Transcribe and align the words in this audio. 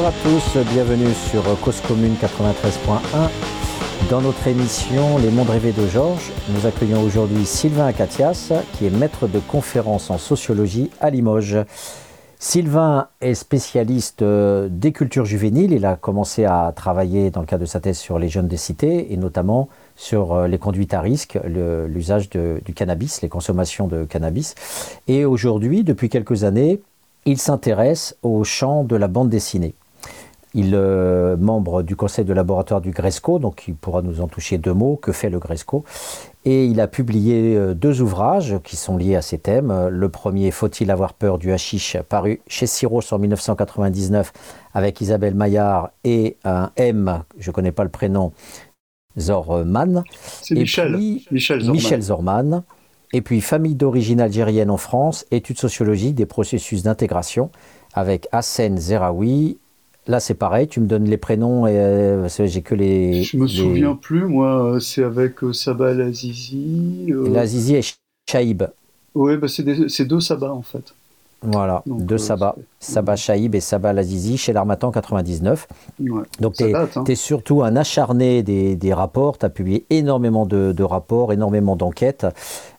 Bonjour 0.00 0.14
à 0.14 0.22
tous, 0.22 0.56
bienvenue 0.72 1.12
sur 1.12 1.42
Cause 1.60 1.80
Commune 1.80 2.14
93.1. 2.22 3.30
Dans 4.08 4.20
notre 4.20 4.46
émission 4.46 5.18
Les 5.18 5.28
mondes 5.28 5.50
rêvés 5.50 5.72
de 5.72 5.88
Georges, 5.88 6.30
nous 6.50 6.66
accueillons 6.66 7.02
aujourd'hui 7.02 7.44
Sylvain 7.44 7.86
Acatias, 7.86 8.52
qui 8.74 8.86
est 8.86 8.90
maître 8.90 9.26
de 9.26 9.40
conférence 9.40 10.12
en 10.12 10.18
sociologie 10.18 10.92
à 11.00 11.10
Limoges. 11.10 11.58
Sylvain 12.38 13.08
est 13.20 13.34
spécialiste 13.34 14.22
euh, 14.22 14.68
des 14.70 14.92
cultures 14.92 15.24
juvéniles. 15.24 15.72
Il 15.72 15.84
a 15.84 15.96
commencé 15.96 16.44
à 16.44 16.72
travailler 16.76 17.32
dans 17.32 17.40
le 17.40 17.46
cadre 17.46 17.62
de 17.62 17.68
sa 17.68 17.80
thèse 17.80 17.98
sur 17.98 18.20
les 18.20 18.28
jeunes 18.28 18.46
des 18.46 18.56
cités 18.56 19.12
et 19.12 19.16
notamment 19.16 19.68
sur 19.96 20.32
euh, 20.32 20.46
les 20.46 20.58
conduites 20.58 20.94
à 20.94 21.00
risque, 21.00 21.40
l'usage 21.44 22.30
du 22.30 22.72
cannabis, 22.72 23.20
les 23.20 23.28
consommations 23.28 23.88
de 23.88 24.04
cannabis. 24.04 24.54
Et 25.08 25.24
aujourd'hui, 25.24 25.82
depuis 25.82 26.08
quelques 26.08 26.44
années, 26.44 26.80
il 27.26 27.38
s'intéresse 27.38 28.16
au 28.22 28.44
champ 28.44 28.84
de 28.84 28.94
la 28.94 29.08
bande 29.08 29.28
dessinée. 29.28 29.74
Il 30.54 30.72
est 30.72 30.76
euh, 30.76 31.36
membre 31.36 31.82
du 31.82 31.96
conseil 31.96 32.24
de 32.24 32.32
laboratoire 32.32 32.80
du 32.80 32.90
Gresco, 32.90 33.38
donc 33.38 33.68
il 33.68 33.74
pourra 33.74 34.02
nous 34.02 34.20
en 34.20 34.28
toucher 34.28 34.58
deux 34.58 34.72
mots. 34.72 34.96
Que 34.96 35.12
fait 35.12 35.30
le 35.30 35.38
Gresco? 35.38 35.84
Et 36.44 36.64
il 36.64 36.80
a 36.80 36.88
publié 36.88 37.56
euh, 37.56 37.74
deux 37.74 38.00
ouvrages 38.00 38.58
qui 38.64 38.76
sont 38.76 38.96
liés 38.96 39.16
à 39.16 39.22
ces 39.22 39.38
thèmes. 39.38 39.88
Le 39.88 40.08
premier, 40.08 40.50
Faut-il 40.50 40.90
avoir 40.90 41.12
peur 41.14 41.38
du 41.38 41.52
hashish, 41.52 41.96
paru 42.08 42.40
chez 42.46 42.66
Siros 42.66 43.12
en 43.12 43.18
1999 43.18 44.32
avec 44.72 45.00
Isabelle 45.00 45.34
Maillard 45.34 45.90
et 46.04 46.36
un 46.44 46.70
M, 46.76 47.22
je 47.38 47.50
ne 47.50 47.54
connais 47.54 47.72
pas 47.72 47.84
le 47.84 47.90
prénom, 47.90 48.32
Zorman. 49.18 50.04
C'est 50.42 50.54
Michel. 50.54 50.96
Michel 51.30 51.60
Zorman. 51.60 51.72
Michel 51.72 52.02
Zorman. 52.02 52.62
Et 53.12 53.22
puis 53.22 53.40
Famille 53.40 53.74
d'origine 53.74 54.20
algérienne 54.20 54.70
en 54.70 54.76
France, 54.76 55.24
études 55.30 55.58
sociologiques 55.58 56.14
des 56.14 56.26
processus 56.26 56.82
d'intégration 56.82 57.50
avec 57.94 58.28
Hassen 58.32 58.76
Zeraoui. 58.78 59.58
Là, 60.08 60.20
c'est 60.20 60.34
pareil, 60.34 60.66
tu 60.68 60.80
me 60.80 60.86
donnes 60.86 61.04
les 61.04 61.18
prénoms 61.18 61.66
et 61.66 61.78
euh, 61.78 62.28
j'ai 62.28 62.62
que 62.62 62.74
les. 62.74 63.22
Je 63.24 63.36
me 63.36 63.46
souviens 63.46 63.94
plus, 63.94 64.24
moi, 64.24 64.78
c'est 64.80 65.04
avec 65.04 65.44
euh, 65.44 65.52
Sabah 65.52 65.92
Lazizi. 65.92 67.08
Euh... 67.10 67.28
Lazizi 67.28 67.76
et 67.76 67.82
Chaïb. 68.26 68.64
Oui, 69.14 69.36
bah 69.36 69.48
c'est 69.48 70.04
deux 70.06 70.20
Sabah 70.20 70.52
en 70.52 70.62
fait. 70.62 70.94
Voilà, 71.42 71.84
deux 71.86 72.16
euh, 72.16 72.18
Sabah. 72.18 72.56
Sabah 72.80 73.14
Shaib 73.14 73.54
et 73.54 73.60
Sabah 73.60 73.92
Lazizi 73.92 74.36
chez 74.36 74.52
l'Armatan 74.52 74.90
99. 74.90 75.68
Donc 76.40 76.54
tu 76.54 76.64
es, 76.64 76.74
hein. 76.74 76.88
surtout 77.14 77.62
un 77.62 77.76
acharné 77.76 78.42
des, 78.42 78.92
rapports, 78.92 79.38
tu 79.38 79.46
as 79.46 79.48
publié 79.48 79.86
énormément 79.90 80.46
de, 80.46 80.82
rapports, 80.82 81.32
énormément 81.32 81.76
d'enquêtes. 81.76 82.26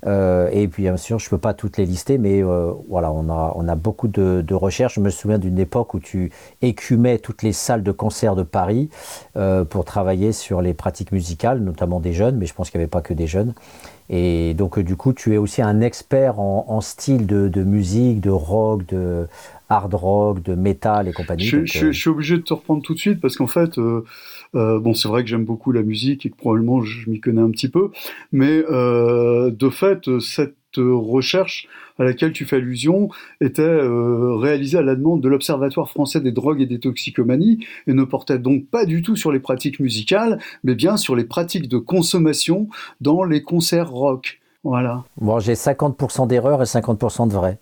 Euh, 0.06 0.50
et 0.52 0.68
puis 0.68 0.84
bien 0.84 0.98
sûr, 0.98 1.20
je 1.20 1.28
ne 1.28 1.30
peux 1.30 1.38
pas 1.38 1.54
toutes 1.54 1.78
les 1.78 1.86
lister, 1.86 2.18
mais 2.18 2.44
euh, 2.44 2.74
voilà, 2.90 3.12
on 3.12 3.30
a, 3.30 3.54
on 3.56 3.68
a 3.68 3.76
beaucoup 3.76 4.10
de, 4.10 4.54
recherches. 4.54 4.96
Je 4.96 5.02
me 5.02 5.10
souviens 5.10 5.40
d'une 5.40 5.60
époque 5.60 5.94
où 5.94 6.00
tu 6.00 6.32
écumais 6.62 7.18
toutes 7.18 7.44
les 7.44 7.54
salles 7.54 7.84
de 7.84 7.92
concert 7.94 8.36
de 8.36 8.44
Paris 8.44 8.90
pour 9.70 9.86
travailler 9.86 10.34
sur 10.34 10.62
les 10.62 10.74
pratiques 10.74 11.14
musicales, 11.14 11.60
notamment 11.60 12.02
des 12.02 12.12
jeunes, 12.12 12.36
mais 12.36 12.46
je 12.46 12.54
pense 12.54 12.70
qu'il 12.70 12.80
n'y 12.80 12.84
avait 12.84 12.90
pas 12.90 13.02
que 13.02 13.14
des 13.14 13.28
jeunes. 13.28 13.54
Et 14.10 14.54
donc, 14.56 14.78
euh, 14.78 14.84
du 14.84 14.96
coup, 14.96 15.14
tu 15.14 15.34
es 15.34 15.38
aussi 15.38 15.62
un 15.62 15.82
expert 15.82 16.40
en, 16.40 16.82
style 16.82 17.28
de, 17.28 17.64
musique, 17.64 18.22
de 18.22 18.32
rock, 18.32 18.86
de 18.88 19.28
hard 19.70 19.94
rock, 19.94 20.42
de 20.42 20.56
métal 20.56 21.08
et 21.08 21.14
compagnie. 21.14 21.44
Je, 21.44 21.58
euh, 21.58 21.94
suis 21.94 22.10
obligé 22.10 22.38
de 22.38 22.42
te 22.42 22.54
reprendre 22.54 22.82
tout 22.82 22.96
de 22.96 23.00
suite 23.00 23.22
parce 23.22 23.36
qu'en 23.36 23.48
fait, 23.48 23.78
euh, 23.78 24.04
bon, 24.54 24.96
c'est 24.96 25.08
vrai 25.08 25.24
que 25.24 25.30
j'aime 25.30 25.46
beaucoup 25.46 25.72
la 25.72 25.84
musique 25.84 26.26
et 26.26 26.32
que 26.32 26.36
probablement 26.36 26.82
je 26.82 27.10
m'y 27.10 27.20
connais 27.20 27.42
un 27.42 27.52
petit 27.52 27.70
peu, 27.70 27.92
mais 28.32 28.62
de 28.62 29.70
fait, 29.70 30.20
cette 30.20 30.56
recherche 30.78 31.68
à 31.98 32.04
laquelle 32.04 32.32
tu 32.32 32.46
fais 32.46 32.58
allusion 32.58 33.10
était 33.42 33.62
euh, 33.62 34.36
réalisée 34.36 34.78
à 34.78 34.82
la 34.82 34.96
demande 34.96 35.22
de 35.22 35.28
l'Observatoire 35.28 35.90
français 35.90 36.22
des 36.22 36.32
drogues 36.32 36.62
et 36.62 36.66
des 36.66 36.80
toxicomanies 36.80 37.66
et 37.88 37.94
ne 37.94 38.04
portait 38.04 38.40
donc 38.40 38.68
pas 38.68 38.86
du 38.86 39.02
tout 39.02 39.16
sur 39.16 39.32
les 39.32 39.40
pratiques 39.40 39.80
musicales, 39.80 40.40
mais 40.64 40.76
bien 40.76 40.98
sur 40.98 41.16
les 41.16 41.26
pratiques 41.26 41.68
de 41.68 41.78
consommation 41.78 42.70
dans 43.02 43.24
les 43.24 43.44
concerts 43.44 43.90
rock. 43.90 44.40
Voilà. 44.64 45.04
Bon, 45.20 45.40
j'ai 45.40 45.54
50% 45.54 46.28
d'erreurs 46.28 46.62
et 46.62 46.66
50% 46.66 47.28
de 47.28 47.34
vrai. 47.34 47.60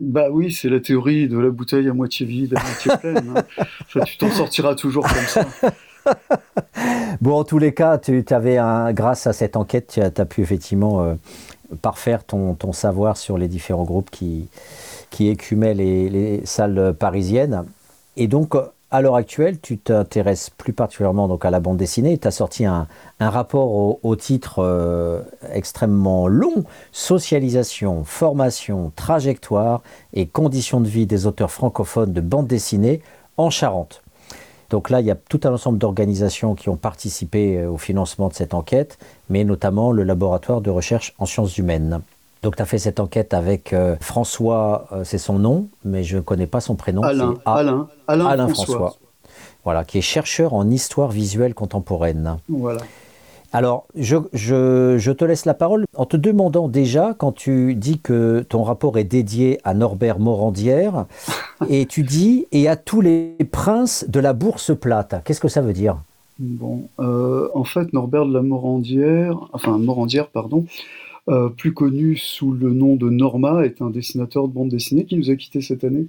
Bah 0.00 0.28
oui, 0.30 0.52
c'est 0.52 0.68
la 0.68 0.78
théorie 0.78 1.28
de 1.28 1.38
la 1.38 1.50
bouteille 1.50 1.88
à 1.88 1.92
moitié 1.92 2.24
vide, 2.24 2.54
à 2.56 2.62
moitié 2.62 2.92
pleine. 3.00 3.34
Hein. 3.36 3.64
tu 4.06 4.16
t'en 4.18 4.30
sortiras 4.30 4.74
toujours 4.76 5.04
comme 5.04 5.26
ça. 5.26 5.44
bon, 7.20 7.34
en 7.34 7.44
tous 7.44 7.58
les 7.58 7.74
cas, 7.74 7.98
tu 7.98 8.24
avais 8.30 8.58
un, 8.58 8.92
grâce 8.92 9.26
à 9.26 9.32
cette 9.32 9.56
enquête, 9.56 9.90
tu 9.94 10.00
as, 10.00 10.26
pu 10.26 10.42
effectivement 10.42 11.02
euh, 11.02 11.14
parfaire 11.82 12.24
ton, 12.24 12.54
ton, 12.54 12.72
savoir 12.72 13.16
sur 13.16 13.38
les 13.38 13.48
différents 13.48 13.84
groupes 13.84 14.10
qui, 14.10 14.48
qui 15.10 15.28
écumaient 15.28 15.74
les, 15.74 16.44
salles 16.44 16.94
parisiennes. 16.98 17.64
Et 18.16 18.26
donc, 18.26 18.54
à 18.90 19.02
l'heure 19.02 19.16
actuelle, 19.16 19.60
tu 19.60 19.76
t'intéresses 19.76 20.50
plus 20.50 20.72
particulièrement 20.72 21.28
donc 21.28 21.44
à 21.44 21.50
la 21.50 21.60
bande 21.60 21.76
dessinée. 21.76 22.16
Tu 22.16 22.26
as 22.26 22.30
sorti 22.30 22.64
un, 22.64 22.86
rapport 23.20 24.04
au, 24.04 24.16
titre 24.16 24.60
euh, 24.60 25.20
extrêmement 25.52 26.26
long 26.26 26.64
Socialisation, 26.92 28.04
formation, 28.04 28.90
trajectoire 28.96 29.82
et 30.14 30.26
conditions 30.26 30.80
de 30.80 30.88
vie 30.88 31.06
des 31.06 31.26
auteurs 31.26 31.50
francophones 31.50 32.12
de 32.12 32.20
bande 32.20 32.46
dessinée 32.46 33.02
en 33.36 33.50
Charente. 33.50 34.02
Donc 34.70 34.90
là, 34.90 35.00
il 35.00 35.06
y 35.06 35.10
a 35.10 35.14
tout 35.14 35.40
un 35.44 35.52
ensemble 35.52 35.78
d'organisations 35.78 36.54
qui 36.54 36.68
ont 36.68 36.76
participé 36.76 37.58
euh, 37.58 37.70
au 37.70 37.78
financement 37.78 38.28
de 38.28 38.34
cette 38.34 38.52
enquête, 38.52 38.98
mais 39.30 39.44
notamment 39.44 39.92
le 39.92 40.02
laboratoire 40.02 40.60
de 40.60 40.70
recherche 40.70 41.14
en 41.18 41.26
sciences 41.26 41.56
humaines. 41.56 42.00
Donc 42.42 42.56
tu 42.56 42.62
as 42.62 42.66
fait 42.66 42.78
cette 42.78 43.00
enquête 43.00 43.34
avec 43.34 43.72
euh, 43.72 43.96
François, 44.00 44.86
euh, 44.92 45.04
c'est 45.04 45.18
son 45.18 45.38
nom, 45.38 45.68
mais 45.84 46.04
je 46.04 46.16
ne 46.16 46.20
connais 46.20 46.46
pas 46.46 46.60
son 46.60 46.76
prénom. 46.76 47.02
Alain, 47.02 47.34
Alain, 47.46 47.88
Alain, 48.06 48.48
François. 48.48 48.96
Voilà, 49.64 49.84
qui 49.84 49.98
est 49.98 50.02
chercheur 50.02 50.54
en 50.54 50.70
histoire 50.70 51.10
visuelle 51.10 51.54
contemporaine. 51.54 52.36
Voilà. 52.48 52.80
Alors, 53.52 53.86
je, 53.94 54.16
je, 54.34 55.10
te 55.10 55.24
laisse 55.24 55.46
la 55.46 55.54
parole 55.54 55.86
en 55.96 56.04
te 56.04 56.18
demandant 56.18 56.68
déjà, 56.68 57.14
quand 57.14 57.32
tu 57.32 57.74
dis 57.74 57.98
que 57.98 58.44
ton 58.46 58.62
rapport 58.62 58.98
est 58.98 59.04
dédié 59.04 59.58
à 59.64 59.72
Norbert 59.72 60.18
Morandière, 60.18 61.06
et 61.70 61.86
tu 61.86 62.02
dis 62.02 62.46
et 62.52 62.68
à 62.68 62.76
tous 62.76 63.00
les 63.00 63.36
princes 63.50 64.04
de 64.08 64.20
la 64.20 64.34
bourse 64.34 64.76
plate. 64.78 65.22
Qu'est-ce 65.24 65.40
que 65.40 65.48
ça 65.48 65.62
veut 65.62 65.72
dire? 65.72 65.96
Bon, 66.38 66.88
euh, 67.00 67.48
en 67.54 67.64
fait, 67.64 67.92
Norbert 67.94 68.26
de 68.26 68.34
la 68.34 68.42
Morandière, 68.42 69.48
enfin 69.52 69.78
Morandière, 69.78 70.28
pardon, 70.28 70.66
euh, 71.28 71.48
plus 71.48 71.72
connu 71.72 72.16
sous 72.16 72.52
le 72.52 72.72
nom 72.72 72.96
de 72.96 73.08
Norma, 73.08 73.64
est 73.64 73.80
un 73.80 73.90
dessinateur 73.90 74.46
de 74.46 74.52
bande 74.52 74.68
dessinée 74.68 75.04
qui 75.06 75.16
nous 75.16 75.30
a 75.30 75.36
quittés 75.36 75.62
cette 75.62 75.84
année. 75.84 76.06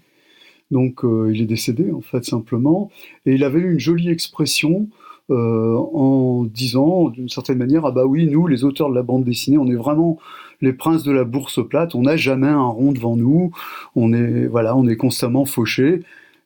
Donc, 0.71 1.03
euh, 1.03 1.31
il 1.33 1.41
est 1.41 1.45
décédé, 1.45 1.91
en 1.91 2.01
fait, 2.01 2.25
simplement. 2.25 2.91
Et 3.25 3.33
il 3.33 3.43
avait 3.43 3.59
une 3.59 3.79
jolie 3.79 4.09
expression 4.09 4.87
euh, 5.29 5.75
en 5.93 6.43
disant 6.43 7.09
d'une 7.09 7.29
certaine 7.29 7.57
manière 7.57 7.85
ah 7.85 7.91
bah 7.91 8.05
oui 8.05 8.27
nous 8.27 8.47
les 8.47 8.63
auteurs 8.63 8.89
de 8.89 8.95
la 8.95 9.03
bande 9.03 9.23
dessinée 9.23 9.57
on 9.57 9.67
est 9.67 9.75
vraiment 9.75 10.17
les 10.61 10.73
princes 10.73 11.03
de 11.03 11.11
la 11.11 11.23
bourse 11.23 11.65
plate 11.67 11.95
on 11.95 12.03
n'a 12.03 12.17
jamais 12.17 12.47
un 12.47 12.65
rond 12.65 12.91
devant 12.91 13.15
nous 13.15 13.51
on 13.95 14.13
est 14.13 14.47
voilà 14.47 14.75
on 14.75 14.87
est 14.87 14.97
constamment 14.97 15.45
fauché 15.45 16.01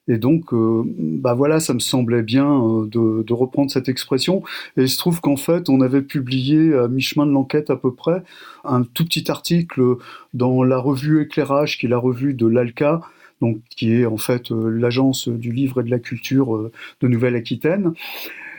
et 0.06 0.18
donc, 0.18 0.52
euh, 0.52 0.82
bah 0.86 1.34
voilà, 1.34 1.60
ça 1.60 1.72
me 1.72 1.78
semblait 1.78 2.22
bien 2.22 2.46
euh, 2.46 2.86
de, 2.86 3.22
de, 3.22 3.32
reprendre 3.32 3.70
cette 3.70 3.88
expression. 3.88 4.42
Et 4.76 4.82
il 4.82 4.88
se 4.88 4.98
trouve 4.98 5.20
qu'en 5.20 5.36
fait, 5.36 5.68
on 5.70 5.80
avait 5.80 6.02
publié 6.02 6.74
à 6.74 6.88
mi-chemin 6.88 7.26
de 7.26 7.32
l'enquête 7.32 7.70
à 7.70 7.76
peu 7.76 7.94
près 7.94 8.22
un 8.64 8.82
tout 8.82 9.04
petit 9.04 9.30
article 9.30 9.96
dans 10.34 10.62
la 10.62 10.78
revue 10.78 11.22
Éclairage, 11.22 11.78
qui 11.78 11.86
est 11.86 11.88
la 11.88 11.98
revue 11.98 12.34
de 12.34 12.46
l'ALCA, 12.46 13.00
donc 13.40 13.58
qui 13.70 13.94
est 13.94 14.06
en 14.06 14.18
fait 14.18 14.50
l'agence 14.50 15.28
du 15.28 15.52
livre 15.52 15.80
et 15.80 15.84
de 15.84 15.90
la 15.90 15.98
culture 15.98 16.70
de 17.00 17.08
Nouvelle-Aquitaine. 17.08 17.94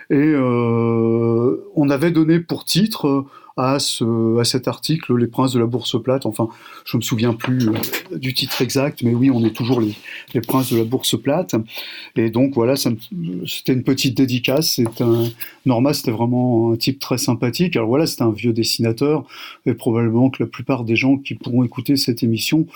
Et 0.10 0.16
euh, 0.18 1.64
on 1.76 1.90
avait 1.90 2.12
donné 2.12 2.40
pour 2.40 2.66
titre 2.66 3.26
à, 3.58 3.80
ce, 3.80 4.38
à 4.40 4.44
cet 4.44 4.68
article 4.68 5.16
Les 5.16 5.28
Princes 5.28 5.54
de 5.54 5.60
la 5.60 5.66
Bourse 5.66 6.02
plate. 6.02 6.26
Enfin, 6.26 6.50
je 6.86 6.98
me 6.98 7.02
souviens 7.02 7.34
plus 7.34 7.70
euh, 7.70 8.18
du 8.18 8.34
titre 8.34 8.62
exact, 8.62 9.02
mais 9.02 9.14
oui, 9.14 9.32
on 9.32 9.44
est 9.46 9.56
toujours 9.56 9.80
les, 9.80 9.94
les 10.34 10.42
Princes 10.42 10.72
de 10.74 10.78
la 10.78 10.84
Bourse 10.84 11.20
plate. 11.22 11.56
Et 12.16 12.30
donc 12.30 12.54
voilà, 12.54 12.76
c'était 12.76 13.74
une 13.74 13.84
petite 13.84 14.18
dédicace. 14.18 14.74
C'est 14.76 15.02
un 15.02 15.26
Norma, 15.66 15.94
c'était 15.94 16.12
vraiment 16.12 16.74
un 16.74 16.76
type 16.76 17.00
très 17.00 17.18
sympathique. 17.18 17.76
Alors 17.76 17.88
voilà, 17.88 18.06
c'était 18.06 18.24
un 18.24 18.32
vieux 18.32 18.54
dessinateur, 18.54 19.26
et 19.66 19.74
probablement 19.74 20.30
que 20.30 20.44
la 20.44 20.48
plupart 20.48 20.84
des 20.84 20.96
gens 20.96 21.18
qui 21.18 21.36
pourront 21.36 21.64
écouter 21.64 21.96
cette 21.96 22.24
émission 22.24 22.68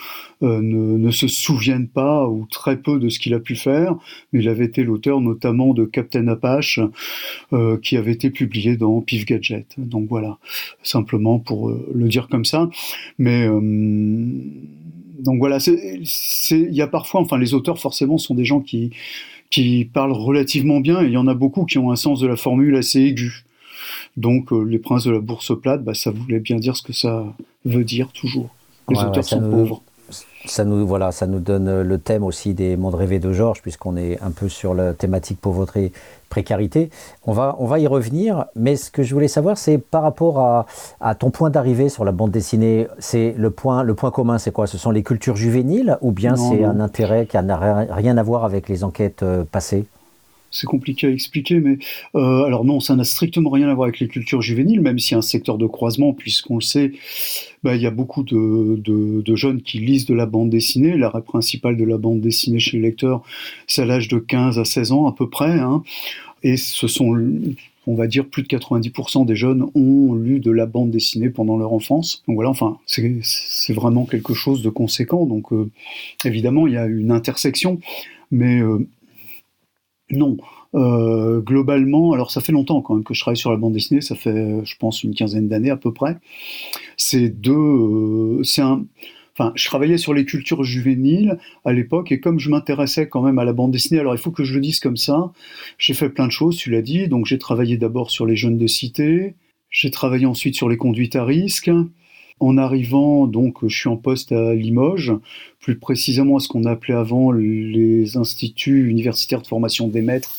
euh, 0.44 0.62
ne, 0.62 0.98
ne, 0.98 1.12
se 1.12 1.28
souviennent 1.28 1.88
pas 1.88 2.28
ou 2.28 2.48
très 2.50 2.78
peu 2.78 3.00
de 3.00 3.10
ce 3.10 3.20
qu'il 3.20 3.34
a 3.34 3.40
pu 3.40 3.56
faire. 3.56 3.96
Mais 4.32 4.40
il 4.40 4.50
avait 4.50 4.66
été 4.66 4.84
l'auteur 4.84 5.22
notamment 5.22 5.74
de 5.74 5.86
Captain 5.86 6.28
Apache, 6.28 6.80
euh, 7.54 7.78
qui 7.78 7.98
avait 7.98 8.14
été 8.14 8.30
publié 8.30 8.78
dans 8.78 9.02
Pif 9.02 9.26
Gadget. 9.26 9.76
Donc 9.78 10.08
voilà 10.10 10.38
simplement 10.84 11.40
pour 11.40 11.70
euh, 11.70 11.90
le 11.94 12.08
dire 12.08 12.28
comme 12.28 12.46
ça. 12.46 12.70
Mais 13.18 13.48
euh, 13.48 13.60
donc 15.20 15.40
voilà, 15.40 15.58
il 15.68 16.74
y 16.74 16.82
a 16.82 16.88
parfois, 16.88 17.22
enfin 17.22 17.38
les 17.38 17.54
auteurs 17.54 17.80
forcément 17.80 18.18
sont 18.18 18.36
des 18.36 18.46
gens 18.46 18.62
qui, 18.62 18.92
qui 19.50 19.86
parlent 19.86 20.14
relativement 20.14 20.80
bien, 20.80 21.02
et 21.02 21.06
il 21.06 21.12
y 21.12 21.18
en 21.18 21.28
a 21.28 21.34
beaucoup 21.34 21.66
qui 21.66 21.78
ont 21.78 21.92
un 21.92 21.96
sens 21.96 22.20
de 22.20 22.28
la 22.28 22.36
formule 22.36 22.76
assez 22.76 23.02
aigu. 23.02 23.44
Donc 24.18 24.52
euh, 24.52 24.64
les 24.64 24.80
princes 24.80 25.06
de 25.06 25.12
la 25.12 25.20
bourse 25.20 25.58
plate, 25.60 25.84
bah, 25.84 25.94
ça 25.94 26.12
voulait 26.12 26.40
bien 26.40 26.58
dire 26.58 26.76
ce 26.76 26.84
que 26.84 26.94
ça 26.94 27.26
veut 27.66 27.84
dire 27.84 28.10
toujours. 28.10 28.50
Les 28.90 29.00
auteurs 29.00 29.24
sont 29.24 29.40
pauvres. 29.40 29.84
ça 30.46 30.66
nous, 30.66 30.86
voilà, 30.88 31.12
ça 31.12 31.28
nous 31.28 31.40
donne 31.40 31.82
le 31.82 31.98
thème 32.00 32.24
aussi 32.24 32.54
des 32.54 32.76
mondes 32.76 32.96
rêvés 32.96 33.20
de 33.20 33.32
Georges, 33.32 33.62
puisqu'on 33.62 33.98
est 33.98 34.20
un 34.22 34.32
peu 34.32 34.50
sur 34.50 34.74
la 34.74 34.94
thématique 34.94 35.40
pauvreté, 35.40 35.92
précarité. 36.30 36.90
On 37.26 37.34
va, 37.34 37.56
on 37.60 37.66
va 37.66 37.80
y 37.80 37.88
revenir, 37.88 38.46
mais 38.56 38.76
ce 38.76 38.92
que 38.92 39.04
je 39.04 39.14
voulais 39.14 39.28
savoir, 39.28 39.58
c'est 39.58 39.78
par 39.78 40.04
rapport 40.04 40.40
à, 40.40 40.66
à 41.02 41.16
ton 41.16 41.32
point 41.32 41.50
d'arrivée 41.50 41.90
sur 41.90 42.06
la 42.06 42.12
bande 42.12 42.32
dessinée, 42.32 42.88
c'est 43.00 43.34
le 43.38 43.50
point, 43.50 43.84
le 43.84 43.96
point 43.96 44.12
commun, 44.12 44.38
c'est 44.38 44.52
quoi? 44.52 44.68
Ce 44.68 44.78
sont 44.78 44.92
les 44.92 45.04
cultures 45.04 45.36
juvéniles 45.36 45.98
ou 46.02 46.12
bien 46.12 46.36
c'est 46.36 46.64
un 46.64 46.80
intérêt 46.80 47.26
qui 47.26 47.38
n'a 47.38 47.86
rien 47.92 48.18
à 48.18 48.24
voir 48.24 48.46
avec 48.46 48.70
les 48.70 48.84
enquêtes 48.84 49.24
euh, 49.24 49.44
passées? 49.44 49.86
C'est 50.52 50.68
compliqué 50.68 51.08
à 51.08 51.10
expliquer, 51.10 51.60
mais 51.60 51.78
euh, 52.16 52.44
alors 52.44 52.66
non, 52.66 52.80
ça 52.80 52.96
n'a 52.96 53.04
strictement 53.04 53.50
rien 53.50 53.70
à 53.70 53.74
voir 53.74 53.88
avec 53.88 54.00
les 54.00 54.08
cultures 54.08 54.42
juvéniles, 54.42 54.82
même 54.82 54.98
a 55.12 55.16
un 55.16 55.22
secteur 55.22 55.58
de 55.58 55.68
croisement, 55.68 56.14
puisqu'on 56.14 56.56
le 56.56 56.62
sait, 56.62 56.92
bah, 57.64 57.76
il 57.76 57.82
y 57.82 57.88
a 57.88 57.92
beaucoup 57.92 58.24
de, 58.24 59.36
jeunes 59.36 59.62
qui 59.62 59.80
lisent 59.80 60.06
de 60.06 60.14
la 60.14 60.26
bande 60.26 60.50
dessinée. 60.50 60.98
L'arrêt 60.98 61.22
principal 61.22 61.78
de 61.78 61.84
la 61.84 61.98
bande 61.98 62.22
dessinée 62.22 62.60
chez 62.60 62.78
les 62.78 62.84
lecteurs, 62.84 63.24
c'est 63.68 63.84
à 63.84 63.86
l'âge 63.86 64.08
de 64.08 64.18
15 64.18 64.60
à 64.60 64.66
16 64.66 64.92
ans 64.92 65.08
à 65.08 65.14
peu 65.14 65.30
près, 65.30 65.60
hein. 65.60 65.84
et 66.44 66.58
ce 66.58 66.88
sont, 66.88 67.16
on 67.88 67.96
va 67.96 68.08
dire, 68.08 68.28
plus 68.28 68.44
de 68.44 68.48
90% 68.48 69.26
des 69.26 69.36
jeunes 69.36 69.66
ont 69.76 70.14
lu 70.14 70.40
de 70.40 70.52
la 70.52 70.66
bande 70.66 70.92
dessinée 70.92 71.30
pendant 71.30 71.58
leur 71.58 71.74
enfance. 71.74 72.24
Donc 72.28 72.36
voilà, 72.36 72.50
enfin, 72.50 72.78
c'est 72.86 73.74
vraiment 73.74 74.06
quelque 74.06 74.34
chose 74.34 74.62
de 74.62 74.70
conséquent. 74.70 75.26
Donc 75.26 75.52
euh, 75.54 75.70
évidemment, 76.26 76.68
il 76.68 76.74
y 76.74 76.78
a 76.78 76.86
une 76.86 77.12
intersection, 77.12 77.80
mais 78.32 78.62
euh, 78.62 78.88
non. 80.12 80.38
Euh, 80.76 81.40
globalement, 81.42 82.14
alors 82.14 82.32
ça 82.32 82.42
fait 82.42 82.52
longtemps 82.52 82.82
quand 82.82 82.96
même 82.96 83.04
que 83.04 83.14
je 83.14 83.22
travaille 83.22 83.38
sur 83.38 83.52
la 83.52 83.58
bande 83.58 83.74
dessinée, 83.74 84.02
ça 84.02 84.16
fait, 84.16 84.64
je 84.64 84.76
pense, 84.78 85.04
une 85.04 85.16
quinzaine 85.16 85.48
d'années 85.48 85.72
à 85.72 85.78
peu 85.78 85.94
près. 85.94 86.18
C'est 86.98 87.30
deux, 87.30 87.54
euh, 87.54 88.44
c'est 88.44 88.62
un, 88.62 88.86
enfin, 89.34 89.52
je 89.56 89.66
travaillais 89.66 89.98
sur 89.98 90.14
les 90.14 90.26
cultures 90.26 90.64
juvéniles 90.64 91.40
à 91.66 91.74
l'époque 91.74 92.12
et 92.12 92.20
comme 92.20 92.40
je 92.40 92.50
m'intéressais 92.50 93.08
quand 93.08 93.22
même 93.22 93.40
à 93.40 93.46
la 93.46 93.54
bande 93.54 93.72
dessinée, 93.72 94.00
alors 94.00 94.14
il 94.14 94.20
faut 94.20 94.32
que 94.32 94.44
je 94.44 94.54
le 94.54 94.62
dise 94.62 94.80
comme 94.80 94.98
ça, 94.98 95.32
j'ai 95.78 95.94
fait 95.94 96.10
plein 96.10 96.28
de 96.28 96.32
choses, 96.32 96.58
tu 96.58 96.70
l'as 96.72 96.82
dit. 96.82 97.08
Donc 97.08 97.26
j'ai 97.26 97.38
travaillé 97.40 97.78
d'abord 97.78 98.12
sur 98.12 98.26
les 98.26 98.36
jeunes 98.36 98.58
de 98.58 98.68
cité, 98.68 99.36
j'ai 99.70 99.92
travaillé 99.92 100.26
ensuite 100.26 100.56
sur 100.56 100.70
les 100.70 100.78
conduites 100.78 101.16
à 101.16 101.26
risque. 101.26 101.72
En 102.40 102.58
arrivant, 102.58 103.28
donc, 103.28 103.68
je 103.68 103.76
suis 103.76 103.90
en 103.90 103.98
poste 103.98 104.32
à 104.32 104.54
Limoges, 104.54 105.14
plus 105.60 105.78
précisément 105.78 106.38
à 106.38 106.40
ce 106.40 106.48
qu'on 106.48 106.64
appelait 106.64 106.94
avant 106.94 107.32
les 107.32 108.18
instituts 108.18 108.90
universitaires 108.90 109.42
de 109.42 109.48
formation 109.48 109.88
des 109.88 110.02
maîtres, 110.02 110.36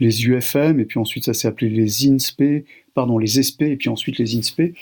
les 0.00 0.26
UFM, 0.26 0.80
et 0.80 0.84
puis 0.84 0.98
ensuite 0.98 1.24
ça 1.24 1.34
s'est 1.34 1.48
appelé 1.48 1.68
les 1.68 2.08
INSPE, 2.08 2.64
pardon, 2.94 3.18
les 3.18 3.42
SP, 3.42 3.62
et 3.62 3.76
puis 3.76 3.88
ensuite 3.88 4.18
les 4.18 4.36
INSPE. 4.36 4.74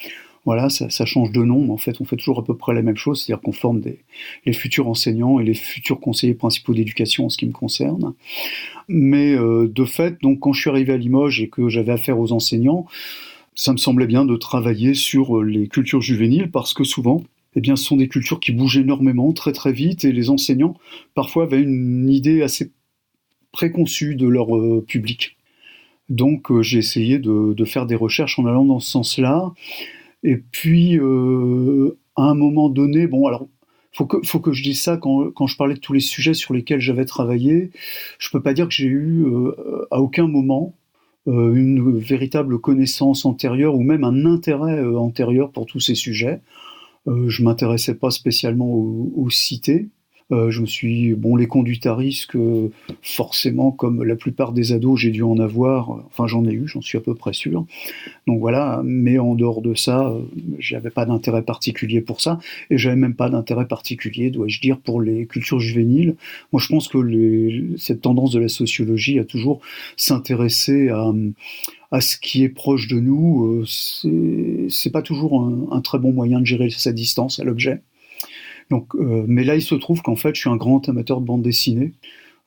Voilà, 0.46 0.70
ça, 0.70 1.04
change 1.04 1.32
de 1.32 1.42
nom, 1.42 1.64
mais 1.64 1.70
en 1.70 1.76
fait, 1.76 2.00
on 2.00 2.06
fait 2.06 2.16
toujours 2.16 2.38
à 2.38 2.44
peu 2.44 2.56
près 2.56 2.72
la 2.72 2.80
même 2.80 2.96
chose, 2.96 3.22
c'est-à-dire 3.22 3.42
qu'on 3.42 3.52
forme 3.52 3.80
des, 3.80 3.98
les 4.46 4.54
futurs 4.54 4.88
enseignants 4.88 5.38
et 5.38 5.44
les 5.44 5.52
futurs 5.52 6.00
conseillers 6.00 6.32
principaux 6.34 6.72
d'éducation 6.72 7.26
en 7.26 7.28
ce 7.28 7.36
qui 7.36 7.46
me 7.46 7.52
concerne. 7.52 8.14
Mais 8.88 9.34
euh, 9.34 9.68
de 9.68 9.84
fait, 9.84 10.16
donc, 10.22 10.40
quand 10.40 10.54
je 10.54 10.62
suis 10.62 10.70
arrivé 10.70 10.94
à 10.94 10.96
Limoges 10.96 11.42
et 11.42 11.48
que 11.48 11.68
j'avais 11.68 11.92
affaire 11.92 12.18
aux 12.18 12.32
enseignants, 12.32 12.86
ça 13.60 13.72
me 13.74 13.76
semblait 13.76 14.06
bien 14.06 14.24
de 14.24 14.36
travailler 14.36 14.94
sur 14.94 15.36
euh, 15.36 15.42
les 15.42 15.68
cultures 15.68 16.00
juvéniles 16.00 16.50
parce 16.50 16.72
que 16.72 16.82
souvent, 16.82 17.22
eh 17.54 17.60
bien, 17.60 17.76
ce 17.76 17.84
sont 17.84 17.98
des 17.98 18.08
cultures 18.08 18.40
qui 18.40 18.52
bougent 18.52 18.78
énormément, 18.78 19.34
très 19.34 19.52
très 19.52 19.70
vite, 19.70 20.06
et 20.06 20.12
les 20.12 20.30
enseignants, 20.30 20.78
parfois, 21.14 21.42
avaient 21.42 21.60
une 21.60 22.08
idée 22.08 22.40
assez 22.40 22.72
préconçue 23.52 24.14
de 24.14 24.26
leur 24.26 24.56
euh, 24.56 24.82
public. 24.88 25.36
Donc, 26.08 26.50
euh, 26.50 26.62
j'ai 26.62 26.78
essayé 26.78 27.18
de, 27.18 27.64
faire 27.66 27.84
des 27.84 27.96
recherches 27.96 28.38
en 28.38 28.46
allant 28.46 28.64
dans 28.64 28.80
ce 28.80 28.90
sens-là. 28.92 29.52
Et 30.22 30.36
puis, 30.36 30.96
à 30.96 32.22
un 32.22 32.34
moment 32.34 32.70
donné, 32.70 33.06
bon, 33.08 33.26
alors, 33.26 33.46
faut 33.92 34.06
que, 34.06 34.26
faut 34.26 34.40
que 34.40 34.52
je 34.52 34.62
dise 34.62 34.80
ça 34.80 34.96
quand, 34.96 35.32
quand, 35.32 35.46
je 35.46 35.58
parlais 35.58 35.74
de 35.74 35.80
tous 35.80 35.92
les 35.92 36.00
sujets 36.00 36.32
sur 36.34 36.54
lesquels 36.54 36.80
j'avais 36.80 37.04
travaillé. 37.04 37.72
Je 38.18 38.30
peux 38.30 38.40
pas 38.40 38.54
dire 38.54 38.68
que 38.68 38.74
j'ai 38.74 38.86
eu 38.86 39.26
à 39.90 40.00
aucun 40.00 40.28
moment 40.28 40.74
une 41.26 41.98
véritable 41.98 42.58
connaissance 42.60 43.24
antérieure 43.24 43.74
ou 43.74 43.82
même 43.82 44.04
un 44.04 44.24
intérêt 44.24 44.78
euh, 44.78 44.98
antérieur 44.98 45.52
pour 45.52 45.66
tous 45.66 45.80
ces 45.80 45.94
sujets. 45.94 46.40
Euh, 47.06 47.28
je 47.28 47.42
m'intéressais 47.42 47.94
pas 47.94 48.10
spécialement 48.10 48.70
aux 48.70 49.30
cités, 49.30 49.88
euh, 50.32 50.50
je 50.50 50.60
me 50.60 50.66
suis, 50.66 51.14
bon, 51.14 51.36
les 51.36 51.46
conduites 51.46 51.86
à 51.86 51.94
risque, 51.94 52.36
euh, 52.36 52.68
forcément, 53.02 53.72
comme 53.72 54.04
la 54.04 54.16
plupart 54.16 54.52
des 54.52 54.72
ados, 54.72 54.98
j'ai 55.00 55.10
dû 55.10 55.22
en 55.22 55.38
avoir. 55.38 55.90
Euh, 55.90 56.02
enfin, 56.06 56.26
j'en 56.26 56.44
ai 56.44 56.52
eu, 56.52 56.68
j'en 56.68 56.80
suis 56.80 56.98
à 56.98 57.00
peu 57.00 57.14
près 57.14 57.32
sûr. 57.32 57.64
Donc 58.26 58.40
voilà. 58.40 58.82
Mais 58.84 59.18
en 59.18 59.34
dehors 59.34 59.62
de 59.62 59.74
ça, 59.74 60.14
j'avais 60.58 60.90
pas 60.90 61.04
d'intérêt 61.04 61.42
particulier 61.42 62.00
pour 62.00 62.20
ça, 62.20 62.38
et 62.70 62.78
j'avais 62.78 62.96
même 62.96 63.14
pas 63.14 63.28
d'intérêt 63.28 63.66
particulier, 63.66 64.30
dois-je 64.30 64.60
dire, 64.60 64.78
pour 64.78 65.00
les 65.00 65.26
cultures 65.26 65.60
juvéniles. 65.60 66.16
Moi, 66.52 66.62
je 66.62 66.68
pense 66.68 66.88
que 66.88 66.98
les, 66.98 67.64
cette 67.76 68.02
tendance 68.02 68.30
de 68.32 68.40
la 68.40 68.48
sociologie 68.48 69.18
a 69.18 69.24
toujours 69.24 69.60
s'intéresser 69.96 70.88
à 70.88 71.12
à 71.92 72.00
ce 72.00 72.16
qui 72.16 72.44
est 72.44 72.48
proche 72.48 72.86
de 72.86 73.00
nous, 73.00 73.64
c'est 73.66 74.90
pas 74.90 75.02
toujours 75.02 75.42
un, 75.42 75.66
un, 75.72 75.80
très 75.80 75.98
bon 75.98 76.12
moyen 76.12 76.38
de 76.38 76.46
gérer 76.46 76.70
sa 76.70 76.92
distance 76.92 77.40
à 77.40 77.44
l'objet. 77.44 77.82
Donc, 78.70 78.94
euh, 78.94 79.24
mais 79.26 79.44
là, 79.44 79.56
il 79.56 79.62
se 79.62 79.74
trouve 79.74 80.00
qu'en 80.02 80.16
fait, 80.16 80.34
je 80.34 80.40
suis 80.40 80.50
un 80.50 80.56
grand 80.56 80.88
amateur 80.88 81.20
de 81.20 81.26
bande 81.26 81.42
dessinée. 81.42 81.92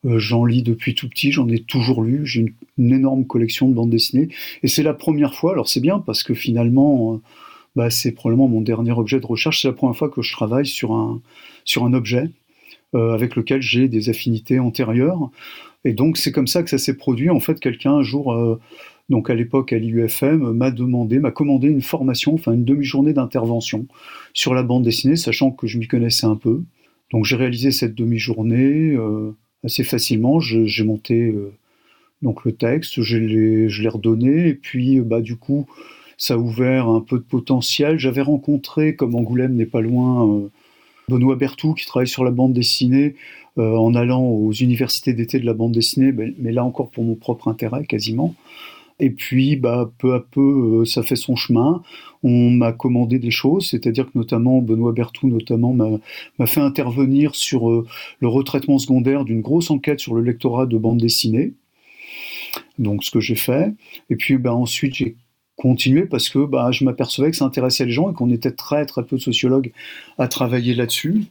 Euh, 0.06 0.18
j'en 0.18 0.44
lis 0.44 0.62
depuis 0.62 0.94
tout 0.94 1.08
petit, 1.08 1.32
j'en 1.32 1.48
ai 1.48 1.60
toujours 1.60 2.02
lu. 2.02 2.26
J'ai 2.26 2.54
une, 2.76 2.92
énorme 2.92 3.26
collection 3.26 3.68
de 3.68 3.74
bandes 3.74 3.90
dessinées. 3.90 4.28
Et 4.62 4.68
c'est 4.68 4.82
la 4.82 4.94
première 4.94 5.34
fois, 5.34 5.52
alors 5.52 5.68
c'est 5.68 5.80
bien 5.80 5.98
parce 5.98 6.22
que 6.22 6.34
finalement, 6.34 7.14
euh, 7.14 7.18
bah, 7.76 7.90
c'est 7.90 8.12
probablement 8.12 8.48
mon 8.48 8.62
dernier 8.62 8.92
objet 8.92 9.20
de 9.20 9.26
recherche. 9.26 9.62
C'est 9.62 9.68
la 9.68 9.74
première 9.74 9.96
fois 9.96 10.08
que 10.08 10.22
je 10.22 10.32
travaille 10.32 10.66
sur 10.66 10.92
un, 10.92 11.20
sur 11.64 11.84
un 11.84 11.92
objet 11.92 12.30
avec 12.96 13.34
lequel 13.34 13.60
j'ai 13.60 13.88
des 13.88 14.08
affinités 14.08 14.60
antérieures. 14.60 15.28
Et 15.84 15.94
donc, 15.94 16.16
c'est 16.16 16.30
comme 16.30 16.46
ça 16.46 16.62
que 16.62 16.70
ça 16.70 16.78
s'est 16.78 16.96
produit. 16.96 17.28
En 17.28 17.40
fait, 17.40 17.58
quelqu'un 17.58 17.94
un 17.94 18.02
jour 18.04 18.32
donc 19.10 19.28
à 19.28 19.34
l'époque 19.34 19.72
à 19.72 19.78
l'IUFM, 19.78 20.52
m'a 20.52 20.70
demandé, 20.70 21.18
m'a 21.18 21.30
commandé 21.30 21.68
une 21.68 21.82
formation, 21.82 22.34
enfin 22.34 22.52
une 22.52 22.64
demi-journée 22.64 23.12
d'intervention 23.12 23.86
sur 24.32 24.54
la 24.54 24.62
bande 24.62 24.84
dessinée, 24.84 25.16
sachant 25.16 25.50
que 25.50 25.66
je 25.66 25.78
m'y 25.78 25.86
connaissais 25.86 26.26
un 26.26 26.36
peu. 26.36 26.62
Donc 27.12 27.24
j'ai 27.24 27.36
réalisé 27.36 27.70
cette 27.70 27.94
demi-journée 27.94 28.92
euh, 28.92 29.32
assez 29.62 29.84
facilement. 29.84 30.40
J'ai 30.40 30.84
monté 30.84 31.28
euh, 31.28 31.52
donc 32.22 32.44
le 32.44 32.52
texte, 32.52 33.02
je 33.02 33.18
l'ai 33.18 33.88
redonné, 33.88 34.48
et 34.48 34.54
puis 34.54 35.00
bah, 35.00 35.20
du 35.20 35.36
coup 35.36 35.66
ça 36.16 36.34
a 36.34 36.36
ouvert 36.38 36.88
un 36.88 37.00
peu 37.00 37.18
de 37.18 37.24
potentiel. 37.24 37.98
J'avais 37.98 38.22
rencontré, 38.22 38.96
comme 38.96 39.14
Angoulême 39.14 39.54
n'est 39.54 39.66
pas 39.66 39.82
loin, 39.82 40.28
euh, 40.28 40.48
Benoît 41.10 41.36
Bertou 41.36 41.74
qui 41.74 41.84
travaille 41.84 42.08
sur 42.08 42.24
la 42.24 42.30
bande 42.30 42.54
dessinée 42.54 43.14
en 43.56 43.94
allant 43.94 44.22
aux 44.22 44.50
universités 44.50 45.12
d'été 45.12 45.38
de 45.38 45.46
la 45.46 45.54
bande 45.54 45.70
dessinée, 45.70 46.12
mais 46.38 46.50
là 46.50 46.64
encore 46.64 46.90
pour 46.90 47.04
mon 47.04 47.14
propre 47.14 47.46
intérêt 47.46 47.84
quasiment. 47.84 48.34
Et 49.00 49.10
puis, 49.10 49.56
bah, 49.56 49.92
peu 49.98 50.14
à 50.14 50.20
peu, 50.20 50.80
euh, 50.82 50.84
ça 50.84 51.02
fait 51.02 51.16
son 51.16 51.34
chemin. 51.36 51.82
On 52.22 52.50
m'a 52.50 52.72
commandé 52.72 53.18
des 53.18 53.30
choses, 53.30 53.68
c'est-à-dire 53.68 54.06
que 54.06 54.12
notamment 54.16 54.60
Benoît 54.62 54.92
Bertou 54.92 55.28
notamment 55.28 55.74
m'a 55.74 56.46
fait 56.46 56.60
intervenir 56.60 57.34
sur 57.34 57.68
euh, 57.70 57.86
le 58.20 58.28
retraitement 58.28 58.78
secondaire 58.78 59.24
d'une 59.24 59.40
grosse 59.40 59.70
enquête 59.70 60.00
sur 60.00 60.14
le 60.14 60.22
lectorat 60.22 60.66
de 60.66 60.78
bande 60.78 60.98
dessinée. 60.98 61.54
Donc, 62.78 63.04
ce 63.04 63.10
que 63.10 63.20
j'ai 63.20 63.34
fait. 63.34 63.72
Et 64.10 64.16
puis, 64.16 64.38
bah, 64.38 64.54
ensuite, 64.54 64.94
j'ai 64.94 65.16
continuer 65.56 66.06
parce 66.06 66.28
que 66.28 66.44
bah, 66.44 66.70
je 66.72 66.84
m'apercevais 66.84 67.30
que 67.30 67.36
ça 67.36 67.44
intéressait 67.44 67.84
les 67.84 67.92
gens 67.92 68.10
et 68.10 68.14
qu'on 68.14 68.30
était 68.30 68.50
très 68.50 68.86
très 68.86 69.04
peu 69.04 69.16
de 69.16 69.20
sociologues 69.20 69.72
à 70.18 70.26
travailler 70.26 70.74
là-dessus. 70.74 71.24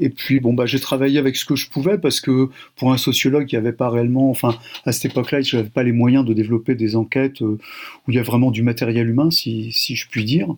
Et 0.00 0.10
puis 0.10 0.40
bon 0.40 0.54
bah 0.54 0.66
j'ai 0.66 0.80
travaillé 0.80 1.18
avec 1.18 1.36
ce 1.36 1.44
que 1.44 1.54
je 1.54 1.70
pouvais 1.70 1.98
parce 1.98 2.20
que 2.20 2.48
pour 2.76 2.92
un 2.92 2.96
sociologue 2.96 3.46
il 3.52 3.54
n'y 3.54 3.58
avait 3.58 3.72
pas 3.72 3.90
réellement, 3.90 4.28
enfin 4.28 4.58
à 4.84 4.92
cette 4.92 5.12
époque-là 5.12 5.40
je 5.42 5.56
n'avais 5.56 5.68
pas 5.68 5.84
les 5.84 5.92
moyens 5.92 6.24
de 6.24 6.32
développer 6.34 6.74
des 6.74 6.96
enquêtes 6.96 7.42
euh, 7.42 7.58
où 8.06 8.10
il 8.10 8.16
y 8.16 8.18
a 8.18 8.22
vraiment 8.22 8.50
du 8.50 8.62
matériel 8.62 9.08
humain 9.08 9.30
si, 9.30 9.70
si 9.70 9.94
je 9.94 10.08
puis 10.08 10.24
dire. 10.24 10.48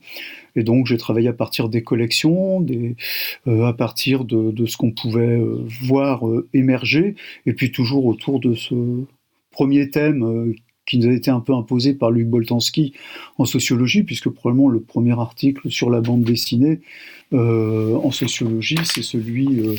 Et 0.55 0.62
donc 0.62 0.87
j'ai 0.87 0.97
travaillé 0.97 1.29
à 1.29 1.35
partir 1.35 1.69
des 1.69 1.83
collections, 1.83 2.62
des, 2.62 2.97
euh, 3.47 3.67
à 3.67 3.75
partir 3.75 4.25
de, 4.25 4.53
de 4.53 4.65
ce 4.65 4.79
qu'on 4.79 4.93
pouvait 4.93 5.38
euh, 5.38 5.67
voir 5.83 6.23
émerger 6.55 7.15
et 7.45 7.53
puis 7.53 7.71
toujours 7.73 8.07
autour 8.07 8.41
de 8.41 8.55
ce 8.55 8.75
premier 9.50 9.91
thème 9.91 10.55
qui 10.87 10.99
nous 10.99 11.09
a 11.09 11.12
été 11.12 11.31
un 11.31 11.40
peu 11.40 11.52
imposé 11.52 11.95
par 11.95 12.11
Luc 12.11 12.28
Boltanski 12.28 12.95
en 13.38 13.45
sociologie, 13.45 14.05
puisque 14.05 14.28
probablement 14.28 14.69
le 14.69 14.81
premier 14.81 15.19
article 15.19 15.71
sur 15.71 15.90
la 15.90 16.00
bande 16.00 16.23
dessinée 16.23 16.81
euh, 17.33 17.97
en 17.97 18.12
sociologie, 18.12 18.78
c'est 18.85 19.02
celui 19.02 19.61
euh, 19.61 19.75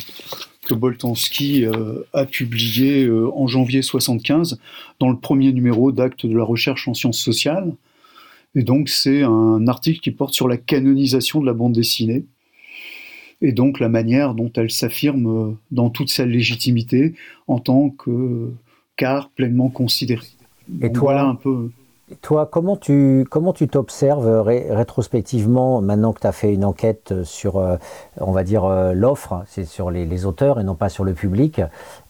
que 0.66 0.74
Boltanski 0.74 1.64
euh, 1.64 2.02
a 2.12 2.26
publié 2.26 3.10
en 3.10 3.46
janvier 3.46 3.80
75 3.80 4.60
dans 5.00 5.08
le 5.08 5.18
premier 5.18 5.52
numéro 5.52 5.92
d'Actes 5.92 6.26
de 6.26 6.36
la 6.36 6.44
recherche 6.44 6.86
en 6.88 6.94
sciences 6.94 7.20
sociales. 7.20 7.74
Et 8.54 8.62
donc 8.62 8.88
c'est 8.88 9.22
un 9.22 9.66
article 9.66 10.00
qui 10.00 10.10
porte 10.10 10.34
sur 10.34 10.48
la 10.48 10.56
canonisation 10.56 11.40
de 11.40 11.46
la 11.46 11.52
bande 11.54 11.72
dessinée 11.72 12.24
et 13.40 13.52
donc 13.52 13.78
la 13.78 13.88
manière 13.88 14.34
dont 14.34 14.50
elle 14.56 14.70
s'affirme 14.70 15.56
dans 15.70 15.90
toute 15.90 16.10
sa 16.10 16.26
légitimité 16.26 17.14
en 17.46 17.60
tant 17.60 17.90
que 17.90 18.50
car 18.96 19.30
pleinement 19.30 19.68
considéré. 19.68 20.26
Et 20.82 20.92
toi, 20.92 21.20
un 21.20 21.34
peu. 21.34 21.70
Toi, 22.22 22.48
comment 22.50 22.76
tu 22.76 23.26
comment 23.30 23.52
tu 23.52 23.68
t'observes 23.68 24.40
rétrospectivement 24.40 25.82
maintenant 25.82 26.14
que 26.14 26.20
tu 26.20 26.26
as 26.26 26.32
fait 26.32 26.54
une 26.54 26.64
enquête 26.64 27.22
sur, 27.24 27.58
euh, 27.58 27.76
on 28.18 28.32
va 28.32 28.44
dire, 28.44 28.64
euh, 28.64 28.94
l'offre, 28.94 29.42
c'est 29.46 29.66
sur 29.66 29.90
les, 29.90 30.24
auteurs 30.24 30.58
et 30.58 30.64
non 30.64 30.74
pas 30.74 30.88
sur 30.88 31.04
le 31.04 31.12
public, 31.12 31.60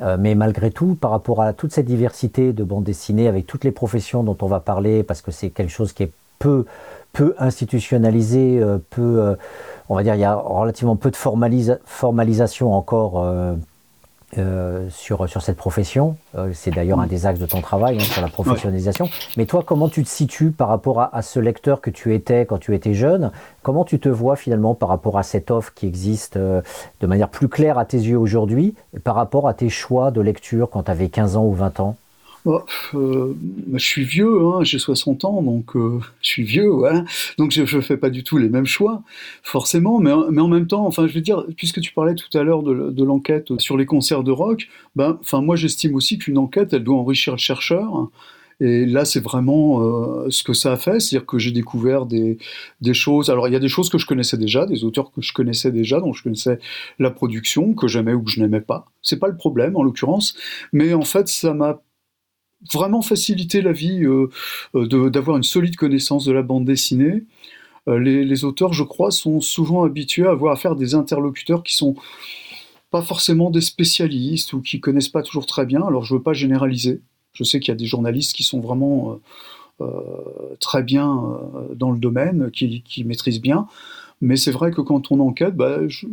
euh, 0.00 0.17
mais 0.19 0.37
malgré 0.37 0.71
tout, 0.71 0.95
par 0.95 1.11
rapport 1.11 1.43
à 1.43 1.53
toute 1.53 1.73
cette 1.73 1.87
diversité 1.87 2.53
de 2.53 2.62
bandes 2.62 2.85
dessinées, 2.85 3.27
avec 3.27 3.47
toutes 3.47 3.65
les 3.65 3.73
professions 3.73 4.23
dont 4.23 4.37
on 4.41 4.47
va 4.47 4.61
parler, 4.61 5.03
parce 5.03 5.21
que 5.21 5.33
c'est 5.33 5.50
quelque 5.50 5.73
chose 5.73 5.93
qui 5.93 6.05
est 6.05 6.12
peu, 6.38 6.65
peu 7.12 7.35
institutionnalisé, 7.38 8.62
peu, 8.91 9.37
on 9.88 9.97
va 9.97 10.05
dire, 10.05 10.15
il 10.15 10.21
y 10.21 10.25
a 10.25 10.37
relativement 10.37 10.95
peu 10.95 11.11
de 11.11 11.17
formalisation 11.17 12.73
encore 12.73 13.27
euh, 14.37 14.90
sur, 14.90 15.26
sur 15.26 15.40
cette 15.40 15.56
profession. 15.56 16.18
Euh, 16.37 16.50
c'est 16.52 16.70
d'ailleurs 16.70 17.00
un 17.00 17.06
des 17.06 17.25
axes 17.25 17.38
de 17.38 17.47
ton 17.47 17.62
travail, 17.62 17.97
hein, 17.97 18.04
sur 18.04 18.20
la 18.20 18.28
professionnalisation. 18.28 19.08
Mais 19.38 19.47
toi, 19.47 19.62
comment 19.64 19.88
tu 19.88 20.04
te 20.04 20.08
situes 20.08 20.50
par 20.50 20.68
rapport 20.68 21.00
à, 21.00 21.23
ce 21.23 21.40
lecteur 21.40 21.80
que 21.80 21.88
tu 21.88 22.14
étais 22.14 22.44
quand 22.44 22.58
tu 22.58 22.75
étais 22.75 22.92
jeune? 22.92 23.30
Comment 23.62 23.87
tu 23.87 23.99
te 23.99 24.11
vois 24.11 24.37
finalement 24.37 24.75
par 24.75 24.90
rapport 24.90 25.16
à 25.16 25.23
cette 25.23 25.50
offre 25.50 25.73
qui 25.75 25.87
existe 25.87 26.37
euh, 26.37 26.61
de 27.00 27.06
manière 27.06 27.30
plus 27.30 27.49
claire 27.49 27.78
à 27.78 27.87
tes 27.87 27.97
yeux 27.97 28.18
aujourd'hui, 28.18 28.75
par 29.02 29.14
rapport 29.14 29.49
à 29.49 29.54
tes 29.54 29.70
choix 29.70 30.11
de 30.11 30.20
lecture 30.20 30.68
quand 30.68 30.82
tu 30.82 30.90
avais 30.90 31.08
15 31.08 31.37
ans 31.38 31.47
ou 31.47 31.54
20 31.54 31.80
ans? 31.80 31.97
Oh, 32.45 32.62
euh, 32.95 33.35
je 33.75 33.85
suis 33.85 34.04
vieux, 34.04 34.40
hein, 34.47 34.62
j'ai 34.62 34.78
60 34.78 35.25
ans, 35.25 35.42
donc 35.42 35.76
euh, 35.76 35.99
je 36.23 36.28
suis 36.28 36.45
vieux, 36.45 36.68
voilà. 36.68 37.04
Donc 37.37 37.50
je 37.50 37.62
ne 37.62 37.80
fais 37.83 37.97
pas 37.97 38.11
du 38.11 38.25
tout 38.25 38.38
les 38.38 38.49
mêmes 38.49 38.66
choix, 38.66 39.02
forcément, 39.42 39.99
mais, 39.99 40.12
en 40.12 40.49
même 40.49 40.66
temps, 40.66 40.87
enfin, 40.87 41.07
je 41.07 41.14
veux 41.14 41.21
dire, 41.21 41.45
puisque 41.57 41.80
tu 41.80 41.92
parlais 41.92 42.14
tout 42.14 42.37
à 42.38 42.42
l'heure 42.42 42.62
de, 42.62 42.90
de 42.90 43.04
l'enquête 43.04 43.59
sur 43.59 43.76
les 43.76 43.87
concerts 43.87 44.23
de 44.23 44.30
rock, 44.30 44.68
ben, 44.97 45.18
enfin, 45.21 45.42
moi 45.42 45.57
j'estime 45.57 45.95
aussi 45.95 46.18
qu'une 46.18 46.38
enquête, 46.38 46.73
elle 46.73 46.85
doit 46.85 46.97
enrichir 46.97 47.35
le 47.35 47.38
chercheur. 47.38 48.09
Et 48.61 48.87
là, 48.87 49.04
c'est 49.04 49.21
vraiment 49.21 49.83
euh, 49.83 50.30
ce 50.30 50.42
que 50.42 50.52
ça 50.52 50.73
a 50.73 50.76
fait, 50.76 50.99
c'est-à-dire 50.99 51.26
que 51.26 51.38
j'ai 51.38 51.52
découvert 51.52 52.07
des, 52.07 52.38
des, 52.80 52.95
choses. 52.95 53.30
Alors, 53.30 53.47
il 53.47 53.52
y 53.52 53.57
a 53.57 53.61
des 53.61 53.68
choses 53.68 53.88
que 53.88 53.99
je 53.99 54.07
connaissais 54.07 54.37
déjà, 54.37 54.66
des 54.66 54.83
auteurs 54.83 55.12
que 55.12 55.23
je 55.23 55.33
connaissais 55.33 55.71
déjà, 55.71 56.00
dont 56.00 56.12
je 56.12 56.25
connaissais 56.25 56.59
la 56.99 57.11
production, 57.11 57.75
que 57.75 57.87
j'aimais 57.87 58.14
ou 58.14 58.23
que 58.23 58.30
je 58.30 58.40
n'aimais 58.40 58.61
pas. 58.61 58.87
C'est 59.00 59.21
pas 59.21 59.28
le 59.28 59.37
problème, 59.37 59.76
en 59.76 59.85
l'occurrence, 59.85 60.35
mais 60.73 60.92
en 60.92 61.02
fait, 61.02 61.28
ça 61.28 61.54
m'a 61.54 61.80
vraiment 62.73 63.03
faciliter 63.03 63.62
la 63.62 63.73
vie 63.73 64.05
euh, 64.05 64.31
euh, 64.75 65.11
d'avoir 65.11 65.37
une 65.37 65.43
solide 65.43 65.77
connaissance 65.77 66.25
de 66.25 66.33
la 66.33 66.43
bande 66.43 66.65
dessinée. 66.65 67.25
Euh, 67.88 67.99
les, 67.99 68.45
auteurs, 68.45 68.73
je 68.73 68.83
crois, 68.83 69.11
sont 69.11 69.41
souvent 69.41 69.85
habitués 69.85 70.27
à 70.27 70.31
avoir 70.31 70.53
affaire 70.53 70.77
des 70.77 70.95
interlocuteurs 70.95 71.62
qui 71.62 71.75
sont 71.75 71.95
pas 72.91 73.03
forcément 73.03 73.50
des 73.50 73.61
spécialistes 73.61 74.53
ou 74.53 74.61
qui 74.61 74.81
connaissent 74.81 75.09
pas 75.09 75.23
toujours 75.23 75.47
très 75.47 75.67
bien. 75.67 75.83
Alors 75.83 76.05
je 76.05 76.15
veux 76.15 76.23
pas 76.23 76.33
généraliser. 76.33 77.00
Je 77.33 77.45
sais 77.45 77.61
qu'il 77.61 77.69
y 77.69 77.77
a 77.77 77.77
des 77.77 77.87
journalistes 77.87 78.35
qui 78.35 78.43
sont 78.43 78.61
vraiment 78.61 79.21
très 80.59 80.83
bien 80.83 81.38
dans 81.77 81.93
le 81.93 81.99
domaine, 81.99 82.50
qui, 82.50 82.83
qui 82.83 83.05
maîtrisent 83.05 83.41
bien. 83.41 83.69
Mais 84.21 84.37
c'est 84.37 84.50
vrai 84.50 84.73
que 84.73 84.81
quand 84.81 85.12
on 85.12 85.21
enquête, 85.21 85.55
bah, 85.55 85.87
je, 85.87 86.07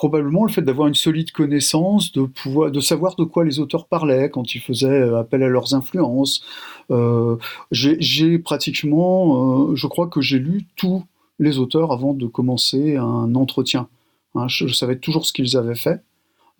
probablement 0.00 0.46
le 0.46 0.50
fait 0.50 0.62
d'avoir 0.62 0.88
une 0.88 0.94
solide 0.94 1.30
connaissance, 1.30 2.10
de 2.12 2.22
pouvoir, 2.22 2.70
de 2.70 2.80
savoir 2.80 3.16
de 3.16 3.24
quoi 3.24 3.44
les 3.44 3.58
auteurs 3.58 3.86
parlaient 3.86 4.30
quand 4.30 4.54
ils 4.54 4.60
faisaient 4.62 4.88
euh, 4.88 5.18
appel 5.18 5.42
à 5.42 5.48
leurs 5.48 5.74
influences. 5.74 6.42
Euh, 6.90 7.36
j'ai 7.70 8.38
pratiquement, 8.38 9.68
euh, 9.68 9.76
je 9.76 9.86
crois 9.86 10.06
que 10.06 10.22
j'ai 10.22 10.38
lu 10.38 10.64
tous 10.74 11.04
les 11.38 11.58
auteurs 11.58 11.92
avant 11.92 12.14
de 12.14 12.26
commencer 12.26 12.96
un 12.96 13.34
entretien. 13.34 13.88
Hein, 14.34 14.48
je, 14.48 14.68
savais 14.68 14.96
toujours 14.96 15.26
ce 15.26 15.34
qu'ils 15.34 15.58
avaient 15.58 15.74
fait. 15.74 16.00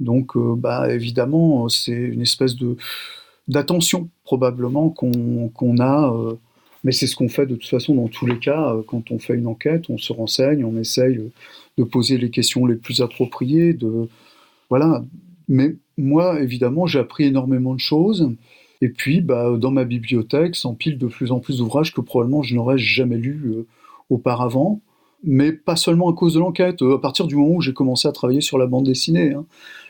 Donc, 0.00 0.36
bah, 0.36 0.92
évidemment, 0.92 1.70
c'est 1.70 1.92
une 1.92 2.20
espèce 2.20 2.56
d'attention 3.48 4.10
probablement 4.22 4.90
qu'on 4.90 5.78
a. 5.80 6.14
mais 6.84 6.92
c'est 6.92 7.06
ce 7.06 7.16
qu'on 7.16 7.30
fait 7.30 7.46
de 7.46 7.54
toute 7.54 7.70
façon 7.70 7.94
dans 7.94 8.08
tous 8.08 8.26
les 8.26 8.38
cas. 8.38 8.76
Quand 8.86 9.10
on 9.10 9.18
fait 9.18 9.34
une 9.34 9.46
enquête, 9.46 9.88
on 9.88 9.96
se 9.96 10.12
renseigne, 10.12 10.62
on 10.62 10.76
essaye 10.78 11.20
de 11.78 11.84
poser 11.84 12.18
les 12.18 12.30
questions 12.30 12.66
les 12.66 12.76
plus 12.76 13.00
appropriées. 13.00 13.74
De, 13.74 14.08
voilà. 14.68 15.04
Mais 15.48 15.76
moi, 15.96 16.40
évidemment, 16.40 16.86
j'ai 16.86 16.98
appris 16.98 17.24
énormément 17.24 17.74
de 17.74 17.80
choses. 17.80 18.30
Et 18.80 18.88
puis, 18.88 19.20
bah, 19.20 19.56
dans 19.58 19.70
ma 19.70 19.84
bibliothèque 19.84 20.56
s'empilent 20.56 20.98
de 20.98 21.06
plus 21.06 21.32
en 21.32 21.40
plus 21.40 21.58
d'ouvrages 21.58 21.92
que 21.92 22.00
probablement 22.00 22.42
je 22.42 22.54
n'aurais 22.54 22.78
jamais 22.78 23.18
lus 23.18 23.42
euh, 23.46 23.66
auparavant. 24.08 24.80
Mais 25.22 25.52
pas 25.52 25.76
seulement 25.76 26.08
à 26.08 26.14
cause 26.14 26.34
de 26.34 26.40
l'enquête. 26.40 26.80
Euh, 26.80 26.96
à 26.96 26.98
partir 26.98 27.26
du 27.26 27.36
moment 27.36 27.56
où 27.56 27.60
j'ai 27.60 27.74
commencé 27.74 28.08
à 28.08 28.12
travailler 28.12 28.40
sur 28.40 28.56
la 28.56 28.66
bande 28.66 28.86
dessinée, 28.86 29.32
hein, 29.32 29.44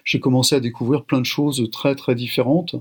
j'ai 0.04 0.18
commencé 0.18 0.56
à 0.56 0.60
découvrir 0.60 1.04
plein 1.04 1.20
de 1.20 1.26
choses 1.26 1.68
très 1.70 1.94
très 1.94 2.16
différentes 2.16 2.74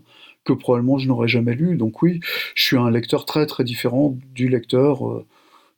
que 0.46 0.54
probablement 0.54 0.98
je 0.98 1.08
n'aurais 1.08 1.28
jamais 1.28 1.54
lues. 1.54 1.76
Donc 1.78 2.02
oui, 2.02 2.22
je 2.56 2.64
suis 2.64 2.78
un 2.78 2.90
lecteur 2.90 3.26
très 3.26 3.46
très 3.46 3.64
différent 3.64 4.18
du 4.34 4.50
lecteur 4.50 5.08
euh, 5.08 5.26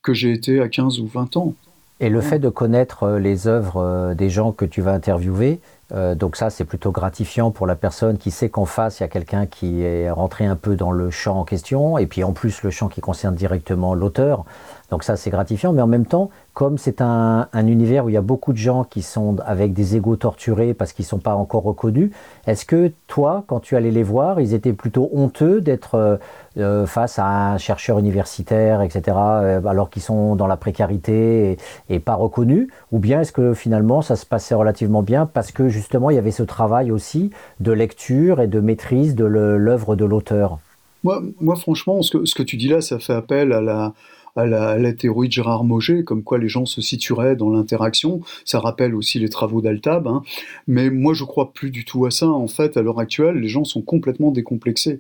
que 0.02 0.14
j'ai 0.14 0.32
été 0.32 0.62
à 0.62 0.70
15 0.70 1.00
ou 1.00 1.08
20 1.08 1.36
ans. 1.38 1.56
Et 2.04 2.10
le 2.10 2.20
fait 2.20 2.40
de 2.40 2.50
connaître 2.50 3.04
euh, 3.04 3.20
les 3.20 3.48
œuvres 3.48 3.78
euh, 3.78 4.14
des 4.16 4.32
gens 4.32 4.52
que 4.52 4.66
tu 4.66 4.82
vas 4.82 4.92
interviewer, 4.92 5.62
euh, 5.94 6.16
donc 6.16 6.36
ça 6.36 6.50
c'est 6.50 6.66
plutôt 6.66 6.92
gratifiant 6.92 7.52
pour 7.52 7.68
la 7.68 7.76
personne 7.76 8.18
qui 8.18 8.32
sait 8.32 8.50
qu'en 8.50 8.66
face 8.66 9.00
il 9.00 9.04
y 9.04 9.06
a 9.06 9.10
quelqu'un 9.10 9.46
qui 9.46 9.84
est 9.84 10.10
rentré 10.10 10.46
un 10.46 10.56
peu 10.56 10.76
dans 10.76 10.92
le 10.92 11.10
champ 11.10 11.40
en 11.40 11.44
question, 11.44 11.98
et 11.98 12.06
puis 12.06 12.24
en 12.24 12.32
plus 12.32 12.64
le 12.64 12.70
champ 12.70 12.88
qui 12.88 13.02
concerne 13.02 13.36
directement 13.36 13.94
l'auteur. 13.94 14.46
Donc 14.90 15.04
ça 15.04 15.16
c'est 15.16 15.30
gratifiant, 15.30 15.72
mais 15.72 15.82
en 15.82 15.88
même 15.88 16.06
temps, 16.06 16.30
comme 16.54 16.78
c'est 16.78 17.00
un, 17.00 17.48
univers 17.54 18.06
où 18.06 18.10
il 18.10 18.14
y 18.14 18.18
a 18.18 18.22
beaucoup 18.22 18.52
de 18.52 18.58
gens 18.58 18.84
qui 18.84 19.02
sont 19.02 19.38
avec 19.46 19.72
des 19.74 19.96
égaux 19.96 20.18
torturés 20.18 20.74
parce 20.74 20.92
qu'ils 20.92 21.06
ne 21.06 21.10
sont 21.10 21.20
pas 21.20 21.36
encore 21.36 21.64
reconnus, 21.64 22.12
est-ce 22.46 22.66
que 22.66 22.92
toi, 23.08 23.46
quand 23.48 23.62
tu 23.62 23.78
allais 23.78 23.92
les 23.92 24.04
voir, 24.04 24.42
ils 24.42 24.54
étaient 24.54 24.74
plutôt 24.74 25.10
honteux 25.14 25.62
d'être 25.62 25.96
euh, 25.96 26.18
euh, 26.58 26.86
face 26.86 27.20
à 27.20 27.54
un 27.54 27.58
chercheur 27.58 28.00
universitaire, 28.00 28.82
etc., 28.82 29.18
alors 29.18 29.90
qu'ils 29.90 30.02
sont 30.02 30.36
dans 30.36 30.48
la 30.48 30.58
précarité 30.58 31.58
et, 31.90 32.00
pas 32.00 32.16
reconnus? 32.16 32.68
Ou 32.92 33.00
bien 33.00 33.22
est-ce 33.22 33.32
que 33.32 33.54
finalement 33.54 34.02
ça 34.02 34.18
se 34.18 34.26
passait 34.26 34.56
relativement 34.56 35.04
bien 35.04 35.26
parce 35.26 35.54
que 35.54 35.70
justement 35.82 36.10
il 36.10 36.16
y 36.16 36.20
avait 36.20 36.32
ce 36.32 36.44
travail 36.44 36.92
aussi 36.92 37.32
de 37.60 37.72
lecture 37.72 38.40
et 38.40 38.48
de 38.48 38.60
maîtrise 38.60 39.16
de 39.16 39.26
l'œuvre 39.26 39.96
de 39.96 40.06
l'auteur 40.06 40.60
moi, 41.04 41.56
franchement, 41.56 42.02
ce 42.02 42.36
que, 42.36 42.44
tu 42.44 42.58
dis 42.58 42.68
là, 42.68 42.82
ça 42.82 43.00
fait 43.00 43.14
appel 43.14 43.54
à 43.54 43.62
la, 43.62 43.94
à 44.36 44.46
la, 44.46 44.94
théorie 44.94 45.28
de 45.28 45.34
Gérard 45.34 45.64
Moget, 45.64 46.04
comme 46.04 46.24
quoi 46.24 46.38
les 46.38 46.48
gens 46.48 46.66
se 46.66 46.82
situeraient 46.82 47.36
dans 47.36 47.50
l'interaction. 47.50 48.22
Ça 48.46 48.60
rappelle 48.60 48.94
aussi 48.94 49.20
les 49.20 49.30
travaux 49.30 49.62
d'Altab. 49.62 50.08
Hein. 50.08 50.22
Mais 50.68 50.90
moi, 50.90 51.14
je 51.14 51.24
crois 51.24 51.54
plus 51.54 51.72
du 51.72 51.86
tout 51.86 52.06
à 52.06 52.12
ça. 52.12 52.28
En 52.28 52.48
fait, 52.48 52.78
à 52.78 52.82
l'heure 52.82 53.00
actuelle, 53.00 53.36
les 53.36 53.48
gens 53.48 53.64
sont 53.64 53.82
complètement 53.82 54.32
décomplexés. 54.32 55.00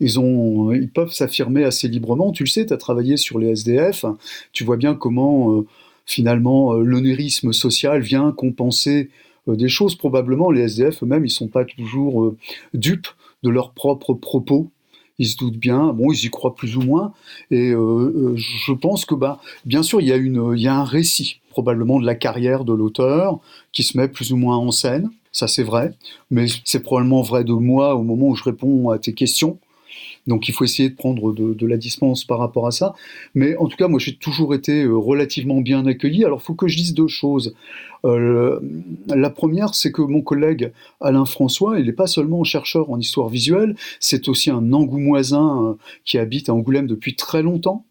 Ils, 0.00 0.90
peuvent 0.94 1.12
s'affirmer 1.12 1.64
assez 1.64 1.88
librement. 1.88 2.30
Tu 2.32 2.44
le 2.44 2.48
sais, 2.48 2.66
tu 2.66 2.72
as 2.72 2.76
travaillé 2.76 3.16
sur 3.16 3.38
les 3.38 3.48
SDF. 3.48 4.04
Tu 4.52 4.64
vois 4.64 4.76
bien 4.76 4.94
comment, 4.94 5.52
euh, 5.54 5.66
finalement, 6.04 6.74
euh, 6.74 6.82
l'onérisme 6.82 7.52
social 7.52 8.02
vient 8.02 8.32
compenser 8.32 9.08
des 9.56 9.68
choses. 9.68 9.96
Probablement, 9.96 10.50
les 10.50 10.62
SDF 10.62 11.02
eux-mêmes, 11.02 11.24
ils 11.24 11.30
sont 11.30 11.48
pas 11.48 11.64
toujours 11.64 12.34
dupes 12.74 13.08
de 13.42 13.50
leurs 13.50 13.72
propres 13.72 14.14
propos. 14.14 14.70
Ils 15.18 15.26
se 15.26 15.36
doutent 15.36 15.58
bien, 15.58 15.92
bon, 15.92 16.12
ils 16.12 16.26
y 16.26 16.30
croient 16.30 16.54
plus 16.54 16.76
ou 16.76 16.80
moins, 16.80 17.12
et 17.50 17.70
euh, 17.70 17.76
euh, 17.76 18.36
je 18.36 18.72
pense 18.72 19.04
que, 19.04 19.16
bah, 19.16 19.40
bien 19.64 19.82
sûr, 19.82 20.00
il 20.00 20.06
y, 20.06 20.12
a 20.12 20.16
il 20.16 20.60
y 20.60 20.68
a 20.68 20.76
un 20.76 20.84
récit, 20.84 21.40
probablement 21.50 21.98
de 21.98 22.06
la 22.06 22.14
carrière 22.14 22.64
de 22.64 22.72
l'auteur, 22.72 23.40
qui 23.72 23.82
se 23.82 23.98
met 23.98 24.06
plus 24.06 24.32
ou 24.32 24.36
moins 24.36 24.56
en 24.56 24.70
scène, 24.70 25.10
ça 25.32 25.48
c'est 25.48 25.64
vrai, 25.64 25.92
mais 26.30 26.46
c'est 26.64 26.84
probablement 26.84 27.22
vrai 27.22 27.42
de 27.42 27.52
moi 27.52 27.96
au 27.96 28.04
moment 28.04 28.28
où 28.28 28.36
je 28.36 28.44
réponds 28.44 28.90
à 28.90 28.98
tes 28.98 29.12
questions, 29.12 29.58
donc 30.26 30.48
il 30.48 30.52
faut 30.52 30.64
essayer 30.64 30.90
de 30.90 30.94
prendre 30.94 31.32
de, 31.32 31.66
la 31.66 31.76
distance 31.76 32.24
par 32.24 32.38
rapport 32.38 32.66
à 32.66 32.70
ça. 32.70 32.94
Mais 33.34 33.56
en 33.56 33.66
tout 33.66 33.76
cas, 33.76 33.88
moi 33.88 33.98
j'ai 33.98 34.14
toujours 34.14 34.54
été 34.54 34.82
euh, 34.82 34.94
relativement 34.94 35.60
bien 35.60 35.86
accueilli. 35.86 36.24
Alors 36.24 36.40
il 36.42 36.44
faut 36.44 36.54
que 36.54 36.68
je 36.68 36.76
dise 36.76 36.94
deux 36.94 37.08
choses. 37.08 37.54
Euh, 38.04 38.60
la 39.08 39.30
première, 39.30 39.74
c'est 39.74 39.90
que 39.90 40.02
mon 40.02 40.20
collègue 40.20 40.72
Alain 41.00 41.24
François, 41.24 41.80
il 41.80 41.86
n'est 41.86 41.92
pas 41.92 42.06
seulement 42.06 42.44
chercheur 42.44 42.90
en 42.90 43.00
histoire 43.00 43.28
visuelle, 43.28 43.74
c'est 44.00 44.28
aussi 44.28 44.50
un 44.50 44.72
angoumoisin 44.72 45.64
euh, 45.64 45.74
qui 46.04 46.18
habite 46.18 46.48
à 46.48 46.54
Angoulême 46.54 46.86
depuis 46.86 47.16
très 47.16 47.42
longtemps, 47.42 47.84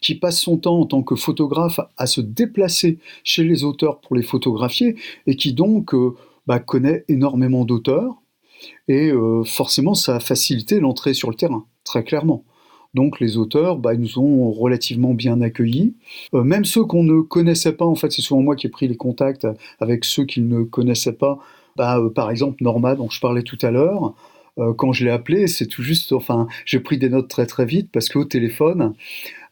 qui 0.00 0.16
passe 0.16 0.40
son 0.40 0.58
temps 0.58 0.80
en 0.80 0.86
tant 0.86 1.02
que 1.02 1.14
photographe 1.14 1.80
à 1.96 2.06
se 2.06 2.20
déplacer 2.20 2.98
chez 3.22 3.44
les 3.44 3.64
auteurs 3.64 4.00
pour 4.00 4.16
les 4.16 4.22
photographier, 4.22 4.96
et 5.26 5.36
qui 5.36 5.54
donc 5.54 5.94
bah, 6.46 6.58
connaît 6.58 7.04
énormément 7.08 7.64
d'auteurs. 7.64 8.16
Et 8.88 9.10
forcément, 9.46 9.94
ça 9.94 10.16
a 10.16 10.20
facilité 10.20 10.78
l'entrée 10.78 11.14
sur 11.14 11.30
le 11.30 11.36
terrain 11.36 11.66
très 11.84 12.04
clairement. 12.04 12.44
Donc 12.94 13.18
les 13.20 13.36
auteurs, 13.36 13.76
bah, 13.78 13.94
ils 13.94 14.00
nous 14.00 14.18
ont 14.18 14.50
relativement 14.52 15.14
bien 15.14 15.40
accueillis. 15.40 15.94
Euh, 16.32 16.44
même 16.44 16.64
ceux 16.64 16.84
qu'on 16.84 17.02
ne 17.02 17.20
connaissait 17.20 17.72
pas, 17.72 17.84
en 17.84 17.96
fait, 17.96 18.10
c'est 18.12 18.22
souvent 18.22 18.40
moi 18.40 18.56
qui 18.56 18.68
ai 18.68 18.70
pris 18.70 18.88
les 18.88 18.96
contacts 18.96 19.46
avec 19.80 20.04
ceux 20.04 20.24
qu'ils 20.24 20.48
ne 20.48 20.62
connaissaient 20.62 21.12
pas. 21.12 21.38
Bah, 21.76 21.98
euh, 21.98 22.08
par 22.08 22.30
exemple, 22.30 22.62
Norma, 22.62 22.94
dont 22.94 23.10
je 23.10 23.20
parlais 23.20 23.42
tout 23.42 23.58
à 23.62 23.72
l'heure, 23.72 24.14
euh, 24.58 24.72
quand 24.72 24.92
je 24.92 25.04
l'ai 25.04 25.10
appelé, 25.10 25.48
c'est 25.48 25.66
tout 25.66 25.82
juste, 25.82 26.12
enfin, 26.12 26.46
j'ai 26.64 26.78
pris 26.78 26.96
des 26.96 27.08
notes 27.08 27.28
très 27.28 27.46
très 27.46 27.66
vite 27.66 27.90
parce 27.92 28.08
qu'au 28.08 28.24
téléphone, 28.24 28.94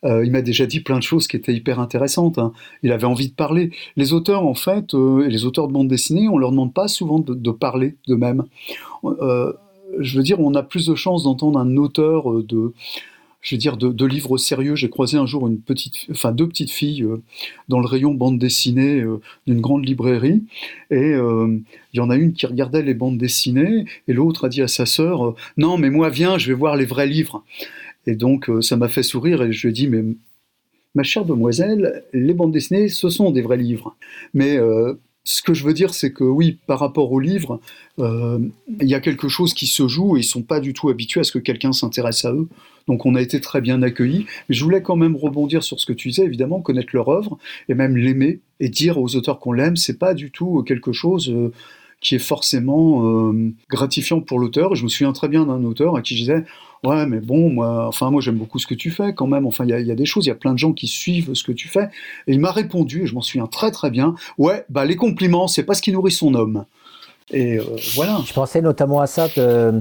il 0.05 0.33
m'a 0.33 0.43
déjà 0.43 0.67
dit 0.67 0.81
plein 0.81 0.99
de 0.99 1.05
choses 1.05 1.29
qui 1.29 1.37
étaient 1.37 1.55
hyper 1.55 1.79
intéressantes. 1.79 2.37
Hein. 2.37 2.53
Il 2.83 2.91
avait 2.91 3.05
envie 3.05 3.29
de 3.29 3.35
parler. 3.35 3.71
Les 3.95 4.13
auteurs, 4.13 4.45
en 4.45 4.55
fait, 4.55 4.95
les 4.95 5.45
auteurs 5.45 5.69
de 5.69 5.73
bande 5.73 5.87
dessinée, 5.87 6.27
on 6.29 6.39
leur 6.39 6.51
demande 6.51 6.75
pas 6.75 6.89
souvent 6.89 7.21
de 7.21 7.51
parler 7.53 7.95
d'eux-mêmes 8.09 8.43
je 9.99 10.17
veux 10.17 10.23
dire, 10.23 10.41
on 10.41 10.55
a 10.55 10.63
plus 10.63 10.87
de 10.87 10.95
chances 10.95 11.25
d'entendre 11.25 11.59
un 11.59 11.77
auteur 11.77 12.31
euh, 12.31 12.45
de, 12.49 12.73
je 13.41 13.55
veux 13.55 13.59
dire, 13.59 13.77
de, 13.77 14.07
livres 14.07 14.39
sérieux. 14.39 14.77
J'ai 14.77 14.89
croisé 14.89 15.17
un 15.17 15.27
jour 15.27 15.47
une 15.49 15.61
petite, 15.61 16.07
enfin 16.11 16.33
deux 16.33 16.49
petites 16.49 16.71
filles 16.71 17.03
euh, 17.03 17.23
dans 17.69 17.81
le 17.81 17.87
rayon 17.87 18.15
bande 18.15 18.39
dessinée 18.39 19.01
euh, 19.01 19.21
d'une 19.47 19.61
grande 19.61 19.87
librairie, 19.87 20.45
et 20.91 21.13
il 21.13 21.97
y 21.97 22.01
en 22.01 22.11
a 22.11 22.17
une 22.17 22.33
qui 22.33 22.47
regardait 22.47 22.83
les 22.83 22.95
bandes 22.95 23.19
dessinées, 23.19 23.85
et 24.09 24.13
l'autre 24.13 24.47
a 24.47 24.49
dit 24.49 24.63
à 24.63 24.69
sa 24.69 24.87
sœur 24.87 25.35
"Non, 25.57 25.79
mais 25.79 25.91
moi 25.91 26.11
viens, 26.11 26.39
je 26.39 26.49
vais 26.49 26.55
voir 26.59 26.77
les 26.77 26.87
vrais 26.87 27.07
livres." 27.07 27.45
Et 28.07 28.17
donc 28.17 28.51
ça 28.61 28.77
m'a 28.77 28.89
fait 28.89 29.03
sourire, 29.03 29.43
et 29.43 29.53
je 29.53 29.67
lui 29.67 29.71
ai 29.71 29.73
dit 29.73 29.89
"Mais 29.89 30.05
ma 30.95 31.03
chère 31.03 31.25
demoiselle, 31.25 32.05
les 32.13 32.35
bandes 32.35 32.53
dessinées, 32.53 32.89
ce 32.89 33.09
sont 33.09 33.31
des 33.31 33.43
vrais 33.43 33.57
livres." 33.57 33.97
Mais 34.35 34.59
ce 35.25 35.43
que 35.43 35.55
je 35.55 35.65
veux 35.65 35.73
dire, 35.73 35.95
c'est 35.95 36.13
que 36.13 36.25
oui, 36.25 36.59
par 36.67 36.81
rapport 36.81 37.13
aux 37.13 37.21
livres, 37.21 37.61
euh, 38.01 38.39
il 38.81 38.89
y 38.89 38.95
a 38.95 39.01
quelque 39.01 39.29
chose 39.29 39.55
qui 39.55 39.67
se 39.67 39.87
joue 39.87 40.17
et 40.17 40.21
ils 40.21 40.25
sont 40.25 40.43
pas 40.43 40.59
du 40.59 40.73
tout 40.73 40.89
habitués 40.89 41.21
à 41.21 41.25
ce 41.25 41.31
que 41.31 41.39
quelqu'un 41.39 41.73
s'intéresse 41.73 42.25
à 42.25 42.33
eux. 42.33 42.49
Donc 42.89 43.07
on 43.07 43.15
a 43.15 43.21
été 43.21 43.41
très 43.41 43.61
bien 43.61 43.83
accueillis. 43.83 44.27
Mais 44.49 44.55
je 44.55 44.65
voulais 44.65 44.83
quand 44.83 44.97
même 44.97 45.15
rebondir 45.15 45.63
sur 45.63 45.79
ce 45.79 45.87
que 45.87 45.93
tu 45.93 46.09
disais, 46.09 46.25
évidemment, 46.25 46.61
connaître 46.61 46.91
leur 46.93 47.09
œuvre 47.09 47.39
et 47.69 47.75
même 47.75 47.97
l'aimer 47.97 48.41
et 48.59 48.69
dire 48.69 48.99
aux 48.99 49.15
auteurs 49.15 49.39
qu'on 49.39 49.53
l'aime, 49.53 49.77
c'est 49.77 49.99
pas 49.99 50.15
du 50.15 50.33
tout 50.33 50.63
quelque 50.65 50.93
chose 50.93 51.31
euh, 51.31 51.53
qui 52.01 52.17
est 52.17 52.21
forcément 52.21 53.07
euh, 53.07 53.53
gratifiant 53.71 54.21
pour 54.21 54.41
l'auteur. 54.41 54.75
Je 54.75 54.83
me 54.83 54.89
souviens 54.89 55.13
très 55.13 55.29
bien 55.29 55.47
d'un 55.47 55.63
auteur 55.63 55.97
à 55.97 56.03
qui 56.03 56.17
je 56.17 56.23
disais 56.23 56.45
Ouais, 56.85 57.07
mais 57.07 57.21
bon, 57.21 57.51
moi, 57.51 57.87
enfin, 57.87 58.11
moi 58.11 58.21
j'aime 58.21 58.37
beaucoup 58.37 58.59
ce 58.59 58.67
que 58.67 58.75
tu 58.75 58.91
fais 58.91 59.15
quand 59.15 59.27
même. 59.27 59.47
Enfin, 59.47 59.65
il 59.65 59.71
y, 59.71 59.91
a 59.91 59.95
des 59.95 60.05
choses, 60.05 60.27
il 60.27 60.29
y 60.29 60.33
a 60.33 60.37
plein 60.37 60.53
de 60.53 60.59
gens 60.59 60.73
qui 60.73 60.89
suivent 60.89 61.33
ce 61.35 61.45
que 61.45 61.53
tu 61.53 61.69
fais. 61.69 61.85
Et 62.27 62.33
il 62.33 62.41
m'a 62.41 62.51
répondu, 62.51 63.03
et 63.03 63.07
je 63.07 63.15
m'en 63.15 63.21
souviens 63.21 63.47
très 63.47 63.71
très 63.71 63.91
bien 63.91 64.15
Ouais, 64.39 64.65
bah 64.69 64.85
les 64.85 64.97
compliments, 64.97 65.47
c'est 65.47 65.63
pas 65.63 65.75
ce 65.75 65.83
qui 65.83 65.93
nourrit 65.93 66.11
son 66.13 66.35
homme. 66.35 66.65
Et 67.31 67.59
euh, 67.59 67.65
voilà. 67.95 68.21
Je 68.27 68.33
pensais 68.33 68.61
notamment 68.61 69.01
à 69.01 69.07
ça 69.07 69.29
euh, 69.39 69.81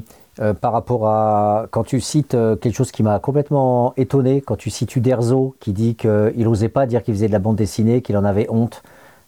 par 0.62 0.72
rapport 0.72 1.08
à 1.08 1.68
quand 1.72 1.84
tu 1.84 2.00
cites 2.00 2.38
quelque 2.62 2.76
chose 2.76 2.92
qui 2.92 3.02
m'a 3.02 3.20
complètement 3.20 3.94
étonné, 3.98 4.42
quand 4.42 4.56
tu 4.56 4.70
cites 4.70 4.96
Uderzo 4.96 5.56
qui 5.60 5.74
dit 5.74 5.96
qu'il 5.96 6.44
n'osait 6.44 6.70
pas 6.70 6.86
dire 6.86 7.04
qu'il 7.04 7.14
faisait 7.16 7.28
de 7.28 7.34
la 7.34 7.40
bande 7.40 7.56
dessinée, 7.56 8.02
qu'il 8.02 8.16
en 8.16 8.24
avait 8.24 8.48
honte 8.50 8.84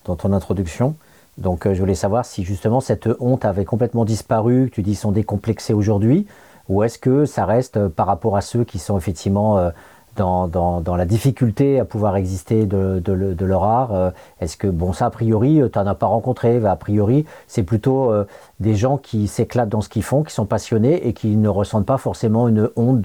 dans 0.05 0.15
ton 0.15 0.31
introduction. 0.31 0.95
Donc 1.37 1.65
euh, 1.65 1.73
je 1.73 1.79
voulais 1.79 1.95
savoir 1.95 2.25
si 2.25 2.43
justement 2.43 2.79
cette 2.79 3.09
honte 3.19 3.45
avait 3.45 3.65
complètement 3.65 4.05
disparu, 4.05 4.69
tu 4.71 4.81
dis 4.81 4.95
sont 4.95 5.11
décomplexés 5.11 5.73
aujourd'hui, 5.73 6.27
ou 6.69 6.83
est-ce 6.83 6.97
que 6.97 7.25
ça 7.25 7.45
reste 7.45 7.77
euh, 7.77 7.89
par 7.89 8.07
rapport 8.07 8.37
à 8.37 8.41
ceux 8.41 8.63
qui 8.63 8.79
sont 8.79 8.97
effectivement 8.97 9.57
euh, 9.57 9.69
dans, 10.15 10.47
dans, 10.47 10.95
la 10.95 11.05
difficulté 11.05 11.79
à 11.79 11.85
pouvoir 11.85 12.15
exister 12.17 12.67
de, 12.67 12.99
de, 12.99 13.45
leur 13.45 13.63
art 13.63 14.11
Est-ce 14.39 14.57
que, 14.57 14.67
bon, 14.67 14.93
ça 14.93 15.07
a 15.07 15.09
priori, 15.09 15.59
tu 15.73 15.79
n'en 15.79 15.87
as 15.87 15.95
pas 15.95 16.05
rencontré, 16.05 16.63
a 16.63 16.75
priori, 16.75 17.25
c'est 17.47 17.63
plutôt 17.63 18.13
des 18.59 18.75
gens 18.75 18.97
qui 18.97 19.27
s'éclatent 19.27 19.69
dans 19.69 19.81
ce 19.81 19.89
qu'ils 19.89 20.03
font, 20.03 20.21
qui 20.21 20.31
sont 20.31 20.45
passionnés 20.45 21.07
et 21.07 21.13
qui 21.13 21.35
ne 21.35 21.49
ressentent 21.49 21.87
pas 21.87 21.97
forcément 21.97 22.47
une 22.47 22.69
honte 22.75 23.01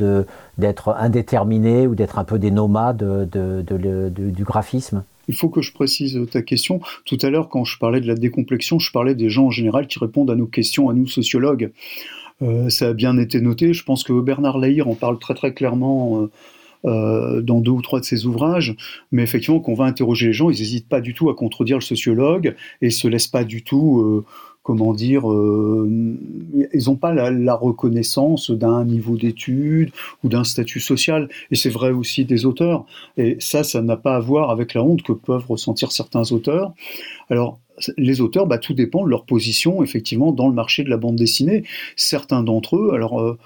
d'être 0.59 0.95
indéterminés 0.99 1.87
ou 1.87 1.95
d'être 1.95 2.19
un 2.19 2.25
peu 2.25 2.39
des 2.39 2.51
nomades 2.51 3.03
du 3.33 4.45
graphisme? 4.45 5.03
Il 5.29 5.35
faut 5.35 5.51
que 5.51 5.61
je 5.61 5.73
précise 5.73 6.19
ta 6.31 6.43
question. 6.43 6.81
Tout 7.05 7.19
à 7.23 7.31
l'heure, 7.31 7.49
quand 7.51 7.65
je 7.65 7.79
parlais 7.79 8.01
de 8.01 8.07
la 8.07 8.15
décomplexion, 8.15 8.79
je 8.79 8.91
parlais 8.91 9.15
des 9.15 9.29
gens 9.29 9.47
en 9.47 9.51
général 9.51 9.87
qui 9.87 9.99
répondent 9.99 10.31
à 10.31 10.35
nos 10.35 10.47
questions, 10.47 10.89
à 10.89 10.95
nous 10.95 11.07
sociologues. 11.07 11.71
Euh, 12.43 12.69
ça 12.71 12.89
a 12.89 12.93
bien 12.93 13.19
été 13.19 13.41
noté. 13.41 13.73
Je 13.73 13.85
pense 13.85 14.05
que 14.05 14.19
Bernard 14.21 14.59
Lahire 14.59 14.89
en 14.89 14.95
parle 14.95 15.19
très 15.19 15.35
très 15.35 15.53
clairement. 15.53 16.23
Euh, 16.23 16.31
euh, 16.85 17.43
dans 17.43 17.61
deux 17.61 17.73
ou 17.73 17.83
trois 17.83 17.99
de 17.99 18.05
ses 18.05 18.25
ouvrages, 18.25 18.77
mais 19.11 19.25
effectivement, 19.25 19.59
quand 19.59 19.73
on 19.73 19.75
va 19.75 19.87
interroger 19.87 20.29
les 20.29 20.33
gens, 20.33 20.49
ils 20.49 20.61
n'hésitent 20.61 20.89
pas 20.89 21.01
du 21.01 21.13
tout 21.13 21.29
à 21.29 21.35
contredire 21.35 21.77
le 21.77 21.83
sociologue 21.83 22.55
et 22.83 22.91
se 22.91 23.09
laissent 23.09 23.27
pas 23.27 23.43
du 23.43 23.65
tout 23.65 24.25
comment 24.69 24.93
dire, 24.93 25.33
euh, 25.33 25.89
ils 26.75 26.85
n'ont 26.89 26.97
pas 26.97 27.15
la, 27.15 27.55
reconnaissance 27.55 28.51
d'un 28.51 28.85
niveau 28.85 29.17
d'études 29.17 29.93
ou 30.23 30.29
d'un 30.29 30.45
statut 30.45 30.79
social. 30.79 31.31
Et 31.51 31.57
c'est 31.57 31.71
vrai 31.71 31.91
aussi 31.91 32.27
des 32.27 32.45
auteurs. 32.45 32.85
Et 33.17 33.39
ça, 33.41 33.65
ça 33.65 33.81
n'a 33.81 33.97
pas 33.97 34.15
à 34.15 34.21
voir 34.21 34.51
avec 34.51 34.75
la 34.75 34.83
honte 34.83 35.01
que 35.01 35.13
peuvent 35.13 35.47
ressentir 35.49 35.91
certains 35.91 36.33
auteurs. 36.33 36.75
Alors, 37.31 37.59
les 37.97 38.21
auteurs, 38.21 38.47
bah, 38.47 38.59
tout 38.59 38.75
dépend 38.75 39.05
de 39.05 39.09
leur 39.09 39.25
position, 39.25 39.83
effectivement, 39.83 40.33
dans 40.33 40.49
le 40.49 40.55
marché 40.55 40.85
de 40.85 40.91
la 40.91 40.99
bande 40.99 41.17
dessinée. 41.17 41.65
Certains 41.97 42.43
d'entre 42.43 42.77
eux, 42.77 42.91
alors... 42.93 43.23
Euh, 43.23 43.39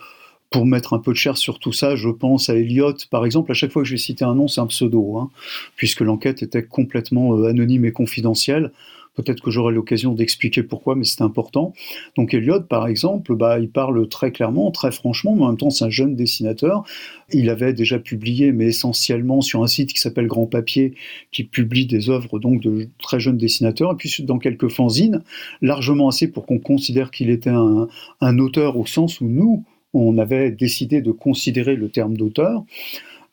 pour 0.50 0.66
mettre 0.66 0.92
un 0.92 0.98
peu 0.98 1.12
de 1.12 1.16
chair 1.16 1.38
sur 1.38 1.58
tout 1.58 1.72
ça, 1.72 1.96
je 1.96 2.10
pense 2.10 2.50
à 2.50 2.56
Elliot, 2.56 2.92
par 3.10 3.24
exemple. 3.24 3.50
À 3.50 3.54
chaque 3.54 3.72
fois 3.72 3.80
que 3.80 3.88
je 3.88 3.94
vais 3.94 3.98
citer 3.98 4.22
un 4.22 4.34
nom, 4.34 4.48
c'est 4.48 4.60
un 4.60 4.66
pseudo, 4.66 5.16
hein, 5.16 5.30
puisque 5.76 6.02
l'enquête 6.02 6.42
était 6.42 6.62
complètement 6.62 7.34
euh, 7.38 7.48
anonyme 7.48 7.86
et 7.86 7.92
confidentielle. 7.92 8.70
Peut-être 9.14 9.42
que 9.42 9.50
j'aurai 9.50 9.74
l'occasion 9.74 10.14
d'expliquer 10.14 10.62
pourquoi, 10.62 10.94
mais 10.94 11.04
c'est 11.04 11.20
important. 11.20 11.74
Donc 12.16 12.32
Elliot, 12.32 12.62
par 12.62 12.86
exemple, 12.86 13.36
bah, 13.36 13.58
il 13.58 13.68
parle 13.68 14.08
très 14.08 14.32
clairement, 14.32 14.70
très 14.70 14.90
franchement, 14.90 15.34
mais 15.36 15.42
en 15.42 15.48
même 15.48 15.58
temps 15.58 15.68
c'est 15.70 15.84
un 15.84 15.90
jeune 15.90 16.16
dessinateur. 16.16 16.84
Il 17.30 17.50
avait 17.50 17.74
déjà 17.74 17.98
publié, 17.98 18.52
mais 18.52 18.66
essentiellement 18.66 19.42
sur 19.42 19.62
un 19.62 19.66
site 19.66 19.92
qui 19.92 20.00
s'appelle 20.00 20.26
Grand 20.26 20.46
Papier, 20.46 20.94
qui 21.30 21.44
publie 21.44 21.86
des 21.86 22.08
œuvres 22.08 22.38
donc 22.38 22.62
de 22.62 22.88
très 22.98 23.20
jeunes 23.20 23.36
dessinateurs, 23.36 23.92
et 23.92 23.96
puis 23.96 24.14
dans 24.22 24.38
quelques 24.38 24.68
fanzines, 24.68 25.22
largement 25.60 26.08
assez 26.08 26.28
pour 26.28 26.46
qu'on 26.46 26.58
considère 26.58 27.10
qu'il 27.10 27.28
était 27.28 27.50
un, 27.50 28.38
auteur 28.38 28.78
au 28.78 28.86
sens 28.86 29.20
où 29.20 29.26
nous, 29.26 29.64
on 29.92 30.16
avait 30.16 30.50
décidé 30.50 31.02
de 31.02 31.12
considérer 31.12 31.76
le 31.76 31.90
terme 31.90 32.16
d'auteur. 32.16 32.64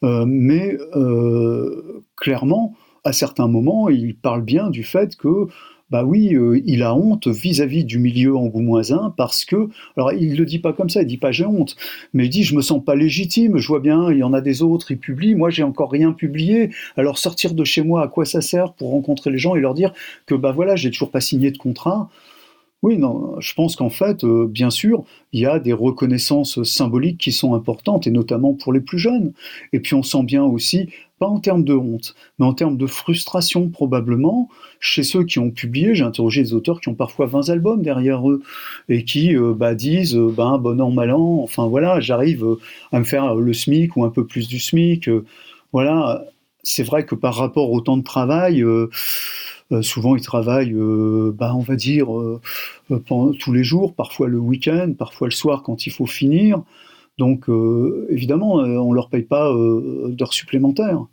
Euh, 0.03 0.25
mais 0.25 0.77
euh, 0.95 2.03
clairement, 2.15 2.73
à 3.03 3.13
certains 3.13 3.47
moments, 3.47 3.89
il 3.89 4.15
parle 4.15 4.43
bien 4.43 4.69
du 4.69 4.83
fait 4.83 5.15
que 5.15 5.47
bah 5.89 6.03
oui, 6.03 6.35
euh, 6.35 6.62
il 6.65 6.83
a 6.83 6.93
honte 6.93 7.27
vis-à-vis 7.27 7.83
du 7.83 7.97
milieu 7.97 8.35
angoumoisin 8.35 9.13
parce 9.17 9.43
que, 9.43 9.69
alors 9.97 10.13
il 10.13 10.38
le 10.38 10.45
dit 10.45 10.59
pas 10.59 10.71
comme 10.71 10.89
ça, 10.89 11.01
il 11.01 11.07
dit 11.07 11.17
pas 11.17 11.31
j'ai 11.31 11.45
honte, 11.45 11.75
mais 12.13 12.25
il 12.25 12.29
dit 12.29 12.43
je 12.43 12.55
me 12.55 12.62
sens 12.62 12.83
pas 12.83 12.95
légitime, 12.95 13.57
je 13.57 13.67
vois 13.67 13.79
bien, 13.79 14.12
il 14.12 14.19
y 14.19 14.23
en 14.23 14.33
a 14.33 14.41
des 14.41 14.62
autres, 14.62 14.91
ils 14.91 14.99
publient, 14.99 15.35
moi 15.35 15.49
j'ai 15.49 15.63
encore 15.63 15.91
rien 15.91 16.12
publié, 16.12 16.69
alors 16.95 17.17
sortir 17.17 17.55
de 17.55 17.63
chez 17.63 17.81
moi, 17.81 18.03
à 18.03 18.07
quoi 18.07 18.25
ça 18.25 18.41
sert 18.41 18.73
pour 18.73 18.91
rencontrer 18.91 19.31
les 19.31 19.39
gens 19.39 19.55
et 19.55 19.59
leur 19.59 19.73
dire 19.73 19.93
que 20.27 20.35
bah 20.35 20.51
voilà, 20.51 20.75
j'ai 20.75 20.91
toujours 20.91 21.12
pas 21.12 21.21
signé 21.21 21.49
de 21.51 21.57
contrat, 21.57 22.09
oui, 22.81 22.97
non, 22.97 23.35
je 23.41 23.53
pense 23.55 23.75
qu'en 23.75 23.89
fait, 23.89 24.23
euh, 24.23 24.47
bien 24.47 24.69
sûr, 24.69 25.03
il 25.33 25.41
y 25.41 25.45
a 25.45 25.59
des 25.59 25.73
reconnaissances 25.73 26.63
symboliques 26.63 27.17
qui 27.17 27.33
sont 27.33 27.53
importantes, 27.53 28.07
et 28.07 28.12
notamment 28.12 28.53
pour 28.53 28.71
les 28.71 28.79
plus 28.79 28.97
jeunes. 28.97 29.33
Et 29.73 29.81
puis 29.81 29.95
on 29.95 30.03
sent 30.03 30.23
bien 30.23 30.45
aussi, 30.45 30.89
pas 31.19 31.27
en 31.27 31.39
termes 31.39 31.63
de 31.63 31.73
honte, 31.73 32.15
mais 32.39 32.45
en 32.45 32.53
termes 32.53 32.77
de 32.77 32.88
frustration 32.88 33.69
probablement, 33.69 34.49
chez 34.79 35.03
ceux 35.03 35.23
qui 35.23 35.39
ont 35.39 35.51
publié, 35.51 35.93
j'ai 35.93 36.03
interrogé 36.03 36.41
des 36.41 36.53
auteurs 36.53 36.82
qui 36.82 36.89
ont 36.89 36.95
parfois 36.95 37.25
20 37.25 37.49
albums 37.49 37.82
derrière 37.82 38.29
eux, 38.29 38.41
et 38.88 39.03
qui 39.03 39.36
euh, 39.36 39.53
bah, 39.53 39.75
disent, 39.75 40.15
euh, 40.15 40.34
ben, 40.36 40.58
bon 40.58 40.79
an, 40.82 40.91
mal 40.91 41.12
an, 41.12 41.39
enfin 41.43 41.67
voilà, 41.67 41.99
j'arrive 41.99 42.45
à 42.91 42.99
me 42.99 43.05
faire 43.05 43.36
le 43.36 43.53
SMIC 43.53 43.95
ou 43.97 44.05
un 44.05 44.10
peu 44.10 44.25
plus 44.25 44.47
du 44.47 44.60
SMIC. 44.60 45.10
voilà, 45.73 46.25
c'est 46.63 46.84
vrai 46.84 47.05
que 47.05 47.15
par 47.15 47.36
rapport 47.36 47.71
au 47.71 47.82
temps 47.82 47.97
de 47.97 48.03
travail, 48.03 48.63
euh, 49.71 49.82
souvent, 49.82 50.15
ils 50.15 50.23
travaillent, 50.23 50.73
euh, 50.73 51.32
bah, 51.36 51.53
on 51.55 51.62
va 51.62 51.75
dire, 51.75 52.12
euh, 52.15 52.41
tous 53.39 53.53
les 53.53 53.63
jours, 53.63 53.93
parfois 53.93 54.27
le 54.27 54.39
week-end, 54.39 54.93
parfois 54.97 55.27
le 55.27 55.32
soir 55.32 55.63
quand 55.63 55.86
il 55.86 55.91
faut 55.91 56.08
finir. 56.08 56.62
Donc, 57.19 57.45
évidemment, 58.10 58.53
on 58.55 58.89
ne 58.89 58.95
leur 58.95 59.10
paye 59.10 59.23
pas 59.23 59.53
d'heures 60.08 60.34
supplémentaires. 60.34 61.05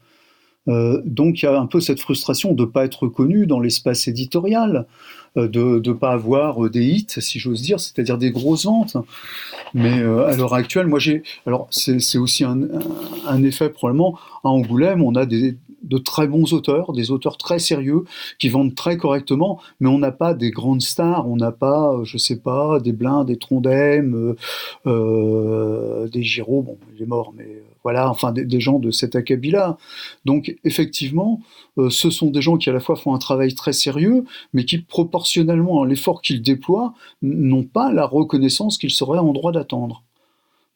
donc 0.66 1.42
il 1.42 1.44
y 1.44 1.48
a 1.48 1.60
un 1.60 1.66
peu 1.66 1.80
cette 1.80 2.00
frustration 2.00 2.54
de 2.54 2.62
ne 2.62 2.66
pas 2.66 2.84
être 2.84 3.02
reconnu 3.02 3.46
dans 3.46 3.60
l'espace 3.60 4.08
éditorial, 4.08 4.86
de 5.34 5.82
ne 5.84 5.92
pas 5.92 6.12
avoir 6.12 6.70
des 6.70 6.84
hits, 6.84 7.06
si 7.18 7.38
j'ose 7.38 7.60
dire, 7.60 7.80
c'est-à-dire 7.80 8.18
des 8.18 8.30
grosses 8.30 8.66
ventes. 8.66 8.96
Mais 9.74 10.00
à 10.00 10.36
l'heure 10.36 10.54
actuelle, 10.54 10.86
moi 10.86 11.00
j'ai... 11.00 11.22
Alors 11.44 11.66
c'est 11.70 12.18
aussi 12.18 12.44
un, 12.44 12.60
un, 13.26 13.42
effet 13.42 13.68
probablement, 13.68 14.16
à 14.44 14.48
Angoulême, 14.48 15.02
on 15.02 15.14
a 15.16 15.26
des, 15.26 15.56
de 15.82 15.98
très 15.98 16.26
bons 16.26 16.52
auteurs, 16.52 16.92
des 16.92 17.10
auteurs 17.10 17.36
très 17.36 17.58
sérieux 17.58 18.04
qui 18.38 18.48
vendent 18.48 18.74
très 18.74 18.96
correctement, 18.96 19.60
mais 19.80 19.88
on 19.88 19.98
n'a 19.98 20.12
pas 20.12 20.34
des 20.34 20.50
grandes 20.50 20.82
stars, 20.82 21.28
on 21.28 21.36
n'a 21.36 21.52
pas, 21.52 21.94
euh, 21.94 22.04
je 22.04 22.18
sais 22.18 22.40
pas, 22.40 22.80
des 22.80 22.92
Blins, 22.92 23.24
des 23.24 23.36
Trondheim, 23.36 24.14
euh, 24.14 24.36
euh, 24.86 26.08
des 26.08 26.22
Giraud, 26.22 26.62
bon, 26.62 26.78
il 26.94 27.02
est 27.02 27.06
mort, 27.06 27.32
mais 27.36 27.62
voilà, 27.82 28.10
enfin 28.10 28.32
des, 28.32 28.60
gens 28.60 28.78
de 28.78 28.90
cet 28.90 29.14
acabit-là. 29.14 29.76
Donc 30.24 30.56
effectivement, 30.64 31.40
ce 31.76 32.10
sont 32.10 32.30
des 32.30 32.42
gens 32.42 32.56
qui 32.56 32.68
à 32.68 32.72
la 32.72 32.80
fois 32.80 32.96
font 32.96 33.14
un 33.14 33.18
travail 33.18 33.54
très 33.54 33.72
sérieux, 33.72 34.24
mais 34.52 34.64
qui 34.64 34.78
proportionnellement 34.78 35.82
à 35.82 35.86
l'effort 35.86 36.20
qu'ils 36.20 36.42
déploient, 36.42 36.94
n'ont 37.22 37.62
pas 37.62 37.92
la 37.92 38.04
reconnaissance 38.04 38.78
qu'ils 38.78 38.90
seraient 38.90 39.18
en 39.18 39.32
droit 39.32 39.52
d'attendre. 39.52 40.02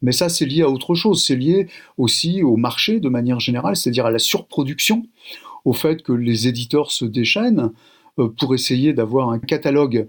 Mais 0.02 0.12
ça, 0.12 0.28
c'est 0.28 0.46
lié 0.46 0.62
à 0.62 0.70
autre 0.70 0.94
chose. 0.94 1.24
C'est 1.24 1.36
lié 1.36 1.68
aussi 1.98 2.42
au 2.42 2.56
marché 2.56 3.00
de 3.00 3.08
manière 3.08 3.40
générale, 3.40 3.76
c'est-à-dire 3.76 4.06
à 4.06 4.10
la 4.10 4.18
surproduction, 4.18 5.04
au 5.64 5.72
fait 5.72 6.02
que 6.02 6.12
les 6.12 6.48
éditeurs 6.48 6.90
se 6.90 7.04
déchaînent 7.04 7.70
euh, 8.18 8.28
pour 8.28 8.54
essayer 8.54 8.92
d'avoir 8.92 9.30
un 9.30 9.38
catalogue 9.38 10.06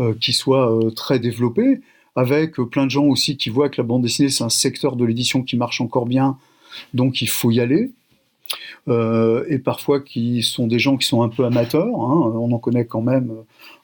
euh, 0.00 0.14
qui 0.20 0.32
soit 0.32 0.72
euh, 0.72 0.90
très 0.90 1.18
développé, 1.18 1.80
avec 2.16 2.56
plein 2.56 2.86
de 2.86 2.90
gens 2.90 3.06
aussi 3.06 3.36
qui 3.36 3.50
voient 3.50 3.68
que 3.68 3.80
la 3.80 3.86
bande 3.86 4.02
dessinée, 4.02 4.28
c'est 4.28 4.44
un 4.44 4.48
secteur 4.48 4.94
de 4.94 5.04
l'édition 5.04 5.42
qui 5.42 5.56
marche 5.56 5.80
encore 5.80 6.06
bien, 6.06 6.38
donc 6.92 7.22
il 7.22 7.28
faut 7.28 7.50
y 7.50 7.58
aller. 7.58 7.90
et 8.86 9.58
parfois 9.58 10.00
qui 10.00 10.42
sont 10.42 10.68
des 10.68 10.78
gens 10.78 10.96
qui 10.96 11.08
sont 11.08 11.22
un 11.22 11.28
peu 11.28 11.44
amateurs, 11.44 11.86
hein. 11.86 12.32
on 12.36 12.52
en 12.52 12.58
connaît 12.58 12.84
quand 12.84 13.02
même 13.02 13.32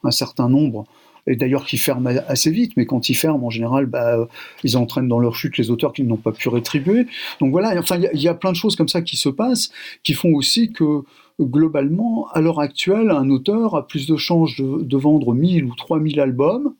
un 0.04 0.10
certain 0.12 0.48
nombre, 0.48 0.86
et 1.30 1.36
d'ailleurs 1.36 1.64
qui 1.64 1.78
ferment 1.78 2.10
assez 2.26 2.50
vite, 2.50 2.72
mais 2.76 2.86
quand 2.86 3.08
ils 3.08 3.14
ferment, 3.14 3.46
en 3.46 3.50
général, 3.50 3.86
bah, 3.86 4.26
ils 4.64 4.76
entraînent 4.76 5.06
dans 5.06 5.20
leur 5.20 5.36
chute 5.36 5.56
les 5.58 5.70
auteurs 5.70 5.92
qui 5.92 6.02
n'ont 6.02 6.16
pas 6.16 6.32
pu 6.32 6.48
rétribuer. 6.48 7.06
Donc 7.40 7.52
voilà, 7.52 7.78
enfin, 7.78 8.00
il 8.12 8.20
y, 8.20 8.26
a 8.26 8.34
plein 8.34 8.50
de 8.50 8.56
choses 8.56 8.74
comme 8.74 8.88
ça 8.88 9.00
qui 9.00 9.16
se 9.16 9.28
passent, 9.28 9.70
qui 10.02 10.14
font 10.14 10.34
aussi 10.34 10.72
que 10.72 11.04
globalement, 11.40 12.26
à 12.32 12.40
l'heure 12.40 12.58
actuelle, 12.58 13.10
un 13.10 13.30
auteur 13.30 13.76
a 13.76 13.86
plus 13.86 14.08
de 14.08 14.16
chances 14.16 14.56
de, 14.60 14.96
vendre 14.96 15.32
1000 15.32 15.64
ou 15.64 15.74
3000 15.76 16.18
albums 16.18 16.74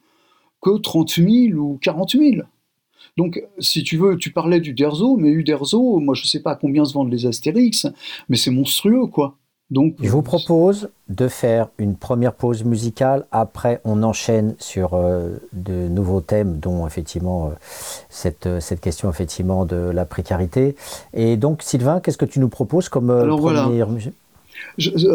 que 0.61 0.77
30 0.77 1.11
000 1.11 1.57
ou 1.57 1.79
40 1.81 2.11
000. 2.11 2.41
Donc, 3.15 3.41
si 3.57 3.83
tu 3.83 3.95
veux, 3.95 4.17
tu 4.17 4.31
parlais 4.31 4.59
du 4.59 4.73
Derzo, 4.73 5.15
mais 5.15 5.29
Uderzo, 5.29 5.99
moi 5.99 6.13
je 6.13 6.23
ne 6.23 6.27
sais 6.27 6.41
pas 6.41 6.55
combien 6.55 6.83
se 6.83 6.93
vendent 6.93 7.11
les 7.11 7.25
Astérix, 7.25 7.87
mais 8.27 8.35
c'est 8.35 8.51
monstrueux, 8.51 9.07
quoi. 9.07 9.37
Donc, 9.71 9.95
je 10.01 10.09
vous 10.09 10.21
propose 10.21 10.89
de 11.07 11.29
faire 11.29 11.69
une 11.77 11.95
première 11.95 12.33
pause 12.33 12.65
musicale. 12.65 13.25
Après, 13.31 13.79
on 13.85 14.03
enchaîne 14.03 14.53
sur 14.59 14.93
euh, 14.93 15.29
de 15.53 15.87
nouveaux 15.87 16.19
thèmes, 16.19 16.59
dont 16.59 16.85
effectivement 16.85 17.47
euh, 17.47 17.51
cette, 18.09 18.47
euh, 18.47 18.59
cette, 18.59 18.81
question 18.81 19.09
effectivement 19.09 19.65
de 19.65 19.77
la 19.77 20.03
précarité. 20.03 20.75
Et 21.13 21.37
donc, 21.37 21.61
Sylvain, 21.63 22.01
qu'est-ce 22.01 22.17
que 22.17 22.25
tu 22.25 22.39
nous 22.39 22.49
proposes 22.49 22.89
comme 22.89 23.07
première 23.07 23.87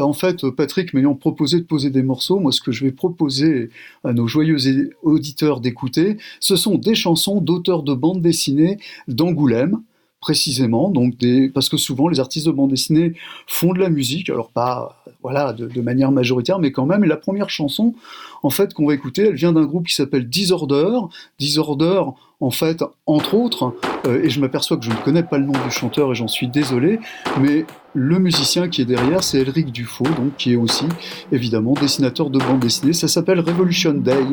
en 0.00 0.12
fait, 0.12 0.48
Patrick 0.50 0.92
m'ayant 0.92 1.14
proposé 1.14 1.60
de 1.60 1.64
poser 1.64 1.90
des 1.90 2.02
morceaux, 2.02 2.40
moi, 2.40 2.50
ce 2.50 2.60
que 2.60 2.72
je 2.72 2.84
vais 2.84 2.90
proposer 2.90 3.70
à 4.02 4.12
nos 4.12 4.26
joyeux 4.26 4.90
auditeurs 5.02 5.60
d'écouter, 5.60 6.18
ce 6.40 6.56
sont 6.56 6.76
des 6.76 6.94
chansons 6.94 7.40
d'auteurs 7.40 7.84
de 7.84 7.94
bandes 7.94 8.20
dessinées 8.20 8.78
d'Angoulême 9.06 9.80
précisément, 10.20 10.90
donc 10.90 11.14
parce 11.54 11.68
que 11.68 11.76
souvent 11.76 12.08
les 12.08 12.20
artistes 12.20 12.46
de 12.46 12.52
bande 12.52 12.70
dessinée 12.70 13.14
font 13.46 13.72
de 13.72 13.78
la 13.78 13.90
musique, 13.90 14.30
alors 14.30 14.50
pas 14.50 15.02
voilà 15.22 15.52
de, 15.52 15.80
manière 15.80 16.12
majoritaire, 16.12 16.58
mais 16.58 16.70
quand 16.70 16.86
même. 16.86 17.04
Et 17.04 17.08
la 17.08 17.16
première 17.16 17.50
chanson, 17.50 17.94
en 18.42 18.50
fait, 18.50 18.74
qu'on 18.74 18.86
va 18.86 18.94
écouter, 18.94 19.22
elle 19.22 19.34
vient 19.34 19.52
d'un 19.52 19.64
groupe 19.64 19.88
qui 19.88 19.94
s'appelle 19.94 20.28
Disorder. 20.28 20.98
Disorder, 21.38 22.02
en 22.40 22.50
fait, 22.50 22.84
entre 23.06 23.34
autres, 23.34 23.74
euh, 24.06 24.22
et 24.22 24.30
je 24.30 24.40
m'aperçois 24.40 24.76
que 24.76 24.84
je 24.84 24.90
ne 24.90 24.96
connais 24.96 25.22
pas 25.22 25.38
le 25.38 25.46
nom 25.46 25.52
du 25.52 25.70
chanteur 25.70 26.12
et 26.12 26.14
j'en 26.14 26.28
suis 26.28 26.46
désolé, 26.48 27.00
mais 27.40 27.64
le 27.94 28.18
musicien 28.18 28.68
qui 28.68 28.82
est 28.82 28.86
derrière, 28.86 29.24
c'est 29.24 29.40
Elric 29.40 29.72
Dufaux, 29.72 30.04
donc 30.04 30.36
qui 30.36 30.52
est 30.52 30.56
aussi 30.56 30.86
évidemment 31.32 31.72
dessinateur 31.72 32.30
de 32.30 32.38
bande 32.38 32.60
dessinée. 32.60 32.92
Ça 32.92 33.08
s'appelle 33.08 33.40
Revolution 33.40 33.94
Day 33.94 34.26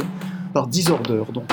par 0.53 0.67
Disorder, 0.67 1.23
donc. 1.33 1.49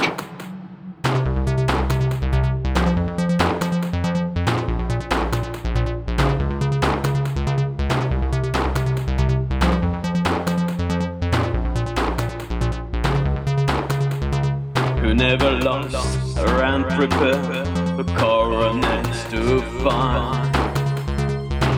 Prepare 17.08 17.64
the 17.96 18.04
coronets 18.18 19.24
to 19.30 19.62
find. 19.82 20.54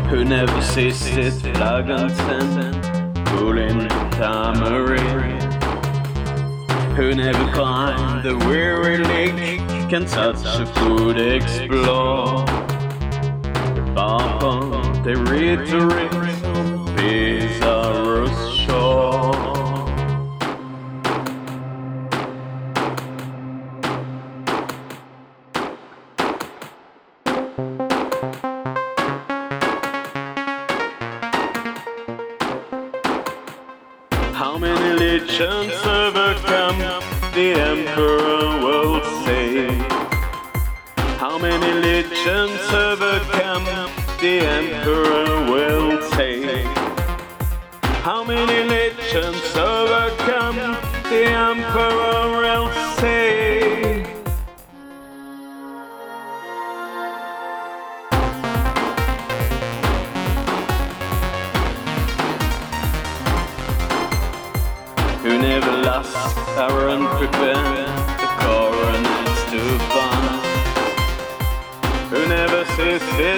Who 0.08 0.24
never 0.24 0.60
ceased 0.60 1.42
flag 1.42 1.88
and 1.90 2.10
send, 2.10 3.26
pulling 3.26 3.88
tamarind. 4.18 5.62
Who 6.96 7.14
never 7.14 7.52
climbed 7.52 8.24
the 8.24 8.36
weary 8.48 8.98
lake, 8.98 9.60
can 9.88 10.06
touch 10.06 10.44
a 10.44 10.66
food 10.66 11.16
explore. 11.20 12.44
Papa, 13.94 15.02
they 15.04 15.14
reiterate, 15.14 16.21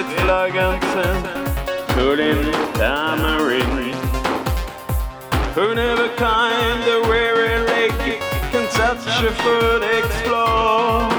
with 0.07 0.17
Laganson, 0.29 1.21
pulling 1.93 2.55
Who 5.55 5.73
never 5.73 6.09
kind 6.15 6.83
the 6.83 7.07
weary 7.07 7.65
lake 7.65 8.19
can 8.51 8.67
touch 8.71 9.23
a 9.23 9.31
foot 9.31 9.83
explore. 9.83 11.09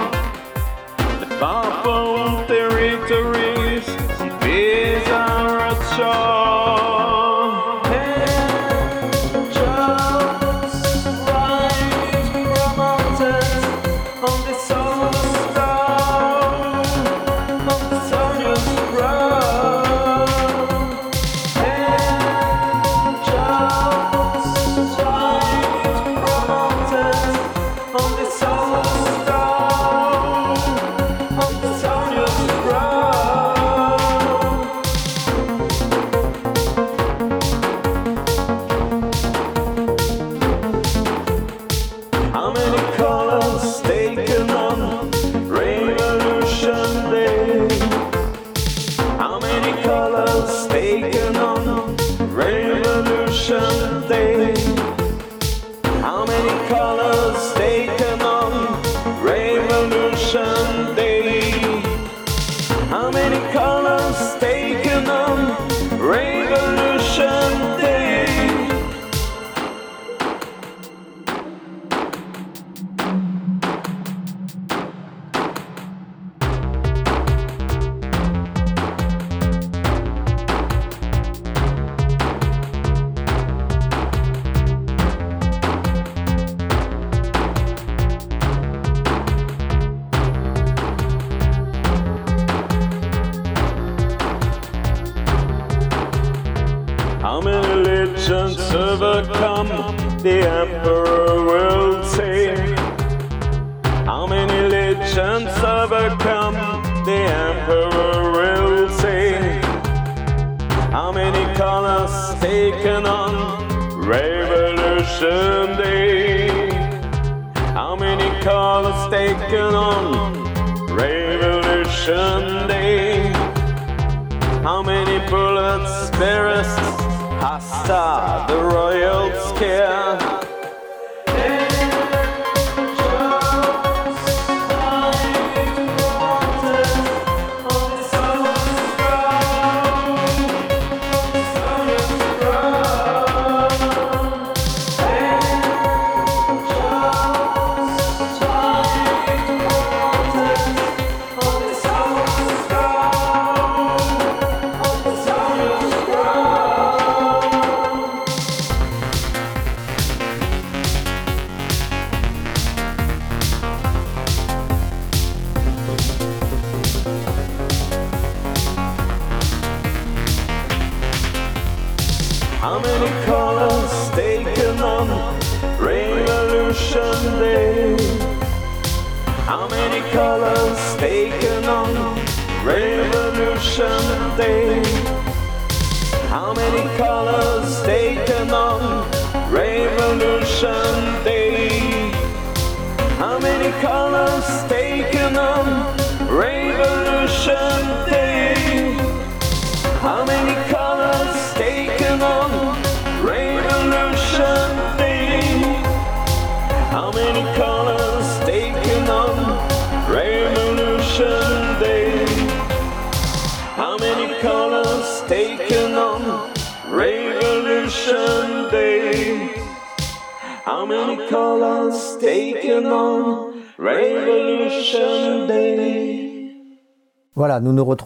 The 1.21 1.27
powerful 1.41 2.47
territory. 2.47 3.56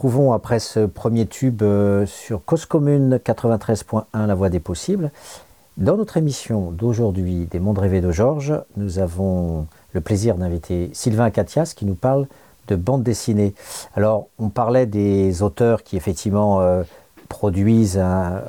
Retrouvons 0.00 0.32
après 0.32 0.60
ce 0.60 0.86
premier 0.86 1.26
tube 1.26 1.60
euh, 1.60 2.06
sur 2.06 2.42
Cause 2.42 2.64
Commune 2.64 3.20
93.1, 3.22 4.04
La 4.14 4.34
Voix 4.34 4.48
des 4.48 4.58
Possibles. 4.58 5.10
Dans 5.76 5.98
notre 5.98 6.16
émission 6.16 6.70
d'aujourd'hui 6.70 7.46
des 7.50 7.60
Mondes 7.60 7.80
Rêvés 7.80 8.00
de 8.00 8.10
Georges, 8.10 8.54
nous 8.78 8.98
avons 8.98 9.66
le 9.92 10.00
plaisir 10.00 10.36
d'inviter 10.36 10.88
Sylvain 10.94 11.28
Catias 11.28 11.74
qui 11.76 11.84
nous 11.84 11.96
parle 11.96 12.28
de 12.68 12.76
bande 12.76 13.02
dessinée. 13.02 13.52
Alors, 13.94 14.28
on 14.38 14.48
parlait 14.48 14.86
des 14.86 15.42
auteurs 15.42 15.82
qui 15.82 15.98
effectivement 15.98 16.62
euh, 16.62 16.82
produisent 17.28 18.02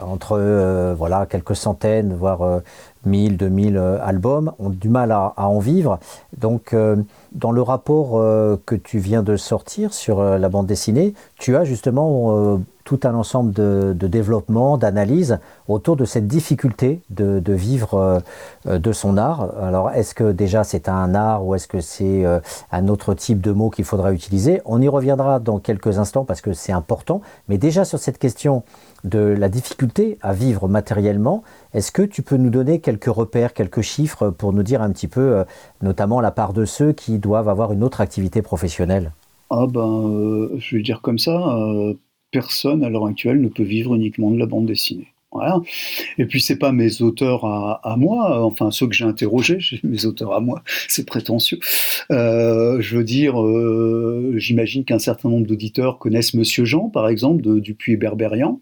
entre 0.08 0.38
euh, 0.40 0.96
voilà, 0.98 1.26
quelques 1.26 1.58
centaines, 1.58 2.16
voire 2.16 2.62
1000, 3.06 3.38
2000 3.38 3.78
euh, 3.78 3.98
albums, 4.02 4.52
ont 4.60 4.70
du 4.70 4.90
mal 4.90 5.12
à, 5.12 5.34
en 5.38 5.60
vivre. 5.60 6.00
Donc, 6.38 6.74
euh, 6.74 6.98
dans 7.32 7.52
le 7.52 7.62
rapport 7.62 8.20
euh, 8.20 8.58
que 8.66 8.76
tu 8.76 9.00
viens 9.00 9.24
de 9.24 9.38
sortir 9.38 9.94
sur 9.94 10.24
la 10.24 10.50
bande 10.50 10.68
dessinée, 10.68 11.14
tu 11.38 11.56
as 11.56 11.64
justement 11.64 12.60
tout 12.84 13.00
un 13.04 13.14
ensemble 13.14 13.54
de, 13.54 13.94
développement, 13.94 14.78
d'analyse 14.78 15.40
autour 15.68 15.96
de 15.96 16.06
cette 16.06 16.28
difficulté 16.28 17.02
de, 17.10 17.54
vivre 17.54 18.22
de 18.66 18.92
son 18.92 19.18
art. 19.18 19.50
Alors, 19.62 19.92
est-ce 19.92 20.14
que 20.14 20.32
déjà 20.32 20.64
c'est 20.64 20.90
un 20.90 21.16
art 21.16 21.46
ou 21.46 21.56
est-ce 21.56 21.68
que 21.68 21.80
c'est 21.80 22.26
un 22.72 22.88
autre 22.88 23.14
type 23.14 23.40
de 23.42 23.52
mot 23.52 23.70
qu'il 23.70 23.86
faudra 23.86 24.12
utiliser? 24.12 24.62
On 24.66 24.82
y 24.82 24.88
reviendra 24.88 25.40
dans 25.40 25.60
quelques 25.60 26.00
instants 26.00 26.26
parce 26.26 26.42
que 26.42 26.54
c'est 26.54 26.74
important. 26.74 27.22
Mais 27.48 27.58
déjà 27.58 27.86
sur 27.86 28.00
cette 28.00 28.18
question 28.18 28.64
de 29.04 29.20
la 29.20 29.50
difficulté 29.50 30.18
à 30.22 30.34
vivre 30.34 30.68
matériellement, 30.68 31.44
est-ce 31.74 31.92
que 31.92 32.02
tu 32.02 32.22
peux 32.22 32.36
nous 32.36 32.50
donner 32.50 32.82
quelques 32.82 33.06
repères, 33.06 33.54
quelques 33.54 33.82
chiffres 33.82 34.30
pour 34.30 34.52
nous 34.52 34.64
dire 34.64 34.82
un 34.82 34.92
petit 34.92 35.08
peu, 35.08 35.38
euh, 35.38 35.44
notamment 35.82 36.20
la 36.20 36.32
part 36.32 36.54
de 36.54 36.66
ceux 36.66 36.92
qui 36.92 37.18
doivent 37.18 37.48
avoir 37.48 37.72
une 37.72 37.84
autre 37.84 38.02
activité 38.02 38.42
professionnelle? 38.42 39.14
Ah 39.50 39.68
ben, 39.68 40.08
euh, 40.10 40.56
je 40.60 40.76
vais 40.76 40.82
dire 40.82 41.02
comme 41.02 41.20
ça, 41.20 41.56
euh, 41.56 41.94
personne 42.32 42.84
à 42.84 42.90
l'heure 42.90 43.06
actuelle 43.06 43.40
ne 43.40 43.48
peut 43.48 43.64
vivre 43.64 43.96
uniquement 43.96 44.32
de 44.32 44.38
la 44.38 44.46
bande 44.46 44.66
dessinée. 44.66 45.08
Et 46.18 46.26
puis 46.26 46.42
c'est 46.42 46.58
pas 46.58 46.74
mes 46.74 47.02
auteurs 47.02 47.46
à, 47.46 47.96
moi, 47.98 48.44
enfin 48.44 48.70
ceux 48.70 48.86
que 48.86 48.94
j'ai 48.94 49.06
interrogés, 49.06 49.60
mes 49.84 50.06
auteurs 50.06 50.34
à 50.34 50.42
moi, 50.42 50.62
c'est 50.90 51.08
prétentieux. 51.08 51.58
je 52.10 52.96
veux 52.98 53.04
dire, 53.06 53.38
j'imagine 54.38 54.84
qu'un 54.84 55.00
certain 55.00 55.30
nombre 55.30 55.48
d'auditeurs 55.48 56.00
connaissent 56.00 56.34
Monsieur 56.34 56.66
Jean, 56.66 56.90
par 56.90 57.08
exemple, 57.08 57.42
de 57.42 57.60
Dupuis 57.60 57.96
Berberian. 57.96 58.60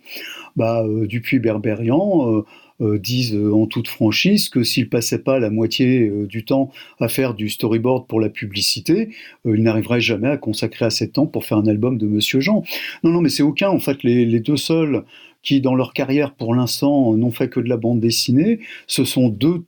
Bah, 0.55 0.83
Dupuis 1.07 1.39
Berberian 1.39 2.31
euh, 2.31 2.45
disent 2.79 3.35
euh, 3.35 3.53
en 3.53 3.65
toute 3.65 3.87
franchise 3.87 4.49
que 4.49 4.63
s'il 4.63 4.89
passait 4.89 5.19
pas 5.19 5.39
la 5.39 5.49
moitié 5.49 6.07
euh, 6.07 6.25
du 6.25 6.45
temps 6.45 6.71
à 6.99 7.09
faire 7.09 7.33
du 7.33 7.49
storyboard 7.49 8.07
pour 8.07 8.21
la 8.21 8.29
publicité, 8.29 9.09
il 9.45 9.63
n'arriverait 9.63 10.01
jamais 10.01 10.29
à 10.29 10.37
consacrer 10.37 10.85
assez 10.85 11.07
de 11.07 11.11
temps 11.11 11.27
pour 11.27 11.45
faire 11.45 11.57
un 11.57 11.67
album 11.67 11.97
de 11.97 12.07
Monsieur 12.07 12.39
Jean. 12.39 12.63
Non, 13.03 13.11
non, 13.11 13.21
mais 13.21 13.29
c'est 13.29 13.43
aucun. 13.43 13.69
En 13.69 13.79
fait, 13.79 14.03
les, 14.03 14.39
deux 14.39 14.57
seuls 14.57 15.03
qui, 15.43 15.61
dans 15.61 15.75
leur 15.75 15.93
carrière, 15.93 16.33
pour 16.33 16.55
l'instant, 16.55 17.15
n'ont 17.15 17.31
fait 17.31 17.49
que 17.49 17.59
de 17.59 17.67
la 17.67 17.77
bande 17.77 17.99
dessinée, 17.99 18.59
ce 18.87 19.03
sont 19.03 19.27
deux 19.29 19.63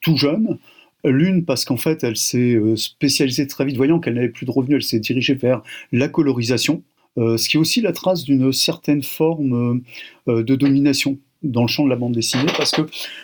tout 0.00 0.16
jeunes. 0.16 0.58
L'une 1.04 1.44
parce 1.44 1.64
qu'en 1.64 1.76
fait, 1.76 2.02
elle 2.02 2.16
s'est 2.16 2.58
spécialisée 2.74 3.46
très 3.46 3.64
vite, 3.64 3.76
voyant 3.76 4.00
qu'elle 4.00 4.14
n'avait 4.14 4.28
plus 4.28 4.46
de 4.46 4.50
revenus, 4.50 4.76
elle 4.76 4.82
s'est 4.82 4.98
dirigée 4.98 5.34
vers 5.34 5.62
la 5.92 6.08
colorisation, 6.08 6.82
ce 7.16 7.48
qui 7.48 7.56
est 7.56 7.60
aussi 7.60 7.80
la 7.80 7.92
trace 7.92 8.24
d'une 8.24 8.52
certaine 8.52 9.04
forme 9.04 9.82
de 10.26 10.54
domination 10.56 11.18
dans 11.42 11.62
le 11.62 11.68
champ 11.68 11.84
de 11.84 11.90
la 11.90 11.96
bande 11.96 12.12
dessinée 12.12 12.52
parce 12.56 12.70
que 12.70 12.82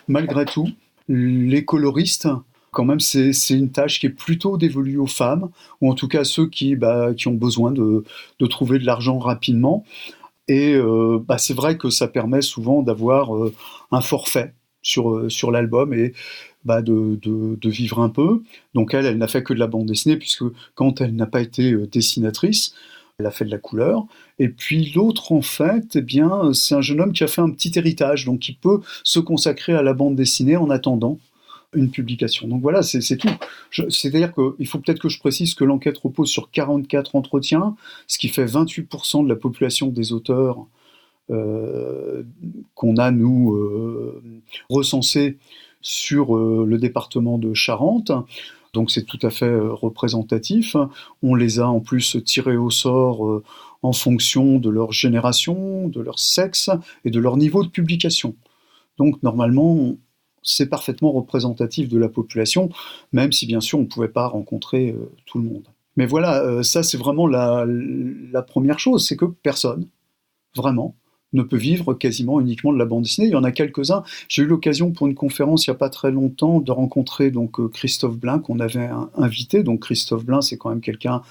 malgré 0.09 0.45
tout, 0.45 0.69
les 1.09 1.65
coloristes, 1.65 2.29
quand 2.73 2.85
même, 2.87 3.01
c'est 3.01 3.33
une 3.51 3.71
tâche 3.71 4.01
qui 4.01 4.07
est 4.07 4.11
plutôt 4.11 4.57
dévolue 4.57 4.97
aux 4.97 5.07
femmes, 5.07 5.51
ou 5.81 5.91
en 5.91 5.95
tout 5.95 6.09
cas 6.09 6.21
à 6.21 6.25
ceux 6.25 6.49
qui, 6.49 6.75
bah, 6.75 7.13
qui 7.15 7.29
ont 7.29 7.35
besoin 7.35 7.71
de, 7.71 8.05
trouver 8.49 8.79
de 8.79 8.87
l'argent 8.87 9.19
rapidement. 9.19 9.85
Et 10.49 10.75
euh, 10.75 11.19
bah, 11.25 11.39
c'est 11.39 11.55
vrai 11.55 11.77
que 11.77 11.91
ça 11.91 12.09
permet 12.09 12.41
souvent 12.41 12.83
d'avoir 12.83 13.37
euh, 13.37 13.55
un 13.91 14.01
forfait 14.01 14.55
sur, 14.81 15.11
euh, 15.11 15.29
sur 15.29 15.51
l'album 15.51 15.93
et 15.93 16.15
bah, 16.65 16.81
de, 16.83 17.19
de, 17.23 17.57
de, 17.61 17.71
vivre 17.71 18.01
un 18.01 18.09
peu. 18.09 18.43
Donc 18.75 18.95
elle, 18.95 19.05
elle 19.05 19.19
n'a 19.19 19.29
fait 19.29 19.43
que 19.43 19.53
de 19.53 19.59
la 19.59 19.67
bande 19.67 19.87
dessinée, 19.87 20.17
puisque 20.17 20.45
quand 20.75 21.03
elle 21.03 21.15
n'a 21.15 21.27
pas 21.27 21.43
été 21.43 21.75
dessinatrice, 21.89 22.75
elle 23.19 23.27
a 23.27 23.31
fait 23.31 23.45
de 23.45 23.51
la 23.51 23.59
couleur. 23.59 24.07
Et 24.39 24.49
puis 24.49 24.93
l'autre, 24.95 25.33
en 25.33 25.43
fait, 25.43 25.97
eh 25.97 26.03
bien, 26.03 26.53
c'est 26.53 26.75
un 26.75 26.81
jeune 26.81 27.01
homme 27.01 27.13
qui 27.13 27.25
a 27.25 27.29
fait 27.29 27.41
un 27.41 27.51
petit 27.51 27.73
héritage, 27.77 28.25
donc 28.25 28.41
qui 28.41 28.53
peut 28.53 28.81
se 29.05 29.21
consacrer 29.21 29.75
à 29.75 29.83
la 29.83 29.95
bande 29.95 30.17
dessinée 30.17 30.57
en 30.57 30.71
attendant 30.71 31.19
une 31.75 31.91
publication. 31.91 32.49
Donc 32.49 32.61
voilà, 32.63 32.83
c'est 32.83 33.17
tout. 33.17 33.31
C'est-à-dire 33.89 34.35
qu'il 34.35 34.67
faut 34.67 34.79
peut-être 34.79 35.01
que 35.01 35.09
je 35.09 35.19
précise 35.19 35.55
que 35.55 35.65
l'enquête 35.65 35.99
repose 35.99 36.29
sur 36.29 36.51
44 36.51 37.17
entretiens, 37.17 37.77
ce 38.07 38.19
qui 38.19 38.29
fait 38.29 38.45
28% 38.45 39.25
de 39.25 39.29
la 39.29 39.37
population 39.37 39.89
des 39.89 40.13
auteurs 40.13 40.67
euh, 41.31 42.25
qu'on 42.75 42.97
a, 42.97 43.11
nous, 43.11 43.55
euh, 43.55 44.23
recensés 44.69 45.39
sur 45.81 46.37
euh, 46.37 46.65
le 46.67 46.79
département 46.79 47.39
de 47.39 47.55
Charente. 47.55 48.13
Donc 48.73 48.91
c'est 48.91 49.05
tout 49.05 49.19
à 49.23 49.31
fait 49.31 49.47
euh, 49.47 49.73
représentatif. 49.73 50.77
On 51.23 51.35
les 51.35 51.61
a 51.61 51.69
en 51.69 51.81
plus 51.81 52.17
tirés 52.25 52.57
au 52.57 52.71
sort 52.71 53.27
euh, 53.27 53.43
en 53.83 53.93
fonction 53.93 54.59
de 54.59 54.71
leur 54.71 54.93
génération, 54.93 55.89
de 55.89 56.01
leur 56.01 56.19
sexe 56.19 56.71
et 57.05 57.11
de 57.11 57.21
leur 57.21 57.37
niveau 57.37 57.63
de 57.65 57.69
publication. 57.69 58.35
Donc 58.97 59.23
normalement, 59.23 59.97
c'est 60.43 60.69
parfaitement 60.69 61.13
représentatif 61.13 61.89
de 61.89 61.99
la 61.99 62.09
population, 62.09 62.71
même 63.13 63.33
si 63.33 63.47
bien 63.47 63.61
sûr 63.61 63.79
on 63.79 63.83
ne 63.83 63.87
pouvait 63.87 64.09
pas 64.09 64.27
rencontrer 64.27 64.91
euh, 64.91 65.11
tout 65.27 65.39
le 65.39 65.45
monde. 65.45 65.65
Mais 65.97 66.07
voilà, 66.07 66.63
ça 66.63 66.83
c'est 66.83 66.97
vraiment 66.97 67.27
la, 67.27 67.67
première 68.47 68.79
chose, 68.79 69.07
c'est 69.07 69.17
que 69.17 69.27
personne, 69.27 69.89
vraiment, 70.57 70.95
ne 71.33 71.43
peut 71.43 71.57
vivre 71.57 71.95
quasiment 71.95 72.41
uniquement 72.41 72.73
de 72.73 72.79
la 72.79 72.85
bande 72.85 73.03
dessinée. 73.03 73.29
Il 73.29 73.33
y 73.33 73.37
en 73.37 73.45
a 73.45 73.53
quelques-uns. 73.53 74.03
J'ai 74.29 74.43
eu 74.43 74.47
l'occasion 74.47 74.91
pour 74.93 75.07
une 75.07 75.15
conférence 75.15 75.67
il 75.67 75.71
n'y 75.71 75.77
a 75.77 75.79
pas 75.79 75.91
très 75.91 76.11
longtemps 76.11 76.61
de 76.61 76.73
rencontrer 76.73 77.31
donc 77.31 77.61
euh, 77.61 77.69
Christophe 77.69 78.17
Blin 78.17 78.39
qu'on 78.39 78.61
avait 78.61 78.89
invité. 79.17 79.63
Donc 79.63 79.81
Christophe 79.81 80.25
Blin, 80.25 80.41
c'est 80.41 80.57
quand 80.57 80.71
même 80.71 80.81
quelqu'un 80.81 81.23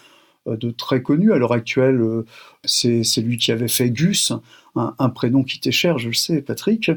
euh, 0.47 0.57
de 0.57 0.71
très 0.71 1.01
connu. 1.01 1.31
À 1.33 1.37
l'heure 1.37 1.53
actuelle, 1.53 2.01
euh, 2.01 2.25
c'est 2.63 3.21
lui 3.21 3.37
qui 3.37 3.51
avait 3.51 3.67
fait 3.67 3.89
Gus, 3.89 4.33
un, 4.75 5.09
prénom 5.09 5.43
qui 5.43 5.59
t'est 5.59 5.71
cher, 5.71 5.97
je 5.97 6.07
le 6.07 6.13
sais, 6.13 6.41
Patrick. 6.41 6.89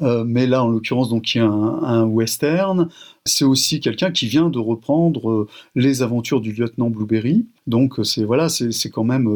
mais 0.00 0.46
là, 0.46 0.62
en 0.62 0.68
l'occurrence, 0.68 1.08
donc 1.08 1.34
il 1.34 1.38
y 1.38 1.40
a 1.40 1.46
un, 1.46 2.04
western. 2.04 2.88
C'est 3.24 3.44
aussi 3.44 3.80
quelqu'un 3.80 4.12
qui 4.12 4.28
vient 4.28 4.48
de 4.48 4.60
reprendre 4.60 5.48
les 5.74 6.02
aventures 6.02 6.40
du 6.40 6.52
lieutenant 6.52 6.88
Blueberry. 6.88 7.46
Donc 7.66 7.94
c'est 8.04 8.22
voilà, 8.22 8.48
c'est 8.48 8.90
quand 8.90 9.02
même 9.02 9.28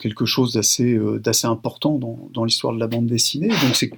quelque 0.00 0.24
chose 0.24 0.54
d'assez 0.54 0.94
euh, 0.94 1.18
d'assez 1.18 1.46
important 1.46 1.98
dans, 1.98 2.28
dans 2.32 2.44
l'histoire 2.44 2.74
de 2.74 2.80
la 2.80 2.88
bande 2.88 3.06
dessinée. 3.06 3.48
Donc 3.48 3.90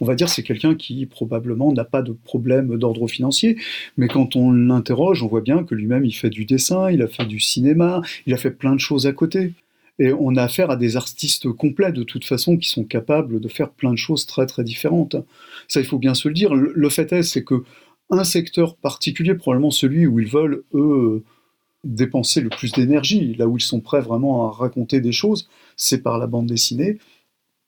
on 0.00 0.04
va 0.04 0.14
dire, 0.14 0.28
c'est 0.28 0.42
quelqu'un 0.42 0.74
qui 0.74 1.06
probablement 1.06 1.72
n'a 1.72 1.84
pas 1.84 2.02
de 2.02 2.12
problème 2.12 2.76
d'ordre 2.76 3.08
financier, 3.08 3.56
mais 3.96 4.08
quand 4.08 4.36
on 4.36 4.52
l'interroge, 4.52 5.22
on 5.22 5.28
voit 5.28 5.40
bien 5.40 5.64
que 5.64 5.74
lui-même 5.74 6.04
il 6.04 6.12
fait 6.12 6.30
du 6.30 6.44
dessin, 6.44 6.90
il 6.90 7.02
a 7.02 7.08
fait 7.08 7.26
du 7.26 7.40
cinéma, 7.40 8.00
il 8.26 8.34
a 8.34 8.36
fait 8.36 8.52
plein 8.52 8.74
de 8.74 8.80
choses 8.80 9.06
à 9.06 9.12
côté. 9.12 9.52
Et 9.98 10.14
on 10.14 10.34
a 10.36 10.44
affaire 10.44 10.70
à 10.70 10.76
des 10.76 10.96
artistes 10.96 11.50
complets 11.50 11.92
de 11.92 12.04
toute 12.04 12.24
façon 12.24 12.56
qui 12.56 12.70
sont 12.70 12.84
capables 12.84 13.38
de 13.38 13.48
faire 13.48 13.68
plein 13.68 13.90
de 13.90 13.98
choses 13.98 14.24
très 14.24 14.46
très 14.46 14.64
différentes. 14.64 15.16
Ça, 15.68 15.80
il 15.80 15.86
faut 15.86 15.98
bien 15.98 16.14
se 16.14 16.26
le 16.26 16.32
dire. 16.32 16.54
Le 16.54 16.88
fait 16.88 17.12
est, 17.12 17.22
c'est 17.22 17.44
que 17.44 17.64
un 18.08 18.24
secteur 18.24 18.76
particulier, 18.76 19.34
probablement 19.34 19.70
celui 19.70 20.06
où 20.06 20.18
ils 20.18 20.26
veulent 20.26 20.64
eux 20.72 21.22
dépenser 21.84 22.40
le 22.40 22.50
plus 22.50 22.72
d'énergie, 22.72 23.34
là 23.34 23.46
où 23.46 23.56
ils 23.56 23.62
sont 23.62 23.80
prêts 23.80 24.00
vraiment 24.00 24.48
à 24.48 24.52
raconter 24.52 25.00
des 25.00 25.12
choses, 25.12 25.48
c'est 25.76 26.02
par 26.02 26.18
la 26.18 26.26
bande 26.26 26.46
dessinée. 26.46 26.98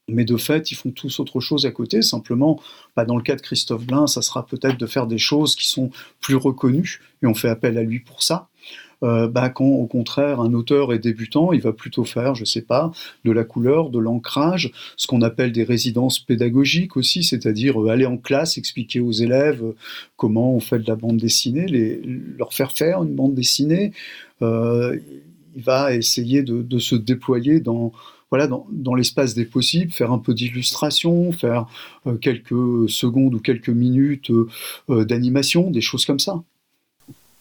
Mais 0.08 0.24
de 0.24 0.36
fait, 0.36 0.70
ils 0.70 0.74
font 0.74 0.90
tous 0.90 1.20
autre 1.20 1.40
chose 1.40 1.64
à 1.64 1.70
côté. 1.70 2.02
Simplement, 2.02 2.60
bah, 2.96 3.04
dans 3.04 3.16
le 3.16 3.22
cas 3.22 3.36
de 3.36 3.40
Christophe 3.40 3.86
Blain, 3.86 4.06
ça 4.06 4.20
sera 4.20 4.44
peut-être 4.44 4.78
de 4.78 4.86
faire 4.86 5.06
des 5.06 5.18
choses 5.18 5.54
qui 5.54 5.68
sont 5.68 5.90
plus 6.20 6.36
reconnues, 6.36 7.00
et 7.22 7.26
on 7.26 7.34
fait 7.34 7.48
appel 7.48 7.78
à 7.78 7.82
lui 7.82 8.00
pour 8.00 8.22
ça. 8.22 8.48
Euh, 9.02 9.26
bah, 9.26 9.48
quand 9.48 9.64
au 9.64 9.86
contraire 9.86 10.40
un 10.40 10.54
auteur 10.54 10.92
est 10.92 10.98
débutant, 10.98 11.52
il 11.52 11.60
va 11.60 11.72
plutôt 11.72 12.04
faire, 12.04 12.34
je 12.34 12.44
sais 12.44 12.62
pas, 12.62 12.92
de 13.24 13.32
la 13.32 13.44
couleur, 13.44 13.90
de 13.90 13.98
l'ancrage, 13.98 14.70
ce 14.96 15.06
qu'on 15.06 15.22
appelle 15.22 15.50
des 15.50 15.64
résidences 15.64 16.20
pédagogiques 16.20 16.96
aussi, 16.96 17.24
c'est-à-dire 17.24 17.82
euh, 17.82 17.88
aller 17.88 18.06
en 18.06 18.16
classe, 18.16 18.58
expliquer 18.58 19.00
aux 19.00 19.10
élèves 19.10 19.62
euh, 19.64 19.74
comment 20.16 20.54
on 20.54 20.60
fait 20.60 20.78
de 20.78 20.86
la 20.86 20.94
bande 20.94 21.16
dessinée, 21.16 21.66
leur 22.38 22.54
faire 22.54 22.72
faire 22.72 23.02
une 23.02 23.14
bande 23.14 23.34
dessinée. 23.34 23.92
il 24.40 25.62
va 25.62 25.94
essayer 25.94 26.42
de, 26.42 26.78
se 26.78 26.94
déployer 26.94 27.60
dans, 27.60 27.92
voilà, 28.32 28.48
dans, 28.48 28.94
l'espace 28.94 29.34
des 29.34 29.44
possibles, 29.44 29.92
faire 29.92 30.10
un 30.10 30.18
peu 30.18 30.32
d'illustration, 30.32 31.30
faire 31.32 31.66
quelques 32.22 32.88
secondes 32.88 33.34
ou 33.34 33.38
quelques 33.38 33.68
minutes 33.68 34.32
d'animation, 34.88 35.70
des 35.70 35.82
choses 35.82 36.06
comme 36.06 36.18
ça. 36.18 36.42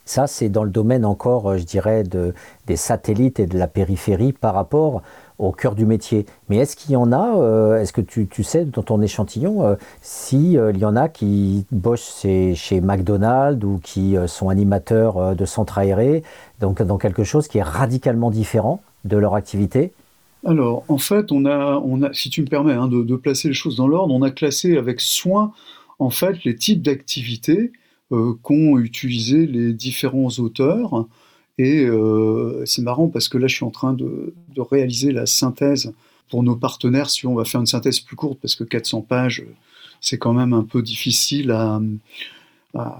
Ça, 0.05 0.27
c'est 0.27 0.49
dans 0.49 0.63
le 0.63 0.69
domaine 0.71 1.05
encore, 1.05 1.51
euh, 1.51 1.57
je 1.57 1.63
dirais, 1.63 2.03
de, 2.03 2.33
des 2.67 2.75
satellites 2.75 3.39
et 3.39 3.45
de 3.45 3.57
la 3.57 3.67
périphérie 3.67 4.33
par 4.33 4.53
rapport 4.53 5.03
au 5.37 5.51
cœur 5.51 5.73
du 5.73 5.85
métier. 5.85 6.25
Mais 6.49 6.57
est-ce 6.57 6.75
qu'il 6.75 6.91
y 6.91 6.95
en 6.95 7.11
a, 7.11 7.37
euh, 7.37 7.79
est-ce 7.79 7.93
que 7.93 8.01
tu, 8.01 8.43
sais 8.43 8.65
dans 8.65 8.83
ton 8.83 9.01
échantillon, 9.01 9.65
euh, 9.65 9.75
s'il 10.01 10.51
y 10.51 10.85
en 10.85 10.95
a 10.95 11.07
qui 11.07 11.65
bossent 11.71 12.19
chez, 12.21 12.55
chez 12.55 12.81
McDonald's 12.81 13.63
ou 13.63 13.79
qui 13.81 14.15
sont 14.27 14.49
animateurs 14.49 15.35
de 15.35 15.45
centres 15.45 15.77
aérés, 15.77 16.23
donc 16.59 16.81
dans 16.81 16.97
quelque 16.97 17.23
chose 17.23 17.47
qui 17.47 17.59
est 17.59 17.63
radicalement 17.63 18.31
différent 18.31 18.81
de 19.05 19.17
leur 19.17 19.35
activité? 19.35 19.93
Alors, 20.43 20.83
en 20.87 20.97
fait, 20.97 21.31
on 21.31 21.45
a, 21.45 21.77
on 21.83 22.01
a 22.01 22.13
si 22.13 22.29
tu 22.29 22.41
me 22.41 22.47
permets 22.47 22.73
hein, 22.73 22.87
de, 22.87 23.03
de, 23.03 23.15
placer 23.15 23.47
les 23.47 23.53
choses 23.53 23.75
dans 23.75 23.87
l'ordre, 23.87 24.13
on 24.13 24.23
a 24.23 24.31
classé 24.31 24.77
avec 24.77 24.99
soin, 24.99 25.53
en 25.99 26.09
fait, 26.09 26.43
les 26.43 26.55
types 26.55 26.81
d'activités 26.81 27.71
euh, 28.11 28.33
qu'ont 28.41 28.77
utilisé 28.77 29.45
les 29.45 29.71
différents 29.71 30.29
auteurs. 30.39 31.07
Et 31.57 31.85
euh, 31.85 32.63
c'est 32.65 32.81
marrant 32.81 33.07
parce 33.07 33.29
que 33.29 33.37
là, 33.37 33.47
je 33.47 33.55
suis 33.55 33.63
en 33.63 33.71
train 33.71 33.93
de, 33.93 34.33
réaliser 34.57 35.11
la 35.13 35.25
synthèse 35.25 35.93
pour 36.29 36.43
nos 36.43 36.57
partenaires. 36.57 37.09
Si 37.09 37.25
on 37.25 37.35
va 37.35 37.45
faire 37.45 37.61
une 37.61 37.67
synthèse 37.67 38.01
plus 38.01 38.17
courte, 38.17 38.39
parce 38.41 38.55
que 38.55 38.63
400 38.65 39.01
pages, 39.01 39.45
c'est 40.01 40.17
quand 40.17 40.33
même 40.33 40.51
un 40.53 40.63
peu 40.63 40.81
difficile 40.81 41.51
à, 41.51 41.79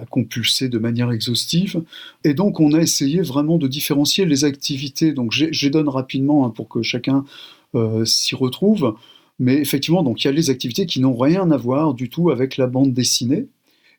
compulser 0.09 0.69
de 0.69 0.77
manière 0.77 1.11
exhaustive. 1.11 1.81
Et 2.23 2.33
donc, 2.33 2.59
on 2.59 2.73
a 2.73 2.79
essayé 2.79 3.21
vraiment 3.21 3.57
de 3.57 3.67
différencier 3.67 4.25
les 4.25 4.43
activités. 4.43 5.13
Donc, 5.13 5.31
je 5.31 5.67
donne 5.69 5.89
rapidement 5.89 6.45
hein, 6.45 6.49
pour 6.49 6.67
que 6.67 6.81
chacun 6.81 7.25
euh, 7.73 8.03
s'y 8.03 8.35
retrouve. 8.35 8.95
Mais 9.39 9.55
effectivement, 9.55 10.03
donc 10.03 10.23
il 10.23 10.27
y 10.27 10.29
a 10.29 10.33
les 10.33 10.49
activités 10.49 10.85
qui 10.85 10.99
n'ont 10.99 11.17
rien 11.17 11.49
à 11.49 11.57
voir 11.57 11.93
du 11.93 12.09
tout 12.09 12.29
avec 12.29 12.57
la 12.57 12.67
bande 12.67 12.93
dessinée. 12.93 13.47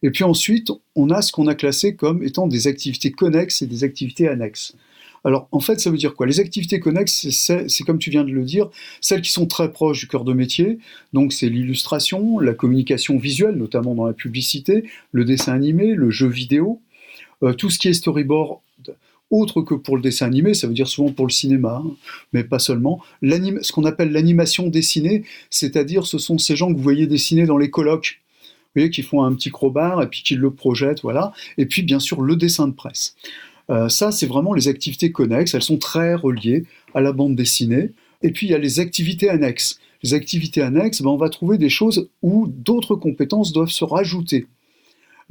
Et 0.03 0.11
puis 0.11 0.25
ensuite, 0.25 0.71
on 0.95 1.11
a 1.11 1.23
ce 1.23 1.33
qu'on 1.33 1.47
a 1.47 1.55
classé 1.55 1.97
comme 1.97 2.23
étant 2.23 2.47
des 2.47 2.69
activités 2.69 3.11
connexes 3.11 3.63
et 3.63 3.67
des 3.67 3.83
activités 3.83 4.29
annexes. 4.29 4.77
Alors, 5.25 5.49
en 5.53 5.61
fait, 5.61 5.81
ça 5.81 5.91
veut 5.91 5.97
dire 5.97 6.15
quoi? 6.15 6.27
Les 6.27 6.41
activités 6.41 6.81
connexes, 6.81 7.29
c'est 7.31 7.85
comme 7.85 7.99
tu 7.99 8.11
viens 8.11 8.25
de 8.25 8.33
le 8.33 8.45
dire, 8.45 8.71
celles 9.01 9.23
qui 9.23 9.31
sont 9.31 9.47
très 9.47 9.73
proches 9.73 10.01
du 10.01 10.09
cœur 10.09 10.25
de 10.25 10.33
métier. 10.33 10.79
Donc, 11.13 11.33
c'est 11.33 11.49
l'illustration, 11.49 12.39
la 12.39 12.55
communication 12.55 13.19
visuelle, 13.19 13.55
notamment 13.55 13.95
dans 13.95 14.07
la 14.07 14.13
publicité, 14.13 14.85
le 15.13 15.25
dessin 15.25 15.53
animé, 15.53 15.95
le 15.95 16.11
jeu 16.11 16.29
vidéo, 16.29 16.81
euh, 17.43 17.53
tout 17.53 17.71
ce 17.71 17.79
qui 17.79 17.89
est 17.89 17.93
storyboard 17.93 18.59
autre 19.33 19.63
que 19.63 19.75
pour 19.75 19.97
le 19.97 20.03
dessin 20.03 20.27
animé, 20.27 20.53
ça 20.53 20.67
veut 20.67 20.75
dire 20.75 20.89
souvent 20.89 21.11
pour 21.11 21.27
le 21.27 21.33
cinéma, 21.33 21.83
hein, 21.83 21.91
mais 22.35 22.45
pas 22.45 22.59
seulement. 22.59 23.03
Ce 23.23 23.73
qu'on 23.73 23.85
appelle 23.85 24.13
l'animation 24.13 24.69
dessinée, 24.69 25.25
c'est-à-dire 25.49 26.07
ce 26.07 26.19
sont 26.19 26.37
ces 26.37 26.55
gens 26.55 26.71
que 26.71 26.77
vous 26.77 26.83
voyez 26.83 27.07
dessiner 27.07 27.47
dans 27.47 27.57
les 27.57 27.71
colloques 27.71 28.21
voyez, 28.75 28.91
qui 28.91 29.03
font 29.03 29.23
un 29.23 29.35
petit 29.35 29.51
crowbar 29.51 30.03
et 30.03 30.09
puis 30.09 30.23
qui 30.23 30.35
le 30.35 30.51
projettent, 30.51 31.03
voilà. 31.03 31.33
Et 31.59 31.67
puis, 31.67 31.83
bien 31.83 31.99
sûr, 31.99 32.23
le 32.23 32.37
dessin 32.37 32.69
de 32.69 32.75
presse. 32.75 33.17
Euh, 33.73 33.89
ça, 33.89 34.13
c'est 34.13 34.27
vraiment 34.27 34.53
les 34.55 34.69
activités 34.69 35.11
connexes. 35.11 35.55
Elles 35.55 35.63
sont 35.63 35.79
très 35.79 36.15
reliées 36.15 36.65
à 36.95 37.01
la 37.01 37.13
bande 37.13 37.35
dessinée. 37.35 37.91
Et 38.23 38.31
puis, 38.31 38.47
il 38.47 38.51
y 38.51 38.55
a 38.55 38.59
les 38.59 38.79
activités 38.79 39.29
annexes. 39.29 39.81
Les 40.03 40.15
activités 40.15 40.63
annexes, 40.63 41.01
ben, 41.03 41.11
on 41.11 41.17
va 41.17 41.31
trouver 41.31 41.59
des 41.59 41.71
choses 41.71 42.09
où 42.23 42.47
d'autres 42.49 42.95
compétences 42.95 43.53
doivent 43.53 43.71
se 43.71 43.85
rajouter. 43.85 44.47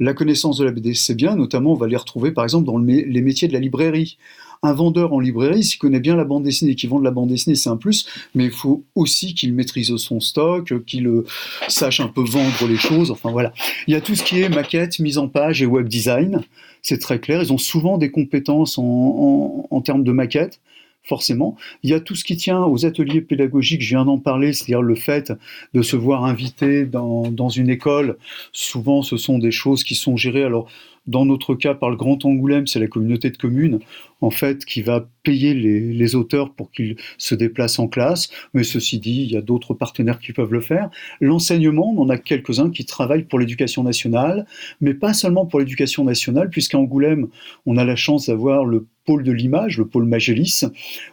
La 0.00 0.14
connaissance 0.14 0.58
de 0.58 0.64
la 0.64 0.72
BD, 0.72 0.94
c'est 0.94 1.14
bien, 1.14 1.36
notamment 1.36 1.72
on 1.72 1.76
va 1.76 1.86
les 1.86 1.96
retrouver 1.96 2.32
par 2.32 2.44
exemple 2.44 2.66
dans 2.66 2.78
les 2.78 3.20
métiers 3.20 3.46
de 3.46 3.52
la 3.52 3.60
librairie 3.60 4.16
un 4.62 4.72
vendeur 4.72 5.12
en 5.12 5.18
librairie, 5.18 5.64
s'il 5.64 5.78
connaît 5.78 6.00
bien 6.00 6.14
la 6.14 6.24
bande 6.24 6.44
dessinée, 6.44 6.76
qui 6.76 6.86
vend 6.86 7.00
de 7.00 7.04
la 7.04 7.10
bande 7.10 7.28
dessinée, 7.28 7.56
c'est 7.56 7.68
un 7.68 7.76
plus, 7.76 8.06
mais 8.34 8.44
il 8.44 8.52
faut 8.52 8.84
aussi 8.94 9.34
qu'il 9.34 9.52
maîtrise 9.54 9.94
son 9.96 10.20
stock, 10.20 10.84
qu'il 10.84 11.08
euh, 11.08 11.26
sache 11.66 11.98
un 11.98 12.06
peu 12.06 12.22
vendre 12.22 12.68
les 12.68 12.76
choses, 12.76 13.10
enfin 13.10 13.32
voilà. 13.32 13.52
Il 13.88 13.92
y 13.92 13.96
a 13.96 14.00
tout 14.00 14.14
ce 14.14 14.22
qui 14.22 14.40
est 14.40 14.48
maquette, 14.48 15.00
mise 15.00 15.18
en 15.18 15.26
page 15.26 15.62
et 15.62 15.66
web 15.66 15.88
design, 15.88 16.42
c'est 16.82 16.98
très 16.98 17.20
clair, 17.20 17.42
ils 17.42 17.52
ont 17.52 17.58
souvent 17.58 17.96
des 17.96 18.10
compétences 18.10 18.76
en, 18.78 19.80
termes 19.84 20.04
de 20.04 20.12
maquette, 20.12 20.60
forcément. 21.04 21.56
Il 21.82 21.90
y 21.90 21.94
a 21.94 22.00
tout 22.00 22.14
ce 22.14 22.24
qui 22.24 22.36
tient 22.36 22.64
aux 22.64 22.84
ateliers 22.84 23.20
pédagogiques, 23.20 23.82
je 23.82 23.90
viens 23.90 24.04
d'en 24.04 24.18
parler, 24.18 24.52
c'est-à-dire 24.52 24.82
le 24.82 24.94
fait 24.94 25.32
de 25.74 25.82
se 25.82 25.96
voir 25.96 26.24
invité 26.24 26.84
dans, 26.84 27.48
une 27.48 27.70
école. 27.70 28.16
Souvent, 28.52 29.02
ce 29.02 29.16
sont 29.16 29.38
des 29.38 29.52
choses 29.52 29.84
qui 29.84 29.94
sont 29.94 30.16
gérées. 30.16 30.44
Alors, 30.44 30.68
dans 31.06 31.24
notre 31.24 31.54
cas, 31.54 31.74
par 31.74 31.90
le 31.90 31.96
Grand 31.96 32.24
Angoulême, 32.24 32.66
c'est 32.66 32.78
la 32.78 32.86
communauté 32.86 33.30
de 33.30 33.36
communes, 33.36 33.80
en 34.22 34.30
fait, 34.30 34.64
qui 34.64 34.80
va 34.82 35.06
payer 35.22 35.52
les, 35.52 36.14
auteurs 36.14 36.52
pour 36.52 36.70
qu'ils 36.70 36.96
se 37.16 37.34
déplacent 37.34 37.78
en 37.78 37.88
classe. 37.88 38.30
Mais 38.54 38.64
ceci 38.64 38.98
dit, 38.98 39.22
il 39.22 39.32
y 39.32 39.36
a 39.36 39.40
d'autres 39.40 39.74
partenaires 39.74 40.18
qui 40.18 40.32
peuvent 40.32 40.52
le 40.52 40.60
faire. 40.60 40.90
L'enseignement, 41.20 41.92
on 41.96 42.02
en 42.02 42.08
a 42.08 42.18
quelques-uns 42.18 42.70
qui 42.70 42.84
travaillent 42.84 43.24
pour 43.24 43.38
l'éducation 43.38 43.82
nationale, 43.82 44.46
mais 44.80 44.94
pas 44.94 45.14
seulement 45.14 45.46
pour 45.46 45.60
l'éducation 45.60 46.04
nationale, 46.04 46.50
puisqu'à 46.50 46.78
Angoulême, 46.78 47.28
on 47.66 47.76
a 47.76 47.84
la 47.84 47.96
chance 47.96 48.26
d'avoir 48.26 48.64
le 48.64 48.86
pôle 49.04 49.24
de 49.24 49.32
l'image, 49.32 49.78
le 49.78 49.86
pôle 49.86 50.04
Magélis, 50.04 50.62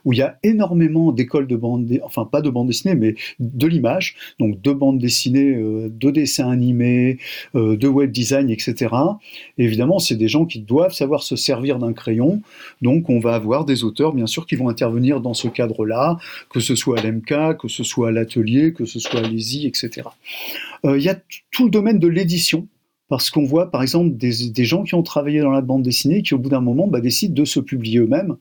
où 0.05 0.13
il 0.13 0.19
y 0.19 0.21
a 0.21 0.37
énormément 0.43 1.11
d'écoles 1.11 1.47
de 1.47 1.55
bande, 1.55 1.99
enfin 2.03 2.25
pas 2.25 2.41
de 2.41 2.49
bande 2.49 2.67
dessinée, 2.67 2.95
mais 2.95 3.15
de 3.39 3.67
l'image, 3.67 4.15
donc 4.39 4.61
de 4.61 4.71
bande 4.71 4.99
dessinée, 4.99 5.55
euh, 5.55 5.89
de 5.89 6.11
dessins 6.11 6.49
animés, 6.49 7.17
euh, 7.55 7.77
de 7.77 7.87
web 7.87 8.11
design, 8.11 8.49
etc. 8.49 8.93
évidemment, 9.57 9.99
c'est 9.99 10.15
des 10.15 10.27
gens 10.27 10.45
qui 10.45 10.59
doivent 10.59 10.93
savoir 10.93 11.23
se 11.23 11.35
servir 11.35 11.79
d'un 11.79 11.93
crayon, 11.93 12.41
donc 12.81 12.98
on 13.07 13.19
va 13.19 13.35
avoir 13.35 13.65
des 13.65 13.83
auteurs, 13.83 14.13
bien 14.13 14.27
sûr, 14.27 14.45
qui 14.45 14.55
vont 14.55 14.69
intervenir 14.69 15.21
dans 15.21 15.33
ce 15.33 15.47
cadre-là, 15.47 16.17
que 16.49 16.59
ce 16.59 16.75
soit 16.75 16.99
à 16.99 17.03
l'MK, 17.03 17.57
que 17.57 17.67
ce 17.67 17.83
soit 17.83 18.09
à 18.09 18.11
l'atelier, 18.11 18.73
que 18.73 18.85
ce 18.85 18.99
soit 18.99 19.19
à 19.19 19.27
l'ESI, 19.27 19.67
etc. 19.67 20.07
Euh, 20.85 20.97
il 20.97 21.03
y 21.03 21.09
a 21.09 21.17
tout 21.51 21.65
le 21.65 21.69
domaine 21.69 21.99
de 21.99 22.07
l'édition, 22.07 22.67
parce 23.07 23.29
qu'on 23.29 23.43
voit 23.43 23.71
par 23.71 23.81
exemple 23.81 24.15
des, 24.15 24.65
gens 24.65 24.83
qui 24.83 24.95
ont 24.95 25.03
travaillé 25.03 25.41
dans 25.41 25.51
la 25.51 25.61
bande 25.61 25.83
dessinée 25.83 26.21
qui 26.21 26.33
au 26.33 26.37
bout 26.37 26.49
d'un 26.49 26.61
moment 26.61 26.87
bah, 26.87 27.01
décident 27.01 27.33
de 27.33 27.45
se 27.45 27.59
publier 27.59 27.99
eux-mêmes. 27.99 28.37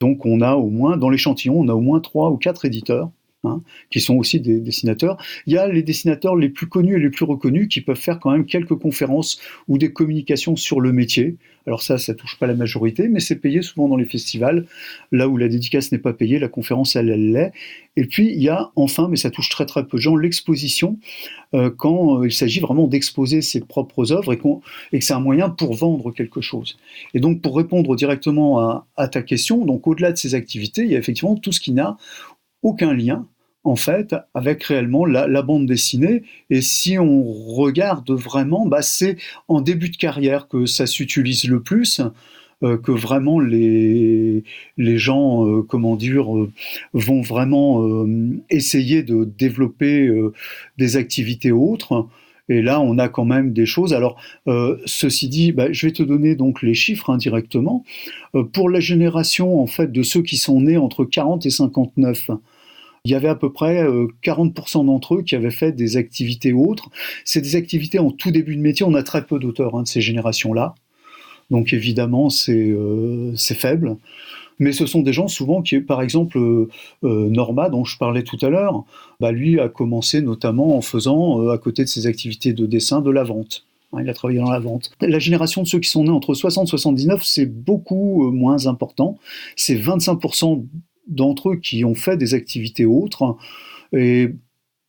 Donc 0.00 0.26
on 0.26 0.40
a 0.40 0.54
au 0.54 0.68
moins, 0.68 0.96
dans 0.96 1.08
l'échantillon, 1.08 1.58
on 1.58 1.68
a 1.68 1.74
au 1.74 1.80
moins 1.80 2.00
trois 2.00 2.30
ou 2.30 2.36
quatre 2.36 2.64
éditeurs 2.64 3.10
hein, 3.44 3.62
qui 3.90 4.00
sont 4.00 4.16
aussi 4.16 4.40
des 4.40 4.60
dessinateurs. 4.60 5.16
Il 5.46 5.52
y 5.52 5.58
a 5.58 5.68
les 5.68 5.82
dessinateurs 5.82 6.36
les 6.36 6.48
plus 6.48 6.66
connus 6.66 6.96
et 6.96 7.00
les 7.00 7.10
plus 7.10 7.24
reconnus 7.24 7.68
qui 7.68 7.80
peuvent 7.80 7.96
faire 7.96 8.18
quand 8.20 8.30
même 8.30 8.46
quelques 8.46 8.76
conférences 8.76 9.40
ou 9.68 9.78
des 9.78 9.92
communications 9.92 10.56
sur 10.56 10.80
le 10.80 10.92
métier. 10.92 11.36
Alors 11.66 11.82
ça, 11.82 11.96
ça 11.96 12.14
touche 12.14 12.38
pas 12.38 12.46
la 12.46 12.54
majorité, 12.54 13.08
mais 13.08 13.20
c'est 13.20 13.36
payé 13.36 13.62
souvent 13.62 13.88
dans 13.88 13.96
les 13.96 14.04
festivals, 14.04 14.66
là 15.12 15.28
où 15.28 15.36
la 15.36 15.48
dédicace 15.48 15.92
n'est 15.92 15.98
pas 15.98 16.12
payée, 16.12 16.38
la 16.38 16.48
conférence, 16.48 16.94
elle, 16.94 17.06
l'est. 17.06 17.52
Et 17.96 18.04
puis, 18.06 18.28
il 18.28 18.42
y 18.42 18.48
a 18.48 18.70
enfin, 18.76 19.08
mais 19.08 19.16
ça 19.16 19.30
touche 19.30 19.48
très 19.48 19.64
très 19.64 19.86
peu 19.86 19.96
de 19.96 20.02
gens, 20.02 20.16
l'exposition, 20.16 20.98
euh, 21.54 21.70
quand 21.70 22.20
euh, 22.20 22.26
il 22.26 22.32
s'agit 22.32 22.60
vraiment 22.60 22.86
d'exposer 22.86 23.40
ses 23.40 23.60
propres 23.60 24.12
œuvres 24.12 24.34
et, 24.34 24.40
et 24.92 24.98
que 24.98 25.04
c'est 25.04 25.14
un 25.14 25.20
moyen 25.20 25.48
pour 25.48 25.74
vendre 25.74 26.12
quelque 26.12 26.40
chose. 26.40 26.76
Et 27.14 27.20
donc, 27.20 27.40
pour 27.40 27.56
répondre 27.56 27.96
directement 27.96 28.60
à, 28.60 28.86
à 28.96 29.08
ta 29.08 29.22
question, 29.22 29.64
donc 29.64 29.86
au-delà 29.86 30.12
de 30.12 30.18
ces 30.18 30.34
activités, 30.34 30.82
il 30.82 30.90
y 30.90 30.96
a 30.96 30.98
effectivement 30.98 31.36
tout 31.36 31.52
ce 31.52 31.60
qui 31.60 31.72
n'a 31.72 31.96
aucun 32.62 32.92
lien 32.92 33.26
en 33.64 33.76
fait, 33.76 34.14
avec 34.34 34.62
réellement 34.64 35.06
la, 35.06 35.42
bande 35.42 35.66
dessinée. 35.66 36.22
Et 36.50 36.60
si 36.60 36.98
on 36.98 37.24
regarde 37.24 38.10
vraiment, 38.10 38.66
bah, 38.66 38.82
c'est 38.82 39.16
en 39.48 39.60
début 39.60 39.90
de 39.90 39.96
carrière 39.96 40.48
que 40.48 40.66
ça 40.66 40.86
s'utilise 40.86 41.48
le 41.48 41.62
plus. 41.62 42.00
Euh, 42.62 42.78
que 42.78 42.92
vraiment 42.92 43.40
les, 43.40 44.44
les 44.78 44.96
gens, 44.96 45.46
euh, 45.46 45.62
comment 45.62 45.96
dire, 45.96 46.34
euh, 46.34 46.50
vont 46.92 47.20
vraiment 47.20 48.06
essayer 48.48 49.02
de 49.02 49.24
développer 49.24 50.10
des 50.78 50.96
activités 50.96 51.52
autres. 51.52 52.06
Et 52.48 52.62
là, 52.62 52.80
on 52.80 52.98
a 52.98 53.08
quand 53.08 53.24
même 53.24 53.52
des 53.52 53.66
choses. 53.66 53.92
Alors, 53.94 54.20
ceci 54.86 55.28
dit, 55.28 55.52
bah, 55.52 55.72
je 55.72 55.86
vais 55.86 55.92
te 55.92 56.02
donner 56.02 56.36
donc 56.36 56.62
les 56.62 56.74
chiffres 56.74 57.10
indirectement. 57.10 57.84
pour 58.52 58.68
la 58.68 58.80
génération 58.80 59.60
en 59.60 59.66
fait 59.66 59.90
de 59.90 60.02
ceux 60.02 60.22
qui 60.22 60.36
sont 60.36 60.60
nés 60.60 60.76
entre 60.76 61.04
40 61.04 61.46
et 61.46 61.50
59, 61.50 62.30
il 63.04 63.10
y 63.10 63.14
avait 63.14 63.28
à 63.28 63.34
peu 63.34 63.52
près 63.52 63.84
40% 64.22 64.80
euh, 64.80 64.84
d'entre 64.84 65.16
eux 65.16 65.22
qui 65.22 65.34
avaient 65.34 65.50
fait 65.50 65.72
des 65.72 65.98
activités 65.98 66.54
autres. 66.54 66.88
C'est 67.26 67.42
des 67.42 67.54
activités 67.54 67.98
en 67.98 68.10
tout 68.10 68.30
début 68.30 68.56
de 68.56 68.62
métier. 68.62 68.86
On 68.86 68.94
a 68.94 69.02
très 69.02 69.26
peu 69.26 69.38
d'auteurs 69.38 69.76
hein, 69.76 69.82
de 69.82 69.88
ces 69.88 70.00
générations-là. 70.00 70.74
Donc 71.50 71.74
évidemment, 71.74 72.28
euh, 72.48 73.32
c'est 73.36 73.54
faible. 73.54 73.96
Mais 74.58 74.72
ce 74.72 74.86
sont 74.86 75.02
des 75.02 75.12
gens 75.12 75.28
souvent 75.28 75.60
qui, 75.60 75.80
par 75.80 76.00
exemple, 76.00 76.38
euh, 76.38 76.68
Norma, 77.02 77.68
dont 77.68 77.84
je 77.84 77.98
parlais 77.98 78.22
tout 78.22 78.38
à 78.40 78.48
l'heure, 78.48 78.84
bah, 79.20 79.32
lui 79.32 79.60
a 79.60 79.68
commencé 79.68 80.22
notamment 80.22 80.74
en 80.74 80.80
faisant, 80.80 81.48
à 81.48 81.58
côté 81.58 81.82
de 81.82 81.88
ses 81.88 82.06
activités 82.06 82.54
de 82.54 82.64
dessin, 82.64 83.02
de 83.02 83.10
la 83.10 83.24
vente. 83.24 83.66
Hein, 83.92 83.98
il 84.02 84.08
a 84.08 84.14
travaillé 84.14 84.38
dans 84.38 84.50
la 84.50 84.60
vente. 84.60 84.92
La 85.02 85.18
génération 85.18 85.62
de 85.62 85.66
ceux 85.66 85.80
qui 85.80 85.90
sont 85.90 86.04
nés 86.04 86.10
entre 86.10 86.32
60 86.32 86.68
et 86.68 86.70
79, 86.70 87.22
c'est 87.22 87.46
beaucoup 87.46 88.30
moins 88.30 88.66
important. 88.66 89.18
C'est 89.56 89.76
25% 89.76 90.64
d'entre 91.06 91.50
eux 91.50 91.56
qui 91.56 91.84
ont 91.84 91.94
fait 91.94 92.16
des 92.16 92.34
activités 92.34 92.86
autres. 92.86 93.36
Et 93.92 94.30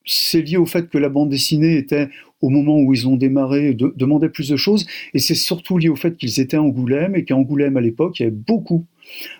c'est 0.05 0.41
lié 0.41 0.57
au 0.57 0.65
fait 0.65 0.89
que 0.89 0.97
la 0.97 1.09
bande 1.09 1.29
dessinée 1.29 1.77
était, 1.77 2.09
au 2.41 2.49
moment 2.49 2.79
où 2.79 2.93
ils 2.93 3.07
ont 3.07 3.17
démarré, 3.17 3.73
demandait 3.73 4.29
plus 4.29 4.49
de 4.49 4.55
choses. 4.55 4.85
Et 5.13 5.19
c'est 5.19 5.35
surtout 5.35 5.77
lié 5.77 5.89
au 5.89 5.95
fait 5.95 6.15
qu'ils 6.15 6.39
étaient 6.39 6.57
à 6.57 6.61
Angoulême 6.61 7.15
et 7.15 7.25
qu'à 7.25 7.35
Angoulême, 7.35 7.77
à 7.77 7.81
l'époque, 7.81 8.19
il 8.19 8.23
y 8.23 8.25
avait 8.27 8.35
beaucoup, 8.35 8.85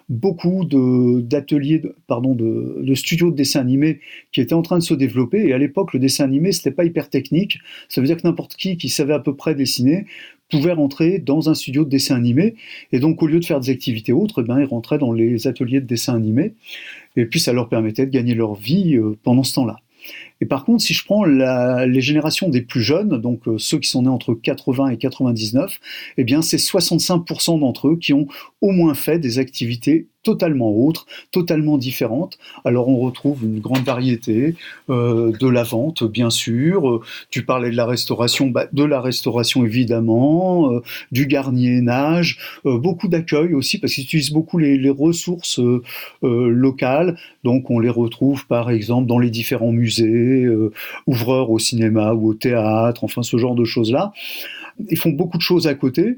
beaucoup 0.10 0.66
d'ateliers, 0.66 1.84
pardon, 2.08 2.34
de, 2.34 2.82
de, 2.82 2.96
studios 2.96 3.30
de 3.30 3.36
dessin 3.36 3.60
animé 3.60 4.00
qui 4.32 4.42
étaient 4.42 4.54
en 4.54 4.64
train 4.64 4.80
de 4.80 4.84
se 4.84 4.94
développer. 4.94 5.48
Et 5.48 5.54
à 5.54 5.58
l'époque, 5.58 5.94
le 5.94 6.00
dessin 6.00 6.24
animé, 6.24 6.52
c'était 6.52 6.72
pas 6.72 6.86
hyper 6.86 7.10
technique. 7.10 7.60
Ça 7.90 8.02
veut 8.02 8.08
dire 8.08 8.18
que 8.18 8.28
n'importe 8.28 8.56
qui 8.56 8.78
qui 8.78 8.90
savait 8.90 9.14
à 9.14 9.20
peu 9.20 9.36
près 9.36 9.54
dessiner 9.54 10.06
pouvaient 10.50 10.74
rentrer 10.74 11.20
dans 11.20 11.50
un 11.50 11.54
studio 11.54 11.84
de 11.84 11.90
dessin 11.90 12.16
animé. 12.16 12.56
Et 12.92 13.00
donc, 13.00 13.22
au 13.22 13.28
lieu 13.28 13.40
de 13.40 13.46
faire 13.46 13.60
des 13.60 13.70
activités 13.70 14.14
autres, 14.14 14.42
eh 14.42 14.48
ben, 14.48 14.60
ils 14.60 14.66
rentraient 14.66 14.98
dans 14.98 15.12
les 15.12 15.48
ateliers 15.48 15.82
de 15.82 15.86
dessin 15.86 16.16
animé. 16.16 16.54
Et 17.16 17.26
puis, 17.26 17.40
ça 17.40 17.54
leur 17.54 17.70
permettait 17.70 18.06
de 18.06 18.12
gagner 18.12 18.36
leur 18.36 18.56
vie 18.56 18.96
euh, 18.96 19.18
pendant 19.24 19.44
ce 19.44 19.56
temps-là. 19.56 19.78
Et 20.42 20.46
par 20.46 20.66
contre, 20.66 20.84
si 20.84 20.94
je 20.94 21.06
prends 21.06 21.24
les 21.24 22.02
générations 22.02 22.50
des 22.50 22.62
plus 22.62 22.82
jeunes, 22.82 23.22
donc 23.22 23.48
euh, 23.48 23.58
ceux 23.58 23.80
qui 23.80 23.90
sont 23.90 24.04
nés 24.04 24.10
entre 24.10 24.34
80 24.34 24.90
et 24.90 24.98
99, 24.98 25.80
eh 26.18 26.24
bien, 26.24 26.42
c'est 26.42 26.58
65% 26.58 27.60
d'entre 27.60 27.90
eux 27.90 27.98
qui 27.98 28.14
ont 28.14 28.28
au 28.62 28.72
moins 28.72 28.94
fait 28.94 29.20
des 29.20 29.40
activités 29.40 30.08
totalement 30.26 30.72
autres, 30.72 31.06
totalement 31.32 31.78
différentes. 31.78 32.38
Alors 32.66 32.90
on 32.90 32.98
retrouve 32.98 33.46
une 33.46 33.60
grande 33.60 33.86
variété 33.86 34.56
euh, 34.90 35.32
de 35.40 35.48
la 35.48 35.64
vente, 35.64 36.04
bien 36.04 36.32
sûr. 36.32 36.90
Euh, 36.90 37.02
tu 37.30 37.46
parlais 37.46 37.70
de 37.70 37.78
la 37.78 37.86
restauration, 37.86 38.48
bah, 38.48 38.66
de 38.74 38.84
la 38.84 39.00
restauration 39.00 39.64
évidemment, 39.64 40.74
euh, 40.74 40.82
du 41.12 41.28
garniennage, 41.28 42.40
beaucoup 42.66 43.08
d'accueil 43.08 43.54
aussi 43.54 43.78
parce 43.78 43.94
qu'ils 43.94 44.06
utilisent 44.06 44.32
beaucoup 44.32 44.58
les 44.58 44.90
ressources 44.90 45.60
locales. 46.24 47.18
Donc 47.44 47.70
on 47.70 47.80
les 47.80 47.90
retrouve 47.90 48.48
par 48.48 48.72
exemple 48.72 49.08
dans 49.08 49.20
les 49.20 49.30
différents 49.30 49.72
musées, 49.72 50.25
ouvreurs 51.08 51.50
au 51.52 51.60
cinéma 51.60 52.14
ou 52.14 52.30
au 52.30 52.34
théâtre, 52.34 53.04
enfin 53.04 53.24
ce 53.24 53.38
genre 53.38 53.56
de 53.56 53.66
choses 53.66 53.92
là. 53.92 54.14
Ils 54.90 54.98
font 54.98 55.12
beaucoup 55.12 55.38
de 55.38 55.44
choses 55.44 55.68
à 55.68 55.74
côté. 55.74 56.18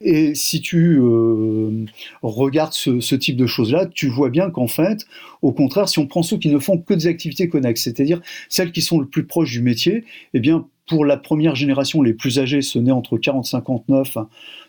Et 0.00 0.34
si 0.36 0.60
tu 0.60 0.98
euh, 1.00 1.84
regardes 2.22 2.72
ce, 2.72 3.14
type 3.16 3.36
de 3.36 3.46
choses-là, 3.46 3.86
tu 3.86 4.06
vois 4.06 4.30
bien 4.30 4.50
qu'en 4.50 4.68
fait, 4.68 5.06
au 5.42 5.52
contraire, 5.52 5.88
si 5.88 5.98
on 5.98 6.06
prend 6.06 6.22
ceux 6.22 6.36
qui 6.36 6.48
ne 6.48 6.58
font 6.60 6.78
que 6.78 6.94
des 6.94 7.08
activités 7.08 7.48
connexes, 7.48 7.82
c'est-à-dire 7.82 8.20
celles 8.48 8.70
qui 8.70 8.80
sont 8.80 9.00
le 9.00 9.06
plus 9.06 9.26
proches 9.26 9.50
du 9.50 9.60
métier, 9.60 10.04
eh 10.34 10.40
bien, 10.40 10.66
pour 10.86 11.04
la 11.04 11.16
première 11.16 11.56
génération, 11.56 12.00
les 12.00 12.14
plus 12.14 12.38
âgés, 12.38 12.62
ce 12.62 12.78
n'est 12.78 12.92
entre 12.92 13.18
40 13.18 13.44
et 13.44 13.48
59, 13.48 14.18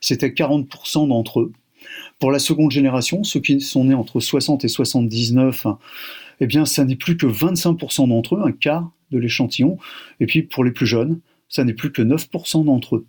c'était 0.02 0.30
40% 0.30 1.08
d'entre 1.08 1.42
eux. 1.42 1.52
Pour 2.20 2.32
la 2.32 2.40
seconde 2.40 2.72
génération, 2.72 3.24
ceux 3.24 3.40
qui 3.40 3.62
sont 3.62 3.86
nés 3.86 3.94
entre 3.94 4.20
60 4.20 4.66
et 4.66 4.68
79, 4.68 5.68
eh 6.40 6.48
bien, 6.48 6.66
ça 6.66 6.86
n'est 6.86 6.96
plus 6.96 7.18
que 7.18 7.26
25% 7.26 8.10
d'entre 8.10 8.36
eux, 8.36 8.42
un 8.44 8.52
quart 8.52 8.92
de 9.12 9.20
l'échantillon. 9.20 9.78
Et 10.20 10.26
puis, 10.26 10.44
pour 10.44 10.64
les 10.64 10.72
plus 10.72 10.86
jeunes, 10.86 11.20
ça 11.50 11.64
n'est 11.64 11.74
plus 11.74 11.92
que 11.92 12.02
9% 12.02 12.66
d'entre 12.66 12.98
eux. 12.98 13.06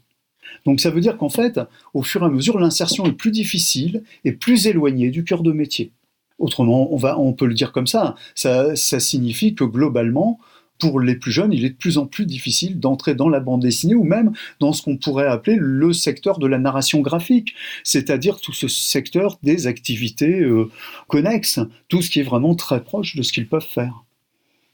Donc 0.64 0.80
ça 0.80 0.90
veut 0.90 1.00
dire 1.00 1.16
qu'en 1.16 1.28
fait, 1.28 1.60
au 1.94 2.02
fur 2.02 2.22
et 2.22 2.26
à 2.26 2.28
mesure, 2.28 2.58
l'insertion 2.58 3.06
est 3.06 3.12
plus 3.12 3.30
difficile 3.30 4.02
et 4.24 4.32
plus 4.32 4.66
éloignée 4.66 5.10
du 5.10 5.24
cœur 5.24 5.42
de 5.42 5.52
métier. 5.52 5.92
Autrement, 6.38 6.88
on, 6.92 7.32
peut 7.34 7.46
le 7.46 7.54
dire 7.54 7.70
comme 7.70 7.86
ça, 7.86 8.14
ça, 8.34 8.74
signifie 8.74 9.54
que 9.54 9.64
globalement, 9.64 10.40
pour 10.80 10.98
les 10.98 11.14
plus 11.14 11.30
jeunes, 11.30 11.52
il 11.52 11.64
est 11.64 11.70
de 11.70 11.74
plus 11.76 11.98
en 11.98 12.06
plus 12.06 12.26
difficile 12.26 12.80
d'entrer 12.80 13.14
dans 13.14 13.28
la 13.28 13.38
bande 13.38 13.60
dessinée 13.60 13.94
ou 13.94 14.02
même 14.02 14.32
dans 14.58 14.72
ce 14.72 14.82
qu'on 14.82 14.96
pourrait 14.96 15.26
appeler 15.26 15.56
le 15.58 15.92
secteur 15.92 16.38
de 16.38 16.46
la 16.46 16.58
narration 16.58 17.00
graphique, 17.00 17.54
c'est-à-dire 17.84 18.40
tout 18.40 18.52
ce 18.52 18.66
secteur 18.66 19.38
des 19.42 19.66
activités 19.66 20.40
euh, 20.40 20.70
connexes, 21.06 21.60
tout 21.88 22.02
ce 22.02 22.10
qui 22.10 22.20
est 22.20 22.24
vraiment 22.24 22.54
très 22.54 22.82
proche 22.82 23.14
de 23.14 23.22
ce 23.22 23.32
qu'ils 23.32 23.46
peuvent 23.48 23.66
faire 23.66 24.04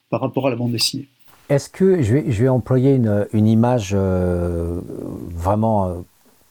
par 0.09 0.21
rapport 0.21 0.47
à 0.47 0.51
la 0.51 0.57
bande 0.57 0.73
dessinée. 0.73 1.09
Est-ce 1.49 1.69
que 1.69 2.03
je 2.03 2.15
vais, 2.15 2.49
employer 2.49 2.95
une, 2.95 3.27
une 3.33 3.47
image 3.47 3.93
euh, 3.95 4.81
vraiment 5.31 5.87
euh, 5.87 5.95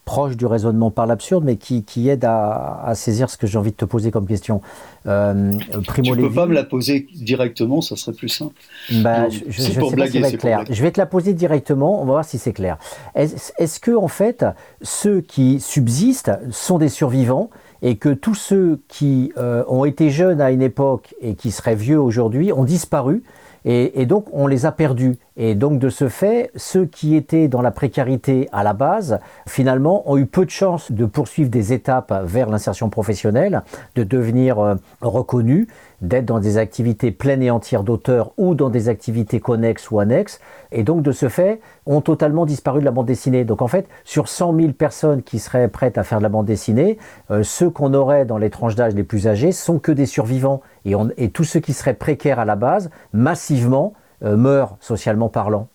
proche 0.06 0.38
du 0.38 0.45
raisonnement 0.45 0.91
par 0.91 1.08
l'absurde, 1.08 1.43
mais 1.43 1.58
qui, 1.58 1.84
qui 1.84 2.08
aide 2.10 2.24
à, 2.24 2.82
à, 2.86 2.95
saisir 2.95 3.30
ce 3.30 3.38
que 3.38 3.47
j'ai 3.47 3.58
envie 3.58 3.72
de 3.72 3.76
te 3.76 3.86
poser 3.86 4.12
comme 4.12 4.28
question 4.28 4.62
euh, 5.08 5.51
Primo 5.88 6.16
Tu 6.16 6.22
ne 6.22 6.28
peux 6.28 6.34
pas 6.34 6.45
me 6.45 6.53
la 6.53 6.64
poser 6.64 7.08
directement, 7.14 7.82
ça 7.82 7.95
serait 7.95 8.16
plus 8.16 8.30
simple. 8.30 8.53
Bah, 9.01 9.28
je, 9.30 9.39
je, 9.47 9.62
sais 9.62 9.74
pas 9.74 10.08
si 10.08 10.20
va 10.20 10.30
être 10.30 10.38
clair. 10.38 10.64
Je 10.70 10.82
vais 10.82 10.91
te 10.91 10.99
la 10.99 11.08
poser 11.08 11.34
directement, 11.34 12.01
on 12.01 12.06
va 12.06 12.14
voir 12.14 12.26
si 12.26 12.38
c'est 12.38 12.53
clair. 12.53 12.78
Est-ce 13.16 13.51
est 13.58 13.80
que, 13.80 13.95
en 13.95 14.08
fait, 14.08 14.45
ceux 14.82 15.22
qui 15.22 15.60
subsistent 15.60 16.32
sont 16.51 16.78
des 16.78 16.89
survivants 16.89 17.49
et 17.82 17.97
que 17.97 18.10
tous 18.10 18.36
ceux 18.36 18.82
qui 18.88 19.34
euh, 19.38 19.64
ont 19.68 19.86
été 19.86 20.10
jeunes 20.10 20.39
à 20.39 20.51
une 20.51 20.62
époque 20.62 21.16
et 21.22 21.36
qui 21.36 21.51
seraient 21.51 21.76
vieux 21.76 21.99
aujourd'hui 21.99 22.53
ont 22.53 22.64
disparu 22.64 23.24
et, 23.68 24.05
donc, 24.05 24.28
on 24.32 24.45
les 24.45 24.68
a 24.68 24.72
perdus. 24.72 25.18
Et 25.38 25.55
donc, 25.55 25.80
de 25.80 25.89
ce 25.89 26.07
fait, 26.07 26.51
ceux 26.55 26.86
qui 26.86 27.16
étaient 27.16 27.47
dans 27.47 27.63
la 27.63 27.72
précarité 27.72 28.47
à 28.51 28.63
la 28.63 28.74
base, 28.74 29.20
finalement, 29.47 30.09
ont 30.09 30.18
eu 30.18 30.28
peu 30.28 30.45
de 30.45 30.51
chances 30.51 30.91
de 30.91 31.05
poursuivre 31.05 31.49
des 31.49 31.74
étapes 31.74 32.13
vers 32.26 32.47
l'insertion 32.49 32.89
professionnelle, 32.89 33.63
de 33.95 34.03
devenir 34.03 34.59
euh, 34.59 34.76
reconnus, 35.01 35.68
d'être 36.02 36.26
dans 36.26 36.39
des 36.39 36.58
activités 36.58 37.12
pleines 37.12 37.41
et 37.41 37.52
entières 37.52 37.84
d'auteurs 37.84 38.32
ou 38.38 38.56
dans 38.56 38.70
des 38.70 38.89
activités 38.89 39.39
connexes 39.39 39.89
ou 39.91 40.00
annexes, 40.00 40.39
et 40.72 40.84
donc 40.84 41.02
de 41.02 41.12
ce 41.12 41.30
fait 41.30 41.62
ont 41.86 42.02
totalement 42.02 42.46
disparu 42.46 42.80
de 42.80 42.86
la 42.86 42.91
bande 42.91 43.06
dessinée. 43.06 43.46
Donc 43.46 43.62
en 43.62 43.68
fait, 43.68 43.88
sur 44.04 44.28
100 44.28 44.56
000 44.56 44.72
personnes 44.74 45.24
qui 45.24 45.39
seraient 45.39 45.68
prêtes 45.68 45.98
à 45.98 46.04
faire 46.04 46.20
de 46.20 46.24
la 46.24 46.30
bande 46.30 46.46
dessinée, 46.46 46.98
euh, 47.32 47.43
ceux 47.43 47.70
qu'on 47.70 47.93
aurait 47.93 48.26
dans 48.26 48.38
les 48.38 48.50
tranches 48.50 48.76
d'âge 48.76 48.93
les 48.96 49.04
plus 49.04 49.28
âgés 49.28 49.52
sont 49.52 49.80
que 49.80 49.91
des 49.91 50.06
survivants, 50.06 50.62
et, 50.86 51.30
tous 51.30 51.43
ceux 51.43 51.60
qui 51.60 51.74
seraient 51.74 51.93
précaires 51.93 52.39
à 52.39 52.46
la 52.46 52.56
base, 52.56 52.89
massivement, 53.14 53.93
euh, 54.24 54.38
meurent 54.38 54.78
socialement 54.80 55.30
parlant. 55.30 55.68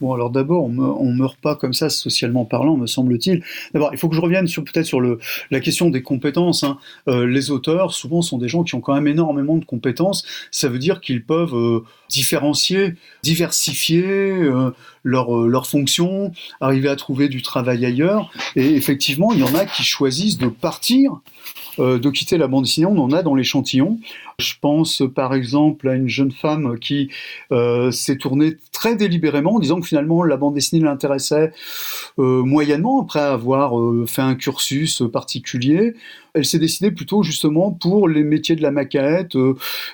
Bon, 0.00 0.12
alors 0.12 0.30
d'abord, 0.30 0.64
on 0.64 0.70
ne 0.70 1.16
meurt 1.16 1.38
pas 1.40 1.56
comme 1.56 1.72
ça 1.72 1.88
socialement 1.88 2.44
parlant, 2.44 2.76
me 2.76 2.86
semble-t-il. 2.86 3.42
D'abord, 3.72 3.90
il 3.92 3.98
faut 3.98 4.08
que 4.08 4.16
je 4.16 4.20
revienne 4.20 4.46
sur 4.46 4.64
peut-être 4.64 4.86
sur 4.86 5.00
le, 5.00 5.18
la 5.50 5.60
question 5.60 5.90
des 5.90 6.02
compétences. 6.02 6.62
Hein. 6.62 6.78
Euh, 7.08 7.26
les 7.26 7.50
auteurs, 7.50 7.92
souvent, 7.92 8.22
sont 8.22 8.38
des 8.38 8.48
gens 8.48 8.64
qui 8.64 8.74
ont 8.74 8.80
quand 8.80 8.94
même 8.94 9.06
énormément 9.06 9.56
de 9.56 9.64
compétences. 9.64 10.24
Ça 10.50 10.68
veut 10.68 10.78
dire 10.78 11.00
qu'ils 11.00 11.24
peuvent 11.24 11.54
euh, 11.54 11.84
différencier, 12.08 12.94
diversifier 13.22 14.50
euh, 15.04 15.10
leurs 15.10 15.36
leur 15.46 15.66
fonctions, 15.66 16.32
arriver 16.60 16.88
à 16.88 16.96
trouver 16.96 17.28
du 17.28 17.42
travail 17.42 17.84
ailleurs. 17.84 18.30
Et 18.56 18.74
effectivement, 18.74 19.32
il 19.32 19.40
y 19.40 19.42
en 19.42 19.54
a 19.54 19.66
qui 19.66 19.82
choisissent 19.82 20.38
de 20.38 20.48
partir 20.48 21.20
euh, 21.78 21.98
de 21.98 22.10
quitter 22.10 22.36
la 22.36 22.48
bande 22.48 22.64
dessinée. 22.64 22.86
On 22.86 22.98
en 22.98 23.12
a 23.12 23.22
dans 23.22 23.34
l'échantillon. 23.34 23.98
Je 24.38 24.52
pense 24.60 25.02
par 25.14 25.32
exemple 25.32 25.88
à 25.88 25.94
une 25.94 26.08
jeune 26.08 26.30
femme 26.30 26.78
qui 26.78 27.08
euh, 27.50 27.90
s'est 27.90 28.16
tournée 28.16 28.58
très 28.72 28.94
délibérément 28.94 29.54
en 29.54 29.58
disant 29.58 29.80
que 29.80 29.86
finalement 29.86 30.22
la 30.22 30.36
bande 30.36 30.54
dessinée 30.54 30.82
l'intéressait 30.82 31.52
euh, 32.18 32.42
moyennement 32.42 33.00
après 33.02 33.20
avoir 33.20 33.72
fait 34.06 34.20
un 34.20 34.34
cursus 34.34 35.02
particulier. 35.10 35.94
Elle 36.34 36.44
s'est 36.44 36.58
décidée 36.58 36.90
plutôt 36.90 37.22
justement 37.22 37.70
pour 37.70 38.06
les 38.06 38.22
métiers 38.22 38.56
de 38.56 38.62
la 38.62 38.70
maquette 38.70 39.36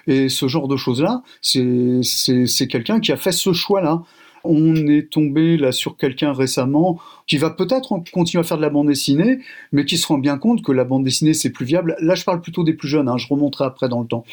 et 0.08 0.28
ce 0.28 0.48
genre 0.48 0.66
de 0.66 0.76
choses-là. 0.76 1.22
C'est 1.42 2.66
quelqu'un 2.68 2.98
qui 2.98 3.12
a 3.12 3.16
fait 3.16 3.32
ce 3.32 3.52
choix-là. 3.52 4.02
On 4.44 4.74
est 4.74 5.10
tombé 5.10 5.56
là 5.56 5.72
sur 5.72 5.96
quelqu'un 5.96 6.32
récemment 6.32 6.98
qui 7.26 7.36
va 7.36 7.50
peut-être 7.50 8.02
continuer 8.12 8.40
à 8.40 8.44
faire 8.44 8.56
de 8.56 8.62
la 8.62 8.70
bande 8.70 8.88
dessinée, 8.88 9.40
mais 9.72 9.84
qui 9.84 9.98
se 9.98 10.06
rend 10.06 10.18
bien 10.18 10.38
compte 10.38 10.62
que 10.62 10.72
la 10.72 10.84
bande 10.84 11.04
dessinée 11.04 11.34
c'est 11.34 11.50
plus 11.50 11.64
viable. 11.66 11.96
Là, 12.00 12.14
je 12.14 12.24
parle 12.24 12.40
plutôt 12.40 12.64
des 12.64 12.72
plus 12.72 12.88
jeunes. 12.88 13.08
Hein, 13.08 13.18
je 13.18 13.28
remonterai 13.28 13.64
après 13.64 13.88
dans 13.88 14.00
le 14.00 14.06
temps. 14.06 14.24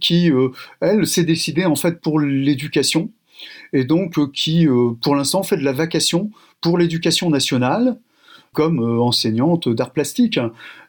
Qui, 0.00 0.30
euh, 0.30 0.50
elle, 0.80 1.06
s'est 1.06 1.24
décidée 1.24 1.64
en 1.64 1.74
fait 1.74 2.00
pour 2.00 2.20
l'éducation 2.20 3.10
et 3.72 3.84
donc 3.84 4.18
euh, 4.18 4.28
qui, 4.32 4.66
euh, 4.66 4.92
pour 5.02 5.16
l'instant, 5.16 5.42
fait 5.42 5.56
de 5.56 5.64
la 5.64 5.72
vacation 5.72 6.30
pour 6.60 6.78
l'éducation 6.78 7.30
nationale 7.30 7.98
comme 8.54 8.80
enseignante 9.00 9.68
d'art 9.68 9.92
plastique. 9.92 10.40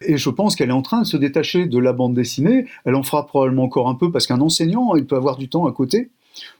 Et 0.01 0.17
je 0.17 0.30
pense 0.30 0.55
qu'elle 0.55 0.70
est 0.70 0.74
en 0.74 0.82
train 0.82 1.01
de 1.01 1.05
se 1.05 1.17
détacher 1.17 1.67
de 1.67 1.78
la 1.78 1.93
bande 1.93 2.15
dessinée. 2.15 2.65
Elle 2.86 2.95
en 2.95 3.03
fera 3.03 3.28
probablement 3.28 3.63
encore 3.63 3.89
un 3.89 3.95
peu 3.95 4.11
parce 4.11 4.26
qu'un 4.26 4.39
enseignant, 4.39 4.95
il 4.95 5.05
peut 5.05 5.17
avoir 5.17 5.38
du 5.38 5.49
temps 5.49 5.67
à 5.67 5.72
côté 5.72 6.09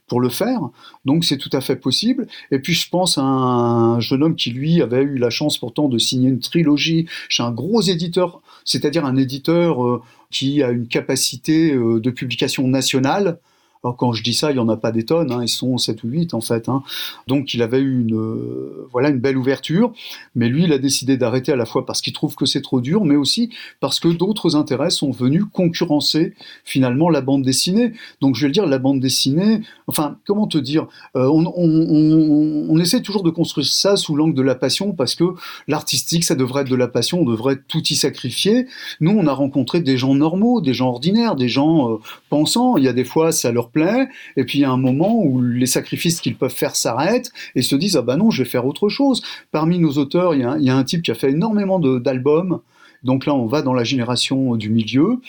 pour 0.06 0.20
le 0.20 0.28
faire. 0.28 0.60
Donc 1.04 1.24
c'est 1.24 1.38
tout 1.38 1.50
à 1.52 1.60
fait 1.60 1.76
possible. 1.76 2.26
Et 2.50 2.58
puis 2.58 2.74
je 2.74 2.88
pense 2.88 3.18
à 3.18 3.22
un 3.22 4.00
jeune 4.00 4.22
homme 4.22 4.36
qui 4.36 4.50
lui 4.50 4.82
avait 4.82 5.02
eu 5.02 5.18
la 5.18 5.30
chance 5.30 5.58
pourtant 5.58 5.88
de 5.88 5.98
signer 5.98 6.28
une 6.28 6.40
trilogie 6.40 7.06
chez 7.28 7.42
un 7.42 7.52
gros 7.52 7.80
éditeur, 7.80 8.40
c'est-à-dire 8.64 9.04
un 9.04 9.16
éditeur 9.16 9.84
euh, 9.84 10.02
qui 10.30 10.62
a 10.62 10.70
une 10.70 10.86
capacité 10.86 11.72
euh, 11.72 12.00
de 12.00 12.10
publication 12.10 12.66
nationale 12.66 13.38
alors 13.82 13.96
quand 13.96 14.12
je 14.12 14.22
dis 14.22 14.34
ça, 14.34 14.50
il 14.50 14.54
n'y 14.54 14.60
en 14.60 14.68
a 14.68 14.76
pas 14.76 14.92
des 14.92 15.06
tonnes, 15.06 15.32
hein, 15.32 15.40
ils 15.42 15.48
sont 15.48 15.78
7 15.78 16.04
ou 16.04 16.08
8 16.08 16.34
en 16.34 16.42
fait. 16.42 16.68
Hein. 16.68 16.82
Donc 17.26 17.54
il 17.54 17.62
avait 17.62 17.78
eu 17.78 18.02
une, 18.02 18.14
euh, 18.14 18.86
voilà, 18.92 19.08
une 19.08 19.20
belle 19.20 19.38
ouverture, 19.38 19.92
mais 20.34 20.50
lui 20.50 20.64
il 20.64 20.72
a 20.74 20.78
décidé 20.78 21.16
d'arrêter 21.16 21.52
à 21.52 21.56
la 21.56 21.64
fois 21.64 21.86
parce 21.86 22.02
qu'il 22.02 22.12
trouve 22.12 22.34
que 22.34 22.44
c'est 22.44 22.60
trop 22.60 22.82
dur, 22.82 23.06
mais 23.06 23.16
aussi 23.16 23.50
parce 23.80 23.98
que 23.98 24.08
d'autres 24.08 24.54
intérêts 24.54 24.90
sont 24.90 25.10
venus 25.10 25.44
concurrencer 25.50 26.34
finalement 26.62 27.08
la 27.08 27.22
bande 27.22 27.42
dessinée. 27.42 27.94
Donc 28.20 28.34
je 28.34 28.42
vais 28.42 28.48
le 28.48 28.52
dire, 28.52 28.66
la 28.66 28.78
bande 28.78 29.00
dessinée, 29.00 29.62
enfin 29.86 30.18
comment 30.26 30.46
te 30.46 30.58
dire, 30.58 30.86
euh, 31.16 31.26
on, 31.28 31.46
on, 31.46 32.66
on, 32.68 32.78
essaie 32.78 33.00
toujours 33.00 33.22
de 33.22 33.30
construire 33.30 33.66
ça 33.66 33.96
sous 33.96 34.14
l'angle 34.14 34.34
de 34.34 34.42
la 34.42 34.56
passion 34.56 34.92
parce 34.92 35.14
que 35.14 35.24
l'artistique 35.68 36.24
ça 36.24 36.34
devrait 36.34 36.62
être 36.62 36.70
de 36.70 36.76
la 36.76 36.88
passion, 36.88 37.20
on 37.20 37.24
devrait 37.24 37.56
tout 37.66 37.82
y 37.82 37.94
sacrifier. 37.94 38.66
Nous 39.00 39.12
on 39.12 39.26
a 39.26 39.32
rencontré 39.32 39.80
des 39.80 39.96
gens 39.96 40.14
normaux, 40.14 40.60
des 40.60 40.74
gens 40.74 40.88
ordinaires, 40.88 41.34
des 41.34 41.48
gens 41.48 41.94
euh, 41.94 41.96
pensants, 42.28 42.76
il 42.76 42.84
y 42.84 42.88
a 42.88 42.92
des 42.92 43.04
fois 43.04 43.32
ça 43.32 43.50
leur 43.50 43.69
plaît, 43.70 44.08
et 44.36 44.44
puis 44.44 44.58
il 44.58 44.62
y 44.62 44.64
a 44.64 44.70
un 44.70 44.76
moment 44.76 45.22
où 45.22 45.40
les 45.40 45.66
sacrifices 45.66 46.20
qu'ils 46.20 46.36
peuvent 46.36 46.54
faire 46.54 46.76
s'arrêtent, 46.76 47.30
et 47.54 47.62
se 47.62 47.76
disent, 47.76 47.96
ah 47.96 48.02
bah 48.02 48.16
non, 48.16 48.30
je 48.30 48.42
vais 48.42 48.48
faire 48.48 48.66
autre 48.66 48.88
chose. 48.88 49.22
Parmi 49.50 49.78
nos 49.78 49.92
auteurs, 49.92 50.34
il 50.34 50.40
y 50.40 50.70
a, 50.70 50.76
un 50.76 50.84
type 50.84 51.02
qui 51.02 51.10
a 51.10 51.14
fait 51.14 51.30
énormément 51.30 51.78
d'albums, 51.78 52.60
donc 53.02 53.26
là, 53.26 53.34
on 53.34 53.46
va 53.46 53.62
dans 53.62 53.72
la 53.72 53.84
génération 53.84 54.56
du 54.56 54.70
milieu, 54.70 55.20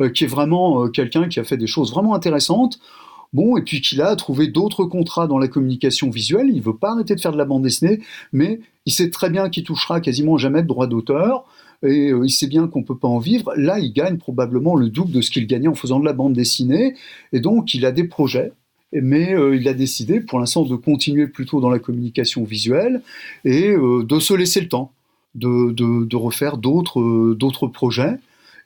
euh, 0.00 0.08
qui 0.08 0.24
est 0.24 0.26
vraiment 0.26 0.84
euh, 0.84 0.88
quelqu'un 0.88 1.28
qui 1.28 1.38
a 1.38 1.44
fait 1.44 1.56
des 1.56 1.68
choses 1.68 1.92
vraiment 1.92 2.14
intéressantes. 2.14 2.80
Bon, 3.32 3.56
et 3.56 3.62
puis 3.62 3.80
qu'il 3.80 4.02
a 4.02 4.16
trouvé 4.16 4.48
d'autres 4.48 4.84
contrats 4.84 5.28
dans 5.28 5.38
la 5.38 5.46
communication 5.46 6.10
visuelle. 6.10 6.50
Il 6.52 6.60
veut 6.62 6.76
pas 6.76 6.90
arrêter 6.92 7.14
de 7.14 7.20
faire 7.20 7.30
de 7.30 7.38
la 7.38 7.44
bande 7.44 7.62
dessinée, 7.62 8.00
mais 8.32 8.60
il 8.86 8.92
sait 8.92 9.10
très 9.10 9.30
bien 9.30 9.48
qu'il 9.48 9.62
touchera 9.62 10.00
quasiment 10.00 10.36
jamais 10.36 10.62
de 10.62 10.66
droit 10.66 10.88
d'auteur 10.88 11.44
et 11.82 12.10
euh, 12.10 12.24
il 12.24 12.30
sait 12.30 12.46
bien 12.46 12.66
qu'on 12.66 12.80
ne 12.80 12.84
peut 12.84 12.96
pas 12.96 13.08
en 13.08 13.18
vivre. 13.18 13.52
Là, 13.56 13.78
il 13.78 13.92
gagne 13.92 14.18
probablement 14.18 14.76
le 14.76 14.88
double 14.88 15.12
de 15.12 15.20
ce 15.20 15.30
qu'il 15.30 15.46
gagnait 15.46 15.68
en 15.68 15.74
faisant 15.74 16.00
de 16.00 16.04
la 16.04 16.12
bande 16.12 16.34
dessinée, 16.34 16.94
et 17.32 17.40
donc 17.40 17.74
il 17.74 17.86
a 17.86 17.92
des 17.92 18.04
projets. 18.04 18.52
Mais 18.92 19.34
euh, 19.34 19.54
il 19.54 19.68
a 19.68 19.72
décidé 19.72 20.20
pour 20.20 20.40
l'instant 20.40 20.64
de 20.64 20.74
continuer 20.74 21.28
plutôt 21.28 21.60
dans 21.60 21.70
la 21.70 21.78
communication 21.78 22.42
visuelle 22.42 23.02
et 23.44 23.68
euh, 23.70 24.02
de 24.02 24.18
se 24.18 24.34
laisser 24.34 24.60
le 24.60 24.66
temps 24.66 24.92
de, 25.36 25.70
de, 25.70 26.16
refaire 26.16 26.56
d'autres 26.56 27.34
d'autres 27.34 27.68
projets. 27.68 28.16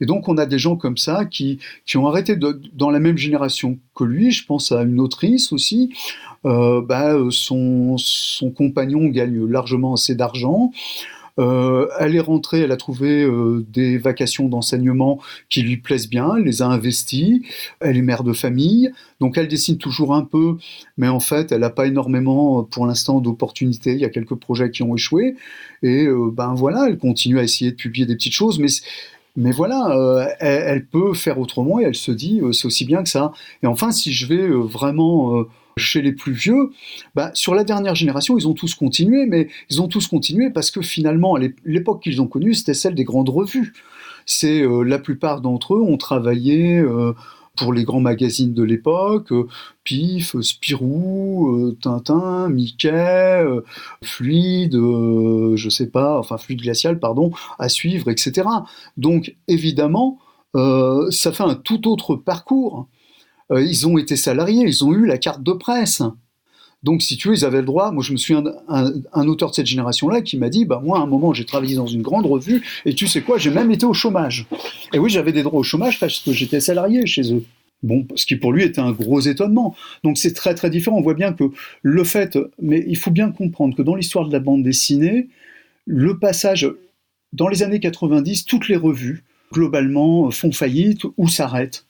Et 0.01 0.07
donc 0.07 0.27
on 0.27 0.39
a 0.39 0.47
des 0.47 0.59
gens 0.59 0.77
comme 0.77 0.97
ça 0.97 1.27
qui, 1.27 1.59
qui 1.85 1.99
ont 1.99 2.07
arrêté 2.07 2.37
dans 2.37 2.91
la 2.91 3.01
même 3.01 3.19
génération 3.19 3.79
que 3.95 4.05
lui. 4.05 4.31
Je 4.31 4.47
pense 4.47 4.73
à 4.73 4.83
une 4.83 4.99
autrice 4.99 5.53
aussi. 5.53 5.93
bah, 6.43 7.15
son, 7.29 7.97
son 7.99 8.51
compagnon 8.51 9.05
gagne 9.09 9.45
largement 9.47 9.93
assez 9.93 10.15
d'argent. 10.15 10.73
Euh, 11.41 11.89
elle 11.99 12.15
est 12.15 12.21
rentrée, 12.21 12.61
elle 12.61 12.71
a 12.71 12.77
trouvé 12.77 13.25
euh, 13.25 13.65
des 13.69 13.99
vacations 13.99 14.49
d'enseignement 14.49 15.21
qui 15.49 15.63
lui 15.63 15.79
plaisent 15.79 16.09
bien, 16.09 16.37
elle 16.37 16.45
les 16.45 16.63
a 16.63 16.67
investies, 16.67 17.43
elle 17.81 17.97
est 17.97 18.03
mère 18.03 18.23
de 18.23 18.33
famille, 18.33 18.93
donc 19.21 19.37
elle 19.37 19.49
dessine 19.49 19.77
toujours 19.77 20.15
un 20.15 20.25
peu, 20.25 20.57
mais 20.97 21.09
en 21.09 21.19
fait 21.19 21.51
elle 21.51 21.61
n'a 21.61 21.71
pas 21.71 21.87
énormément 21.87 22.63
pour 22.63 22.87
l'instant 22.87 23.21
d'opportunités, 23.21 23.95
il 23.95 24.01
y 24.01 24.05
a 24.05 24.11
quelques 24.11 24.37
projets 24.37 24.71
qui 24.71 24.85
ont 24.85 24.95
échoué, 24.95 25.35
et 25.83 26.07
euh, 26.07 26.31
ben 26.33 26.55
voilà, 26.55 26.87
elle 26.89 26.99
continue 26.99 27.41
à 27.41 27.43
essayer 27.43 27.73
de 27.73 27.77
publier 27.77 28.07
des 28.07 28.15
petites 28.15 28.35
choses, 28.35 28.61
mais 28.61 28.69
mais 29.37 29.51
voilà, 29.51 30.37
elle, 30.39 30.87
peut 30.87 31.13
faire 31.13 31.41
autrement 31.41 31.81
et 31.81 31.83
elle 31.83 31.97
se 31.97 32.13
dit 32.13 32.41
c'est 32.53 32.67
aussi 32.67 32.85
bien 32.85 33.03
que 33.03 33.09
ça. 33.09 33.33
Et 33.65 33.67
enfin, 33.67 33.91
si 33.91 34.13
je 34.13 34.27
vais 34.29 34.47
vraiment 34.47 35.45
chez 35.77 36.03
les 36.03 36.13
plus 36.13 36.33
vieux, 36.33 36.71
bah, 37.15 37.31
sur 37.35 37.55
la 37.55 37.65
dernière 37.65 37.95
génération, 37.95 38.39
ils 38.39 38.49
ont 38.49 38.55
tous 38.55 38.75
continué, 38.75 39.27
mais 39.27 39.49
ils 39.71 39.83
ont 39.83 39.89
tous 39.89 40.07
continué 40.07 40.51
parce 40.51 40.71
que 40.71 40.83
finalement, 40.83 41.37
l'époque 41.65 42.03
qu'ils 42.03 42.21
ont 42.21 42.27
connue, 42.27 42.55
c'était 42.55 42.75
celle 42.75 42.95
des 42.95 43.05
grandes 43.05 43.29
revues. 43.29 43.73
C'est 44.27 44.63
euh, 44.63 44.83
la 44.83 44.99
plupart 44.99 45.41
d'entre 45.41 45.75
eux 45.75 45.83
ont 45.83 45.97
travaillé 45.97 46.79
euh, 46.79 47.13
pour 47.57 47.73
les 47.73 47.85
grands 47.85 48.01
magazines 48.01 48.55
de 48.55 48.63
l'époque, 48.63 49.33
euh, 49.33 49.47
Pif, 49.85 50.41
Spirou, 50.41 51.75
Tintin, 51.81 52.49
Mickey, 52.49 53.45
Fluide, 54.03 54.75
je 54.75 55.69
sais 55.69 55.89
pas, 55.89 56.19
enfin 56.19 56.39
Fluide 56.39 56.63
glacial, 56.63 56.99
pardon, 56.99 57.33
à 57.59 57.69
suivre, 57.69 58.11
etc. 58.11 58.49
Donc 58.97 59.37
évidemment, 59.47 60.19
ça 60.55 61.33
fait 61.33 61.43
un 61.43 61.55
tout 61.55 61.87
autre 61.87 62.17
parcours. 62.17 62.89
Euh, 63.55 63.63
ils 63.63 63.87
ont 63.87 63.99
été 63.99 64.17
salariés, 64.17 64.65
ils 64.67 64.85
ont 64.85 64.93
eu 64.93 65.07
la 65.07 65.19
carte 65.19 65.43
de 65.43 65.53
presse. 65.53 66.03
Donc, 66.83 67.01
si 67.01 67.17
tu 67.17 67.29
veux, 67.29 67.35
ils 67.35 67.45
avaient 67.47 67.61
le 67.61 67.67
droit. 67.67 67.91
Moi, 67.93 68.05
je 68.05 68.13
me 68.13 68.19
souviens 68.19 68.43
d'un 68.43 69.27
auteur 69.27 69.51
de 69.51 69.55
cette 69.55 69.67
génération-là 69.67 70.21
qui 70.21 70.37
m'a 70.37 70.51
dit 70.51 70.67
bah, 70.67 70.83
Moi, 70.85 70.99
à 70.99 71.03
un 71.03 71.07
moment, 71.07 71.33
j'ai 71.33 71.47
travaillé 71.47 71.77
dans 71.77 71.87
une 71.87 72.03
grande 72.03 72.27
revue, 72.27 72.63
et 72.85 72.95
tu 72.95 73.07
sais 73.07 73.23
quoi, 73.23 73.39
j'ai 73.39 73.51
même 73.51 73.71
été 73.71 73.87
au 73.87 73.95
chômage. 73.95 74.47
Et 74.93 74.99
oui, 74.99 75.09
j'avais 75.09 75.33
des 75.33 75.43
droits 75.43 75.61
au 75.61 75.63
chômage 75.63 75.99
parce 75.99 76.21
que 76.21 76.33
j'étais 76.33 76.61
salarié 76.61 77.07
chez 77.07 77.33
eux. 77.33 77.43
Bon, 77.83 78.07
ce 78.17 78.25
qui 78.25 78.37
pour 78.37 78.53
lui 78.53 78.65
était 78.65 78.81
un 78.81 78.93
gros 78.93 79.21
étonnement. 79.21 79.75
Donc 80.05 80.17
c'est 80.17 80.33
très 80.33 80.55
très 80.55 80.71
différent. 80.71 80.97
On 80.97 81.03
voit 81.03 81.15
bien 81.15 81.35
que 81.35 81.45
le 81.83 82.05
fait, 82.05 82.39
mais 82.61 82.83
il 82.87 82.97
faut 82.97 83.11
bien 83.11 83.31
comprendre 83.31 83.77
que 83.77 83.83
dans 83.83 83.95
l'histoire 83.95 84.27
de 84.27 84.33
la 84.33 84.41
bande 84.41 84.63
dessinée, 84.63 85.29
le 85.87 86.19
passage 86.19 86.67
dans 87.35 87.49
les 87.49 87.63
années 87.63 87.81
90, 87.81 88.47
toutes 88.47 88.69
les 88.69 88.77
revues 88.77 89.25
globalement 89.53 90.31
font 90.31 90.51
faillite 90.51 91.03
ou 91.19 91.29
s'arrêtent. 91.29 91.85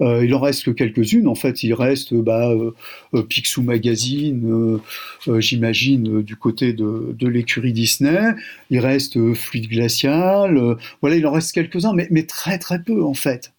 Euh, 0.00 0.24
il 0.24 0.34
en 0.34 0.40
reste 0.40 0.64
que 0.64 0.70
quelques-unes. 0.70 1.28
En 1.28 1.34
fait, 1.34 1.62
il 1.62 1.74
reste 1.74 2.14
bah, 2.14 2.50
euh, 2.50 2.72
euh, 3.14 3.22
Picsou 3.22 3.62
Magazine, 3.62 4.80
j'imagine, 5.38 6.22
du 6.22 6.36
côté 6.36 6.72
de, 6.72 7.26
l'écurie 7.26 7.72
Disney. 7.72 8.34
Il 8.70 8.78
reste 8.80 9.34
Fluide 9.34 9.68
Glacial. 9.68 10.76
voilà, 11.00 11.16
il 11.16 11.26
en 11.26 11.32
reste 11.32 11.52
quelques-uns, 11.52 11.94
mais, 11.94 12.22
très 12.24 12.58
très 12.58 12.82
peu 12.82 13.02
en 13.02 13.14
fait. 13.14 13.52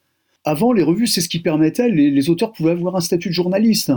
Avant, 0.44 0.74
les 0.74 0.84
revues, 0.84 1.08
c'est 1.08 1.22
ce 1.22 1.30
qui 1.30 1.40
permettait, 1.40 1.90
les 1.90 2.30
auteurs 2.30 2.52
pouvaient 2.52 2.72
avoir 2.72 2.96
un 2.96 3.02
statut 3.02 3.30
de 3.30 3.34
journaliste. 3.34 3.92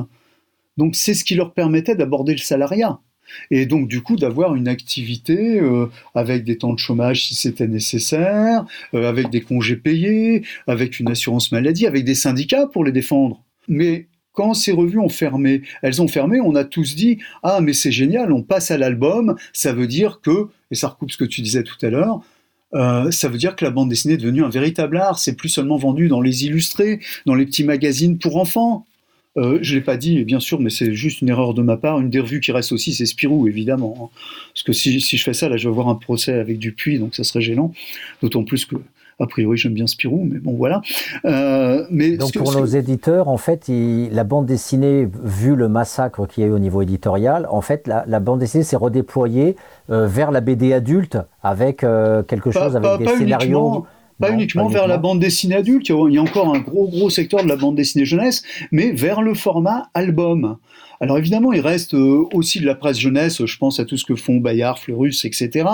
Donc 0.79 0.95
c'est 0.95 1.15
ce 1.15 1.25
qui 1.25 1.35
leur 1.35 1.53
permettait 1.53 1.97
d'aborder 1.97 2.33
le 2.33 2.39
salariat. 2.39 3.01
Et 3.51 3.67
donc, 3.67 3.89
du 3.89 4.03
coup, 4.03 4.17
d'avoir 4.17 4.55
une 4.55 4.69
activité 4.69 5.61
euh, 5.61 5.87
avec 6.15 6.45
des 6.45 6.59
temps 6.59 6.73
de 6.73 6.79
chômage 6.79 7.27
si 7.27 7.35
c'était 7.35 7.69
nécessaire, 7.69 8.65
euh, 8.95 9.09
avec 9.09 9.31
des 9.31 9.41
congés 9.41 9.77
payés, 9.77 10.43
avec 10.67 11.01
une 11.01 11.11
assurance 11.11 11.53
maladie, 11.53 11.87
avec 11.87 12.05
des 12.05 12.15
syndicats 12.15 12.67
pour 12.67 12.85
les 12.85 12.93
défendre. 12.93 13.43
Mais 13.69 14.07
quand 14.33 14.55
ces 14.55 14.73
revues 14.73 15.01
ont 15.01 15.09
fermé, 15.09 15.63
elles 15.83 16.01
ont 16.01 16.09
fermé, 16.09 16.41
on 16.41 16.55
a 16.55 16.65
tous 16.65 16.95
dit 16.95 17.19
Ah, 17.43 17.61
mais 17.61 17.73
c'est 17.73 17.93
génial, 17.93 18.33
on 18.33 18.43
passe 18.43 18.71
à 18.71 18.79
l'album, 18.79 19.37
ça 19.53 19.73
veut 19.73 19.89
dire 19.89 20.21
que, 20.23 20.49
et 20.71 20.75
ça 20.75 20.89
recoupe 20.89 21.11
ce 21.11 21.17
que 21.17 21.25
tu 21.25 21.41
disais 21.41 21.65
tout 21.65 21.79
à 21.83 21.91
l'heure, 21.91 22.23
euh, 22.75 23.11
ça 23.11 23.29
veut 23.29 23.39
dire 23.39 23.57
que 23.57 23.65
la 23.65 23.71
bande 23.71 23.89
dessinée 23.89 24.15
est 24.15 24.19
devenue 24.19 24.45
un 24.45 24.51
véritable 24.51 24.99
art. 24.99 25.19
C'est 25.19 25.35
plus 25.35 25.49
seulement 25.49 25.77
vendu 25.77 26.09
dans 26.09 26.21
les 26.21 26.45
illustrés, 26.45 27.01
dans 27.27 27.35
les 27.35 27.47
petits 27.47 27.65
magazines 27.65 28.19
pour 28.19 28.37
enfants. 28.37 28.85
Euh, 29.39 29.59
je 29.63 29.75
ne 29.75 29.79
l'ai 29.79 29.85
pas 29.85 29.97
dit, 29.97 30.25
bien 30.25 30.41
sûr, 30.41 30.61
mais 30.61 30.69
c'est 30.71 30.93
juste 30.93 31.21
une 31.23 31.29
erreur 31.29 31.55
de 31.55 31.63
ma 31.63 31.77
part. 31.77 32.01
Une 32.01 32.11
des 32.11 32.21
revues 32.21 32.41
qui 32.41 32.53
reste 32.53 32.73
aussi, 32.73 32.93
c'est 32.93 33.07
Spirou, 33.07 33.47
évidemment. 33.49 33.95
hein. 34.01 34.09
Parce 34.53 34.65
que 34.65 34.73
si, 34.73 35.01
si 35.01 35.17
je 35.17 35.23
fais 35.25 35.33
ça, 35.33 35.49
là, 35.49 35.57
je 35.57 35.69
vais 35.69 35.73
avoir 35.73 35.89
un 35.89 35.95
procès 35.95 36.33
avec 36.35 36.59
Dupuis, 36.59 36.99
donc 36.99 37.15
ça 37.15 37.23
serait 37.25 37.41
gênant. 37.41 37.73
D'autant 38.23 38.43
plus 38.45 38.67
que, 38.67 38.77
a 39.21 39.27
priori, 39.27 39.57
j'aime 39.57 39.75
bien 39.75 39.87
Spirou, 39.87 40.27
mais 40.31 40.39
bon, 40.41 40.55
voilà. 40.57 40.81
Euh, 41.25 41.85
mais 41.91 42.17
Donc 42.17 42.33
que- 42.33 42.39
pour 42.39 42.53
nos 42.53 42.67
éditeurs, 42.67 43.29
en 43.29 43.37
fait, 43.37 43.69
il- 43.69 44.11
la 44.11 44.25
bande 44.25 44.47
dessinée, 44.47 45.09
vu 45.25 45.55
le 45.57 45.69
massacre 45.69 46.27
qu'il 46.27 46.43
y 46.43 46.47
a 46.47 46.51
eu 46.51 46.53
au 46.53 46.59
niveau 46.59 46.83
éditorial, 46.83 47.47
en 47.51 47.61
fait, 47.61 47.87
la, 47.87 48.05
la 48.07 48.21
bande 48.21 48.41
dessinée 48.41 48.65
s'est 48.65 48.77
redéployée 48.77 49.57
euh, 49.91 50.07
vers 50.07 50.31
la 50.31 50.41
BD 50.41 50.73
adulte 50.73 51.17
avec 51.43 51.79
quelque 51.79 52.51
Pas- 52.51 52.65
chose, 52.65 52.77
avec 52.77 52.83
pas- 52.91 52.99
des 52.99 53.05
pas 53.05 53.17
scénarios. 53.17 53.59
uniquement- 53.59 53.87
Pas 54.19 54.31
Non, 54.31 54.35
uniquement 54.35 54.67
pas 54.67 54.73
vers 54.73 54.87
la 54.89 54.99
bande 54.99 55.21
dessinée 55.21 55.55
adulte, 55.55 55.89
il 55.89 56.15
y 56.15 56.19
a- 56.19 56.23
encore 56.23 56.55
un 56.55 56.59
gros 56.59 56.89
gros 56.89 57.11
secteur 57.11 57.43
de 57.43 57.49
la 57.49 57.57
bande 57.57 57.77
dessinée 57.77 58.05
jeunesse, 58.05 58.43
mais 58.73 58.91
vers 58.93 59.23
le 59.23 59.35
format 59.35 59.91
album. 59.95 60.57
Alors 61.01 61.19
évidemment, 61.19 61.53
il 61.53 61.61
reste 61.61 61.95
euh, 61.95 62.25
aussi 62.33 62.59
de 62.61 62.67
la 62.67 62.75
presse 62.75 62.99
jeunesse, 62.99 63.45
je 63.45 63.59
pense 63.59 63.79
à 63.79 63.85
tout 63.85 63.97
ce 63.97 64.05
que 64.05 64.17
font 64.17 64.39
Bayard, 64.39 64.79
Fleurus, 64.79 65.25
etc. 65.25 65.67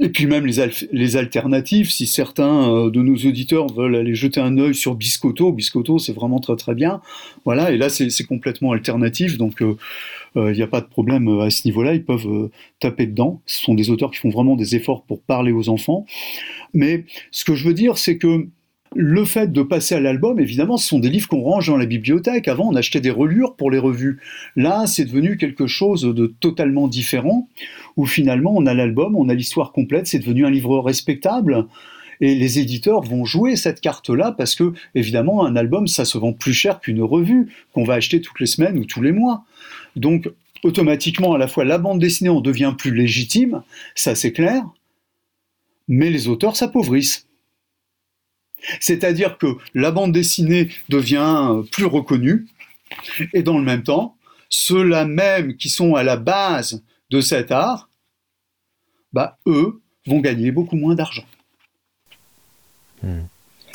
Et 0.00 0.08
puis 0.08 0.26
même 0.26 0.44
les, 0.44 0.56
les 0.92 1.16
alternatives, 1.16 1.90
si 1.90 2.06
certains 2.06 2.68
euh, 2.68 2.90
de 2.90 3.00
nos 3.00 3.14
auditeurs 3.14 3.68
veulent 3.72 3.94
aller 3.94 4.14
jeter 4.14 4.40
un 4.40 4.58
œil 4.58 4.74
sur 4.74 4.96
Biscotto, 4.96 5.52
Biscotto 5.52 5.98
c'est 5.98 6.12
vraiment 6.12 6.40
très 6.40 6.56
très 6.56 6.74
bien. 6.74 7.00
Voilà, 7.44 7.70
et 7.70 7.76
là 7.76 7.88
c'est 7.88 8.24
complètement 8.24 8.72
alternatif, 8.72 9.38
donc 9.38 9.62
euh, 9.62 9.76
euh, 10.36 10.52
il 10.52 10.56
n'y 10.56 10.62
a 10.62 10.66
pas 10.66 10.80
de 10.80 10.86
problème 10.86 11.28
à 11.40 11.48
ce 11.50 11.66
niveau-là, 11.68 11.94
ils 11.94 12.04
peuvent 12.04 12.26
euh, 12.26 12.50
taper 12.80 13.06
dedans. 13.06 13.40
Ce 13.46 13.62
sont 13.62 13.74
des 13.74 13.90
auteurs 13.90 14.10
qui 14.10 14.18
font 14.18 14.30
vraiment 14.30 14.56
des 14.56 14.74
efforts 14.74 15.04
pour 15.04 15.22
parler 15.22 15.52
aux 15.52 15.68
enfants. 15.68 16.06
Mais 16.74 17.04
ce 17.30 17.44
que 17.44 17.54
je 17.54 17.64
veux 17.64 17.74
dire, 17.74 17.96
c'est 17.96 18.18
que 18.18 18.48
le 18.96 19.24
fait 19.24 19.50
de 19.50 19.62
passer 19.62 19.94
à 19.96 20.00
l'album, 20.00 20.38
évidemment, 20.38 20.76
ce 20.76 20.86
sont 20.86 20.98
des 20.98 21.08
livres 21.08 21.28
qu'on 21.28 21.42
range 21.42 21.66
dans 21.66 21.76
la 21.76 21.86
bibliothèque. 21.86 22.46
Avant, 22.46 22.68
on 22.68 22.76
achetait 22.76 23.00
des 23.00 23.10
relures 23.10 23.56
pour 23.56 23.70
les 23.70 23.78
revues. 23.78 24.20
Là, 24.56 24.86
c'est 24.86 25.04
devenu 25.04 25.36
quelque 25.36 25.66
chose 25.66 26.02
de 26.02 26.26
totalement 26.26 26.86
différent, 26.86 27.48
où 27.96 28.06
finalement, 28.06 28.54
on 28.56 28.66
a 28.66 28.74
l'album, 28.74 29.16
on 29.16 29.28
a 29.28 29.34
l'histoire 29.34 29.72
complète, 29.72 30.06
c'est 30.06 30.20
devenu 30.20 30.46
un 30.46 30.50
livre 30.50 30.78
respectable. 30.78 31.66
Et 32.20 32.36
les 32.36 32.60
éditeurs 32.60 33.02
vont 33.02 33.24
jouer 33.24 33.56
cette 33.56 33.80
carte-là 33.80 34.32
parce 34.32 34.54
que, 34.54 34.72
évidemment, 34.94 35.44
un 35.44 35.56
album, 35.56 35.88
ça 35.88 36.04
se 36.04 36.16
vend 36.16 36.32
plus 36.32 36.54
cher 36.54 36.78
qu'une 36.78 37.02
revue 37.02 37.48
qu'on 37.72 37.82
va 37.82 37.94
acheter 37.94 38.20
toutes 38.20 38.38
les 38.38 38.46
semaines 38.46 38.78
ou 38.78 38.84
tous 38.84 39.02
les 39.02 39.12
mois. 39.12 39.44
Donc, 39.96 40.30
automatiquement, 40.62 41.34
à 41.34 41.38
la 41.38 41.48
fois, 41.48 41.64
la 41.64 41.78
bande 41.78 41.98
dessinée 41.98 42.30
en 42.30 42.40
devient 42.40 42.74
plus 42.78 42.94
légitime, 42.94 43.62
ça 43.96 44.14
c'est 44.14 44.32
clair, 44.32 44.64
mais 45.88 46.10
les 46.10 46.28
auteurs 46.28 46.56
s'appauvrissent. 46.56 47.26
C'est-à-dire 48.80 49.36
que 49.36 49.46
la 49.74 49.90
bande 49.90 50.12
dessinée 50.12 50.70
devient 50.88 51.62
plus 51.70 51.84
reconnue, 51.86 52.46
et 53.32 53.42
dans 53.42 53.58
le 53.58 53.64
même 53.64 53.82
temps, 53.82 54.16
ceux-là 54.48 55.04
même 55.04 55.56
qui 55.56 55.68
sont 55.68 55.94
à 55.94 56.02
la 56.02 56.16
base 56.16 56.82
de 57.10 57.20
cet 57.20 57.50
art, 57.52 57.90
bah, 59.12 59.38
eux 59.46 59.80
vont 60.06 60.20
gagner 60.20 60.50
beaucoup 60.50 60.76
moins 60.76 60.94
d'argent. 60.94 61.24
Hmm. 63.02 63.20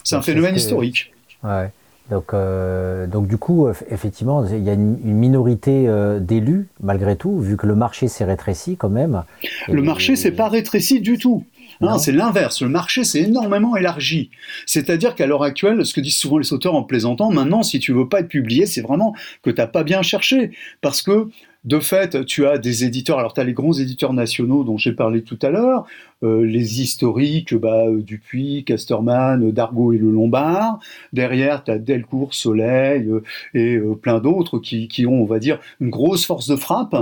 C'est 0.03 0.15
un 0.15 0.21
phénomène 0.21 0.53
que- 0.55 0.59
historique. 0.59 1.11
Ouais. 1.43 1.69
Donc, 2.09 2.33
euh, 2.33 3.05
donc 3.05 3.27
du 3.27 3.37
coup, 3.37 3.67
eff- 3.67 3.83
effectivement, 3.91 4.43
il 4.47 4.63
y 4.63 4.69
a 4.69 4.73
une, 4.73 4.99
une 5.05 5.13
minorité 5.17 5.87
euh, 5.87 6.19
d'élus, 6.19 6.67
malgré 6.81 7.15
tout, 7.15 7.39
vu 7.39 7.55
que 7.55 7.67
le 7.67 7.75
marché 7.75 8.07
s'est 8.07 8.25
rétréci 8.25 8.77
quand 8.77 8.89
même. 8.89 9.23
Le 9.67 9.81
marché 9.83 10.15
s'est 10.15 10.31
pas 10.31 10.49
rétréci 10.49 11.01
du 11.01 11.19
tout. 11.19 11.45
Non. 11.81 11.97
c'est 11.97 12.11
l'inverse. 12.11 12.61
Le 12.61 12.69
marché 12.69 13.03
s'est 13.03 13.21
énormément 13.21 13.75
élargi. 13.75 14.29
C'est-à-dire 14.65 15.15
qu'à 15.15 15.27
l'heure 15.27 15.43
actuelle, 15.43 15.85
ce 15.85 15.93
que 15.93 16.01
disent 16.01 16.17
souvent 16.17 16.37
les 16.37 16.51
auteurs 16.53 16.75
en 16.75 16.83
plaisantant, 16.83 17.31
maintenant, 17.31 17.63
si 17.63 17.79
tu 17.79 17.93
veux 17.93 18.07
pas 18.07 18.19
être 18.19 18.27
publié, 18.27 18.65
c'est 18.65 18.81
vraiment 18.81 19.13
que 19.43 19.49
t'as 19.49 19.67
pas 19.67 19.83
bien 19.83 20.01
cherché. 20.01 20.51
Parce 20.81 21.01
que, 21.01 21.29
de 21.65 21.79
fait, 21.79 22.25
tu 22.25 22.45
as 22.47 22.57
des 22.57 22.85
éditeurs. 22.85 23.19
Alors, 23.19 23.33
tu 23.33 23.41
as 23.41 23.43
les 23.43 23.53
grands 23.53 23.73
éditeurs 23.73 24.13
nationaux 24.13 24.63
dont 24.63 24.77
j'ai 24.77 24.93
parlé 24.93 25.23
tout 25.23 25.39
à 25.41 25.49
l'heure, 25.49 25.85
euh, 26.23 26.45
les 26.45 26.81
historiques, 26.81 27.53
bah, 27.55 27.85
euh, 27.87 28.01
Dupuis, 28.01 28.63
Casterman, 28.65 29.43
euh, 29.47 29.51
Dargaud 29.51 29.93
et 29.93 29.97
Le 29.97 30.09
Lombard. 30.09 30.79
Derrière, 31.13 31.63
tu 31.63 31.71
as 31.71 31.77
Delcourt, 31.77 32.33
Soleil 32.33 33.07
euh, 33.07 33.23
et 33.53 33.75
euh, 33.75 33.95
plein 33.95 34.19
d'autres 34.19 34.59
qui, 34.59 34.87
qui 34.87 35.05
ont, 35.05 35.21
on 35.21 35.25
va 35.25 35.39
dire, 35.39 35.59
une 35.79 35.89
grosse 35.89 36.25
force 36.25 36.47
de 36.47 36.55
frappe 36.55 36.95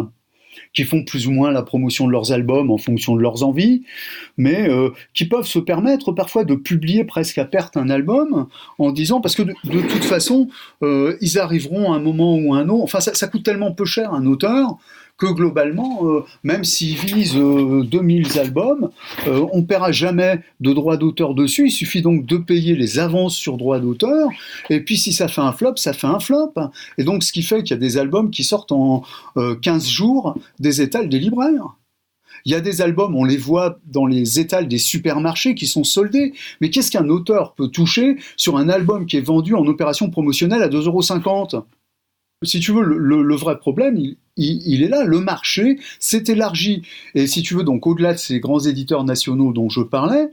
qui 0.73 0.83
font 0.83 1.03
plus 1.03 1.27
ou 1.27 1.31
moins 1.31 1.51
la 1.51 1.61
promotion 1.61 2.07
de 2.07 2.11
leurs 2.11 2.31
albums 2.31 2.71
en 2.71 2.77
fonction 2.77 3.15
de 3.15 3.21
leurs 3.21 3.43
envies, 3.43 3.83
mais 4.37 4.69
euh, 4.69 4.89
qui 5.13 5.25
peuvent 5.25 5.47
se 5.47 5.59
permettre 5.59 6.11
parfois 6.11 6.43
de 6.43 6.55
publier 6.55 7.03
presque 7.03 7.37
à 7.37 7.45
perte 7.45 7.77
un 7.77 7.89
album 7.89 8.47
en 8.77 8.91
disant, 8.91 9.21
parce 9.21 9.35
que 9.35 9.43
de, 9.43 9.53
toute 9.63 10.03
façon, 10.03 10.49
euh, 10.83 11.17
ils 11.21 11.39
arriveront 11.39 11.91
à 11.93 11.95
un 11.95 11.99
moment 11.99 12.35
ou 12.37 12.53
à 12.53 12.59
un 12.59 12.69
autre, 12.69 12.83
enfin 12.83 12.99
ça 12.99 13.27
coûte 13.27 13.43
tellement 13.43 13.71
peu 13.71 13.85
cher 13.85 14.13
un 14.13 14.25
auteur 14.25 14.77
que 15.17 15.25
globalement, 15.25 16.07
euh, 16.07 16.25
même 16.43 16.63
s'il 16.63 16.95
vise 16.95 17.35
euh, 17.35 17.83
2000 17.83 18.37
albums, 18.37 18.91
euh, 19.27 19.45
on 19.51 19.61
ne 19.61 19.65
paiera 19.65 19.91
jamais 19.91 20.41
de 20.59 20.73
droits 20.73 20.97
d'auteur 20.97 21.33
dessus, 21.33 21.67
il 21.67 21.71
suffit 21.71 22.01
donc 22.01 22.25
de 22.25 22.37
payer 22.37 22.75
les 22.75 22.99
avances 22.99 23.35
sur 23.35 23.57
droits 23.57 23.79
d'auteur, 23.79 24.29
et 24.69 24.79
puis 24.81 24.97
si 24.97 25.13
ça 25.13 25.27
fait 25.27 25.41
un 25.41 25.51
flop, 25.53 25.77
ça 25.77 25.93
fait 25.93 26.07
un 26.07 26.19
flop. 26.19 26.53
Et 26.97 27.03
donc 27.03 27.23
ce 27.23 27.31
qui 27.31 27.41
fait 27.41 27.63
qu'il 27.63 27.71
y 27.71 27.73
a 27.73 27.79
des 27.79 27.97
albums 27.97 28.29
qui 28.29 28.43
sortent 28.43 28.71
en 28.71 29.03
euh, 29.37 29.55
15 29.55 29.87
jours 29.87 30.37
des 30.59 30.81
étals 30.81 31.09
des 31.09 31.19
libraires. 31.19 31.75
Il 32.45 32.51
y 32.51 32.55
a 32.55 32.61
des 32.61 32.81
albums, 32.81 33.15
on 33.15 33.25
les 33.25 33.37
voit 33.37 33.79
dans 33.85 34.05
les 34.05 34.39
étals 34.39 34.67
des 34.67 34.77
supermarchés 34.77 35.55
qui 35.55 35.67
sont 35.67 35.83
soldés. 35.83 36.33
Mais 36.61 36.69
qu'est-ce 36.69 36.91
qu'un 36.91 37.09
auteur 37.09 37.55
peut 37.55 37.67
toucher 37.67 38.17
sur 38.37 38.57
un 38.57 38.69
album 38.69 39.05
qui 39.05 39.17
est 39.17 39.21
vendu 39.21 39.53
en 39.53 39.65
opération 39.65 40.09
promotionnelle 40.09 40.63
à 40.63 40.69
2,50€ 40.69 41.63
Si 42.43 42.59
tu 42.59 42.71
veux, 42.71 42.83
le, 42.83 43.35
vrai 43.35 43.59
problème, 43.59 43.97
il- 44.37 44.83
est 44.83 44.87
là. 44.87 45.03
Le 45.03 45.19
marché 45.19 45.79
s'est 45.99 46.23
élargi. 46.27 46.83
Et 47.15 47.27
si 47.27 47.41
tu 47.41 47.55
veux, 47.55 47.63
donc 47.63 47.87
au-delà 47.87 48.13
de 48.13 48.19
ces 48.19 48.39
grands 48.39 48.59
éditeurs 48.59 49.03
nationaux 49.03 49.51
dont 49.53 49.69
je 49.69 49.81
parlais, 49.81 50.27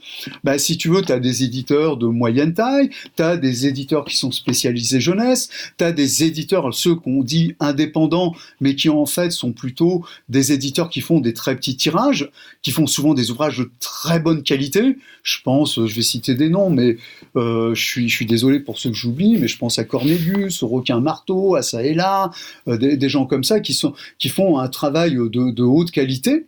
bah, 0.44 0.58
si 0.58 0.76
tu 0.76 0.88
veux, 0.88 1.02
tu 1.02 1.12
as 1.12 1.20
des 1.20 1.44
éditeurs 1.44 1.96
de 1.96 2.06
moyenne 2.06 2.54
taille, 2.54 2.90
tu 3.16 3.22
as 3.22 3.36
des 3.36 3.66
éditeurs 3.66 4.04
qui 4.04 4.16
sont 4.16 4.30
spécialisés 4.30 5.00
jeunesse, 5.00 5.48
tu 5.78 5.84
as 5.84 5.92
des 5.92 6.24
éditeurs, 6.24 6.72
ceux 6.74 6.94
qu'on 6.94 7.22
dit 7.22 7.54
indépendants, 7.60 8.34
mais 8.60 8.74
qui 8.74 8.88
en 8.88 9.06
fait 9.06 9.30
sont 9.32 9.52
plutôt 9.52 10.04
des 10.28 10.52
éditeurs 10.52 10.88
qui 10.90 11.00
font 11.00 11.20
des 11.20 11.32
très 11.32 11.56
petits 11.56 11.76
tirages, 11.76 12.30
qui 12.62 12.70
font 12.70 12.86
souvent 12.86 13.14
des 13.14 13.30
ouvrages 13.30 13.58
de 13.58 13.70
très 13.80 14.20
bonne 14.20 14.42
qualité. 14.42 14.96
Je 15.22 15.38
pense, 15.42 15.84
je 15.84 15.94
vais 15.94 16.02
citer 16.02 16.34
des 16.34 16.50
noms, 16.50 16.70
mais 16.70 16.96
euh, 17.36 17.74
je, 17.74 17.82
suis, 17.82 18.26
désolé 18.26 18.60
pour 18.60 18.78
ceux 18.78 18.90
que 18.90 18.96
j'oublie, 18.96 19.36
mais 19.38 19.48
je 19.48 19.56
pense 19.56 19.78
à 19.78 19.84
Cornelius, 19.84 20.62
au 20.62 20.68
Requin 20.68 21.00
Marteau, 21.00 21.54
à 21.54 21.62
ça 21.62 21.82
et 21.82 21.94
là, 21.94 22.30
euh, 22.68 22.76
des 22.76 23.08
gens 23.08 23.26
comme 23.26 23.44
ça 23.44 23.60
qui, 23.60 23.74
sont, 23.74 23.93
qui 24.18 24.28
font 24.28 24.58
un 24.58 24.68
travail 24.68 25.14
de, 25.14 25.50
de 25.50 25.62
haute 25.62 25.90
qualité, 25.90 26.46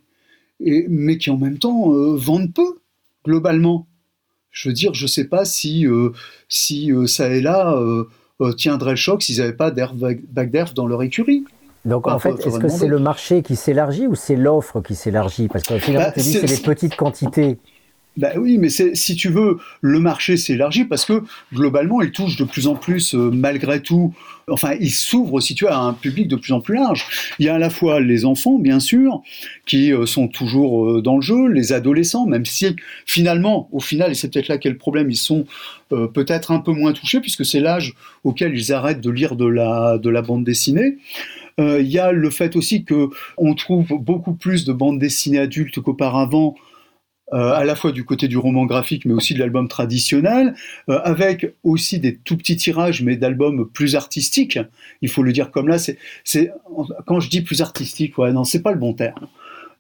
et, 0.61 0.87
mais 0.89 1.19
qui 1.19 1.31
en 1.31 1.37
même 1.37 1.59
temps 1.59 1.93
euh, 1.93 2.17
vendent 2.17 2.53
peu, 2.53 2.79
globalement. 3.25 3.87
Je 4.51 4.69
veux 4.69 4.73
dire, 4.73 4.95
je 4.95 5.07
sais 5.07 5.25
pas 5.25 5.45
si, 5.45 5.87
euh, 5.87 6.11
si 6.49 6.91
euh, 6.93 7.07
ça 7.07 7.29
et 7.29 7.41
là 7.43 7.77
euh, 7.77 8.53
tiendrait 8.53 8.93
le 8.93 8.97
choc 8.97 9.23
s'ils 9.23 9.39
n'avaient 9.39 9.53
pas 9.53 9.71
d'Herf 9.71 9.95
Bagderf 9.95 10.73
dans 10.75 10.87
leur 10.87 11.03
écurie. 11.03 11.45
Donc 11.85 12.09
en 12.09 12.19
fait, 12.19 12.35
est-ce 12.45 12.59
que 12.59 12.69
c'est 12.69 12.89
le 12.89 12.99
marché 12.99 13.43
qui 13.43 13.55
s'élargit 13.55 14.07
ou 14.07 14.15
c'est 14.15 14.35
l'offre 14.35 14.81
qui 14.81 14.95
s'élargit? 14.95 15.49
Parce 15.49 15.65
que 15.65 15.79
finalement, 15.79 16.09
Bah, 16.09 16.13
tu 16.13 16.21
dis 16.21 16.33
c'est- 16.33 16.47
c'est 16.47 16.57
les 16.57 16.63
petites 16.63 16.97
quantités. 16.97 17.59
Bah 18.17 18.31
oui, 18.39 18.57
mais 18.57 18.71
si 18.71 19.15
tu 19.15 19.29
veux, 19.29 19.59
le 19.83 20.01
marché 20.01 20.39
s'élargit 20.39 20.87
parce 20.87 21.05
que 21.05 21.23
globalement, 21.53 22.01
il 22.01 22.13
touche 22.13 22.37
de 22.37 22.45
plus 22.45 22.67
en 22.67 22.75
plus, 22.75 23.15
euh, 23.15 23.31
malgré 23.31 23.83
tout, 23.83 24.15
enfin, 24.49 24.73
il 24.81 24.91
s'ouvre, 24.91 25.41
si 25.41 25.55
tu 25.55 25.65
veux, 25.65 25.71
à 25.71 25.79
un 25.79 25.93
public 25.93 26.27
de 26.27 26.37
plus 26.37 26.55
en 26.55 26.63
plus 26.63 26.77
large. 26.77 27.07
Il 27.39 27.45
y 27.45 27.51
a 27.51 27.57
à 27.57 27.59
la 27.59 27.69
fois 27.69 28.01
les 28.01 28.25
enfants, 28.25 28.59
bien 28.59 28.81
sûr, 28.81 29.21
qui 29.67 29.93
euh, 29.93 30.07
sont 30.07 30.29
toujours 30.29 30.87
euh, 30.87 31.03
dans 31.03 31.17
le 31.17 31.21
jeu, 31.21 31.49
les 31.49 31.75
adolescents, 31.75 32.27
même 32.27 32.47
si 32.47 32.75
finalement, 33.05 33.69
au 33.71 33.81
final, 33.81 34.13
et 34.13 34.15
c'est 34.15 34.33
peut-être 34.33 34.49
là 34.49 34.57
qu'est 34.57 34.71
le 34.71 34.79
problème, 34.79 35.11
ils 35.11 35.17
sont 35.17 35.45
peut-être 35.89 36.51
un 36.51 36.59
peu 36.59 36.73
moins 36.73 36.93
touchés 36.93 37.21
puisque 37.21 37.45
c'est 37.45 37.61
l'âge 37.61 37.95
auquel 38.25 38.59
ils 38.59 38.73
arrêtent 38.73 39.01
de 39.01 39.11
lire 39.11 39.37
de 39.37 39.47
la, 39.47 39.99
de 39.99 40.11
la 40.11 40.21
bande 40.21 40.43
dessinée. 40.43 40.97
Il 41.59 41.87
y 41.87 42.01
a 42.01 42.11
le 42.11 42.29
fait 42.29 42.57
aussi 42.57 42.83
que 42.83 43.09
on 43.37 43.55
trouve 43.55 43.87
beaucoup 44.01 44.35
plus 44.35 44.65
de 44.65 44.73
bandes 44.73 44.99
dessinées 44.99 45.39
adultes 45.39 45.81
qu'auparavant 45.81 46.57
euh, 47.33 47.53
à 47.53 47.65
la 47.65 47.75
fois 47.75 47.93
du 47.93 48.05
côté 48.05 48.29
du 48.29 48.37
roman 48.37 48.67
graphique, 48.67 49.05
mais 49.05 49.13
aussi 49.13 49.35
de 49.35 49.41
l'album 49.41 49.69
traditionnel, 49.69 50.55
euh, 50.89 51.01
avec 51.03 51.55
aussi 51.65 51.99
des 51.99 52.17
tout 52.19 52.37
petits 52.37 52.57
tirages, 52.57 53.03
mais 53.03 53.17
d'albums 53.17 53.69
plus 53.69 53.97
artistiques. 53.97 54.59
Il 55.03 55.09
faut 55.09 55.23
le 55.23 55.33
dire 55.33 55.51
comme 55.51 55.69
là. 55.69 55.79
C'est, 55.79 56.53
quand 57.07 57.21
je 57.21 57.29
dis 57.29 57.43
plus 57.43 57.63
artistique, 57.63 58.17
ouais, 58.19 58.33
non, 58.33 58.45
c'est 58.45 58.63
pas 58.63 58.73
le 58.73 58.79
bon 58.79 58.93
terme. 58.93 59.27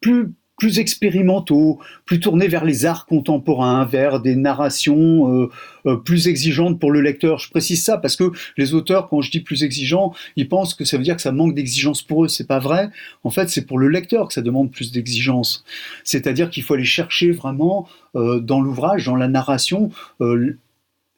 Plus 0.01 0.33
plus 0.57 0.79
expérimentaux, 0.79 1.79
plus 2.07 2.19
tournés 2.19 2.49
vers 2.49 2.65
les 2.65 2.87
arts 2.87 3.07
contemporains, 3.07 3.85
vers 3.85 4.21
des 4.21 4.37
narrations 4.37 5.31
euh, 5.31 5.51
euh, 5.87 5.97
plus 5.97 6.29
exigeantes 6.29 6.81
pour 6.81 6.91
le 6.91 7.01
lecteur. 7.01 7.39
Je 7.39 7.51
précise 7.51 7.85
ça 7.85 7.99
parce 7.99 8.17
que 8.17 8.33
les 8.57 8.73
auteurs, 8.73 9.09
quand 9.09 9.21
je 9.21 9.31
dis 9.31 9.41
plus 9.41 9.65
exigeants, 9.65 10.15
ils 10.37 10.49
pensent 10.49 10.75
que 10.75 10.85
ça 10.85 10.97
veut 10.97 11.03
dire 11.03 11.17
que 11.17 11.23
ça 11.23 11.33
manque 11.33 11.55
d'exigence 11.55 12.03
pour 12.03 12.25
eux. 12.25 12.29
C'est 12.29 12.47
pas 12.47 12.59
vrai. 12.59 12.89
En 13.23 13.31
fait, 13.31 13.49
c'est 13.49 13.67
pour 13.67 13.79
le 13.79 13.89
lecteur 13.89 14.29
que 14.29 14.35
ça 14.35 14.43
demande 14.43 14.73
plus 14.73 14.93
d'exigence. 14.93 15.65
C'est-à-dire 16.05 16.51
qu'il 16.51 16.63
faut 16.63 16.75
aller 16.75 16.85
chercher 16.85 17.33
vraiment 17.33 17.89
euh, 18.15 18.41
dans 18.41 18.61
l'ouvrage, 18.61 19.07
dans 19.07 19.17
la 19.17 19.29
narration, 19.29 19.91
euh, 20.21 20.59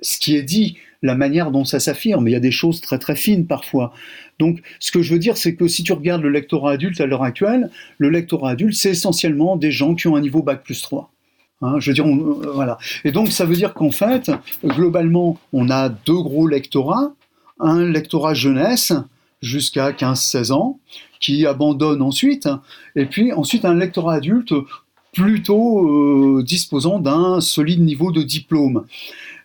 ce 0.01 0.19
qui 0.19 0.37
est 0.37 0.43
dit. 0.43 0.77
la 1.01 1.15
manière 1.15 1.53
dont 1.53 1.65
ça 1.65 1.79
s'affirme. 1.79 2.27
Il 2.27 2.33
y 2.33 2.35
a 2.35 2.41
des 2.41 2.51
choses 2.51 2.81
très 2.81 2.99
très 2.99 3.15
fines 3.15 3.47
parfois. 3.47 3.93
Donc, 4.39 4.61
ce 4.79 4.93
que 4.93 5.03
je 5.03 5.13
veux 5.13 5.19
dire, 5.19 5.37
c'est 5.37 5.55
que 5.55 5.67
si 5.67 5.83
tu 5.83 5.93
regardes 5.93 6.23
le 6.23 6.31
lectorat 6.31 6.73
adulte 6.73 7.01
à 7.01 7.07
l'heure 7.07 7.23
actuelle, 7.23 7.71
le 7.99 8.09
lectorat 8.09 8.51
adulte, 8.51 8.75
c'est 8.75 8.91
essentiellement 8.91 9.57
des 9.57 9.73
gens 9.73 9.95
qui 9.95 10.07
ont 10.07 10.17
un 10.17 10.21
niveau 10.21 10.43
bac 10.43 10.63
plus 10.63 10.81
3. 10.81 11.11
Hein, 11.61 11.81
je 11.81 11.91
veux 11.91 12.01
euh, 12.01 12.53
voilà. 12.53 12.79
Et 13.05 13.11
donc, 13.11 13.29
ça 13.29 13.45
veut 13.45 13.57
dire 13.57 13.75
qu'en 13.75 13.91
fait, 13.91 14.31
globalement, 14.65 15.39
on 15.53 15.71
a 15.71 15.89
deux 15.89 16.21
gros 16.23 16.47
lectorats. 16.47 17.13
Un 17.59 17.85
lectorat 17.85 18.35
jeunesse, 18.35 18.93
jusqu'à 19.43 19.91
15-16 19.91 20.53
ans, 20.53 20.79
qui 21.21 21.47
abandonne 21.47 22.03
ensuite, 22.03 22.49
et 22.95 23.07
puis 23.07 23.33
ensuite 23.33 23.65
un 23.65 23.75
lectorat 23.75 24.15
adulte 24.15 24.55
plutôt 25.13 26.39
euh, 26.39 26.43
disposant 26.45 27.01
d'un 27.01 27.41
solide 27.41 27.81
niveau 27.81 28.13
de 28.13 28.23
diplôme. 28.23 28.85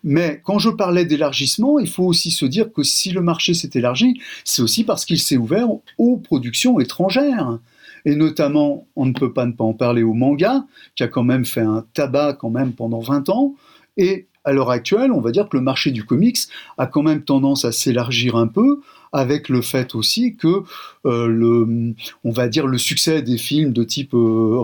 Mais 0.04 0.42
quand 0.44 0.60
je 0.60 0.70
parlais 0.70 1.06
d'élargissement, 1.06 1.80
il 1.80 1.90
faut 1.90 2.04
aussi 2.04 2.32
se 2.32 2.46
dire 2.46 2.72
que 2.74 2.84
si 2.84 3.12
le 3.12 3.22
marché 3.22 3.54
s'est 3.54 3.70
élargi, 3.74 4.20
c'est 4.44 4.62
aussi 4.62 4.84
parce 4.84 5.06
qu'il 5.06 5.20
s'est 5.20 5.38
ouvert 5.38 5.68
aux 5.98 6.18
productions 6.18 6.80
étrangères. 6.80 7.60
Et 8.06 8.16
notamment, 8.16 8.86
on 8.98 9.06
ne 9.06 9.14
peut 9.14 9.32
pas 9.32 9.46
ne 9.46 9.54
pas 9.54 9.64
en 9.64 9.74
parler 9.74 10.04
au 10.04 10.14
manga, 10.14 10.66
qui 10.96 11.04
a 11.04 11.08
quand 11.08 11.24
même 11.24 11.46
fait 11.46 11.62
un 11.62 11.86
tabac 11.94 12.34
quand 12.34 12.50
même 12.50 12.74
pendant 12.74 13.00
20 13.00 13.30
ans, 13.30 13.56
et 13.96 14.28
à 14.44 14.52
l'heure 14.52 14.72
actuelle, 14.72 15.12
on 15.12 15.22
va 15.22 15.32
dire 15.32 15.48
que 15.48 15.56
le 15.56 15.64
marché 15.64 15.92
du 15.92 16.04
comics 16.04 16.38
a 16.78 16.86
quand 16.86 17.02
même 17.02 17.24
tendance 17.24 17.64
à 17.64 17.72
s'élargir 17.72 18.36
un 18.36 18.48
peu, 18.48 18.82
avec 19.14 19.48
le 19.48 19.62
fait 19.62 19.96
aussi 19.96 20.36
que 20.36 20.64
euh, 21.06 21.28
le, 21.28 21.94
on 22.24 22.32
va 22.32 22.50
dire 22.50 22.68
le 22.68 22.78
succès 22.78 23.22
des 23.22 23.38
films 23.38 23.72
de 23.72 23.84
type, 23.84 24.14
euh, 24.16 24.62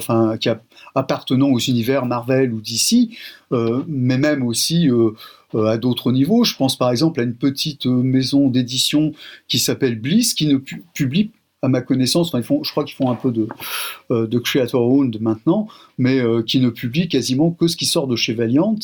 appartenant 0.96 1.50
aux 1.50 1.60
univers 1.60 2.06
Marvel 2.06 2.54
ou 2.54 2.62
DC, 2.62 3.10
euh, 3.52 3.84
mais 3.88 4.18
même 4.18 4.44
aussi 4.44 4.90
à 5.54 5.78
d'autres 5.78 6.12
niveaux. 6.12 6.44
Je 6.44 6.56
pense 6.56 6.78
par 6.78 6.92
exemple 6.92 7.20
à 7.20 7.24
une 7.24 7.34
petite 7.34 7.86
maison 7.86 8.50
d'édition 8.50 9.14
qui 9.48 9.60
s'appelle 9.60 10.00
Bliss, 10.00 10.34
qui 10.34 10.46
ne 10.48 10.58
publie 10.94 11.32
à 11.62 11.68
ma 11.68 11.82
connaissance, 11.82 12.32
ils 12.34 12.44
font, 12.44 12.64
je 12.64 12.72
crois 12.72 12.86
qu'ils 12.86 12.96
font 12.96 13.12
un 13.12 13.16
peu 13.16 13.32
de, 13.32 13.48
euh, 14.12 14.28
de 14.28 14.40
creator 14.40 14.82
owned 14.82 15.20
maintenant, 15.20 15.68
mais 15.98 16.20
euh, 16.20 16.42
qui 16.42 16.60
ne 16.60 16.70
publient 16.70 17.10
quasiment 17.10 17.52
que 17.52 17.68
ce 17.68 17.76
qui 17.76 17.86
sort 17.86 18.08
de 18.08 18.16
chez 18.16 18.34
Valiant, 18.34 18.76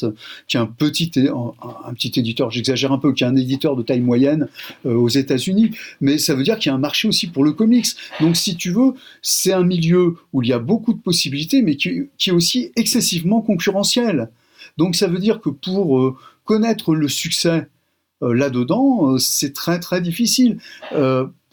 qui 0.48 0.58
est 0.58 0.60
un 0.60 0.66
petit, 0.66 1.12
un, 1.16 1.94
petit 1.94 2.20
éditeur, 2.20 2.52
j'exagère 2.52 2.92
un 2.92 2.98
peu, 2.98 3.14
qui 3.14 3.24
est 3.24 3.28
un 3.28 3.36
éditeur 3.36 3.78
de 3.78 3.84
taille 3.84 4.02
moyenne 4.02 4.50
euh, 4.86 4.94
aux 4.94 5.08
États-Unis, 5.08 5.72
mais 6.02 6.18
ça 6.18 6.36
veut 6.36 6.44
dire 6.44 6.60
qu'il 6.60 6.70
y 6.70 6.74
a 6.74 6.76
un 6.76 6.80
marché 6.80 7.08
aussi 7.08 7.28
pour 7.28 7.46
le 7.46 7.54
comics. 7.54 7.88
Donc, 8.20 8.36
si 8.36 8.58
tu 8.58 8.72
veux, 8.72 8.94
c'est 9.22 9.54
un 9.54 9.64
milieu 9.64 10.16
où 10.34 10.42
il 10.42 10.50
y 10.50 10.54
a 10.54 10.60
beaucoup 10.60 10.94
de 10.94 11.00
possibilités, 11.00 11.62
mais 11.62 11.78
qui, 11.78 12.10
qui 12.18 12.30
est 12.30 12.34
aussi 12.34 12.72
excessivement 12.76 13.42
concurrentiel. 13.42 14.30
Donc, 14.78 14.96
ça 14.96 15.08
veut 15.08 15.20
dire 15.20 15.40
que 15.40 15.50
pour 15.50 16.18
connaître 16.44 16.94
le 16.94 17.08
succès 17.08 17.68
là-dedans, 18.22 19.18
c'est 19.18 19.54
très 19.54 19.80
très 19.80 20.02
difficile 20.02 20.58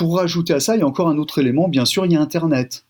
pour 0.02 0.16
rajouter 0.16 0.52
à 0.52 0.58
ça, 0.58 0.74
il 0.74 0.80
y 0.80 0.82
a 0.82 0.86
encore 0.88 1.08
un 1.08 1.16
autre 1.16 1.38
élément, 1.38 1.68
bien 1.68 1.84
sûr, 1.84 2.04
il 2.04 2.10
y 2.10 2.16
a 2.16 2.20
Internet. 2.20 2.86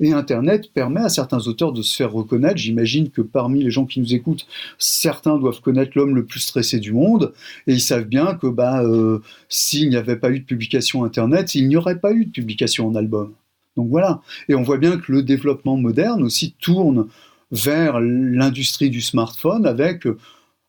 Et 0.00 0.12
Internet 0.12 0.70
permet 0.74 1.00
à 1.00 1.08
certains 1.08 1.48
auteurs 1.48 1.72
de 1.72 1.80
se 1.80 1.96
faire 1.96 2.12
reconnaître. 2.12 2.58
J'imagine 2.58 3.08
que 3.08 3.22
parmi 3.22 3.62
les 3.62 3.70
gens 3.70 3.86
qui 3.86 4.00
nous 4.00 4.12
écoutent, 4.12 4.46
certains 4.76 5.38
doivent 5.38 5.62
connaître 5.62 5.92
l'homme 5.94 6.14
le 6.14 6.26
plus 6.26 6.40
stressé 6.40 6.78
du 6.78 6.92
monde, 6.92 7.32
et 7.66 7.72
ils 7.72 7.80
savent 7.80 8.04
bien 8.04 8.34
que 8.34 8.48
bah, 8.48 8.82
euh, 8.82 9.20
s'il 9.48 9.88
n'y 9.88 9.96
avait 9.96 10.16
pas 10.16 10.30
eu 10.30 10.40
de 10.40 10.44
publication 10.44 11.04
Internet, 11.04 11.54
il 11.54 11.68
n'y 11.68 11.76
aurait 11.76 12.00
pas 12.00 12.12
eu 12.12 12.26
de 12.26 12.32
publication 12.32 12.86
en 12.88 12.94
album. 12.94 13.32
Donc 13.78 13.88
voilà. 13.88 14.20
Et 14.50 14.54
on 14.54 14.62
voit 14.62 14.76
bien 14.76 14.98
que 14.98 15.10
le 15.10 15.22
développement 15.22 15.78
moderne 15.78 16.22
aussi 16.22 16.54
tourne 16.60 17.06
vers 17.50 17.98
l'industrie 17.98 18.90
du 18.90 19.00
smartphone 19.00 19.64
avec 19.64 20.06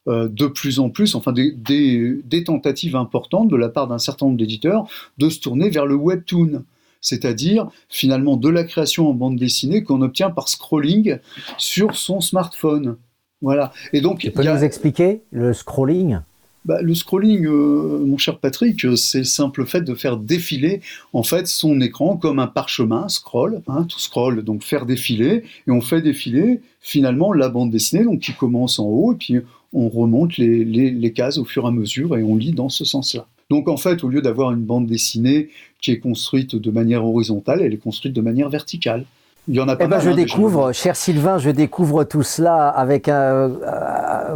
de 0.08 0.48
plus 0.48 0.80
en 0.80 0.90
plus, 0.90 1.16
enfin 1.16 1.32
des, 1.32 2.44
tentatives 2.46 2.96
importantes 2.96 3.50
de 3.50 3.56
la 3.56 3.70
part 3.70 3.88
d'un 3.88 4.00
certain 4.00 4.26
nombre 4.26 4.38
d'éditeurs 4.38 4.88
de 5.18 5.30
se 5.30 5.40
tourner 5.40 5.70
vers 5.70 5.86
le 5.86 5.96
webtoon, 5.96 6.64
c'est-à-dire 7.02 7.70
finalement 7.90 8.38
de 8.38 8.50
la 8.50 8.64
création 8.64 9.10
en 9.10 9.14
bande 9.14 9.36
dessinée 9.36 9.84
qu'on 9.84 10.02
obtient 10.02 10.32
par 10.32 10.48
scrolling 10.50 11.18
sur 11.58 11.96
son 11.96 12.22
smartphone. 12.22 12.98
Voilà. 13.42 13.72
Et 13.92 14.02
donc, 14.02 14.20
tu 14.20 14.32
peux 14.32 14.44
nous 14.44 14.64
expliquer 14.64 15.22
le 15.32 15.54
scrolling? 15.54 16.20
Bah, 16.64 16.80
le 16.84 16.94
scrolling, 16.94 17.48
euh, 17.48 18.06
mon 18.06 18.20
cher 18.20 18.38
Patrick, 18.38 18.86
c'est 18.96 19.20
le 19.20 19.24
simple 19.24 19.66
fait 19.66 19.82
de 19.82 19.96
faire 19.96 20.18
défiler 20.18 20.82
en 21.12 21.24
fait 21.24 21.48
son 21.48 21.82
écran 21.82 22.18
comme 22.18 22.38
un 22.38 22.46
parchemin, 22.46 23.10
scroll, 23.10 23.64
hein, 23.68 23.86
tout 23.90 24.00
scroll, 24.00 24.44
donc 24.44 24.62
faire 24.62 24.86
défiler, 24.86 25.44
et 25.68 25.72
on 25.72 25.82
fait 25.82 26.04
défiler 26.04 26.62
finalement 26.80 27.34
la 27.34 27.50
bande 27.50 27.72
dessinée, 27.72 28.04
donc 28.04 28.20
qui 28.20 28.34
commence 28.34 28.78
en 28.78 28.86
haut, 28.86 29.14
et 29.14 29.16
puis 29.16 29.38
on 29.74 29.90
remonte 29.90 30.38
les, 30.38 31.14
cases 31.14 31.38
au 31.38 31.46
fur 31.46 31.66
et 31.66 31.68
à 31.68 31.72
mesure 31.72 32.18
et 32.18 32.24
on 32.24 32.36
lit 32.36 32.54
dans 32.54 32.70
ce 32.70 32.86
sens-là. 32.86 33.28
Donc 33.50 33.68
en 33.68 33.78
fait, 33.78 34.04
au 34.04 34.10
lieu 34.10 34.22
d'avoir 34.22 34.52
une 34.52 34.62
bande 34.62 34.88
dessinée 34.88 35.50
qui 35.82 35.92
est 35.92 36.00
construite 36.00 36.56
de 36.56 36.72
manière 36.72 37.06
horizontale, 37.06 37.62
elle 37.62 37.74
est 37.74 37.78
construite 37.78 38.14
de 38.14 38.22
manière 38.22 38.50
verticale. 38.50 39.06
Il 39.48 39.56
y 39.56 39.60
en 39.60 39.68
a 39.68 39.76
pas 39.76 39.86
eh 39.86 39.88
ben, 39.88 40.00
je 40.00 40.10
hein, 40.12 40.16
découvre, 40.16 40.72
cher 40.72 40.96
Sylvain, 40.96 41.40
je 41.40 41.50
découvre 41.50 42.04
tout 42.04 42.22
cela 42.22 42.68
avec, 42.68 43.10
euh, 43.10 43.50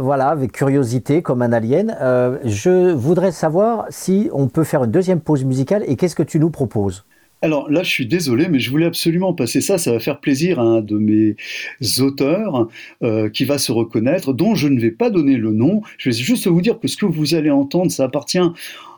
voilà, 0.00 0.28
avec 0.28 0.50
curiosité, 0.50 1.22
comme 1.22 1.42
un 1.42 1.52
alien. 1.52 1.96
Euh, 2.00 2.38
je 2.44 2.92
voudrais 2.92 3.30
savoir 3.30 3.86
si 3.88 4.28
on 4.32 4.48
peut 4.48 4.64
faire 4.64 4.82
une 4.82 4.90
deuxième 4.90 5.20
pause 5.20 5.44
musicale 5.44 5.84
et 5.86 5.94
qu'est-ce 5.94 6.16
que 6.16 6.24
tu 6.24 6.40
nous 6.40 6.50
proposes? 6.50 7.04
Alors 7.46 7.70
là, 7.70 7.84
je 7.84 7.90
suis 7.90 8.06
désolé, 8.06 8.48
mais 8.48 8.58
je 8.58 8.70
voulais 8.70 8.86
absolument 8.86 9.32
passer 9.32 9.60
ça. 9.60 9.78
Ça 9.78 9.92
va 9.92 10.00
faire 10.00 10.20
plaisir 10.20 10.58
à 10.58 10.64
un 10.64 10.80
de 10.80 10.98
mes 10.98 11.36
auteurs 12.00 12.68
euh, 13.04 13.30
qui 13.30 13.44
va 13.44 13.58
se 13.58 13.70
reconnaître, 13.70 14.32
dont 14.32 14.56
je 14.56 14.66
ne 14.66 14.80
vais 14.80 14.90
pas 14.90 15.10
donner 15.10 15.36
le 15.36 15.52
nom. 15.52 15.80
Je 15.96 16.10
vais 16.10 16.16
juste 16.16 16.48
vous 16.48 16.60
dire 16.60 16.80
que 16.80 16.88
ce 16.88 16.96
que 16.96 17.06
vous 17.06 17.36
allez 17.36 17.50
entendre, 17.50 17.92
ça 17.92 18.02
appartient 18.02 18.38
à 18.38 18.52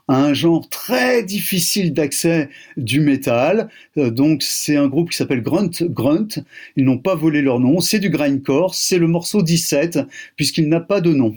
un 0.09 0.33
genre 0.33 0.67
très 0.71 1.23
difficile 1.23 1.93
d'accès 1.93 2.49
du 2.79 3.01
métal. 3.01 3.69
Euh, 3.99 4.11
donc 4.11 4.43
c'est 4.43 4.77
un 4.77 4.89
groupe 4.89 5.11
qui 5.11 5.19
s'appelle 5.19 5.43
Grunt 5.43 5.83
Grunt. 5.83 6.29
Ils 6.77 6.87
n'ont 6.87 6.97
pas 6.97 7.17
volé 7.17 7.43
leur 7.43 7.61
nom. 7.61 7.81
C'est 7.81 7.99
du 7.99 8.09
grindcore. 8.09 8.75
C'est 8.75 8.99
le 8.99 9.09
morceau 9.09 9.43
17 9.43 9.99
puisqu'il 10.37 10.71
n'a 10.71 10.81
pas 10.81 11.03
de 11.03 11.13
nom. 11.13 11.37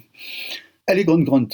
Allez 0.87 1.03
Grunt 1.03 1.23
Grunt. 1.23 1.49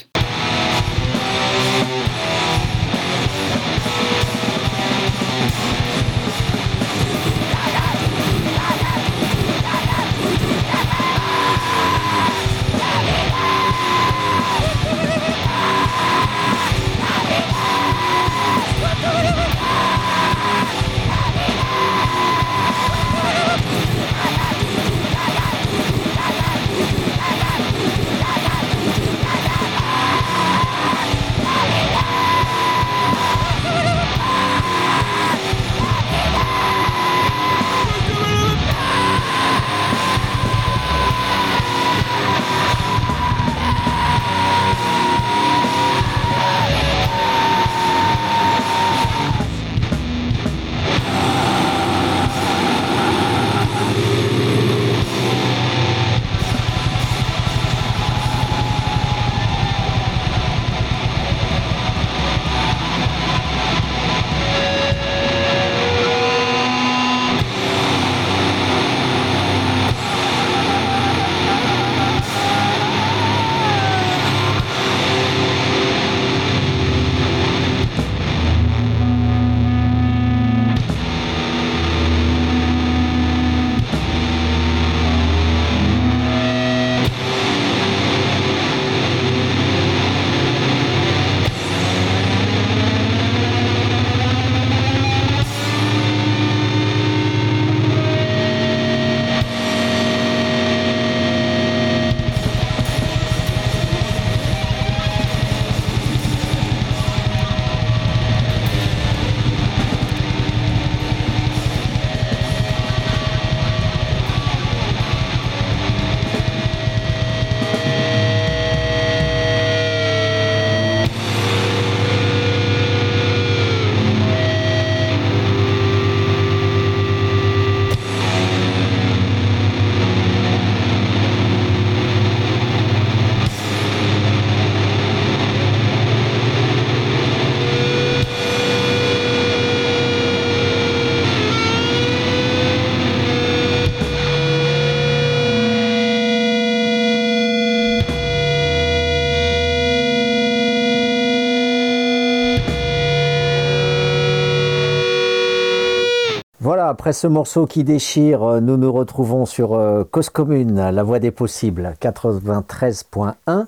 Après 157.08 157.14
ce 157.14 157.28
morceau 157.28 157.68
qui 157.68 157.86
déchire, 157.86 158.43
euh, 158.43 158.60
nous 158.60 158.76
nous 158.76 158.91
retrouvons 158.91 159.45
sur 159.45 159.76
euh, 159.76 160.03
Cause 160.03 160.30
Commune, 160.30 160.91
la 160.91 161.03
voix 161.03 161.20
des 161.20 161.32
possibles, 161.32 161.93
93.1. 162.01 163.64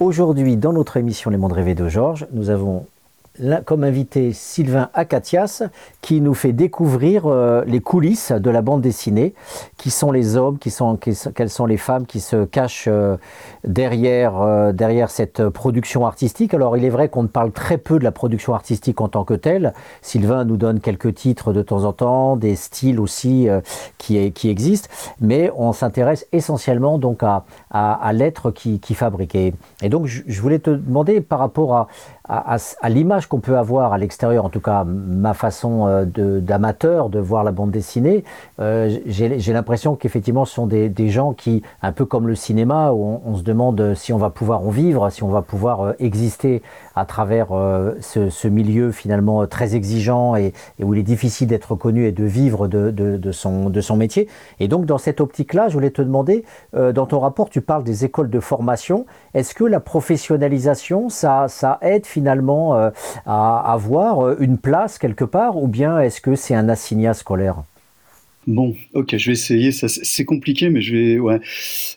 Aujourd'hui, 0.00 0.58
dans 0.58 0.74
notre 0.74 0.98
émission 0.98 1.30
Les 1.30 1.38
Mondes 1.38 1.54
Rêvés 1.54 1.74
de 1.74 1.88
Georges, 1.88 2.26
nous 2.32 2.50
avons 2.50 2.84
comme 3.64 3.82
invité 3.82 4.32
Sylvain 4.32 4.90
Acatias 4.94 5.64
qui 6.00 6.20
nous 6.20 6.34
fait 6.34 6.52
découvrir 6.52 7.26
euh, 7.26 7.64
les 7.66 7.80
coulisses 7.80 8.30
de 8.30 8.50
la 8.50 8.62
bande 8.62 8.80
dessinée, 8.80 9.34
qui 9.76 9.90
sont 9.90 10.12
les 10.12 10.36
hommes, 10.36 10.58
qui 10.58 10.70
sont, 10.70 10.96
quelles 10.96 11.50
sont 11.50 11.66
les 11.66 11.76
femmes 11.76 12.06
qui 12.06 12.20
se 12.20 12.44
cachent 12.44 12.86
euh, 12.88 13.16
derrière, 13.64 14.40
euh, 14.40 14.72
derrière 14.72 15.10
cette 15.10 15.48
production 15.48 16.06
artistique. 16.06 16.54
Alors 16.54 16.76
il 16.76 16.84
est 16.84 16.90
vrai 16.90 17.08
qu'on 17.08 17.24
ne 17.24 17.28
parle 17.28 17.50
très 17.50 17.76
peu 17.76 17.98
de 17.98 18.04
la 18.04 18.12
production 18.12 18.54
artistique 18.54 19.00
en 19.00 19.08
tant 19.08 19.24
que 19.24 19.34
telle. 19.34 19.74
Sylvain 20.00 20.44
nous 20.44 20.56
donne 20.56 20.78
quelques 20.78 21.14
titres 21.14 21.52
de 21.52 21.62
temps 21.62 21.84
en 21.84 21.92
temps, 21.92 22.36
des 22.36 22.54
styles 22.54 23.00
aussi 23.00 23.48
qui, 23.98 24.32
qui 24.32 24.48
existent, 24.48 24.88
mais 25.20 25.50
on 25.56 25.72
s'intéresse 25.72 26.26
essentiellement 26.32 26.98
donc 26.98 27.22
à, 27.22 27.44
à, 27.70 28.12
l'être 28.12 28.50
qui, 28.50 28.78
qui 28.78 28.94
fabrique. 28.94 29.34
Et, 29.34 29.52
donc 29.88 30.06
je 30.06 30.40
voulais 30.40 30.58
te 30.58 30.70
demander 30.70 31.20
par 31.20 31.38
rapport 31.38 31.74
à, 31.74 31.88
à, 32.26 32.88
l'image 32.88 33.26
qu'on 33.26 33.40
peut 33.40 33.58
avoir 33.58 33.92
à 33.92 33.98
l'extérieur, 33.98 34.46
en 34.46 34.48
tout 34.48 34.60
cas 34.60 34.84
ma 34.84 35.34
façon 35.34 35.86
euh, 35.86 36.04
d'amateur 36.40 37.10
de, 37.10 37.18
voir 37.18 37.44
la 37.44 37.52
bande 37.52 37.70
dessinée, 37.70 38.24
euh, 38.60 38.98
j'ai 39.06 39.52
l'impression 39.52 39.94
qu'effectivement 39.94 40.46
ce 40.46 40.54
sont 40.54 40.66
des, 40.66 41.08
gens 41.10 41.34
qui, 41.34 41.62
un 41.82 41.92
peu 41.92 42.06
comme 42.06 42.26
le 42.26 42.34
cinéma, 42.34 42.92
où 42.92 43.20
on, 43.24 43.36
se 43.36 43.42
demande 43.42 43.94
si 43.94 44.12
on 44.14 44.18
va 44.18 44.30
pouvoir 44.30 44.62
en 44.62 44.70
vivre, 44.70 45.10
si 45.10 45.22
on 45.22 45.28
va 45.28 45.42
pouvoir 45.42 45.80
euh, 45.82 45.92
exister 45.98 46.62
à 46.94 47.04
travers 47.04 47.48
ce, 48.00 48.48
milieu 48.48 48.92
finalement 48.92 49.46
très 49.46 49.74
exigeant 49.74 50.36
et, 50.36 50.52
où 50.80 50.94
il 50.94 51.00
est 51.00 51.04
difficile 51.04 51.48
d'être 51.48 51.74
connu 51.74 52.06
et 52.06 52.12
de 52.12 52.24
vivre 52.24 52.68
de, 52.68 53.32
son, 53.32 53.96
métier. 53.96 54.28
Et 54.60 54.68
donc 54.68 54.86
dans 54.86 54.98
cette 54.98 55.20
optique-là, 55.20 55.68
je 55.68 55.74
voulais 55.74 55.90
te 55.90 56.02
demander, 56.02 56.44
dans 56.72 57.06
ton 57.06 57.18
rapport, 57.18 57.50
tu 57.50 57.60
parles 57.60 57.84
des 57.84 58.04
écoles 58.04 58.30
de 58.30 58.40
formation, 58.40 59.06
est-ce 59.34 59.54
que 59.54 59.64
la 59.64 59.80
professionnalisation, 59.80 61.08
ça, 61.08 61.46
ça 61.48 61.78
aide 61.82 62.06
finalement 62.06 62.76
euh, 62.76 62.90
à 63.26 63.72
avoir 63.72 64.20
euh, 64.20 64.36
une 64.40 64.58
place 64.58 64.98
quelque 64.98 65.24
part 65.24 65.56
ou 65.56 65.66
bien 65.66 65.98
est-ce 66.00 66.20
que 66.20 66.34
c'est 66.34 66.54
un 66.54 66.68
assignat 66.68 67.14
scolaire? 67.14 67.64
Bon, 68.46 68.74
ok, 68.92 69.16
je 69.16 69.26
vais 69.26 69.32
essayer. 69.32 69.72
C'est 69.72 70.24
compliqué, 70.24 70.68
mais 70.68 70.82
je 70.82 70.96
vais. 70.96 71.40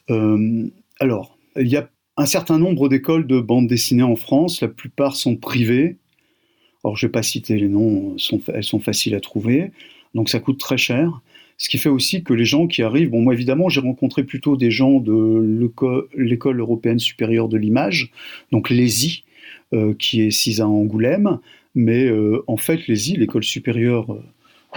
Euh, 0.09 0.69
alors, 0.99 1.37
il 1.57 1.67
y 1.67 1.75
a 1.75 1.89
un 2.17 2.25
certain 2.25 2.59
nombre 2.59 2.89
d'écoles 2.89 3.27
de 3.27 3.39
bande 3.39 3.67
dessinée 3.67 4.03
en 4.03 4.15
France. 4.15 4.61
La 4.61 4.67
plupart 4.67 5.15
sont 5.15 5.35
privées. 5.35 5.97
Alors, 6.83 6.95
je 6.95 7.05
ne 7.05 7.09
vais 7.09 7.11
pas 7.11 7.23
citer 7.23 7.57
les 7.57 7.67
noms, 7.67 8.15
elles 8.53 8.63
sont 8.63 8.79
faciles 8.79 9.15
à 9.15 9.19
trouver. 9.19 9.71
Donc, 10.13 10.29
ça 10.29 10.39
coûte 10.39 10.59
très 10.59 10.77
cher. 10.77 11.21
Ce 11.57 11.69
qui 11.69 11.79
fait 11.79 11.89
aussi 11.89 12.23
que 12.23 12.33
les 12.33 12.45
gens 12.45 12.67
qui 12.67 12.83
arrivent, 12.83 13.09
bon, 13.09 13.21
moi 13.21 13.33
évidemment, 13.33 13.67
j'ai 13.67 13.81
rencontré 13.81 14.23
plutôt 14.23 14.57
des 14.57 14.69
gens 14.69 14.99
de 14.99 16.07
l'école 16.15 16.59
européenne 16.59 16.99
supérieure 16.99 17.49
de 17.49 17.57
l'image, 17.57 18.11
donc 18.51 18.69
l'ESI, 18.69 19.23
euh, 19.73 19.95
qui 19.97 20.21
est 20.21 20.31
CISA 20.31 20.67
Angoulême, 20.67 21.39
mais 21.73 22.05
euh, 22.05 22.43
en 22.47 22.57
fait, 22.57 22.87
l'ESI, 22.87 23.17
l'école 23.17 23.43
supérieure 23.43 24.13
euh, 24.13 24.23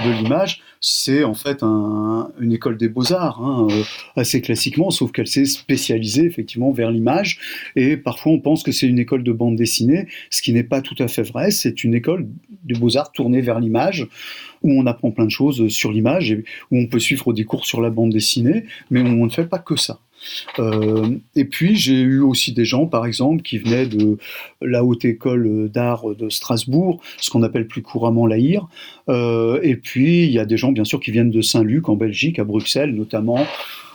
de 0.04 0.22
l'image, 0.22 0.62
c'est 0.80 1.24
en 1.24 1.34
fait 1.34 1.62
une 1.62 2.52
école 2.52 2.76
des 2.76 2.88
beaux-arts, 2.88 3.42
hein, 3.42 3.68
assez 4.16 4.40
classiquement, 4.40 4.90
sauf 4.90 5.12
qu'elle 5.12 5.26
s'est 5.26 5.44
spécialisée 5.44 6.24
effectivement 6.24 6.72
vers 6.72 6.90
l'image. 6.90 7.38
Et 7.76 7.96
parfois, 7.96 8.32
on 8.32 8.40
pense 8.40 8.62
que 8.62 8.72
c'est 8.72 8.86
une 8.86 8.98
école 8.98 9.22
de 9.22 9.32
bande 9.32 9.56
dessinée, 9.56 10.08
ce 10.30 10.42
qui 10.42 10.52
n'est 10.52 10.64
pas 10.64 10.80
tout 10.80 10.96
à 10.98 11.08
fait 11.08 11.22
vrai. 11.22 11.50
C'est 11.50 11.84
une 11.84 11.94
école 11.94 12.28
des 12.64 12.78
beaux-arts 12.78 13.12
tournée 13.12 13.40
vers 13.40 13.60
l'image, 13.60 14.08
où 14.62 14.72
on 14.72 14.86
apprend 14.86 15.10
plein 15.10 15.26
de 15.26 15.30
choses 15.30 15.68
sur 15.68 15.92
l'image, 15.92 16.32
et 16.32 16.44
où 16.70 16.78
on 16.78 16.86
peut 16.86 17.00
suivre 17.00 17.32
des 17.32 17.44
cours 17.44 17.66
sur 17.66 17.80
la 17.80 17.90
bande 17.90 18.10
dessinée, 18.10 18.64
mais 18.90 19.00
on 19.00 19.24
ne 19.24 19.30
fait 19.30 19.46
pas 19.46 19.58
que 19.58 19.76
ça. 19.76 20.00
Euh, 20.58 21.16
et 21.34 21.44
puis 21.44 21.76
j'ai 21.76 22.00
eu 22.00 22.20
aussi 22.20 22.52
des 22.52 22.64
gens, 22.64 22.86
par 22.86 23.06
exemple, 23.06 23.42
qui 23.42 23.58
venaient 23.58 23.86
de 23.86 24.18
la 24.60 24.84
haute 24.84 25.04
école 25.04 25.68
d'art 25.72 26.14
de 26.14 26.28
Strasbourg, 26.28 27.00
ce 27.18 27.30
qu'on 27.30 27.42
appelle 27.42 27.66
plus 27.66 27.82
couramment 27.82 28.26
l'AIR. 28.26 28.66
Euh, 29.08 29.60
et 29.62 29.76
puis 29.76 30.24
il 30.24 30.32
y 30.32 30.38
a 30.38 30.44
des 30.44 30.56
gens, 30.56 30.72
bien 30.72 30.84
sûr, 30.84 31.00
qui 31.00 31.10
viennent 31.10 31.30
de 31.30 31.40
Saint-Luc, 31.40 31.88
en 31.88 31.96
Belgique, 31.96 32.38
à 32.38 32.44
Bruxelles 32.44 32.94
notamment. 32.94 33.46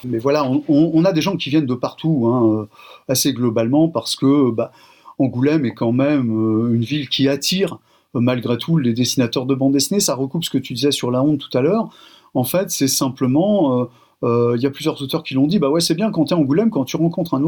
Mais 0.03 0.19
voilà, 0.19 0.47
on, 0.67 1.05
a 1.05 1.13
des 1.13 1.21
gens 1.21 1.35
qui 1.35 1.49
viennent 1.49 1.65
de 1.65 1.73
partout, 1.73 2.27
hein, 2.27 2.59
euh, 2.59 2.65
assez 3.07 3.33
globalement, 3.33 3.87
parce 3.87 4.15
que 4.15 4.51
bah, 4.51 4.71
Angoulême 5.17 5.65
est 5.65 5.73
quand 5.73 5.93
même 5.93 6.29
une 6.73 6.83
ville 6.83 7.09
qui 7.09 7.27
attire 7.27 7.79
malgré 8.13 8.57
tout 8.57 8.77
les 8.77 8.93
dessinateurs 8.93 9.45
de 9.45 9.55
bande 9.55 9.73
dessinée. 9.73 9.99
Ça 9.99 10.13
recoupe 10.13 10.43
ce 10.43 10.49
que 10.49 10.57
tu 10.57 10.73
disais 10.73 10.91
sur 10.91 11.09
la 11.09 11.23
honte 11.23 11.39
tout 11.39 11.57
à 11.57 11.61
l'heure. 11.61 11.89
En 12.33 12.43
fait, 12.43 12.69
c'est 12.69 12.87
simplement 12.87 13.89
il 14.25 14.61
y 14.61 14.65
a 14.65 14.71
plusieurs 14.71 15.01
auteurs 15.01 15.23
qui 15.23 15.33
l'ont 15.33 15.47
dit, 15.47 15.59
bah 15.59 15.69
ouais, 15.69 15.81
c'est 15.81 15.95
bien 15.95 16.11
quand 16.11 16.25
tu 16.25 16.33
es 16.33 16.37
en 16.37 16.41
Angoulême, 16.41 16.69
quand 16.69 16.85
tu 16.85 16.97
rencontres 16.97 17.35
une 17.35 17.45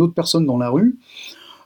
autre 0.00 0.14
personne 0.14 0.46
dans 0.46 0.58
la 0.58 0.70
rue, 0.70 0.98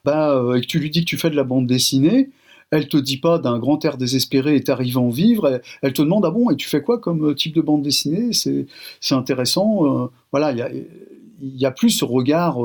bah, 0.04 0.34
euh, 0.34 0.54
et 0.54 0.60
que 0.60 0.66
tu 0.66 0.78
lui 0.78 0.90
dis 0.90 1.00
que 1.00 1.10
tu 1.10 1.18
fais 1.18 1.30
de 1.30 1.36
la 1.36 1.44
bande 1.44 1.66
dessinée, 1.66 2.30
elle 2.70 2.88
te 2.88 2.96
dit 2.96 3.18
pas 3.18 3.38
d'un 3.38 3.58
grand 3.58 3.84
air 3.84 3.96
désespéré 3.96 4.56
et 4.56 4.62
t'arrives 4.62 4.98
en 4.98 5.08
vivre, 5.08 5.60
elle, 5.82 5.92
te 5.92 6.02
demande 6.02 6.24
ah 6.24 6.30
bon 6.30 6.50
et 6.50 6.56
tu 6.56 6.68
fais 6.68 6.82
quoi 6.82 6.98
comme 6.98 7.30
euh, 7.30 7.34
type 7.34 7.54
de 7.54 7.60
bande 7.60 7.82
dessinée? 7.82 8.30
C'est 8.32 9.14
intéressant. 9.14 10.10
voilà, 10.30 10.52
il 10.52 11.56
y 11.56 11.66
a, 11.66 11.70
plus 11.70 11.90
ce 11.90 12.04
regard 12.04 12.58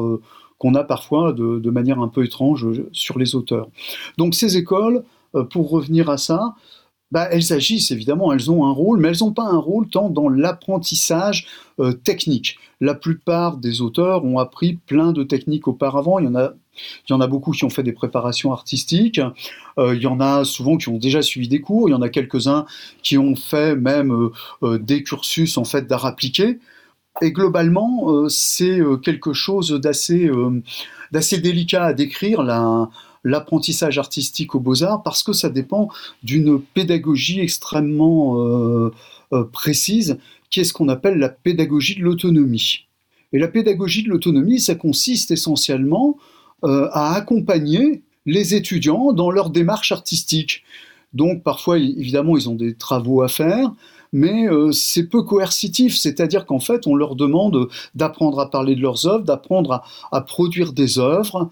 qu'on 0.59 0.75
a 0.75 0.83
parfois 0.83 1.33
de, 1.33 1.69
manière 1.69 1.99
un 1.99 2.07
peu 2.07 2.23
étrange 2.23 2.67
sur 2.91 3.17
les 3.17 3.35
auteurs. 3.35 3.67
Donc 4.17 4.35
ces 4.35 4.57
écoles, 4.57 5.03
pour 5.49 5.71
revenir 5.71 6.09
à 6.09 6.17
ça, 6.17 6.55
bah, 7.11 7.27
elles 7.31 7.53
agissent 7.53 7.91
évidemment, 7.91 8.33
elles 8.33 8.49
ont 8.51 8.65
un 8.65 8.71
rôle, 8.71 8.99
mais 8.99 9.09
elles 9.09 9.19
n'ont 9.21 9.31
pas 9.31 9.45
un 9.45 9.57
rôle 9.57 9.87
tant 9.87 10.09
dans 10.09 10.27
l'apprentissage 10.27 11.47
euh, 11.79 11.93
technique. 11.93 12.57
La 12.81 12.95
plupart 12.95 13.57
des 13.57 13.81
auteurs 13.81 14.25
ont 14.25 14.39
appris 14.39 14.73
plein 14.73 15.11
de 15.11 15.23
techniques 15.23 15.67
auparavant. 15.67 16.19
Il 16.19 16.25
y 16.25 17.13
en 17.13 17.21
a, 17.21 17.27
beaucoup 17.27 17.51
qui 17.51 17.63
ont 17.63 17.69
fait 17.69 17.83
des 17.83 17.93
préparations 17.93 18.51
artistiques. 18.51 19.21
Euh, 19.77 19.95
il 19.95 20.01
y 20.01 20.07
en 20.07 20.19
a 20.19 20.43
souvent 20.43 20.77
qui 20.77 20.89
ont 20.89 20.97
déjà 20.97 21.21
suivi 21.21 21.47
des 21.47 21.61
cours. 21.61 21.87
Il 21.87 21.91
y 21.91 21.95
en 21.95 22.01
a 22.01 22.09
quelques-uns 22.09 22.65
qui 23.03 23.17
ont 23.17 23.35
fait 23.35 23.75
même 23.75 24.31
euh, 24.63 24.79
des 24.79 25.03
cursus 25.03 25.57
en 25.57 25.63
fait 25.63 25.87
d'art 25.87 26.05
appliqué. 26.05 26.59
Et 27.21 27.31
globalement, 27.31 28.27
c'est 28.27 28.81
quelque 29.01 29.31
chose 29.31 29.71
d'assez 29.79 30.29
délicat 31.39 31.85
à 31.85 31.93
décrire. 31.93 32.43
L'apprentissage 33.25 33.97
artistique 33.97 34.55
aux 34.55 34.59
beaux-arts 34.61 35.03
parce 35.03 35.23
que 35.23 35.33
ça 35.33 35.49
dépend 35.49 35.89
d'une 36.23 36.61
pédagogie 36.61 37.41
extrêmement 37.41 38.39
euh, 38.39 38.93
euh, 39.33 39.43
précise 39.43 40.19
qui 40.49 40.61
est 40.61 40.63
ce 40.63 40.71
qu'on 40.71 40.87
appelle 40.87 41.17
la 41.17 41.29
pédagogie 41.29 41.95
de 41.95 42.03
l'autonomie. 42.03 42.85
Et 43.33 43.39
la 43.39 43.47
pédagogie 43.47 44.03
de 44.03 44.09
l'autonomie, 44.09 44.59
ça 44.59 44.75
consiste 44.75 45.31
essentiellement 45.31 46.17
euh, 46.63 46.87
à 46.91 47.15
accompagner 47.15 48.03
les 48.27 48.53
étudiants 48.53 49.11
dans 49.11 49.31
leur 49.31 49.49
démarche 49.49 49.91
artistique. 49.91 50.63
Donc 51.13 51.43
parfois, 51.43 51.79
évidemment, 51.79 52.37
ils 52.37 52.47
ont 52.47 52.55
des 52.55 52.75
travaux 52.75 53.23
à 53.23 53.27
faire, 53.27 53.73
mais 54.13 54.45
c'est 54.71 55.07
peu 55.07 55.23
coercitif, 55.23 55.95
c'est-à-dire 55.97 56.45
qu'en 56.45 56.59
fait, 56.59 56.87
on 56.87 56.95
leur 56.95 57.15
demande 57.15 57.69
d'apprendre 57.95 58.39
à 58.39 58.49
parler 58.49 58.75
de 58.75 58.81
leurs 58.81 59.07
œuvres, 59.07 59.23
d'apprendre 59.23 59.83
à, 60.11 60.21
produire 60.21 60.73
des 60.73 60.99
œuvres, 60.99 61.49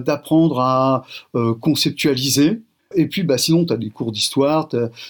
d'apprendre 0.00 0.60
à 0.60 1.04
euh, 1.34 1.54
conceptualiser. 1.54 2.62
Et 2.94 3.06
puis, 3.06 3.22
bah, 3.22 3.38
sinon, 3.38 3.64
tu 3.64 3.72
as 3.72 3.76
des 3.76 3.90
cours 3.90 4.12
d'histoire, 4.12 4.68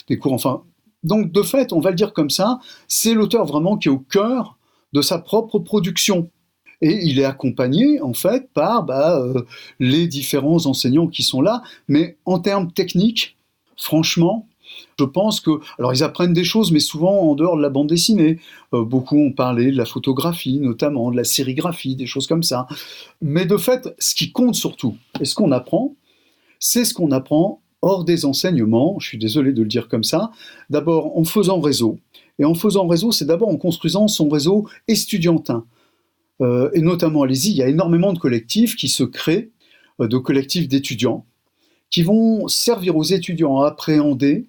des 0.08 0.18
cours, 0.18 0.32
enfin. 0.32 0.62
Donc, 1.02 1.32
de 1.32 1.42
fait, 1.42 1.72
on 1.72 1.80
va 1.80 1.90
le 1.90 1.96
dire 1.96 2.12
comme 2.12 2.28
ça, 2.28 2.60
c'est 2.86 3.14
l'auteur 3.14 3.46
vraiment 3.46 3.78
qui 3.78 3.88
est 3.88 3.90
au 3.90 3.98
cœur 3.98 4.58
de 4.92 5.00
sa 5.00 5.18
propre 5.18 5.58
production. 5.58 6.28
Et 6.82 6.98
il 7.04 7.18
est 7.18 7.24
accompagné, 7.24 8.00
en 8.00 8.12
fait, 8.12 8.50
par 8.52 8.84
bah, 8.84 9.18
euh, 9.18 9.42
les 9.78 10.06
différents 10.06 10.66
enseignants 10.66 11.08
qui 11.08 11.22
sont 11.22 11.40
là. 11.40 11.62
Mais 11.88 12.16
en 12.24 12.38
termes 12.38 12.70
techniques, 12.70 13.36
franchement, 13.76 14.46
je 15.00 15.04
pense 15.04 15.40
que, 15.40 15.50
alors 15.78 15.94
ils 15.94 16.02
apprennent 16.02 16.34
des 16.34 16.44
choses, 16.44 16.72
mais 16.72 16.80
souvent 16.80 17.22
en 17.22 17.34
dehors 17.34 17.56
de 17.56 17.62
la 17.62 17.70
bande 17.70 17.88
dessinée. 17.88 18.38
Euh, 18.74 18.84
beaucoup 18.84 19.18
ont 19.18 19.32
parlé 19.32 19.72
de 19.72 19.76
la 19.76 19.86
photographie, 19.86 20.60
notamment 20.60 21.10
de 21.10 21.16
la 21.16 21.24
sérigraphie, 21.24 21.96
des 21.96 22.06
choses 22.06 22.26
comme 22.26 22.42
ça. 22.42 22.66
Mais 23.22 23.46
de 23.46 23.56
fait, 23.56 23.88
ce 23.98 24.14
qui 24.14 24.30
compte 24.30 24.54
surtout, 24.54 24.96
et 25.20 25.24
ce 25.24 25.34
qu'on 25.34 25.52
apprend, 25.52 25.94
c'est 26.58 26.84
ce 26.84 26.92
qu'on 26.92 27.10
apprend 27.10 27.62
hors 27.80 28.04
des 28.04 28.26
enseignements. 28.26 28.98
Je 29.00 29.08
suis 29.08 29.18
désolé 29.18 29.52
de 29.52 29.62
le 29.62 29.68
dire 29.68 29.88
comme 29.88 30.04
ça. 30.04 30.30
D'abord 30.68 31.16
en 31.16 31.24
faisant 31.24 31.60
réseau. 31.60 31.98
Et 32.38 32.44
en 32.44 32.54
faisant 32.54 32.86
réseau, 32.86 33.10
c'est 33.10 33.24
d'abord 33.24 33.48
en 33.48 33.56
construisant 33.56 34.06
son 34.08 34.28
réseau 34.28 34.68
estudiantin. 34.86 35.64
Euh, 36.42 36.70
et 36.74 36.80
notamment, 36.80 37.22
allez-y, 37.22 37.50
il 37.50 37.56
y 37.56 37.62
a 37.62 37.68
énormément 37.68 38.12
de 38.12 38.18
collectifs 38.18 38.76
qui 38.76 38.88
se 38.88 39.04
créent, 39.04 39.50
euh, 40.00 40.08
de 40.08 40.18
collectifs 40.18 40.68
d'étudiants, 40.68 41.24
qui 41.90 42.02
vont 42.02 42.46
servir 42.48 42.96
aux 42.96 43.02
étudiants 43.02 43.60
à 43.60 43.68
appréhender 43.68 44.46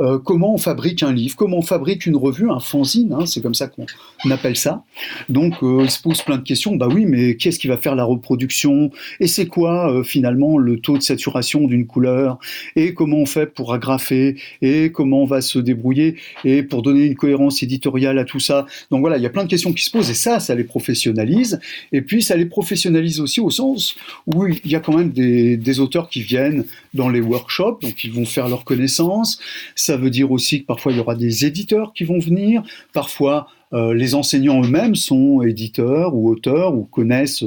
euh, 0.00 0.18
comment 0.18 0.54
on 0.54 0.58
fabrique 0.58 1.02
un 1.02 1.12
livre, 1.12 1.36
comment 1.36 1.58
on 1.58 1.62
fabrique 1.62 2.06
une 2.06 2.16
revue, 2.16 2.50
un 2.50 2.60
fanzine, 2.60 3.12
hein, 3.12 3.26
c'est 3.26 3.40
comme 3.40 3.54
ça 3.54 3.68
qu'on 3.68 4.30
appelle 4.30 4.56
ça. 4.56 4.84
Donc 5.28 5.54
euh, 5.62 5.80
il 5.82 5.90
se 5.90 6.00
pose 6.00 6.22
plein 6.22 6.36
de 6.36 6.42
questions, 6.42 6.76
bah 6.76 6.88
oui, 6.92 7.04
mais 7.06 7.36
qui 7.36 7.48
est-ce 7.48 7.58
qui 7.58 7.66
va 7.66 7.76
faire 7.76 7.94
la 7.94 8.04
reproduction? 8.04 8.90
Et 9.20 9.26
c'est 9.26 9.46
quoi 9.46 9.92
euh, 9.92 10.02
finalement 10.02 10.58
le 10.58 10.78
taux 10.80 10.96
de 10.96 11.02
saturation 11.02 11.66
d'une 11.66 11.86
couleur? 11.86 12.38
Et 12.76 12.94
comment 12.94 13.18
on 13.18 13.26
fait 13.26 13.46
pour 13.46 13.72
agrafer? 13.72 14.36
Et 14.62 14.92
comment 14.92 15.22
on 15.22 15.26
va 15.26 15.40
se 15.40 15.58
débrouiller? 15.58 16.16
Et 16.44 16.62
pour 16.62 16.82
donner 16.82 17.04
une 17.04 17.14
cohérence 17.14 17.62
éditoriale 17.62 18.18
à 18.18 18.24
tout 18.24 18.40
ça? 18.40 18.66
Donc 18.90 19.00
voilà, 19.00 19.16
il 19.16 19.22
y 19.22 19.26
a 19.26 19.30
plein 19.30 19.44
de 19.44 19.50
questions 19.50 19.72
qui 19.72 19.84
se 19.84 19.90
posent. 19.90 20.10
Et 20.10 20.14
ça, 20.14 20.40
ça 20.40 20.54
les 20.54 20.64
professionnalise. 20.64 21.60
Et 21.92 22.02
puis 22.02 22.22
ça 22.22 22.36
les 22.36 22.46
professionnalise 22.46 23.20
aussi 23.20 23.40
au 23.40 23.50
sens 23.50 23.96
où 24.26 24.46
il 24.46 24.70
y 24.70 24.76
a 24.76 24.80
quand 24.80 24.96
même 24.96 25.10
des, 25.10 25.56
des 25.56 25.80
auteurs 25.80 26.08
qui 26.08 26.22
viennent 26.22 26.64
dans 26.94 27.08
les 27.08 27.20
workshops, 27.20 27.80
donc 27.82 28.04
ils 28.04 28.12
vont 28.12 28.24
faire 28.24 28.48
leur 28.48 28.64
connaissance 28.64 29.40
ça 29.88 29.96
veut 29.96 30.10
dire 30.10 30.30
aussi 30.30 30.60
que 30.60 30.66
parfois 30.66 30.92
il 30.92 30.98
y 30.98 31.00
aura 31.00 31.14
des 31.14 31.46
éditeurs 31.46 31.94
qui 31.94 32.04
vont 32.04 32.18
venir, 32.18 32.62
parfois 32.92 33.46
euh, 33.72 33.94
les 33.94 34.14
enseignants 34.14 34.62
eux-mêmes 34.62 34.94
sont 34.94 35.40
éditeurs 35.40 36.14
ou 36.14 36.28
auteurs 36.28 36.74
ou 36.74 36.84
connaissent 36.84 37.44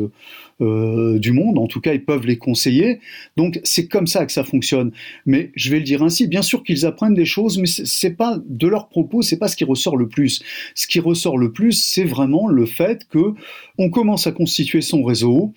euh, 0.59 1.19
du 1.19 1.33
monde, 1.33 1.59
en 1.59 1.67
tout 1.67 1.81
cas 1.81 1.93
ils 1.93 2.03
peuvent 2.03 2.25
les 2.25 2.39
conseiller. 2.39 2.99
Donc 3.37 3.59
c'est 3.63 3.87
comme 3.87 4.07
ça 4.07 4.25
que 4.25 4.31
ça 4.31 4.43
fonctionne. 4.43 4.91
Mais 5.27 5.51
je 5.55 5.69
vais 5.69 5.77
le 5.77 5.83
dire 5.83 6.01
ainsi, 6.01 6.25
bien 6.25 6.41
sûr 6.41 6.63
qu'ils 6.63 6.83
apprennent 6.87 7.13
des 7.13 7.25
choses, 7.25 7.59
mais 7.59 7.67
c'est 7.67 8.15
pas 8.17 8.39
de 8.43 8.67
leurs 8.67 8.89
propos, 8.89 9.21
c'est 9.21 9.37
pas 9.37 9.47
ce 9.47 9.55
qui 9.55 9.63
ressort 9.63 9.95
le 9.95 10.07
plus. 10.07 10.41
Ce 10.73 10.87
qui 10.87 10.99
ressort 10.99 11.37
le 11.37 11.51
plus, 11.51 11.73
c'est 11.73 12.05
vraiment 12.05 12.47
le 12.47 12.65
fait 12.65 13.07
que 13.07 13.35
on 13.77 13.91
commence 13.91 14.25
à 14.25 14.31
constituer 14.31 14.81
son 14.81 15.03
réseau 15.03 15.53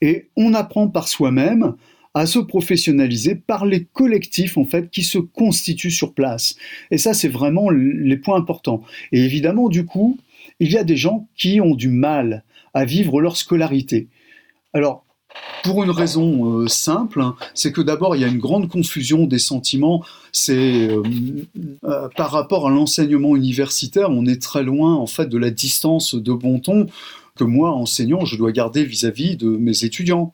et 0.00 0.26
on 0.34 0.52
apprend 0.52 0.88
par 0.88 1.06
soi-même 1.06 1.74
à 2.14 2.26
se 2.26 2.38
professionnaliser 2.38 3.34
par 3.34 3.66
les 3.66 3.84
collectifs 3.84 4.56
en 4.56 4.64
fait 4.64 4.90
qui 4.90 5.02
se 5.02 5.18
constituent 5.18 5.90
sur 5.90 6.14
place. 6.14 6.54
Et 6.90 6.98
ça, 6.98 7.12
c'est 7.12 7.28
vraiment 7.28 7.70
les 7.70 8.16
points 8.16 8.38
importants. 8.38 8.82
Et 9.12 9.24
évidemment, 9.24 9.68
du 9.68 9.84
coup, 9.84 10.16
il 10.60 10.70
y 10.70 10.78
a 10.78 10.84
des 10.84 10.96
gens 10.96 11.28
qui 11.36 11.60
ont 11.60 11.74
du 11.74 11.88
mal 11.88 12.44
à 12.72 12.84
vivre 12.84 13.20
leur 13.20 13.36
scolarité. 13.36 14.08
Alors, 14.72 15.04
pour 15.64 15.82
une 15.82 15.90
raison 15.90 16.60
euh, 16.60 16.68
simple, 16.68 17.20
hein, 17.20 17.34
c'est 17.54 17.72
que 17.72 17.80
d'abord 17.80 18.14
il 18.14 18.22
y 18.22 18.24
a 18.24 18.28
une 18.28 18.38
grande 18.38 18.68
confusion 18.68 19.26
des 19.26 19.38
sentiments. 19.40 20.04
C'est 20.30 20.88
euh, 20.88 21.02
euh, 21.84 22.08
par 22.16 22.30
rapport 22.30 22.68
à 22.68 22.70
l'enseignement 22.70 23.34
universitaire, 23.34 24.10
on 24.10 24.26
est 24.26 24.40
très 24.40 24.62
loin 24.62 24.94
en 24.94 25.06
fait 25.06 25.28
de 25.28 25.38
la 25.38 25.50
distance 25.50 26.14
de 26.14 26.32
bon 26.32 26.60
ton 26.60 26.86
que 27.36 27.42
moi 27.42 27.72
enseignant 27.72 28.24
je 28.24 28.36
dois 28.36 28.52
garder 28.52 28.84
vis 28.84 29.04
à 29.04 29.10
-vis 29.10 29.36
de 29.36 29.48
mes 29.48 29.84
étudiants 29.84 30.32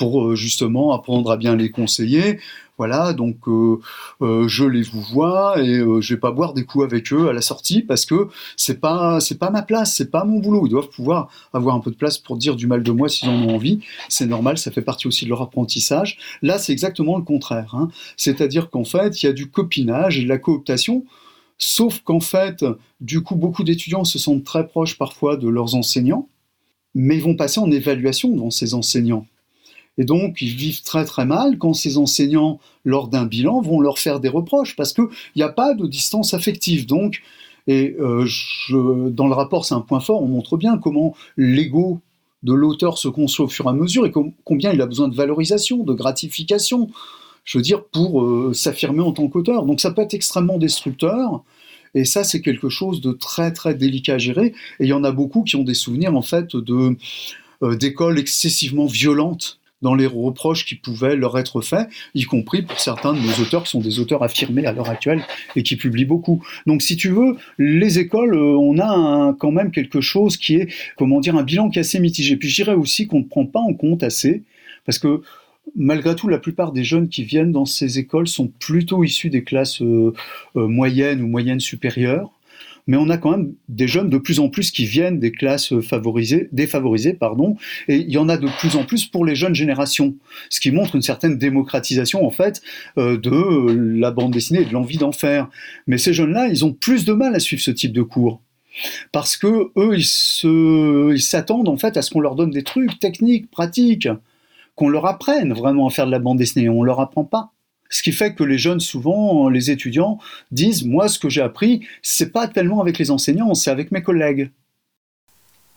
pour 0.00 0.24
euh, 0.24 0.34
justement 0.34 0.92
apprendre 0.92 1.30
à 1.30 1.36
bien 1.36 1.54
les 1.54 1.70
conseiller. 1.70 2.40
Voilà, 2.78 3.12
donc 3.12 3.46
euh, 3.46 3.78
euh, 4.22 4.48
je 4.48 4.64
les 4.64 4.80
vous 4.80 5.02
vois 5.02 5.60
et 5.60 5.80
je 6.00 6.14
vais 6.14 6.18
pas 6.18 6.30
boire 6.30 6.54
des 6.54 6.64
coups 6.64 6.86
avec 6.86 7.12
eux 7.12 7.28
à 7.28 7.34
la 7.34 7.42
sortie 7.42 7.82
parce 7.82 8.06
que 8.06 8.28
c'est 8.56 8.80
pas 8.80 9.20
c'est 9.20 9.38
pas 9.38 9.50
ma 9.50 9.60
place, 9.60 9.94
c'est 9.94 10.10
pas 10.10 10.24
mon 10.24 10.38
boulot. 10.38 10.66
Ils 10.66 10.70
doivent 10.70 10.88
pouvoir 10.88 11.28
avoir 11.52 11.76
un 11.76 11.80
peu 11.80 11.90
de 11.90 11.96
place 11.96 12.16
pour 12.16 12.38
dire 12.38 12.56
du 12.56 12.66
mal 12.66 12.82
de 12.82 12.90
moi 12.90 13.10
s'ils 13.10 13.28
en 13.28 13.34
ont 13.34 13.54
envie. 13.54 13.80
C'est 14.08 14.24
normal, 14.24 14.56
ça 14.56 14.70
fait 14.70 14.80
partie 14.80 15.06
aussi 15.06 15.26
de 15.26 15.28
leur 15.28 15.42
apprentissage. 15.42 16.16
Là, 16.40 16.58
c'est 16.58 16.72
exactement 16.72 17.18
le 17.18 17.22
contraire. 17.22 17.74
Hein. 17.74 17.90
C'est-à-dire 18.16 18.70
qu'en 18.70 18.84
fait, 18.84 19.22
il 19.22 19.26
y 19.26 19.28
a 19.28 19.34
du 19.34 19.50
copinage 19.50 20.18
et 20.18 20.22
de 20.22 20.28
la 20.28 20.38
cooptation. 20.38 21.04
Sauf 21.58 22.00
qu'en 22.00 22.20
fait, 22.20 22.64
du 23.02 23.20
coup, 23.20 23.36
beaucoup 23.36 23.64
d'étudiants 23.64 24.04
se 24.04 24.18
sentent 24.18 24.44
très 24.44 24.66
proches 24.66 24.96
parfois 24.96 25.36
de 25.36 25.48
leurs 25.50 25.74
enseignants, 25.74 26.30
mais 26.94 27.16
ils 27.18 27.22
vont 27.22 27.36
passer 27.36 27.60
en 27.60 27.70
évaluation 27.70 28.30
devant 28.30 28.50
ces 28.50 28.72
enseignants. 28.72 29.26
Et 30.00 30.04
donc, 30.04 30.40
ils 30.40 30.54
vivent 30.54 30.82
très 30.82 31.04
très 31.04 31.26
mal 31.26 31.58
quand 31.58 31.74
ces 31.74 31.98
enseignants, 31.98 32.58
lors 32.86 33.08
d'un 33.08 33.26
bilan, 33.26 33.60
vont 33.60 33.80
leur 33.80 33.98
faire 33.98 34.18
des 34.18 34.30
reproches 34.30 34.74
parce 34.74 34.94
qu'il 34.94 35.08
n'y 35.36 35.42
a 35.42 35.50
pas 35.50 35.74
de 35.74 35.86
distance 35.86 36.32
affective. 36.32 36.86
Donc, 36.86 37.20
et 37.66 37.94
euh, 38.00 38.26
dans 39.10 39.28
le 39.28 39.34
rapport, 39.34 39.66
c'est 39.66 39.74
un 39.74 39.82
point 39.82 40.00
fort, 40.00 40.22
on 40.22 40.26
montre 40.26 40.56
bien 40.56 40.78
comment 40.78 41.14
l'ego 41.36 42.00
de 42.42 42.54
l'auteur 42.54 42.96
se 42.96 43.08
construit 43.08 43.44
au 43.44 43.48
fur 43.50 43.66
et 43.66 43.68
à 43.68 43.72
mesure 43.74 44.06
et 44.06 44.12
combien 44.44 44.72
il 44.72 44.80
a 44.80 44.86
besoin 44.86 45.06
de 45.06 45.14
valorisation, 45.14 45.84
de 45.84 45.92
gratification, 45.92 46.88
je 47.44 47.58
veux 47.58 47.62
dire, 47.62 47.84
pour 47.84 48.22
euh, 48.22 48.54
s'affirmer 48.54 49.02
en 49.02 49.12
tant 49.12 49.28
qu'auteur. 49.28 49.66
Donc 49.66 49.82
ça 49.82 49.90
peut 49.90 50.00
être 50.00 50.14
extrêmement 50.14 50.56
destructeur. 50.56 51.44
Et 51.94 52.06
ça, 52.06 52.24
c'est 52.24 52.40
quelque 52.40 52.70
chose 52.70 53.02
de 53.02 53.12
très 53.12 53.52
très 53.52 53.74
délicat 53.74 54.14
à 54.14 54.18
gérer. 54.18 54.54
Et 54.78 54.84
il 54.84 54.88
y 54.88 54.94
en 54.94 55.04
a 55.04 55.12
beaucoup 55.12 55.42
qui 55.42 55.56
ont 55.56 55.64
des 55.64 55.74
souvenirs 55.74 56.16
en 56.16 56.22
fait 56.22 56.54
euh, 56.54 56.96
d'écoles 57.76 58.18
excessivement 58.18 58.86
violentes 58.86 59.59
dans 59.82 59.94
les 59.94 60.06
reproches 60.06 60.64
qui 60.64 60.74
pouvaient 60.74 61.16
leur 61.16 61.38
être 61.38 61.60
faits, 61.60 61.88
y 62.14 62.24
compris 62.24 62.62
pour 62.62 62.78
certains 62.78 63.12
de 63.12 63.18
nos 63.18 63.42
auteurs 63.42 63.64
qui 63.64 63.70
sont 63.70 63.80
des 63.80 63.98
auteurs 63.98 64.22
affirmés 64.22 64.66
à 64.66 64.72
l'heure 64.72 64.90
actuelle 64.90 65.22
et 65.56 65.62
qui 65.62 65.76
publient 65.76 66.04
beaucoup. 66.04 66.42
Donc 66.66 66.82
si 66.82 66.96
tu 66.96 67.08
veux, 67.08 67.36
les 67.58 67.98
écoles, 67.98 68.34
euh, 68.34 68.56
on 68.58 68.78
a 68.78 69.34
quand 69.38 69.52
même 69.52 69.70
quelque 69.70 70.00
chose 70.00 70.36
qui 70.36 70.56
est, 70.56 70.68
comment 70.96 71.20
dire, 71.20 71.36
un 71.36 71.42
bilan 71.42 71.70
qui 71.70 71.78
est 71.78 71.80
assez 71.80 72.00
mitigé. 72.00 72.36
Puis 72.36 72.48
je 72.48 72.62
dirais 72.62 72.74
aussi 72.74 73.06
qu'on 73.06 73.20
ne 73.20 73.24
prend 73.24 73.46
pas 73.46 73.60
en 73.60 73.74
compte 73.74 74.02
assez, 74.02 74.42
parce 74.84 74.98
que 74.98 75.22
malgré 75.76 76.14
tout, 76.14 76.28
la 76.28 76.38
plupart 76.38 76.72
des 76.72 76.84
jeunes 76.84 77.08
qui 77.08 77.24
viennent 77.24 77.52
dans 77.52 77.66
ces 77.66 77.98
écoles 77.98 78.28
sont 78.28 78.48
plutôt 78.48 79.04
issus 79.04 79.30
des 79.30 79.44
classes 79.44 79.82
euh, 79.82 80.12
euh, 80.56 80.66
moyennes 80.66 81.22
ou 81.22 81.26
moyennes 81.26 81.60
supérieures 81.60 82.30
mais 82.86 82.96
on 82.96 83.08
a 83.08 83.16
quand 83.16 83.30
même 83.30 83.54
des 83.68 83.88
jeunes 83.88 84.10
de 84.10 84.18
plus 84.18 84.40
en 84.40 84.48
plus 84.48 84.70
qui 84.70 84.84
viennent 84.84 85.18
des 85.18 85.32
classes 85.32 85.78
favorisées, 85.80 86.48
défavorisées, 86.52 87.14
pardon, 87.14 87.56
et 87.88 87.96
il 87.96 88.10
y 88.10 88.18
en 88.18 88.28
a 88.28 88.36
de 88.36 88.48
plus 88.58 88.76
en 88.76 88.84
plus 88.84 89.06
pour 89.06 89.24
les 89.24 89.34
jeunes 89.34 89.54
générations, 89.54 90.16
ce 90.48 90.60
qui 90.60 90.70
montre 90.70 90.96
une 90.96 91.02
certaine 91.02 91.38
démocratisation 91.38 92.26
en 92.26 92.30
fait 92.30 92.60
euh, 92.98 93.16
de 93.16 93.72
la 93.98 94.10
bande 94.10 94.32
dessinée 94.32 94.62
et 94.62 94.64
de 94.64 94.72
l'envie 94.72 94.98
d'en 94.98 95.12
faire. 95.12 95.48
Mais 95.86 95.98
ces 95.98 96.12
jeunes-là, 96.12 96.48
ils 96.48 96.64
ont 96.64 96.72
plus 96.72 97.04
de 97.04 97.12
mal 97.12 97.34
à 97.34 97.40
suivre 97.40 97.62
ce 97.62 97.70
type 97.70 97.92
de 97.92 98.02
cours 98.02 98.40
parce 99.12 99.36
que 99.36 99.70
eux, 99.76 99.96
ils 99.96 101.22
s'attendent 101.22 101.68
en 101.68 101.76
fait 101.76 101.96
à 101.96 102.02
ce 102.02 102.10
qu'on 102.10 102.20
leur 102.20 102.34
donne 102.34 102.50
des 102.50 102.62
trucs 102.62 102.98
techniques, 103.00 103.50
pratiques, 103.50 104.08
qu'on 104.74 104.88
leur 104.88 105.06
apprenne 105.06 105.52
vraiment 105.52 105.88
à 105.88 105.90
faire 105.90 106.06
de 106.06 106.10
la 106.10 106.18
bande 106.18 106.38
dessinée. 106.38 106.68
On 106.68 106.82
leur 106.82 107.00
apprend 107.00 107.24
pas. 107.24 107.52
Ce 107.90 108.02
qui 108.02 108.12
fait 108.12 108.34
que 108.34 108.44
les 108.44 108.56
jeunes, 108.56 108.80
souvent, 108.80 109.48
les 109.50 109.70
étudiants, 109.70 110.18
disent 110.50 110.84
Moi, 110.84 111.08
ce 111.08 111.18
que 111.18 111.28
j'ai 111.28 111.42
appris, 111.42 111.86
c'est 112.02 112.32
pas 112.32 112.48
tellement 112.48 112.80
avec 112.80 112.98
les 112.98 113.10
enseignants, 113.10 113.54
c'est 113.54 113.70
avec 113.70 113.92
mes 113.92 114.02
collègues. 114.02 114.50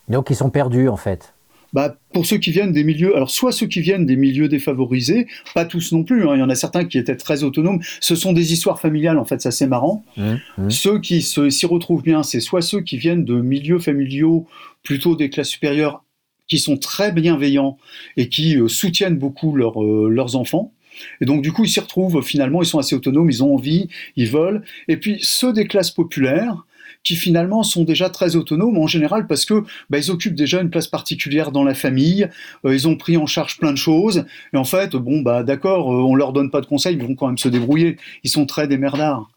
Donc, 0.07 0.29
ils 0.29 0.35
sont 0.35 0.49
perdus, 0.49 0.87
en 0.87 0.97
fait. 0.97 1.33
Bah, 1.73 1.97
pour 2.13 2.27
ceux 2.27 2.37
qui 2.37 2.51
viennent 2.51 2.71
des 2.71 2.83
milieux, 2.83 3.15
alors 3.15 3.31
soit 3.31 3.51
ceux 3.51 3.65
qui 3.65 3.81
viennent 3.81 4.05
des 4.05 4.15
milieux 4.15 4.47
défavorisés, 4.47 5.25
pas 5.55 5.65
tous 5.65 5.91
non 5.91 6.03
plus, 6.03 6.27
hein, 6.27 6.35
il 6.35 6.39
y 6.39 6.43
en 6.43 6.49
a 6.49 6.55
certains 6.55 6.85
qui 6.85 6.99
étaient 6.99 7.15
très 7.15 7.43
autonomes, 7.43 7.81
ce 7.99 8.15
sont 8.15 8.31
des 8.31 8.53
histoires 8.53 8.79
familiales 8.79 9.17
en 9.17 9.25
fait, 9.25 9.41
ça 9.41 9.49
c'est 9.49 9.65
marrant. 9.65 10.05
Mmh, 10.15 10.35
mmh. 10.59 10.69
Ceux 10.69 10.99
qui 10.99 11.23
s'y 11.23 11.65
retrouvent 11.65 12.03
bien, 12.03 12.21
c'est 12.21 12.41
soit 12.41 12.61
ceux 12.61 12.81
qui 12.81 12.97
viennent 12.97 13.25
de 13.25 13.41
milieux 13.41 13.79
familiaux 13.79 14.45
plutôt 14.83 15.15
des 15.15 15.31
classes 15.31 15.49
supérieures, 15.49 16.03
qui 16.47 16.59
sont 16.59 16.77
très 16.77 17.11
bienveillants 17.11 17.77
et 18.17 18.29
qui 18.29 18.57
euh, 18.57 18.67
soutiennent 18.67 19.17
beaucoup 19.17 19.57
euh, 19.57 20.09
leurs 20.09 20.35
enfants, 20.35 20.73
et 21.21 21.25
donc, 21.25 21.41
du 21.41 21.51
coup, 21.51 21.63
ils 21.65 21.69
s'y 21.69 21.79
retrouvent 21.79 22.21
finalement, 22.21 22.61
ils 22.61 22.67
sont 22.67 22.79
assez 22.79 22.95
autonomes, 22.95 23.29
ils 23.29 23.43
ont 23.43 23.53
envie, 23.53 23.87
ils 24.15 24.29
veulent. 24.29 24.63
Et 24.87 24.97
puis, 24.97 25.19
ceux 25.21 25.53
des 25.53 25.67
classes 25.67 25.91
populaires, 25.91 26.65
qui 27.03 27.15
finalement 27.15 27.63
sont 27.63 27.83
déjà 27.83 28.09
très 28.09 28.35
autonomes 28.35 28.77
en 28.77 28.87
général 28.87 29.27
parce 29.27 29.45
que 29.45 29.63
bah, 29.89 29.97
ils 29.97 30.09
occupent 30.09 30.35
déjà 30.35 30.61
une 30.61 30.69
place 30.69 30.87
particulière 30.87 31.51
dans 31.51 31.63
la 31.63 31.73
famille, 31.73 32.27
euh, 32.65 32.73
ils 32.73 32.87
ont 32.87 32.95
pris 32.95 33.17
en 33.17 33.25
charge 33.25 33.57
plein 33.57 33.71
de 33.71 33.77
choses 33.77 34.25
et 34.53 34.57
en 34.57 34.63
fait 34.63 34.95
bon 34.95 35.21
bah 35.21 35.43
d'accord, 35.43 35.93
euh, 35.93 36.01
on 36.01 36.15
leur 36.15 36.33
donne 36.33 36.49
pas 36.49 36.61
de 36.61 36.65
conseils, 36.65 36.95
ils 36.95 37.03
vont 37.03 37.15
quand 37.15 37.27
même 37.27 37.37
se 37.37 37.49
débrouiller. 37.49 37.97
Ils 38.23 38.29
sont 38.29 38.45
très 38.45 38.67
démerdards. 38.67 39.29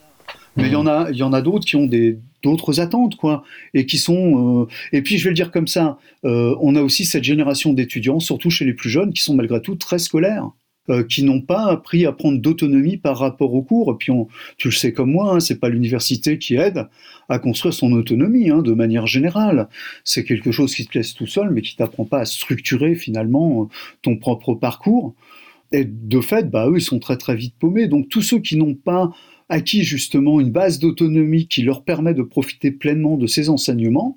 Mais 0.58 0.68
il 0.68 0.72
y 0.72 0.76
en 0.76 0.86
a, 0.86 1.10
a 1.10 1.42
d'autres 1.42 1.66
qui 1.66 1.76
ont 1.76 1.86
des 1.86 2.18
d'autres 2.42 2.80
attentes 2.80 3.16
quoi 3.16 3.44
et 3.74 3.84
qui 3.84 3.98
sont 3.98 4.62
euh, 4.62 4.66
et 4.92 5.02
puis 5.02 5.18
je 5.18 5.24
vais 5.24 5.30
le 5.30 5.34
dire 5.34 5.50
comme 5.50 5.68
ça, 5.68 5.98
on 6.22 6.74
a 6.76 6.82
aussi 6.82 7.04
cette 7.04 7.24
génération 7.24 7.72
d'étudiants, 7.72 8.20
surtout 8.20 8.50
chez 8.50 8.64
les 8.64 8.72
plus 8.72 8.88
jeunes, 8.88 9.12
qui 9.12 9.22
sont 9.22 9.34
malgré 9.34 9.60
tout 9.60 9.74
très 9.74 9.98
scolaires. 9.98 10.50
Euh, 10.88 11.02
qui 11.02 11.24
n'ont 11.24 11.40
pas 11.40 11.66
appris 11.66 12.06
à 12.06 12.12
prendre 12.12 12.38
d'autonomie 12.38 12.96
par 12.96 13.18
rapport 13.18 13.52
au 13.54 13.62
cours. 13.62 13.90
Et 13.92 13.96
puis, 13.98 14.12
on, 14.12 14.28
tu 14.56 14.68
le 14.68 14.72
sais 14.72 14.92
comme 14.92 15.10
moi, 15.10 15.34
hein, 15.34 15.40
c'est 15.40 15.58
pas 15.58 15.68
l'université 15.68 16.38
qui 16.38 16.54
aide 16.54 16.86
à 17.28 17.40
construire 17.40 17.74
son 17.74 17.90
autonomie 17.90 18.50
hein, 18.50 18.62
de 18.62 18.72
manière 18.72 19.08
générale. 19.08 19.68
C'est 20.04 20.22
quelque 20.22 20.52
chose 20.52 20.76
qui 20.76 20.86
te 20.86 20.96
laisse 20.96 21.14
tout 21.14 21.26
seul, 21.26 21.50
mais 21.50 21.60
qui 21.62 21.74
t'apprend 21.74 22.04
pas 22.04 22.20
à 22.20 22.24
structurer 22.24 22.94
finalement 22.94 23.68
ton 24.02 24.16
propre 24.16 24.54
parcours. 24.54 25.14
Et 25.72 25.84
de 25.84 26.20
fait, 26.20 26.48
bah, 26.50 26.68
eux, 26.68 26.76
ils 26.76 26.82
sont 26.82 27.00
très 27.00 27.16
très 27.16 27.34
vite 27.34 27.54
paumés. 27.58 27.88
Donc 27.88 28.08
tous 28.08 28.22
ceux 28.22 28.38
qui 28.38 28.56
n'ont 28.56 28.74
pas 28.74 29.10
acquis 29.48 29.82
justement 29.82 30.40
une 30.40 30.50
base 30.50 30.78
d'autonomie 30.78 31.48
qui 31.48 31.62
leur 31.62 31.82
permet 31.82 32.14
de 32.14 32.22
profiter 32.22 32.70
pleinement 32.70 33.16
de 33.16 33.26
ces 33.26 33.48
enseignements, 33.48 34.16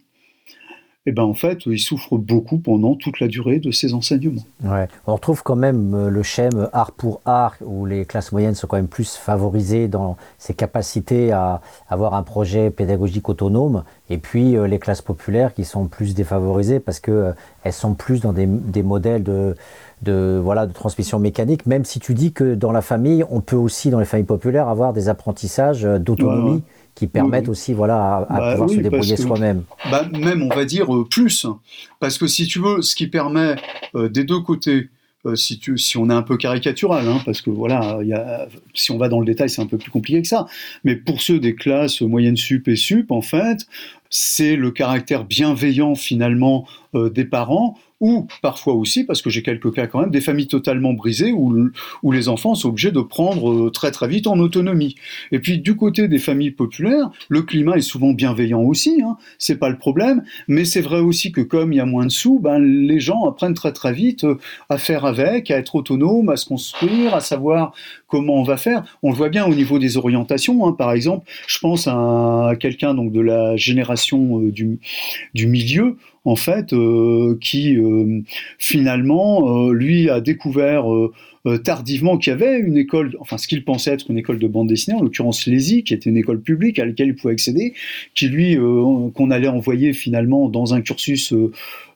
et 1.06 1.12
ben 1.12 1.24
en 1.24 1.34
fait, 1.34 1.66
il 1.66 1.80
souffre 1.80 2.18
beaucoup 2.18 2.58
pendant 2.58 2.94
toute 2.94 3.22
la 3.22 3.28
durée 3.28 3.60
de 3.60 3.72
ses 3.72 3.94
enseignements. 3.94 4.44
Ouais. 4.64 4.88
On 5.08 5.14
retrouve 5.14 5.44
quand 5.44 5.56
même 5.56 5.94
euh, 5.96 6.10
le 6.10 6.24
schème 6.24 6.70
art 6.74 6.92
pour 6.92 7.22
art, 7.26 7.56
où 7.62 7.86
les 7.86 8.06
classes 8.06 8.34
moyennes 8.34 8.54
sont 8.54 8.68
quand 8.68 8.76
même 8.76 8.90
plus 8.90 9.16
favorisées 9.16 9.88
dans 9.88 10.18
ses 10.38 10.54
capacités 10.54 11.32
à 11.32 11.62
avoir 11.90 12.14
un 12.16 12.24
projet 12.24 12.70
pédagogique 12.70 13.30
autonome, 13.30 13.84
et 14.10 14.18
puis 14.18 14.58
euh, 14.58 14.68
les 14.68 14.78
classes 14.78 15.02
populaires 15.02 15.54
qui 15.54 15.64
sont 15.64 15.88
plus 15.88 16.14
défavorisées 16.14 16.82
parce 16.82 17.00
que 17.00 17.12
euh, 17.12 17.72
sont 17.72 17.94
plus 17.94 18.20
dans 18.20 18.34
des, 18.34 18.46
des 18.46 18.84
modèles 18.84 19.24
de, 19.24 19.56
de, 20.02 20.40
voilà, 20.44 20.66
de 20.66 20.74
transmission 20.74 21.18
mécanique, 21.18 21.66
même 21.66 21.86
si 21.86 22.00
tu 22.00 22.14
dis 22.14 22.34
que 22.34 22.56
dans 22.56 22.72
la 22.72 22.82
famille, 22.82 23.24
on 23.30 23.42
peut 23.42 23.56
aussi, 23.56 23.90
dans 23.90 24.00
les 24.00 24.06
familles 24.06 24.26
populaires, 24.26 24.68
avoir 24.68 24.92
des 24.92 25.08
apprentissages 25.08 25.84
d'autonomie. 25.84 26.50
Ouais, 26.50 26.56
ouais 26.56 26.62
qui 27.00 27.08
permettent 27.08 27.46
oui. 27.46 27.52
aussi 27.52 27.74
voilà, 27.74 27.96
à, 27.96 28.18
à 28.18 28.40
bah, 28.40 28.52
pouvoir 28.52 28.70
oui, 28.70 28.76
se 28.76 28.82
débrouiller 28.82 29.18
soi-même. 29.18 29.64
Bah, 29.90 30.08
même, 30.18 30.44
on 30.44 30.54
va 30.54 30.66
dire, 30.66 30.94
euh, 30.94 31.08
plus. 31.10 31.48
Parce 32.00 32.18
que 32.18 32.28
si 32.28 32.46
tu 32.46 32.60
veux, 32.60 32.82
ce 32.82 32.96
qui 32.96 33.08
permet 33.08 33.56
euh, 33.96 34.10
des 34.10 34.26
deux 34.26 34.42
côtés, 34.42 34.90
euh, 35.26 35.36
si, 35.36 35.60
tu, 35.60 35.78
si 35.78 35.98
on 35.98 36.10
est 36.10 36.14
un 36.14 36.22
peu 36.22 36.38
caricatural, 36.38 37.08
hein, 37.08 37.22
parce 37.26 37.42
que 37.42 37.50
voilà, 37.50 38.00
y 38.04 38.14
a, 38.14 38.48
si 38.74 38.92
on 38.92 38.98
va 38.98 39.08
dans 39.08 39.20
le 39.20 39.26
détail, 39.26 39.50
c'est 39.50 39.62
un 39.62 39.66
peu 39.66 39.78
plus 39.78 39.92
compliqué 39.92 40.22
que 40.22 40.28
ça. 40.28 40.46
Mais 40.84 40.96
pour 40.96 41.22
ceux 41.22 41.40
des 41.40 41.56
classes 41.56 42.02
moyennes 42.02 42.38
sup 42.38 42.68
et 42.68 42.76
sup, 42.76 43.12
en 43.12 43.22
fait, 43.22 43.66
c'est 44.10 44.56
le 44.56 44.72
caractère 44.72 45.24
bienveillant 45.24 45.96
finalement 45.96 46.68
euh, 46.96 47.10
des 47.10 47.26
parents 47.26 47.78
ou 48.00 48.28
parfois 48.42 48.74
aussi, 48.74 49.04
parce 49.04 49.22
que 49.22 49.30
j'ai 49.30 49.44
quelques 49.44 49.74
cas 49.74 49.88
quand 49.88 50.02
même, 50.02 50.12
des 50.12 50.22
familles 50.22 50.48
totalement 50.48 50.94
brisées 50.94 51.32
où, 51.32 51.70
où 52.04 52.12
les 52.12 52.30
enfants 52.30 52.56
sont 52.56 52.70
obligés 52.70 52.92
de 52.92 53.02
prendre 53.02 53.52
euh, 53.52 53.70
très 53.72 53.92
très 53.92 54.08
vite 54.08 54.28
en 54.28 54.40
autonomie. 54.40 54.96
Et 55.32 55.40
puis 55.40 55.60
du 55.60 55.76
côté 55.76 56.08
des 56.08 56.20
familles 56.20 56.52
populaires, 56.52 57.10
le 57.28 57.42
climat 57.42 57.78
est 57.78 57.82
souvent 57.82 58.14
bienveillant 58.14 58.62
aussi, 58.62 59.02
hein, 59.04 59.18
c'est 59.38 59.58
pas 59.58 59.70
le 59.70 59.78
problème, 59.78 60.24
mais 60.48 60.66
c'est 60.66 60.82
vrai 60.82 61.00
aussi 61.00 61.32
que 61.32 61.42
comme 61.42 61.74
il 61.74 61.78
y 61.78 61.82
a 61.82 61.86
moins 61.86 62.06
de 62.06 62.12
sous, 62.12 62.40
ben, 62.40 62.60
les 62.60 63.00
gens 63.00 63.26
apprennent 63.26 63.54
très 63.54 63.74
très 63.74 63.94
vite 63.94 64.24
euh, 64.24 64.36
à 64.70 64.78
faire 64.78 65.06
avec, 65.06 65.52
à 65.52 65.58
être 65.58 65.76
autonomes, 65.76 66.30
à 66.30 66.38
se 66.38 66.46
construire, 66.46 67.14
à 67.14 67.20
savoir 67.20 67.74
comment 68.10 68.34
on 68.34 68.44
va 68.44 68.58
faire. 68.58 68.84
On 69.04 69.12
le 69.12 69.16
voit 69.16 69.30
bien 69.30 69.46
au 69.46 69.56
niveau 69.56 69.80
des 69.80 69.96
orientations, 69.96 70.68
hein, 70.68 70.74
par 70.74 70.92
exemple, 70.92 71.30
je 71.48 71.60
pense 71.60 71.88
à 71.88 72.52
quelqu'un 72.60 72.94
donc 72.94 73.14
de 73.14 73.22
la 73.22 73.56
génération 73.56 74.42
euh, 74.42 74.52
du, 74.52 75.48
milieu, 75.48 75.96
en 76.26 76.36
fait, 76.36 76.74
euh, 76.74 77.38
qui 77.40 77.78
euh, 77.78 78.22
finalement, 78.58 79.70
lui, 79.70 80.10
a 80.10 80.20
découvert 80.20 80.86
tardivement 81.64 82.18
qu'il 82.18 82.32
y 82.32 82.34
avait 82.34 82.60
une 82.60 82.78
école, 82.78 83.16
enfin 83.20 83.38
ce 83.38 83.48
qu'il 83.48 83.64
pensait 83.64 83.92
être 83.92 84.12
une 84.12 84.18
école 84.18 84.40
de 84.40 84.48
bande 84.48 84.68
dessinée, 84.68 84.98
en 84.98 85.02
l'occurrence 85.02 85.46
l'ESI, 85.46 85.84
qui 85.84 85.94
était 85.94 86.10
une 86.10 86.18
école 86.18 86.42
publique 86.42 86.80
à 86.80 86.86
laquelle 86.86 87.08
il 87.08 87.16
pouvait 87.16 87.34
accéder, 87.34 87.74
qui 88.14 88.28
lui, 88.28 88.58
qu'on 88.58 89.32
allait 89.32 89.48
envoyer 89.48 89.94
finalement 89.94 90.50
dans 90.50 90.74
un 90.74 90.82
cursus 90.82 91.34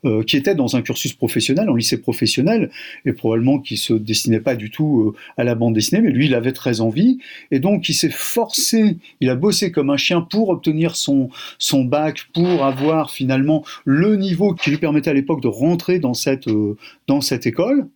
euh, 0.05 0.21
qui 0.21 0.35
était 0.35 0.53
dans 0.53 0.75
un 0.75 0.81
cursus 0.81 1.13
professionnel, 1.13 1.69
en 1.69 1.75
lycée 1.75 2.01
professionnel, 2.01 2.69
et 3.05 3.13
probablement 3.13 3.59
qui 3.59 3.77
se 3.77 3.93
destinait 3.93 4.41
pas 4.41 4.57
du 4.57 4.69
tout 4.69 5.13
euh, 5.15 5.19
à 5.37 5.45
la 5.45 5.55
bande 5.55 5.75
dessinée, 5.75 6.01
mais 6.01 6.11
lui, 6.11 6.25
il 6.25 6.35
avait 6.35 6.51
très 6.51 6.81
envie, 6.81 7.19
et 7.51 7.59
donc 7.59 7.87
il 7.87 7.93
s'est 7.93 8.09
forcé, 8.09 8.97
il 9.21 9.29
a 9.29 9.35
bossé 9.35 9.71
comme 9.71 9.89
un 9.89 9.95
chien 9.95 10.19
pour 10.19 10.49
obtenir 10.49 10.97
son, 10.97 11.29
son 11.57 11.85
bac, 11.85 12.25
pour 12.33 12.65
avoir 12.65 13.11
finalement 13.11 13.63
le 13.85 14.17
niveau 14.17 14.53
qui 14.53 14.71
lui 14.71 14.77
permettait 14.77 15.11
à 15.11 15.13
l'époque 15.13 15.41
de 15.41 15.47
rentrer 15.47 15.99
dans 15.99 16.13
cette, 16.13 16.49
euh, 16.49 16.75
dans 17.07 17.21
cette 17.21 17.45
école, 17.47 17.87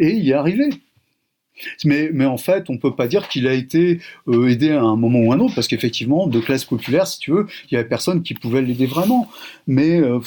et 0.00 0.10
il 0.10 0.24
y 0.24 0.30
est 0.30 0.34
arrivé. 0.34 0.68
Mais, 1.84 2.24
en 2.24 2.38
fait, 2.38 2.70
on 2.70 2.74
ne 2.74 2.78
peut 2.78 2.94
pas 2.94 3.06
dire 3.06 3.28
qu'il 3.28 3.46
a 3.46 3.52
été 3.52 4.00
euh, 4.28 4.48
aidé 4.48 4.70
à 4.70 4.82
un 4.82 4.96
moment 4.96 5.20
ou 5.20 5.32
un 5.32 5.40
autre, 5.40 5.54
parce 5.54 5.68
qu'effectivement, 5.68 6.26
de 6.26 6.40
classe 6.40 6.64
populaire, 6.64 7.06
si 7.06 7.18
tu 7.18 7.30
veux, 7.30 7.46
il 7.70 7.74
y 7.74 7.76
avait 7.76 7.88
personne 7.88 8.22
qui 8.22 8.34
pouvait 8.34 8.62
l'aider 8.62 8.86
vraiment. 8.86 9.28
Mais 9.66 10.00
euh, 10.00 10.18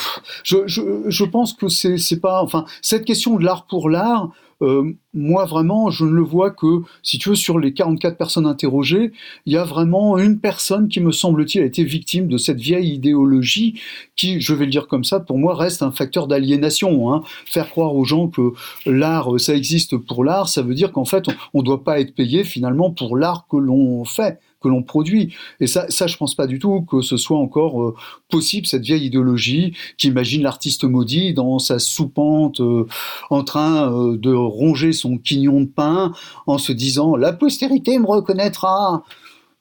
je, 0.44 0.68
je, 0.68 0.82
je, 1.08 1.24
pense 1.24 1.54
que 1.54 1.68
c'est 1.68 2.20
pas. 2.20 2.42
Enfin, 2.42 2.66
cette 2.82 3.06
question 3.06 3.38
de 3.38 3.44
l'art 3.44 3.66
pour 3.68 3.90
l'art, 3.90 4.32
euh, 4.62 4.94
moi 5.14 5.46
vraiment, 5.46 5.90
je 5.90 6.06
ne 6.06 6.12
le 6.12 6.22
vois 6.22 6.52
que, 6.52 6.82
si 7.04 7.18
tu 7.18 7.30
veux, 7.30 7.36
sur 7.36 7.60
les 7.60 7.74
44 7.74 8.18
personnes 8.18 8.46
interrogées, 8.46 9.12
il 9.46 9.54
y 9.54 9.58
a 9.58 9.64
vraiment 9.64 10.18
une 10.18 10.40
personne 10.40 10.88
qui, 10.88 11.00
me 11.00 11.12
semble-t-il, 11.12 11.62
a 11.62 11.66
été 11.66 11.84
victime 11.84 12.28
de 12.28 12.38
cette 12.38 12.60
vieille 12.60 12.94
idéologie 12.94 13.80
qui, 14.16 14.40
je 14.40 14.54
vais 14.54 14.66
le 14.66 14.72
dire 14.72 14.88
comme 14.88 15.04
ça, 15.04 15.20
pour 15.20 15.38
moi, 15.38 15.56
reste 15.56 15.84
un 15.84 15.92
facteur 15.92 16.28
d'aliénation. 16.28 17.14
Hein. 17.14 17.24
Faire 17.46 17.70
croire 17.70 17.96
aux 17.96 18.06
gens 18.06 18.28
que 18.28 18.54
l'art, 18.86 19.40
ça 19.40 19.56
existe 19.56 19.98
pour 19.98 20.24
l'art, 20.24 20.48
ça 20.48 20.62
veut 20.62 20.76
dire 20.76 20.92
qu'en 20.92 21.06
fait, 21.06 21.26
on 21.54 21.60
ne 21.60 21.66
doit 21.66 21.84
pas 21.84 22.00
être 22.00 22.16
payé 22.16 22.44
finalement 22.44 22.92
pour 22.92 23.18
l'art 23.18 23.48
que 23.50 23.58
l'on 23.58 24.06
fait 24.06 24.40
que 24.66 24.70
l'on 24.70 24.82
produit. 24.82 25.36
Et 25.60 25.68
ça, 25.68 25.86
ça, 25.90 26.08
je 26.08 26.18
pense 26.18 26.34
pas 26.34 26.48
du 26.48 26.58
tout 26.58 26.82
que 26.82 27.02
ce 27.02 27.18
soit 27.18 27.38
encore 27.38 27.82
euh, 27.82 27.96
possible, 28.30 28.66
cette 28.66 28.84
vieille 28.84 29.06
idéologie 29.06 29.74
qui 29.98 30.08
imagine 30.08 30.42
l'artiste 30.42 30.84
maudit 30.84 31.36
dans 31.36 31.60
sa 31.60 31.78
soupente 31.78 32.62
euh, 32.62 32.88
en 33.30 33.44
train 33.44 33.92
euh, 33.92 34.18
de 34.18 34.34
ronger 34.34 34.92
son 34.92 35.20
quignon 35.20 35.62
de 35.62 35.66
pain 35.66 36.14
en 36.48 36.58
se 36.58 36.72
disant 36.72 37.16
la 37.16 37.32
postérité 37.32 38.00
me 38.00 38.08
reconnaîtra. 38.08 39.04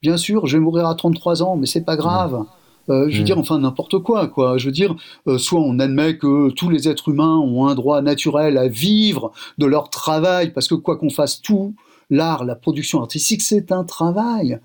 Bien 0.00 0.16
sûr, 0.16 0.46
je 0.46 0.56
vais 0.56 0.62
mourir 0.62 0.86
à 0.86 0.94
33 0.94 1.42
ans, 1.42 1.56
mais 1.56 1.66
c'est 1.66 1.84
pas 1.84 1.96
grave. 1.96 2.44
Euh, 2.90 3.06
je 3.08 3.16
veux 3.16 3.22
mmh. 3.22 3.24
dire, 3.24 3.38
enfin, 3.38 3.58
n'importe 3.58 3.98
quoi, 3.98 4.28
quoi. 4.28 4.58
Je 4.58 4.66
veux 4.66 4.72
dire, 4.72 4.94
euh, 5.26 5.38
soit 5.38 5.60
on 5.60 5.78
admet 5.78 6.18
que 6.18 6.50
tous 6.50 6.68
les 6.68 6.88
êtres 6.88 7.08
humains 7.08 7.38
ont 7.38 7.66
un 7.66 7.74
droit 7.74 8.02
naturel 8.02 8.58
à 8.58 8.68
vivre 8.68 9.32
de 9.58 9.66
leur 9.66 9.88
travail, 9.90 10.52
parce 10.52 10.68
que 10.68 10.74
quoi 10.74 10.96
qu'on 10.96 11.10
fasse, 11.10 11.40
tout, 11.40 11.74
l'art, 12.10 12.44
la 12.44 12.54
production 12.54 13.00
artistique, 13.00 13.42
c'est 13.42 13.72
un 13.72 13.84
travail. 13.84 14.60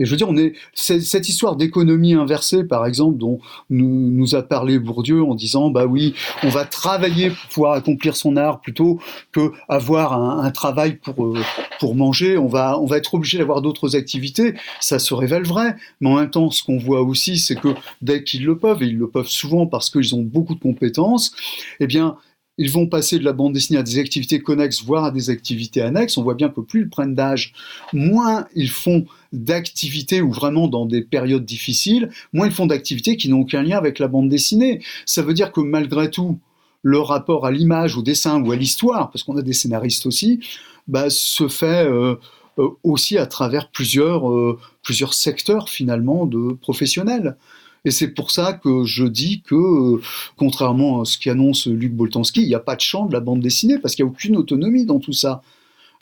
Et 0.00 0.06
je 0.06 0.10
veux 0.10 0.16
dire, 0.16 0.28
on 0.28 0.36
est 0.36 0.54
cette 0.74 1.28
histoire 1.28 1.56
d'économie 1.56 2.14
inversée, 2.14 2.64
par 2.64 2.86
exemple, 2.86 3.18
dont 3.18 3.38
nous, 3.68 4.10
nous, 4.10 4.34
a 4.34 4.42
parlé 4.42 4.78
Bourdieu 4.78 5.22
en 5.22 5.34
disant, 5.34 5.68
bah 5.68 5.84
oui, 5.84 6.14
on 6.42 6.48
va 6.48 6.64
travailler 6.64 7.28
pour 7.30 7.48
pouvoir 7.50 7.72
accomplir 7.74 8.16
son 8.16 8.36
art 8.36 8.60
plutôt 8.60 8.98
que 9.30 9.52
avoir 9.68 10.14
un, 10.14 10.50
travail 10.50 10.96
pour 10.96 11.26
euh, 11.26 11.38
pour 11.78 11.94
manger. 11.94 12.38
On 12.38 12.48
va 12.48 12.80
on 12.80 12.86
va 12.86 12.96
être 12.96 13.14
obligé 13.14 13.38
d'avoir 13.38 13.60
d'autres 13.60 13.94
activités. 13.94 14.54
Ça 14.80 14.98
se 14.98 15.12
révèle 15.12 15.44
vrai, 15.44 15.76
mais 16.00 16.08
en 16.08 16.16
même 16.16 16.30
temps, 16.30 16.50
ce 16.50 16.64
qu'on 16.64 16.78
voit 16.78 17.02
aussi, 17.02 17.38
c'est 17.38 17.56
que 17.56 17.74
dès 18.00 18.24
qu'ils 18.24 18.44
le 18.44 18.56
peuvent, 18.56 18.82
et 18.82 18.86
ils 18.86 18.98
le 18.98 19.08
peuvent 19.08 19.28
souvent 19.28 19.66
parce 19.66 19.90
qu'ils 19.90 20.14
ont 20.14 20.22
beaucoup 20.22 20.54
de 20.54 20.60
compétences, 20.60 21.32
eh 21.78 21.86
bien 21.86 22.16
ils 22.60 22.70
vont 22.70 22.86
passer 22.86 23.18
de 23.18 23.24
la 23.24 23.32
bande 23.32 23.54
dessinée 23.54 23.78
à 23.78 23.82
des 23.82 23.98
activités 23.98 24.38
connexes, 24.40 24.84
voire 24.84 25.04
à 25.04 25.10
des 25.10 25.30
activités 25.30 25.80
annexes. 25.80 26.18
On 26.18 26.22
voit 26.22 26.34
bien 26.34 26.50
que 26.50 26.60
plus 26.60 26.82
ils 26.82 26.90
prennent 26.90 27.14
d'âge, 27.14 27.54
moins 27.94 28.46
ils 28.54 28.68
font 28.68 29.06
d'activités 29.32 30.20
ou 30.20 30.30
vraiment 30.30 30.68
dans 30.68 30.84
des 30.84 31.00
périodes 31.00 31.46
difficiles, 31.46 32.10
moins 32.34 32.46
ils 32.46 32.52
font 32.52 32.66
d'activités 32.66 33.16
qui 33.16 33.30
n'ont 33.30 33.40
aucun 33.40 33.62
lien 33.62 33.78
avec 33.78 33.98
la 33.98 34.08
bande 34.08 34.28
dessinée. 34.28 34.82
Ça 35.06 35.22
veut 35.22 35.32
dire 35.32 35.52
que 35.52 35.62
malgré 35.62 36.10
tout, 36.10 36.38
le 36.82 36.98
rapport 36.98 37.46
à 37.46 37.50
l'image, 37.50 37.96
au 37.96 38.02
dessin 38.02 38.42
ou 38.42 38.52
à 38.52 38.56
l'histoire, 38.56 39.10
parce 39.10 39.22
qu'on 39.22 39.38
a 39.38 39.42
des 39.42 39.54
scénaristes 39.54 40.04
aussi, 40.04 40.40
bah, 40.86 41.08
se 41.08 41.48
fait 41.48 41.86
euh, 41.86 42.16
euh, 42.58 42.68
aussi 42.82 43.16
à 43.16 43.24
travers 43.24 43.70
plusieurs, 43.70 44.30
euh, 44.30 44.58
plusieurs 44.82 45.14
secteurs 45.14 45.70
finalement 45.70 46.26
de 46.26 46.52
professionnels. 46.52 47.36
Et 47.84 47.90
c'est 47.90 48.08
pour 48.08 48.30
ça 48.30 48.52
que 48.52 48.84
je 48.84 49.04
dis 49.04 49.42
que, 49.42 50.00
contrairement 50.36 51.02
à 51.02 51.04
ce 51.04 51.18
qu'annonce 51.18 51.66
Luc 51.66 51.92
Boltanski, 51.92 52.42
il 52.42 52.48
n'y 52.48 52.54
a 52.54 52.60
pas 52.60 52.76
de 52.76 52.80
champ 52.80 53.06
de 53.06 53.12
la 53.12 53.20
bande 53.20 53.40
dessinée, 53.40 53.78
parce 53.78 53.94
qu'il 53.94 54.04
n'y 54.04 54.10
a 54.10 54.12
aucune 54.12 54.36
autonomie 54.36 54.84
dans 54.84 54.98
tout 54.98 55.12
ça. 55.12 55.42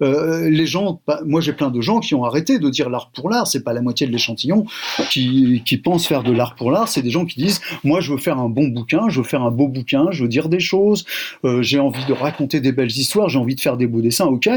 Euh, 0.00 0.48
les 0.48 0.66
gens, 0.66 1.00
moi 1.26 1.40
j'ai 1.40 1.52
plein 1.52 1.70
de 1.70 1.80
gens 1.80 1.98
qui 1.98 2.14
ont 2.14 2.24
arrêté 2.24 2.60
de 2.60 2.70
dire 2.70 2.88
l'art 2.88 3.10
pour 3.10 3.28
l'art, 3.30 3.48
c'est 3.48 3.64
pas 3.64 3.72
la 3.72 3.82
moitié 3.82 4.06
de 4.06 4.12
l'échantillon 4.12 4.64
qui, 5.10 5.62
qui 5.64 5.76
pensent 5.76 6.06
faire 6.06 6.22
de 6.22 6.30
l'art 6.30 6.54
pour 6.54 6.70
l'art, 6.70 6.88
c'est 6.88 7.02
des 7.02 7.10
gens 7.10 7.24
qui 7.24 7.40
disent 7.40 7.60
moi 7.82 8.00
je 8.00 8.12
veux 8.12 8.18
faire 8.18 8.38
un 8.38 8.48
bon 8.48 8.68
bouquin, 8.68 9.08
je 9.08 9.20
veux 9.20 9.26
faire 9.26 9.42
un 9.42 9.50
beau 9.50 9.66
bouquin, 9.66 10.06
je 10.12 10.22
veux 10.22 10.28
dire 10.28 10.48
des 10.48 10.60
choses, 10.60 11.04
euh, 11.44 11.62
j'ai 11.62 11.80
envie 11.80 12.04
de 12.06 12.12
raconter 12.12 12.60
des 12.60 12.70
belles 12.70 12.90
histoires, 12.90 13.28
j'ai 13.28 13.40
envie 13.40 13.56
de 13.56 13.60
faire 13.60 13.76
des 13.76 13.88
beaux 13.88 14.00
dessins, 14.00 14.26
ok, 14.26 14.48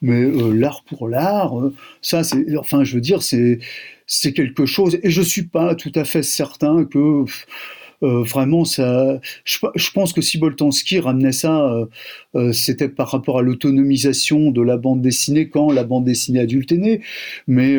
mais 0.00 0.22
euh, 0.22 0.52
l'art 0.52 0.82
pour 0.84 1.08
l'art, 1.08 1.60
euh, 1.60 1.74
ça 2.00 2.24
c'est, 2.24 2.56
enfin 2.56 2.82
je 2.82 2.94
veux 2.94 3.02
dire 3.02 3.22
c'est 3.22 3.58
c'est 4.06 4.32
quelque 4.32 4.66
chose 4.66 4.98
et 5.02 5.10
je 5.10 5.22
suis 5.22 5.46
pas 5.46 5.74
tout 5.74 5.92
à 5.94 6.04
fait 6.04 6.22
certain 6.22 6.84
que 6.84 7.24
euh, 8.02 8.22
vraiment, 8.22 8.64
ça, 8.64 9.20
je, 9.44 9.58
je, 9.74 9.90
pense 9.90 10.12
que 10.12 10.20
si 10.20 10.38
Boltanski 10.38 11.00
ramenait 11.00 11.32
ça, 11.32 11.66
euh, 11.66 11.86
euh, 12.34 12.52
c'était 12.52 12.88
par 12.88 13.10
rapport 13.10 13.38
à 13.38 13.42
l'autonomisation 13.42 14.50
de 14.50 14.60
la 14.60 14.76
bande 14.76 15.00
dessinée 15.00 15.48
quand 15.48 15.72
la 15.72 15.84
bande 15.84 16.04
dessinée 16.04 16.40
adulte 16.40 16.72
est 16.72 16.78
née. 16.78 17.00
Mais 17.46 17.78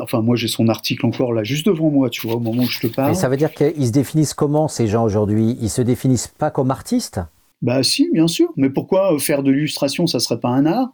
enfin, 0.00 0.22
moi, 0.22 0.36
j'ai 0.36 0.48
son 0.48 0.68
article 0.68 1.06
encore 1.06 1.32
là, 1.32 1.44
juste 1.44 1.66
devant 1.66 1.90
moi, 1.90 2.10
tu 2.10 2.26
vois, 2.26 2.36
au 2.36 2.40
moment 2.40 2.64
où 2.64 2.70
je 2.70 2.80
te 2.80 2.86
parle. 2.88 3.10
Mais 3.10 3.14
ça 3.14 3.28
veut 3.28 3.36
dire 3.36 3.52
qu'ils 3.52 3.86
se 3.86 3.92
définissent 3.92 4.34
comment 4.34 4.68
ces 4.68 4.86
gens 4.86 5.04
aujourd'hui? 5.04 5.56
Ils 5.60 5.70
se 5.70 5.82
définissent 5.82 6.28
pas 6.28 6.50
comme 6.50 6.70
artistes? 6.70 7.20
Bah 7.62 7.82
si, 7.82 8.10
bien 8.12 8.26
sûr. 8.26 8.52
Mais 8.56 8.70
pourquoi 8.70 9.16
faire 9.18 9.42
de 9.42 9.50
l'illustration, 9.50 10.06
ça 10.06 10.18
serait 10.18 10.40
pas 10.40 10.50
un 10.50 10.66
art? 10.66 10.92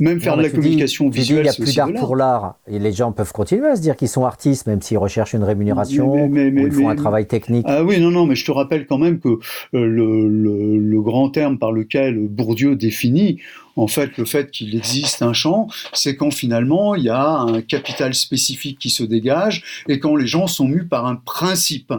Même 0.00 0.20
faire 0.20 0.36
non, 0.36 0.42
de 0.42 0.48
la 0.48 0.50
communication 0.50 1.08
dis, 1.08 1.18
visuelle. 1.18 1.40
Il 1.40 1.42
n'y 1.42 1.48
a 1.48 1.52
plus 1.52 1.74
d'art 1.74 1.92
pour 1.92 2.16
l'art. 2.16 2.56
Et 2.66 2.78
les 2.78 2.92
gens 2.92 3.12
peuvent 3.12 3.32
continuer 3.32 3.68
à 3.68 3.76
se 3.76 3.80
dire 3.80 3.96
qu'ils 3.96 4.08
sont 4.08 4.24
artistes, 4.24 4.66
même 4.66 4.82
s'ils 4.82 4.98
recherchent 4.98 5.34
une 5.34 5.44
rémunération 5.44 6.14
mais, 6.14 6.28
mais, 6.28 6.50
mais, 6.50 6.64
ou 6.64 6.66
ils 6.66 6.72
font 6.72 6.88
un 6.88 6.96
travail 6.96 7.26
technique. 7.26 7.66
Ah 7.68 7.84
oui, 7.84 8.00
non, 8.00 8.10
non, 8.10 8.26
mais 8.26 8.34
je 8.34 8.44
te 8.44 8.52
rappelle 8.52 8.86
quand 8.86 8.98
même 8.98 9.20
que 9.20 9.28
euh, 9.28 9.38
le, 9.72 10.28
le, 10.28 10.78
le, 10.78 11.00
grand 11.00 11.30
terme 11.30 11.58
par 11.58 11.72
lequel 11.72 12.18
Bourdieu 12.28 12.76
définit 12.76 13.38
en 13.76 13.86
fait 13.86 14.16
le 14.18 14.24
fait 14.24 14.50
qu'il 14.50 14.74
existe 14.76 15.22
un 15.22 15.32
champ, 15.32 15.68
c'est 15.92 16.16
quand 16.16 16.30
finalement 16.30 16.94
il 16.94 17.04
y 17.04 17.08
a 17.08 17.38
un 17.38 17.62
capital 17.62 18.14
spécifique 18.14 18.78
qui 18.78 18.90
se 18.90 19.02
dégage 19.02 19.62
et 19.88 19.98
quand 19.98 20.16
les 20.16 20.26
gens 20.26 20.46
sont 20.46 20.66
mus 20.66 20.86
par 20.86 21.06
un 21.06 21.16
principe 21.16 21.92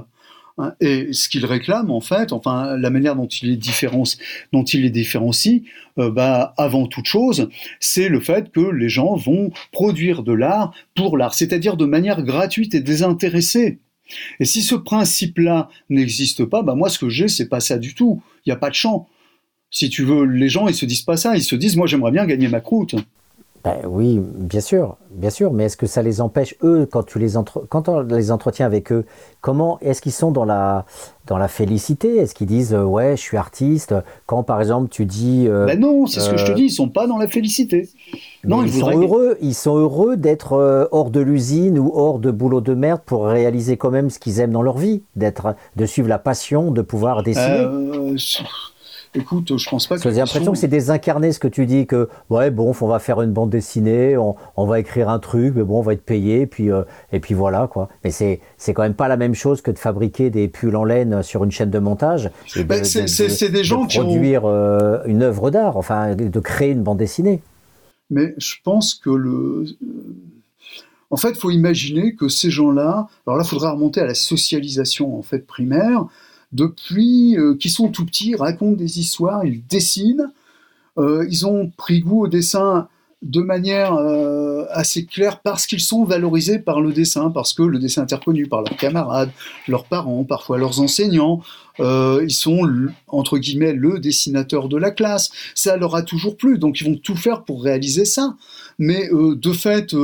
et 0.80 1.14
ce 1.14 1.30
qu'il 1.30 1.46
réclame, 1.46 1.90
en 1.92 2.02
fait, 2.02 2.34
enfin, 2.34 2.78
la 2.78 2.90
manière 2.90 3.16
dont 3.16 3.28
il 3.28 3.50
les 3.50 3.58
différencie, 3.58 4.20
dont 4.54 4.64
il 4.64 4.82
les 4.82 4.90
différencie 4.90 5.64
euh, 5.98 6.12
bah, 6.12 6.54
avant 6.58 6.88
toute 6.88 7.06
chose, 7.06 7.50
c'est 7.80 8.10
le 8.10 8.20
fait 8.20 8.52
que 8.52 8.60
les 8.60 8.90
gens 8.90 9.16
vont 9.16 9.52
produire 9.72 10.24
de 10.24 10.34
l'art 10.34 10.74
pour 10.96 11.18
l'art, 11.18 11.34
c'est-à-dire 11.34 11.78
de 11.78 11.86
manière 11.86 12.22
gratuite 12.24 12.76
et 12.76 12.82
désintéressée. 12.82 13.80
Et 14.40 14.46
si 14.46 14.62
ce 14.62 14.76
principe-là 14.76 15.70
n'existe 15.90 16.46
pas, 16.46 16.64
bah 16.64 16.76
moi, 16.76 16.90
ce 16.90 17.00
que 17.00 17.10
j'ai, 17.10 17.28
c'est 17.28 17.48
pas 17.48 17.60
ça 17.60 17.78
du 17.78 17.96
tout. 17.96 18.22
Il 18.46 18.50
n'y 18.50 18.54
a 18.54 18.58
pas 18.58 18.70
de 18.70 18.76
champ. 18.76 19.08
Si 19.70 19.90
tu 19.90 20.04
veux, 20.04 20.26
les 20.26 20.50
gens, 20.50 20.68
ils 20.68 20.76
se 20.76 20.86
disent 20.86 21.04
pas 21.04 21.16
ça. 21.16 21.38
Ils 21.38 21.44
se 21.44 21.56
disent, 21.56 21.78
moi, 21.78 21.88
j'aimerais 21.88 22.12
bien 22.12 22.26
gagner 22.26 22.50
ma 22.50 22.60
croûte. 22.60 22.96
Ben 23.64 23.82
oui, 23.86 24.20
bien 24.20 24.60
sûr, 24.60 24.98
bien 25.12 25.30
sûr, 25.30 25.54
mais 25.54 25.66
est-ce 25.66 25.78
que 25.78 25.86
ça 25.86 26.02
les 26.02 26.20
empêche, 26.20 26.56
eux, 26.64 26.88
quand 26.92 27.04
tu 27.04 27.20
les, 27.20 27.38
entre... 27.38 27.64
quand 27.70 27.90
on 27.90 28.02
les 28.02 28.32
entretiens 28.32 28.66
avec 28.66 28.92
eux, 28.92 29.06
comment 29.40 29.78
est-ce 29.82 30.02
qu'ils 30.02 30.12
sont 30.14 30.32
dans 30.32 30.46
la, 30.46 30.86
dans 31.28 31.38
la 31.38 31.48
félicité? 31.48 32.18
Est-ce 32.18 32.34
qu'ils 32.34 32.48
disent 32.48 32.74
euh, 32.74 32.84
ouais, 32.84 33.16
je 33.16 33.22
suis 33.22 33.38
artiste 33.38 33.94
Quand 34.26 34.42
par 34.42 34.60
exemple 34.60 34.90
tu 34.90 35.06
dis. 35.06 35.46
Euh, 35.48 35.68
ben 35.68 35.80
non, 35.80 36.08
c'est 36.08 36.22
ce 36.22 36.32
que 36.32 36.38
je 36.38 36.46
te 36.46 36.52
euh, 36.52 36.56
dis, 36.56 36.64
ils 36.64 36.72
sont 36.72 36.90
pas 36.90 37.06
dans 37.06 37.18
la 37.18 37.28
félicité. 37.28 37.88
Non, 38.44 38.64
ils, 38.64 38.74
sont 38.74 39.00
heureux, 39.00 39.38
ils 39.42 39.54
sont 39.54 39.78
heureux 39.78 40.18
d'être 40.18 40.88
hors 40.92 41.12
de 41.12 41.20
l'usine 41.20 41.78
ou 41.78 41.92
hors 41.94 42.18
de 42.18 42.32
boulot 42.32 42.62
de 42.62 42.74
merde 42.74 43.02
pour 43.06 43.26
réaliser 43.26 43.78
quand 43.78 43.92
même 43.92 44.10
ce 44.10 44.18
qu'ils 44.18 44.40
aiment 44.40 44.54
dans 44.54 44.64
leur 44.64 44.80
vie, 44.80 45.04
d'être, 45.16 45.56
de 45.76 45.86
suivre 45.86 46.10
la 46.10 46.20
passion, 46.20 46.72
de 46.72 46.82
pouvoir 46.82 47.22
dessiner. 47.22 47.68
Écoute, 49.14 49.58
je 49.58 49.70
pense 49.70 49.88
pas 49.88 49.98
que. 49.98 50.10
J'ai 50.10 50.18
l'impression 50.18 50.54
que 50.54 50.58
c'est 50.58 50.70
désincarné 50.70 51.34
ce 51.34 51.40
que 51.40 51.50
tu 51.50 51.66
dis, 51.66 51.86
que 51.86 52.08
ouais, 52.30 52.50
bon, 52.50 52.74
on 52.80 52.88
va 52.88 53.00
faire 53.00 53.22
une 53.22 53.32
bande 53.32 53.50
dessinée, 53.50 54.16
on, 54.18 54.66
va 54.66 54.80
écrire 54.80 55.10
un 55.10 55.20
truc, 55.20 55.54
mais 55.56 55.64
bon, 55.64 55.80
on 55.80 55.82
va 55.82 55.94
être 55.94 56.06
payé, 56.06 56.46
puis, 56.46 56.72
euh, 56.72 56.84
et 57.12 57.20
puis 57.20 57.34
voilà, 57.34 57.68
quoi. 57.68 57.90
Mais 58.06 58.12
c'est, 58.12 58.40
c'est 58.58 58.74
quand 58.74 58.84
même 58.84 58.94
pas 58.94 59.10
la 59.10 59.18
même 59.18 59.36
chose 59.36 59.62
que 59.62 59.72
de 59.72 59.78
fabriquer 59.78 60.30
des 60.30 60.48
pulls 60.48 60.76
en 60.76 60.86
laine 60.86 61.24
sur 61.24 61.44
une 61.44 61.52
chaîne 61.52 61.70
de 61.70 61.80
montage. 61.80 62.30
Ben, 62.66 62.86
c'est, 62.86 63.50
des 63.50 63.64
gens 63.66 63.86
qui 63.86 64.00
produire 64.00 64.46
euh, 64.46 65.00
une 65.06 65.24
œuvre 65.24 65.52
d'art, 65.52 65.76
enfin, 65.76 66.16
de 66.16 66.40
créer 66.40 66.72
une 66.72 66.84
bande 66.84 66.98
dessinée. 66.98 67.42
Mais 68.10 68.34
je 68.38 68.56
pense 68.64 68.94
que 68.94 69.10
le. 69.10 69.66
En 71.10 71.18
fait, 71.18 71.32
il 71.32 71.38
faut 71.38 71.52
imaginer 71.52 72.16
que 72.16 72.30
ces 72.30 72.50
gens-là. 72.50 73.08
Alors 73.28 73.38
là, 73.38 73.44
il 73.46 73.50
faudra 73.50 73.72
remonter 73.72 74.00
à 74.00 74.06
la 74.06 74.14
socialisation 74.14 75.18
en 75.18 75.22
fait 75.22 75.46
primaire 75.46 76.06
depuis 76.52 77.38
euh, 77.38 77.56
qu'ils 77.56 77.72
sont 77.72 77.90
tout 77.90 78.06
petits, 78.06 78.36
racontent 78.36 78.76
des 78.76 79.00
histoires, 79.00 79.46
ils 79.46 79.66
dessinent. 79.68 80.32
Euh, 80.98 81.26
ils 81.30 81.46
ont 81.46 81.72
pris 81.78 82.02
goût 82.02 82.26
au 82.26 82.28
dessin 82.28 82.88
de 83.22 83.42
manière 83.42 83.94
euh, 83.94 84.66
assez 84.72 85.06
claire 85.06 85.42
parce 85.42 85.68
qu'ils 85.68 85.80
sont 85.80 86.04
valorisés 86.04 86.60
par 86.60 86.82
le 86.82 86.92
dessin, 86.92 87.30
parce 87.30 87.54
que 87.54 87.62
le 87.62 87.78
dessin 87.78 88.06
est 88.06 88.16
reconnu 88.16 88.48
par 88.48 88.62
leurs 88.62 88.76
camarades, 88.76 89.30
leurs 89.68 89.86
parents, 89.86 90.24
parfois 90.24 90.58
leurs 90.58 90.82
enseignants. 90.82 91.42
ils 91.80 92.34
sont, 92.34 92.68
entre 93.08 93.38
guillemets, 93.38 93.74
le 93.74 94.00
dessinateur 94.00 94.68
de 94.68 94.78
la 94.78 94.92
classe. 94.92 95.32
Ça 95.56 95.78
leur 95.78 95.96
a 95.96 96.02
toujours 96.02 96.36
plu, 96.36 96.58
donc 96.58 96.82
ils 96.82 96.86
vont 96.86 96.98
tout 96.98 97.16
faire 97.16 97.44
pour 97.44 97.64
réaliser 97.64 98.06
ça. 98.06 98.36
Mais 98.80 99.08
de 99.12 99.52
fait, 99.54 99.96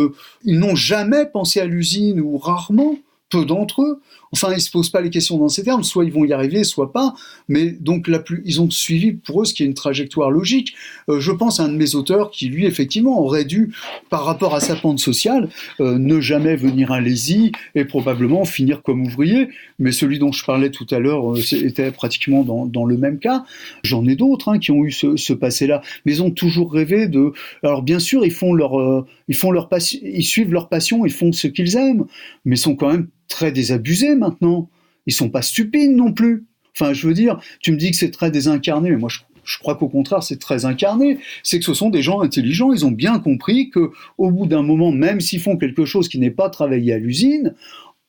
ils 0.44 0.60
n'ont 0.60 0.76
jamais 0.76 1.26
pensé 1.26 1.60
à 1.60 1.66
l'usine 1.66 2.22
ou 2.22 2.38
rarement 2.38 2.98
peu 3.30 3.46
d'entre 3.46 3.82
eux. 3.82 4.02
Enfin, 4.34 4.54
ils 4.54 4.62
se 4.62 4.72
posent 4.72 4.90
pas 4.90 5.02
les 5.02 5.10
questions 5.10 5.38
dans 5.38 5.50
ces 5.50 5.64
termes. 5.64 5.84
Soit 5.84 6.06
ils 6.06 6.12
vont 6.12 6.26
y 6.26 6.34
arriver, 6.34 6.64
soit 6.64 6.92
pas. 6.92 7.14
Mais 7.48 7.72
donc, 7.72 8.08
la 8.08 8.20
plus, 8.20 8.42
ils 8.46 8.62
ont 8.62 8.70
suivi 8.70 9.14
pour 9.14 9.42
eux 9.42 9.46
ce 9.46 9.54
qui 9.54 9.64
est 9.64 9.66
une 9.66 9.74
trajectoire 9.74 10.32
logique. 10.32 10.74
Euh, 11.10 11.20
je 11.20 11.32
pense 11.32 11.60
à 11.60 11.64
un 11.64 11.70
de 11.70 11.78
mes 11.78 11.96
auteurs 11.96 12.32
qui, 12.32 12.50
lui, 12.50 12.66
effectivement, 12.66 13.22
aurait 13.22 13.46
dû, 13.46 13.74
par 14.10 14.26
rapport 14.26 14.56
à 14.56 14.60
sa 14.60 14.76
pente 14.76 15.00
sociale, 15.00 15.50
euh, 15.80 15.98
ne 15.98 16.20
jamais 16.20 16.56
venir 16.56 16.92
à 16.92 17.02
l'ESI 17.02 17.52
et 17.76 17.86
probablement 17.86 18.46
finir 18.46 18.82
comme 18.82 19.06
ouvrier. 19.06 19.50
Mais 19.80 19.92
celui 19.92 20.20
dont 20.20 20.32
je 20.32 20.44
parlais 20.46 20.72
tout 20.72 20.88
à 20.92 21.00
l'heure 21.00 21.34
euh, 21.34 21.42
était 21.54 21.92
pratiquement 21.92 22.44
dans, 22.44 22.66
dans, 22.66 22.86
le 22.86 22.98
même 22.98 23.20
cas. 23.20 23.46
J'en 23.84 24.06
ai 24.08 24.16
d'autres 24.16 24.50
hein, 24.50 24.60
qui 24.60 24.72
ont 24.72 24.84
eu 24.84 24.92
ce, 24.92 25.18
ce 25.18 25.34
passé-là, 25.34 25.82
mais 26.06 26.14
ils 26.14 26.24
ont 26.24 26.32
toujours 26.32 26.72
rêvé 26.72 27.08
de. 27.08 27.34
Alors, 27.64 27.84
bien 27.84 28.00
sûr, 28.00 28.26
ils 28.26 28.32
font 28.32 28.54
leur, 28.54 29.06
ils 29.28 29.36
font 29.36 29.52
leur 29.52 29.68
ils 30.02 30.24
suivent 30.24 30.54
leur 30.54 30.70
passion, 30.70 31.06
ils 31.06 31.12
font 31.12 31.32
ce 31.32 31.48
qu'ils 31.48 31.76
aiment, 31.76 32.06
mais 32.46 32.56
sont 32.56 32.76
quand 32.76 32.92
même 32.92 33.08
très 33.28 33.52
désabusés 33.52 34.16
maintenant. 34.16 34.70
Ils 35.06 35.14
sont 35.14 35.30
pas 35.30 35.42
stupides 35.42 35.92
non 35.92 36.12
plus. 36.12 36.46
Enfin, 36.76 36.94
je 36.94 37.08
veux 37.08 37.14
dire, 37.14 37.40
tu 37.60 37.72
me 37.72 37.78
dis 37.78 37.92
que 37.92 37.98
c'est 37.98 38.12
très 38.12 38.30
désincarné, 38.30 38.92
mais 38.92 38.98
moi 38.98 39.10
je, 39.10 39.58
crois 39.60 39.76
qu'au 39.76 39.88
contraire 39.88 40.22
c'est 40.22 40.40
très 40.40 40.66
incarné. 40.66 41.20
C'est 41.42 41.60
que 41.60 41.66
ce 41.66 41.74
sont 41.74 41.90
des 41.90 42.02
gens 42.02 42.22
intelligents. 42.22 42.74
Ils 42.74 42.86
ont 42.86 42.92
bien 42.92 43.18
compris 43.20 43.70
que 43.70 43.92
au 44.18 44.30
bout 44.30 44.46
d'un 44.46 44.62
moment, 44.62 44.92
même 44.92 45.22
s'ils 45.22 45.40
font 45.40 45.58
quelque 45.58 45.86
chose 45.86 46.10
qui 46.10 46.20
n'est 46.20 46.32
pas 46.32 46.50
travaillé 46.50 46.94
à 46.94 47.00
l'usine, 47.00 47.56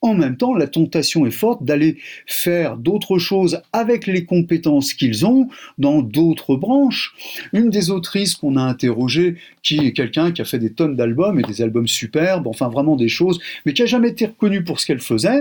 en 0.01 0.15
même 0.15 0.37
temps, 0.37 0.55
la 0.55 0.69
tentation 0.69 1.27
est 1.27 1.33
forte 1.33 1.65
d'aller 1.65 1.99
faire 2.27 2.77
d'autres 2.77 3.19
choses 3.19 3.62
avec 3.73 4.07
les 4.07 4.25
compétences 4.25 4.93
qu'ils 4.95 5.27
ont 5.27 5.49
dans 5.79 6.03
d'autres 6.03 6.57
branches. 6.57 7.15
Une 7.53 7.69
des 7.69 7.91
autrices 7.91 8.37
qu'on 8.37 8.57
a 8.57 8.62
interrogées, 8.62 9.37
qui 9.62 9.79
est 9.87 9.93
quelqu'un 9.93 10.31
qui 10.31 10.41
a 10.41 10.45
fait 10.45 10.61
des 10.61 10.73
tonnes 10.73 10.95
d'albums 10.95 11.41
et 11.41 11.43
des 11.43 11.62
albums 11.62 11.89
superbes, 11.89 12.47
enfin 12.47 12.69
vraiment 12.69 12.95
des 12.95 13.09
choses, 13.09 13.41
mais 13.66 13.73
qui 13.73 13.83
a 13.83 13.87
jamais 13.87 14.11
été 14.11 14.27
reconnue 14.27 14.62
pour 14.62 14.79
ce 14.79 14.87
qu'elle 14.87 15.01
faisait, 15.01 15.41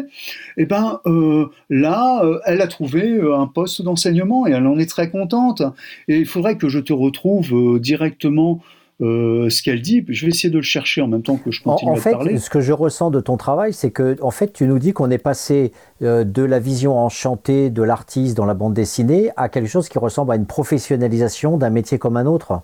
et 0.57 0.63
eh 0.63 0.65
ben 0.65 0.99
euh, 1.05 1.47
là, 1.69 2.23
euh, 2.23 2.39
elle 2.45 2.61
a 2.61 2.67
trouvé 2.67 3.11
euh, 3.11 3.37
un 3.37 3.47
poste 3.47 3.83
d'enseignement 3.83 4.47
et 4.47 4.51
elle 4.51 4.65
en 4.65 4.79
est 4.79 4.89
très 4.89 5.09
contente. 5.11 5.61
Et 6.07 6.17
il 6.17 6.25
faudrait 6.25 6.57
que 6.57 6.67
je 6.67 6.79
te 6.79 6.93
retrouve 6.93 7.79
directement 7.79 8.61
euh, 9.01 9.49
ce 9.49 9.61
qu'elle 9.61 9.81
dit. 9.81 10.03
Je 10.07 10.25
vais 10.25 10.31
essayer 10.31 10.49
de 10.49 10.57
le 10.57 10.63
chercher 10.63 11.01
en 11.01 11.07
même 11.07 11.21
temps 11.21 11.37
que 11.37 11.51
je 11.51 11.61
continue 11.61 11.91
en, 11.91 11.95
à 11.95 11.99
fait, 11.99 12.11
parler. 12.11 12.37
Ce 12.37 12.49
que 12.49 12.61
je 12.61 12.73
ressens 12.73 13.11
de 13.11 13.19
ton 13.19 13.37
travail, 13.37 13.73
c'est 13.73 13.91
que 13.91 14.17
en 14.21 14.31
fait, 14.31 14.53
tu 14.53 14.65
nous 14.65 14.79
dis 14.79 14.93
qu'on 14.93 15.11
est 15.11 15.17
passé 15.17 15.71
euh, 16.01 16.23
de 16.23 16.43
la 16.43 16.59
vision 16.59 16.97
enchantée 16.97 17.69
de 17.69 17.83
l'artiste 17.83 18.35
dans 18.35 18.45
la 18.45 18.53
bande 18.53 18.73
dessinée 18.73 19.29
à 19.35 19.49
quelque 19.49 19.69
chose 19.69 19.89
qui 19.89 19.99
ressemble 19.99 20.31
à 20.31 20.35
une 20.35 20.47
professionnalisation 20.47 21.57
d'un 21.57 21.69
métier 21.69 21.99
comme 21.99 22.17
un 22.17 22.25
autre. 22.25 22.61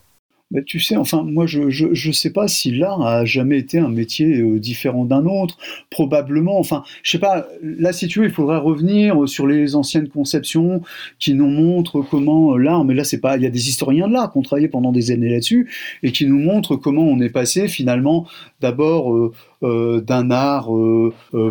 Tu 0.61 0.79
sais, 0.79 0.95
enfin, 0.95 1.23
moi, 1.23 1.47
je 1.47 1.69
je, 1.69 2.11
sais 2.11 2.29
pas 2.29 2.47
si 2.47 2.71
l'art 2.71 3.01
a 3.01 3.25
jamais 3.25 3.57
été 3.57 3.79
un 3.79 3.89
métier 3.89 4.37
euh, 4.37 4.59
différent 4.59 5.03
d'un 5.05 5.25
autre. 5.25 5.57
Probablement. 5.89 6.59
Enfin, 6.59 6.83
je 7.01 7.11
sais 7.11 7.19
pas. 7.19 7.47
Là, 7.63 7.91
si 7.91 8.07
tu 8.07 8.19
veux, 8.19 8.25
il 8.25 8.31
faudrait 8.31 8.57
revenir 8.57 9.27
sur 9.27 9.47
les 9.47 9.75
anciennes 9.75 10.09
conceptions 10.09 10.81
qui 11.17 11.33
nous 11.33 11.47
montrent 11.47 12.01
comment 12.01 12.53
euh, 12.53 12.57
l'art. 12.57 12.85
Mais 12.85 12.93
là, 12.93 13.03
c'est 13.03 13.19
pas. 13.19 13.37
Il 13.37 13.43
y 13.43 13.47
a 13.47 13.49
des 13.49 13.69
historiens 13.69 14.07
de 14.07 14.13
l'art 14.13 14.31
qui 14.31 14.37
ont 14.37 14.43
travaillé 14.43 14.67
pendant 14.67 14.91
des 14.91 15.11
années 15.11 15.29
là-dessus 15.29 15.71
et 16.03 16.11
qui 16.11 16.27
nous 16.27 16.39
montrent 16.39 16.75
comment 16.75 17.03
on 17.03 17.19
est 17.19 17.29
passé 17.29 17.67
finalement 17.67 18.27
d'abord 18.61 19.13
euh, 19.63 20.01
d'un 20.01 20.29
art 20.29 20.69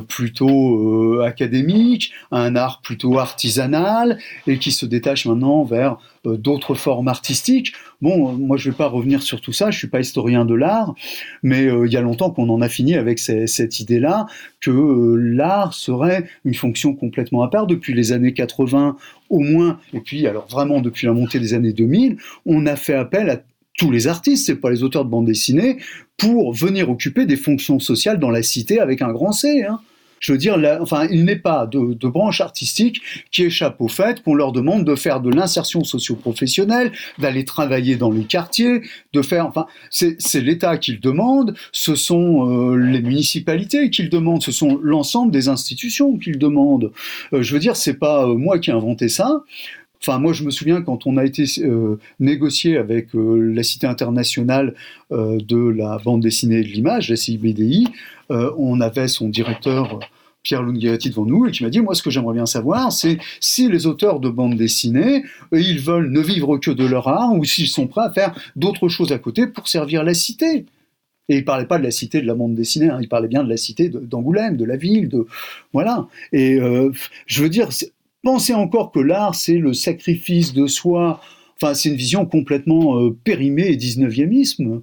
plutôt 0.06 1.20
académique 1.22 2.12
à 2.30 2.42
un 2.42 2.56
art 2.56 2.80
plutôt 2.82 3.18
artisanal 3.18 4.18
et 4.46 4.58
qui 4.58 4.70
se 4.70 4.84
détache 4.84 5.26
maintenant 5.26 5.64
vers 5.64 5.98
d'autres 6.24 6.74
formes 6.74 7.08
artistiques. 7.08 7.72
Bon, 8.02 8.32
moi 8.32 8.56
je 8.56 8.68
vais 8.68 8.76
pas 8.76 8.88
revenir 8.88 9.22
sur 9.22 9.40
tout 9.40 9.52
ça, 9.52 9.70
je 9.70 9.78
suis 9.78 9.86
pas 9.86 10.00
historien 10.00 10.44
de 10.44 10.54
l'art, 10.54 10.94
mais 11.42 11.66
il 11.66 11.92
y 11.92 11.96
a 11.96 12.00
longtemps 12.00 12.30
qu'on 12.30 12.48
en 12.48 12.60
a 12.60 12.68
fini 12.68 12.96
avec 12.96 13.18
cette 13.20 13.80
idée-là 13.80 14.26
que 14.60 15.14
l'art 15.16 15.72
serait 15.72 16.28
une 16.44 16.54
fonction 16.54 16.94
complètement 16.94 17.44
à 17.44 17.48
part 17.48 17.68
depuis 17.68 17.94
les 17.94 18.10
années 18.12 18.34
80 18.34 18.96
au 19.30 19.38
moins, 19.38 19.78
et 19.94 20.00
puis 20.00 20.26
alors 20.26 20.48
vraiment 20.48 20.80
depuis 20.80 21.06
la 21.06 21.12
montée 21.12 21.38
des 21.38 21.54
années 21.54 21.72
2000, 21.72 22.16
on 22.44 22.66
a 22.66 22.74
fait 22.74 22.94
appel 22.94 23.30
à 23.30 23.40
tous 23.78 23.90
les 23.90 24.08
artistes, 24.08 24.46
c'est 24.46 24.56
pas 24.56 24.70
les 24.70 24.82
auteurs 24.82 25.04
de 25.04 25.10
bande 25.10 25.26
dessinée, 25.26 25.78
pour 26.18 26.52
venir 26.52 26.90
occuper 26.90 27.24
des 27.24 27.36
fonctions 27.36 27.78
sociales 27.78 28.18
dans 28.18 28.30
la 28.30 28.42
cité 28.42 28.80
avec 28.80 29.00
un 29.00 29.12
grand 29.12 29.32
C. 29.32 29.64
Hein. 29.64 29.80
Je 30.22 30.30
veux 30.30 30.38
dire, 30.38 30.56
enfin, 30.80 31.08
il 31.10 31.24
n'est 31.24 31.36
pas 31.36 31.66
de, 31.66 32.08
branche 32.08 32.40
artistique 32.40 33.02
qui 33.32 33.42
échappe 33.42 33.80
au 33.80 33.88
fait 33.88 34.22
qu'on 34.22 34.34
leur 34.34 34.52
demande 34.52 34.84
de 34.84 34.94
faire 34.94 35.20
de 35.20 35.30
l'insertion 35.30 35.82
socio-professionnelle, 35.82 36.92
d'aller 37.18 37.44
travailler 37.44 37.96
dans 37.96 38.12
les 38.12 38.22
quartiers, 38.22 38.82
de 39.12 39.20
faire, 39.22 39.46
enfin, 39.46 39.66
c'est 39.90 40.40
l'État 40.40 40.78
qui 40.78 40.92
le 40.92 40.98
demande, 40.98 41.54
ce 41.72 41.96
sont 41.96 42.48
euh, 42.48 42.76
les 42.76 43.02
municipalités 43.02 43.90
qui 43.90 44.04
le 44.04 44.08
demandent, 44.08 44.42
ce 44.42 44.52
sont 44.52 44.78
l'ensemble 44.80 45.32
des 45.32 45.48
institutions 45.48 46.16
qui 46.16 46.30
le 46.30 46.38
demandent. 46.38 46.92
Euh, 47.32 47.42
je 47.42 47.52
veux 47.52 47.60
dire, 47.60 47.74
c'est 47.74 47.98
pas 47.98 48.24
euh, 48.24 48.34
moi 48.36 48.60
qui 48.60 48.70
ai 48.70 48.74
inventé 48.74 49.08
ça. 49.08 49.42
Enfin, 50.04 50.18
moi, 50.18 50.32
je 50.32 50.42
me 50.42 50.50
souviens 50.50 50.82
quand 50.82 51.06
on 51.06 51.16
a 51.16 51.24
été 51.24 51.44
euh, 51.58 51.96
négocié 52.18 52.76
avec 52.76 53.14
euh, 53.14 53.36
la 53.54 53.62
Cité 53.62 53.86
internationale 53.86 54.74
euh, 55.12 55.38
de 55.38 55.56
la 55.56 55.98
bande 55.98 56.22
dessinée 56.22 56.62
de 56.62 56.68
l'image, 56.68 57.08
la 57.08 57.16
CIBDI, 57.16 57.88
on 58.30 58.80
avait 58.80 59.08
son 59.08 59.28
directeur. 59.28 60.00
Pierre 60.42 60.62
Lungheretti 60.62 61.10
devant 61.10 61.26
nous 61.26 61.46
et 61.46 61.50
qui 61.52 61.62
m'a 61.62 61.70
dit 61.70 61.80
moi 61.80 61.94
ce 61.94 62.02
que 62.02 62.10
j'aimerais 62.10 62.34
bien 62.34 62.46
savoir 62.46 62.90
c'est 62.90 63.18
si 63.38 63.68
les 63.68 63.86
auteurs 63.86 64.18
de 64.18 64.28
bande 64.28 64.56
dessinée 64.56 65.22
ils 65.52 65.78
veulent 65.78 66.10
ne 66.10 66.20
vivre 66.20 66.56
que 66.58 66.72
de 66.72 66.84
leur 66.84 67.06
art 67.06 67.32
ou 67.32 67.44
s'ils 67.44 67.68
sont 67.68 67.86
prêts 67.86 68.06
à 68.06 68.10
faire 68.10 68.34
d'autres 68.56 68.88
choses 68.88 69.12
à 69.12 69.18
côté 69.18 69.46
pour 69.46 69.68
servir 69.68 70.02
la 70.02 70.14
cité 70.14 70.66
et 71.28 71.36
il 71.36 71.44
parlait 71.44 71.66
pas 71.66 71.78
de 71.78 71.84
la 71.84 71.92
cité 71.92 72.20
de 72.20 72.26
la 72.26 72.34
bande 72.34 72.56
dessinée, 72.56 72.88
hein. 72.88 72.98
il 73.00 73.08
parlait 73.08 73.28
bien 73.28 73.44
de 73.44 73.48
la 73.48 73.56
cité 73.56 73.88
d'Angoulême, 73.88 74.56
de, 74.56 74.64
la 74.64 74.76
ville, 74.76 75.08
de 75.08 75.26
voilà. 75.72 76.08
Et 76.32 76.58
je 77.26 77.42
veux 77.42 77.48
dire, 77.48 77.68
Pensez 78.22 78.54
encore 78.54 78.92
que 78.92 79.00
l'art, 79.00 79.34
c'est 79.34 79.58
le 79.58 79.72
sacrifice 79.72 80.52
de 80.52 80.66
soi. 80.66 81.20
Enfin, 81.60 81.74
c'est 81.74 81.88
une 81.88 81.96
vision 81.96 82.26
complètement 82.26 82.98
euh, 82.98 83.16
périmée 83.24 83.68
et 83.68 83.76
19e 83.76 84.82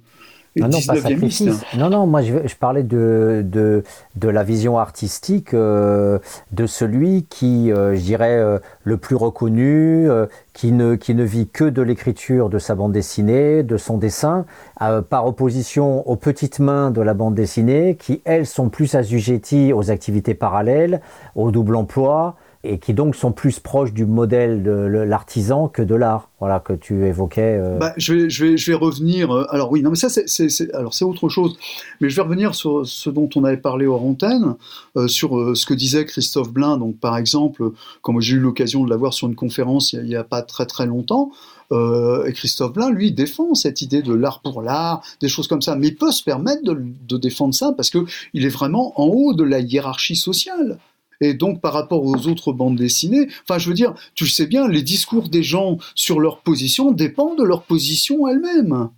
et 0.56 0.60
non, 0.60 0.68
non, 0.68 0.78
pas 0.84 0.94
19e 0.94 1.02
sacrifice. 1.02 1.42
Non, 1.76 1.90
non, 1.90 2.06
moi 2.06 2.22
je, 2.22 2.34
je 2.44 2.56
parlais 2.56 2.82
de, 2.82 3.44
de, 3.46 3.84
de 4.16 4.28
la 4.28 4.42
vision 4.42 4.78
artistique 4.78 5.54
euh, 5.54 6.18
de 6.50 6.66
celui 6.66 7.24
qui, 7.30 7.70
euh, 7.70 7.94
je 7.94 8.00
dirais, 8.00 8.36
euh, 8.36 8.58
le 8.82 8.96
plus 8.96 9.14
reconnu, 9.14 10.10
euh, 10.10 10.26
qui, 10.52 10.72
ne, 10.72 10.96
qui 10.96 11.14
ne 11.14 11.22
vit 11.22 11.48
que 11.48 11.64
de 11.64 11.82
l'écriture 11.82 12.48
de 12.48 12.58
sa 12.58 12.74
bande 12.74 12.92
dessinée, 12.92 13.62
de 13.62 13.76
son 13.76 13.96
dessin, 13.96 14.44
euh, 14.82 15.02
par 15.02 15.26
opposition 15.26 16.08
aux 16.08 16.16
petites 16.16 16.58
mains 16.58 16.90
de 16.90 17.00
la 17.00 17.14
bande 17.14 17.36
dessinée, 17.36 17.96
qui, 17.96 18.20
elles, 18.24 18.46
sont 18.46 18.70
plus 18.70 18.96
assujetties 18.96 19.72
aux 19.72 19.92
activités 19.92 20.34
parallèles, 20.34 21.00
au 21.36 21.52
double 21.52 21.76
emploi, 21.76 22.34
et 22.62 22.78
qui 22.78 22.92
donc 22.92 23.16
sont 23.16 23.32
plus 23.32 23.58
proches 23.58 23.94
du 23.94 24.04
modèle 24.04 24.62
de 24.62 24.70
l'artisan 24.70 25.68
que 25.68 25.80
de 25.80 25.94
l'art, 25.94 26.28
voilà, 26.40 26.60
que 26.60 26.74
tu 26.74 27.06
évoquais. 27.06 27.58
euh. 27.58 27.78
Bah, 27.78 27.94
je, 27.96 28.12
vais, 28.12 28.30
je, 28.30 28.44
vais, 28.44 28.56
je 28.58 28.70
vais 28.70 28.76
revenir. 28.76 29.30
euh, 29.30 29.46
alors 29.50 29.72
oui, 29.72 29.80
non, 29.80 29.88
mais 29.90 29.96
ça, 29.96 30.10
c'est, 30.10 31.04
autre 31.04 31.28
chose. 31.30 31.56
Mais 32.00 32.10
je 32.10 32.16
vais 32.16 32.22
revenir 32.22 32.54
sur 32.54 32.86
ce 32.86 33.08
dont 33.08 33.30
on 33.34 33.44
avait 33.44 33.56
parlé 33.56 33.86
hors 33.86 34.04
antenne, 34.04 34.56
euh, 34.96 35.08
sur 35.08 35.38
euh, 35.38 35.54
ce 35.54 35.64
que 35.64 35.72
disait 35.72 36.04
Christophe 36.04 36.50
Blain. 36.50 36.76
Donc, 36.76 36.98
par 36.98 37.16
exemple, 37.16 37.72
comme 38.02 38.20
j'ai 38.20 38.36
eu 38.36 38.40
l'occasion 38.40 38.84
de 38.84 38.90
l'avoir 38.90 39.14
sur 39.14 39.26
une 39.26 39.36
conférence 39.36 39.94
il 39.94 40.02
n'y 40.02 40.16
a, 40.16 40.24
pas 40.24 40.42
très 40.42 40.66
très 40.66 40.86
longtemps, 40.86 41.30
et 41.72 42.32
Christophe 42.32 42.72
Blain, 42.72 42.90
lui, 42.90 43.12
défend 43.12 43.54
cette 43.54 43.80
idée 43.80 44.02
de 44.02 44.12
l'art 44.12 44.40
pour 44.42 44.60
l'art, 44.60 45.02
des 45.20 45.28
choses 45.28 45.46
comme 45.46 45.62
ça. 45.62 45.76
Mais 45.76 45.88
il 45.88 45.94
peut 45.94 46.10
se 46.10 46.24
permettre 46.24 46.64
de, 46.64 46.82
de 47.08 47.16
défendre 47.16 47.54
ça 47.54 47.72
parce 47.76 47.90
que 47.90 47.98
il 48.34 48.44
est 48.44 48.48
vraiment 48.48 49.00
en 49.00 49.04
haut 49.06 49.34
de 49.34 49.44
la 49.44 49.60
hiérarchie 49.60 50.16
sociale. 50.16 50.78
Et 51.20 51.34
donc, 51.34 51.60
par 51.60 51.74
rapport 51.74 52.04
aux 52.04 52.28
autres 52.28 52.52
bandes 52.52 52.76
dessinées, 52.76 53.28
enfin, 53.42 53.58
je 53.58 53.68
veux 53.68 53.74
dire, 53.74 53.94
tu 54.14 54.24
le 54.24 54.30
sais 54.30 54.46
bien, 54.46 54.66
les 54.68 54.82
discours 54.82 55.28
des 55.28 55.42
gens 55.42 55.76
sur 55.94 56.18
leur 56.18 56.38
position 56.38 56.92
dépendent 56.92 57.38
de 57.38 57.44
leur 57.44 57.62
position 57.62 58.26
elle-même. 58.26 58.88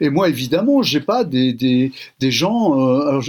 Et 0.00 0.10
moi, 0.10 0.28
évidemment, 0.28 0.82
j'ai 0.82 1.00
pas 1.00 1.24
des, 1.24 1.52
des, 1.52 1.90
des 2.20 2.30
gens 2.30 2.78
euh, 2.78 3.20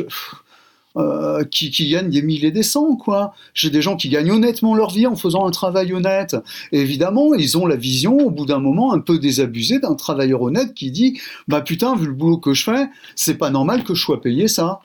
euh, 0.97 1.43
qui, 1.45 1.71
qui 1.71 1.89
gagnent 1.89 2.09
des 2.09 2.21
milliers 2.21 2.51
des 2.51 2.61
cents, 2.63 2.95
quoi. 2.95 3.33
J'ai 3.53 3.69
des 3.69 3.81
gens 3.81 3.95
qui 3.95 4.09
gagnent 4.09 4.31
honnêtement 4.31 4.75
leur 4.75 4.91
vie 4.91 5.07
en 5.07 5.15
faisant 5.15 5.47
un 5.47 5.51
travail 5.51 5.93
honnête. 5.93 6.35
Évidemment, 6.73 7.33
ils 7.33 7.57
ont 7.57 7.65
la 7.65 7.77
vision, 7.77 8.17
au 8.17 8.29
bout 8.29 8.45
d'un 8.45 8.59
moment, 8.59 8.93
un 8.93 8.99
peu 8.99 9.17
désabusée 9.17 9.79
d'un 9.79 9.95
travailleur 9.95 10.41
honnête 10.41 10.73
qui 10.73 10.91
dit, 10.91 11.19
bah 11.47 11.61
putain, 11.61 11.95
vu 11.95 12.05
le 12.07 12.13
boulot 12.13 12.37
que 12.37 12.53
je 12.53 12.65
fais, 12.65 12.89
c'est 13.15 13.37
pas 13.37 13.49
normal 13.49 13.83
que 13.83 13.95
je 13.95 14.01
sois 14.01 14.21
payé 14.21 14.47
ça. 14.47 14.81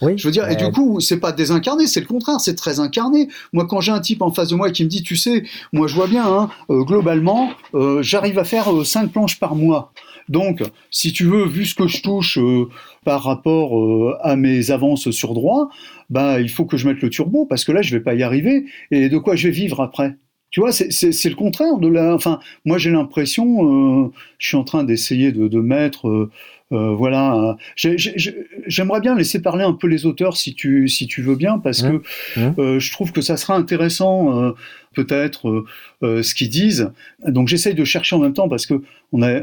Oui, 0.00 0.16
Je 0.16 0.26
veux 0.26 0.32
dire, 0.32 0.48
et 0.48 0.52
euh, 0.52 0.54
du 0.54 0.70
coup, 0.72 1.00
c'est 1.00 1.18
pas 1.20 1.32
désincarné, 1.32 1.86
c'est 1.86 2.00
le 2.00 2.06
contraire, 2.06 2.40
c'est 2.40 2.54
très 2.54 2.80
incarné. 2.80 3.28
Moi, 3.52 3.66
quand 3.66 3.80
j'ai 3.80 3.92
un 3.92 4.00
type 4.00 4.22
en 4.22 4.30
face 4.32 4.48
de 4.48 4.54
moi 4.54 4.70
qui 4.70 4.84
me 4.84 4.88
dit, 4.88 5.02
tu 5.02 5.16
sais, 5.16 5.44
moi 5.72 5.86
je 5.88 5.94
vois 5.94 6.06
bien, 6.06 6.26
hein, 6.26 6.50
euh, 6.70 6.84
globalement, 6.84 7.50
euh, 7.74 8.02
j'arrive 8.02 8.38
à 8.38 8.44
faire 8.44 8.72
euh, 8.72 8.84
cinq 8.84 9.12
planches 9.12 9.38
par 9.40 9.54
mois. 9.54 9.92
Donc, 10.28 10.62
si 10.90 11.12
tu 11.12 11.24
veux, 11.24 11.46
vu 11.46 11.64
ce 11.64 11.74
que 11.74 11.86
je 11.88 12.02
touche 12.02 12.38
euh, 12.38 12.68
par 13.04 13.22
rapport 13.22 13.78
euh, 13.78 14.16
à 14.22 14.36
mes 14.36 14.70
avances 14.70 15.10
sur 15.10 15.34
droit, 15.34 15.70
bah, 16.10 16.40
il 16.40 16.50
faut 16.50 16.64
que 16.66 16.76
je 16.76 16.86
mette 16.88 17.00
le 17.00 17.08
turbo 17.10 17.46
parce 17.46 17.64
que 17.64 17.72
là, 17.72 17.82
je 17.82 17.96
vais 17.96 18.02
pas 18.02 18.14
y 18.14 18.22
arriver. 18.22 18.66
Et 18.90 19.08
de 19.08 19.18
quoi 19.18 19.36
je 19.36 19.48
vais 19.48 19.54
vivre 19.54 19.80
après? 19.80 20.16
Tu 20.50 20.60
vois, 20.60 20.72
c'est- 20.72 20.90
le 21.28 21.34
contraire 21.34 21.76
de 21.78 21.88
la. 21.88 22.14
Enfin, 22.14 22.40
moi, 22.64 22.78
j'ai 22.78 22.90
l'impression, 22.90 24.04
euh, 24.06 24.10
je 24.38 24.48
suis 24.48 24.56
en 24.56 24.64
train 24.64 24.82
d'essayer 24.84 25.30
de, 25.32 25.46
de 25.48 25.60
mettre, 25.60 26.30
euh, 26.72 26.90
voilà. 26.94 27.34
euh, 27.34 27.54
j'ai- 27.76 27.96
j'ai- 27.98 28.12
j'ai- 28.16 28.36
J'aimerais 28.66 29.00
bien 29.00 29.14
laisser 29.16 29.40
parler 29.40 29.64
un 29.64 29.72
peu 29.72 29.86
les 29.86 30.04
auteurs, 30.04 30.36
si 30.36 30.54
tu 30.54 30.88
si 30.88 31.06
tu 31.06 31.22
veux 31.22 31.36
bien, 31.36 31.58
parce 31.58 31.82
Mmh. 31.82 32.00
que 32.00 32.40
Mmh. 32.40 32.54
euh, 32.58 32.78
je 32.78 32.92
trouve 32.92 33.12
que 33.12 33.22
ça 33.22 33.38
sera 33.38 33.56
intéressant, 33.56 34.42
euh, 34.42 34.50
peut-être, 34.94 35.64
ce 36.02 36.34
qu'ils 36.34 36.50
disent. 36.50 36.90
Donc, 37.26 37.48
j'essaye 37.48 37.74
de 37.74 37.84
chercher 37.84 38.16
en 38.16 38.18
même 38.18 38.32
temps 38.34 38.48
parce 38.48 38.66
que 38.66 38.82
on 39.12 39.22
a, 39.22 39.40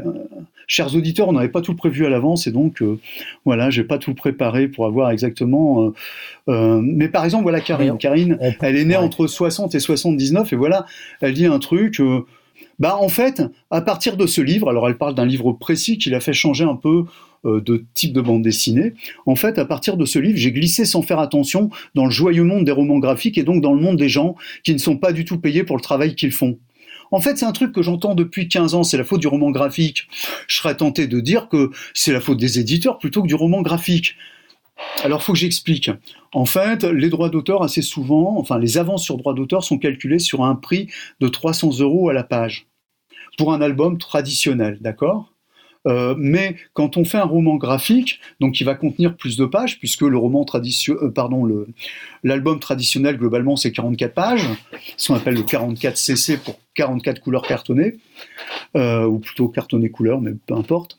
chers 0.68 0.94
auditeurs, 0.94 1.28
on 1.28 1.32
n'avait 1.32 1.48
pas 1.48 1.60
tout 1.62 1.74
prévu 1.74 2.04
à 2.06 2.08
l'avance 2.10 2.46
et 2.46 2.52
donc, 2.52 2.82
voilà, 3.44 3.70
j'ai 3.70 3.82
pas 3.84 3.98
tout 3.98 4.14
préparé 4.14 4.68
pour 4.68 4.86
avoir 4.86 5.10
exactement. 5.10 5.92
mais 6.46 7.08
par 7.08 7.24
exemple, 7.24 7.42
voilà, 7.44 7.60
Karine. 7.60 7.96
Karine, 7.98 8.38
elle 8.60 8.76
est 8.76 8.84
née 8.84 8.96
ouais. 8.96 9.02
entre 9.02 9.26
60 9.26 9.74
et 9.74 9.80
79, 9.80 10.52
et 10.52 10.56
voilà, 10.56 10.86
elle 11.20 11.32
dit 11.34 11.46
un 11.46 11.58
truc. 11.58 12.00
Bah, 12.78 12.96
en 13.00 13.08
fait, 13.08 13.42
à 13.70 13.80
partir 13.80 14.16
de 14.16 14.26
ce 14.26 14.40
livre, 14.40 14.68
alors 14.68 14.88
elle 14.88 14.98
parle 14.98 15.14
d'un 15.14 15.26
livre 15.26 15.52
précis 15.52 15.98
qui 15.98 16.10
l'a 16.10 16.20
fait 16.20 16.32
changer 16.32 16.64
un 16.64 16.76
peu 16.76 17.04
euh, 17.44 17.60
de 17.60 17.84
type 17.94 18.12
de 18.12 18.20
bande 18.20 18.42
dessinée. 18.42 18.94
En 19.24 19.36
fait, 19.36 19.58
à 19.58 19.64
partir 19.64 19.96
de 19.96 20.04
ce 20.04 20.18
livre, 20.18 20.38
j'ai 20.38 20.52
glissé 20.52 20.84
sans 20.84 21.02
faire 21.02 21.18
attention 21.18 21.70
dans 21.94 22.04
le 22.04 22.10
joyeux 22.10 22.44
monde 22.44 22.64
des 22.64 22.72
romans 22.72 22.98
graphiques 22.98 23.38
et 23.38 23.44
donc 23.44 23.62
dans 23.62 23.72
le 23.72 23.80
monde 23.80 23.96
des 23.96 24.08
gens 24.08 24.36
qui 24.64 24.72
ne 24.72 24.78
sont 24.78 24.96
pas 24.96 25.12
du 25.12 25.24
tout 25.24 25.38
payés 25.38 25.64
pour 25.64 25.76
le 25.76 25.82
travail 25.82 26.14
qu'ils 26.14 26.32
font. 26.32 26.58
En 27.12 27.20
fait, 27.20 27.36
c'est 27.36 27.44
un 27.44 27.52
truc 27.52 27.72
que 27.72 27.82
j'entends 27.82 28.14
depuis 28.14 28.48
15 28.48 28.74
ans, 28.74 28.82
c'est 28.82 28.96
la 28.96 29.04
faute 29.04 29.20
du 29.20 29.28
roman 29.28 29.50
graphique. 29.50 30.08
Je 30.48 30.56
serais 30.56 30.76
tenté 30.76 31.06
de 31.06 31.20
dire 31.20 31.48
que 31.48 31.70
c'est 31.94 32.12
la 32.12 32.20
faute 32.20 32.38
des 32.38 32.58
éditeurs 32.58 32.98
plutôt 32.98 33.22
que 33.22 33.28
du 33.28 33.34
roman 33.34 33.62
graphique. 33.62 34.16
Alors, 35.02 35.22
faut 35.22 35.32
que 35.32 35.38
j'explique. 35.38 35.90
En 36.32 36.46
fait, 36.46 36.84
les 36.84 37.08
droits 37.08 37.28
d'auteur, 37.28 37.62
assez 37.62 37.82
souvent, 37.82 38.38
enfin, 38.38 38.58
les 38.58 38.78
avances 38.78 39.04
sur 39.04 39.16
droits 39.16 39.34
d'auteur 39.34 39.64
sont 39.64 39.78
calculées 39.78 40.18
sur 40.18 40.44
un 40.44 40.54
prix 40.54 40.88
de 41.20 41.28
300 41.28 41.78
euros 41.80 42.08
à 42.08 42.12
la 42.12 42.24
page. 42.24 42.66
Pour 43.38 43.52
un 43.52 43.60
album 43.60 43.98
traditionnel, 43.98 44.78
d'accord? 44.80 45.35
Euh, 45.86 46.14
mais 46.18 46.56
quand 46.72 46.96
on 46.96 47.04
fait 47.04 47.18
un 47.18 47.24
roman 47.24 47.56
graphique, 47.56 48.20
donc 48.40 48.54
qui 48.54 48.64
va 48.64 48.74
contenir 48.74 49.16
plus 49.16 49.36
de 49.36 49.44
pages, 49.44 49.78
puisque 49.78 50.02
le 50.02 50.16
roman 50.16 50.44
traditionnel, 50.44 51.04
euh, 51.04 51.10
pardon, 51.10 51.48
l'album 52.24 52.58
traditionnel 52.58 53.16
globalement 53.16 53.56
c'est 53.56 53.72
44 53.72 54.14
pages, 54.14 54.48
ce 54.96 55.08
qu'on 55.08 55.14
appelle 55.14 55.34
le 55.34 55.42
44 55.42 55.96
CC 55.96 56.36
pour 56.38 56.58
44 56.74 57.20
couleurs 57.20 57.42
cartonnées, 57.42 57.96
euh, 58.76 59.06
ou 59.06 59.18
plutôt 59.18 59.48
cartonnées 59.48 59.90
couleurs, 59.90 60.20
mais 60.20 60.32
peu 60.46 60.54
importe. 60.54 60.98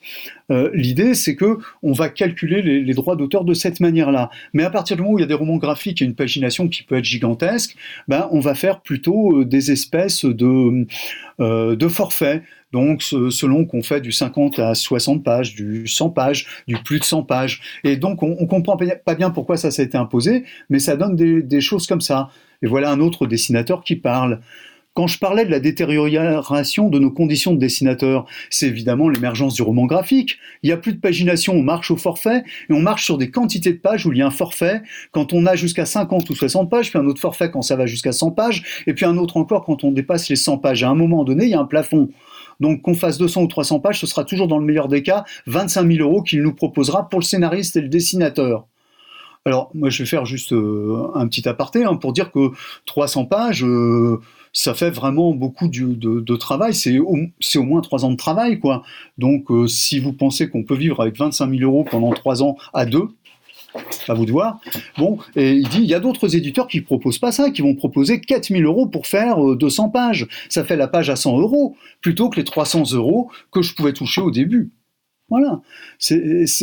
Euh, 0.49 0.71
L'idée 0.73 1.13
c'est 1.13 1.35
que 1.35 1.59
on 1.83 1.91
va 1.91 2.09
calculer 2.09 2.61
les, 2.61 2.93
droits 2.93 3.15
d'auteur 3.15 3.43
de 3.43 3.53
cette 3.53 3.79
manière-là. 3.79 4.29
Mais 4.53 4.63
à 4.63 4.69
partir 4.69 4.95
du 4.95 5.03
moment 5.03 5.13
où 5.13 5.19
il 5.19 5.21
y 5.21 5.25
a 5.25 5.27
des 5.27 5.33
romans 5.33 5.57
graphiques 5.57 6.01
et 6.01 6.05
une 6.05 6.15
pagination 6.15 6.67
qui 6.67 6.83
peut 6.83 6.97
être 6.97 7.05
gigantesque, 7.05 7.75
ben 8.07 8.27
on 8.31 8.39
va 8.39 8.55
faire 8.55 8.81
plutôt 8.81 9.43
des 9.43 9.71
espèces 9.71 10.25
de, 10.25 10.87
de 11.39 11.87
forfaits. 11.87 12.43
Donc, 12.73 13.01
selon 13.01 13.65
qu'on 13.65 13.81
fait 13.81 14.01
du 14.01 14.11
50 14.11 14.59
à 14.59 14.75
60 14.75 15.23
pages, 15.23 15.55
du 15.55 15.87
100 15.87 16.09
pages, 16.09 16.47
du 16.67 16.75
plus 16.75 16.99
de 16.99 17.05
100 17.05 17.23
pages. 17.23 17.61
Et 17.83 17.95
donc, 17.95 18.23
on, 18.23 18.35
on 18.39 18.45
comprend 18.45 18.77
pas 18.77 19.15
bien 19.15 19.29
pourquoi 19.29 19.57
ça 19.57 19.71
s'est 19.71 19.83
été 19.83 19.97
imposé, 19.97 20.43
mais 20.69 20.79
ça 20.79 20.97
donne 20.97 21.15
des, 21.15 21.41
des 21.41 21.61
choses 21.61 21.87
comme 21.87 22.01
ça. 22.01 22.29
Et 22.61 22.67
voilà 22.67 22.91
un 22.91 22.99
autre 22.99 23.25
dessinateur 23.27 23.83
qui 23.83 23.95
parle. 23.95 24.41
Quand 24.97 25.05
je 25.05 25.19
parlais 25.19 25.45
de 25.45 25.51
la 25.51 25.59
détérioration 25.59 26.89
de 26.89 26.97
nos 26.97 27.11
conditions 27.11 27.53
de 27.53 27.59
dessinateur, 27.59 28.25
c'est 28.49 28.65
évidemment 28.65 29.09
l'émergence 29.09 29.53
du 29.53 29.61
roman 29.61 29.85
graphique. 29.85 30.39
Il 30.63 30.69
n'y 30.69 30.73
a 30.73 30.77
plus 30.77 30.93
de 30.93 30.99
pagination, 30.99 31.53
on 31.53 31.61
marche 31.61 31.91
au 31.91 31.97
forfait, 31.97 32.43
et 32.67 32.73
on 32.73 32.79
marche 32.79 33.05
sur 33.05 33.19
des 33.19 33.29
quantités 33.29 33.73
de 33.73 33.77
pages 33.77 34.07
où 34.07 34.11
il 34.11 34.17
y 34.17 34.21
a 34.23 34.25
un 34.25 34.31
forfait 34.31 34.81
quand 35.11 35.33
on 35.33 35.45
a 35.45 35.55
jusqu'à 35.55 35.85
50 35.85 36.27
ou 36.31 36.33
60 36.33 36.67
pages, 36.71 36.89
puis 36.89 36.97
un 36.97 37.05
autre 37.05 37.21
forfait 37.21 37.51
quand 37.51 37.61
ça 37.61 37.75
va 37.75 37.85
jusqu'à 37.85 38.11
100 38.11 38.31
pages, 38.31 38.63
et 38.87 38.95
puis 38.95 39.05
un 39.05 39.17
autre 39.17 39.37
encore 39.37 39.65
quand 39.65 39.83
on 39.83 39.91
dépasse 39.91 40.29
les 40.29 40.35
100 40.35 40.57
pages. 40.57 40.83
À 40.83 40.89
un 40.89 40.95
moment 40.95 41.23
donné, 41.23 41.43
il 41.43 41.51
y 41.51 41.53
a 41.53 41.59
un 41.59 41.65
plafond. 41.65 42.09
Donc 42.59 42.81
qu'on 42.81 42.95
fasse 42.95 43.17
200 43.17 43.43
ou 43.43 43.47
300 43.47 43.79
pages, 43.79 43.99
ce 43.99 44.07
sera 44.07 44.23
toujours 44.23 44.47
dans 44.47 44.57
le 44.57 44.65
meilleur 44.65 44.87
des 44.87 45.03
cas 45.03 45.25
25 45.45 45.91
000 45.91 46.07
euros 46.07 46.21
qu'il 46.21 46.41
nous 46.41 46.53
proposera 46.53 47.09
pour 47.09 47.19
le 47.19 47.25
scénariste 47.25 47.75
et 47.75 47.81
le 47.81 47.89
dessinateur. 47.89 48.65
Alors 49.45 49.71
moi 49.73 49.89
je 49.89 50.03
vais 50.03 50.09
faire 50.09 50.25
juste 50.25 50.51
euh, 50.51 51.07
un 51.15 51.25
petit 51.27 51.47
aparté 51.47 51.85
hein, 51.85 51.95
pour 51.95 52.11
dire 52.11 52.31
que 52.31 52.51
300 52.85 53.25
pages, 53.25 53.63
euh, 53.63 54.19
ça 54.51 54.73
fait 54.73 54.89
vraiment 54.89 55.33
beaucoup 55.33 55.69
de, 55.69 56.35
travail. 56.35 56.73
C'est 56.73 56.99
au, 56.99 57.15
c'est 57.39 57.57
au 57.57 57.63
moins 57.63 57.79
3 57.79 58.03
ans 58.03 58.11
de 58.11 58.17
travail 58.17 58.59
quoi. 58.59 58.83
Donc 59.17 59.49
euh, 59.49 59.67
si 59.67 59.99
vous 59.99 60.11
pensez 60.11 60.49
qu'on 60.49 60.63
peut 60.63 60.75
vivre 60.75 61.01
avec 61.01 61.17
25 61.17 61.49
000 61.49 61.61
euros 61.61 61.85
pendant 61.89 62.11
3 62.11 62.43
ans 62.43 62.57
à 62.73 62.85
deux, 62.85 63.07
à 64.07 64.13
vous 64.13 64.25
de 64.25 64.31
voir. 64.31 64.59
Bon, 64.97 65.17
et 65.35 65.51
il 65.51 65.67
dit, 65.69 65.79
il 65.79 65.85
y 65.85 65.93
a 65.93 65.99
d'autres 65.99 66.35
éditeurs 66.35 66.67
qui 66.67 66.81
proposent 66.81 67.19
pas 67.19 67.31
ça, 67.31 67.51
qui 67.51 67.61
vont 67.61 67.75
proposer 67.75 68.19
4000 68.19 68.63
euros 68.65 68.87
pour 68.87 69.07
faire 69.07 69.43
euh, 69.43 69.55
200 69.55 69.89
pages. 69.89 70.27
Ça 70.49 70.63
fait 70.63 70.75
la 70.75 70.87
page 70.87 71.09
à 71.09 71.15
100 71.15 71.39
euros, 71.39 71.75
plutôt 72.01 72.29
que 72.29 72.37
les 72.37 72.43
300 72.43 72.93
euros 72.93 73.29
que 73.51 73.61
je 73.61 73.73
pouvais 73.75 73.93
toucher 73.93 74.21
au 74.21 74.31
début. 74.31 74.71
Voilà. 75.29 75.59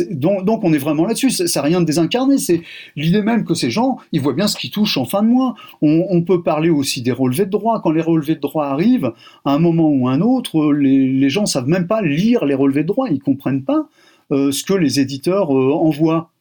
Donc, 0.09 0.63
on 0.63 0.73
est 0.73 0.79
vraiment 0.79 1.05
là-dessus. 1.05 1.29
Ça 1.29 1.61
n'a 1.61 1.65
rien 1.67 1.81
de 1.81 1.85
désincarné. 1.85 2.39
C'est 2.39 2.63
l'idée 2.95 3.21
même 3.21 3.45
que 3.45 3.53
ces 3.53 3.69
gens, 3.69 3.97
ils 4.11 4.21
voient 4.21 4.33
bien 4.33 4.47
ce 4.47 4.57
qui 4.57 4.71
touche 4.71 4.97
en 4.97 5.05
fin 5.05 5.21
de 5.21 5.27
mois. 5.27 5.53
On, 5.83 6.23
peut 6.23 6.41
parler 6.41 6.71
aussi 6.71 7.03
des 7.03 7.11
relevés 7.11 7.45
de 7.45 7.51
droits. 7.51 7.79
Quand 7.81 7.91
les 7.91 8.01
relevés 8.01 8.33
de 8.35 8.39
droits 8.39 8.67
arrivent, 8.67 9.13
à 9.45 9.53
un 9.53 9.59
moment 9.59 9.89
ou 9.89 10.07
un 10.07 10.19
autre, 10.19 10.73
les, 10.73 11.07
les 11.07 11.29
gens 11.29 11.45
savent 11.45 11.67
même 11.67 11.85
pas 11.85 12.01
lire 12.01 12.43
les 12.45 12.55
relevés 12.55 12.81
de 12.81 12.87
droits. 12.87 13.09
Ils 13.09 13.21
comprennent 13.21 13.63
pas 13.63 13.87
euh, 14.31 14.51
ce 14.51 14.63
que 14.63 14.73
les 14.73 14.99
éditeurs 14.99 15.55
euh, 15.55 15.71
envoient. 15.71 16.31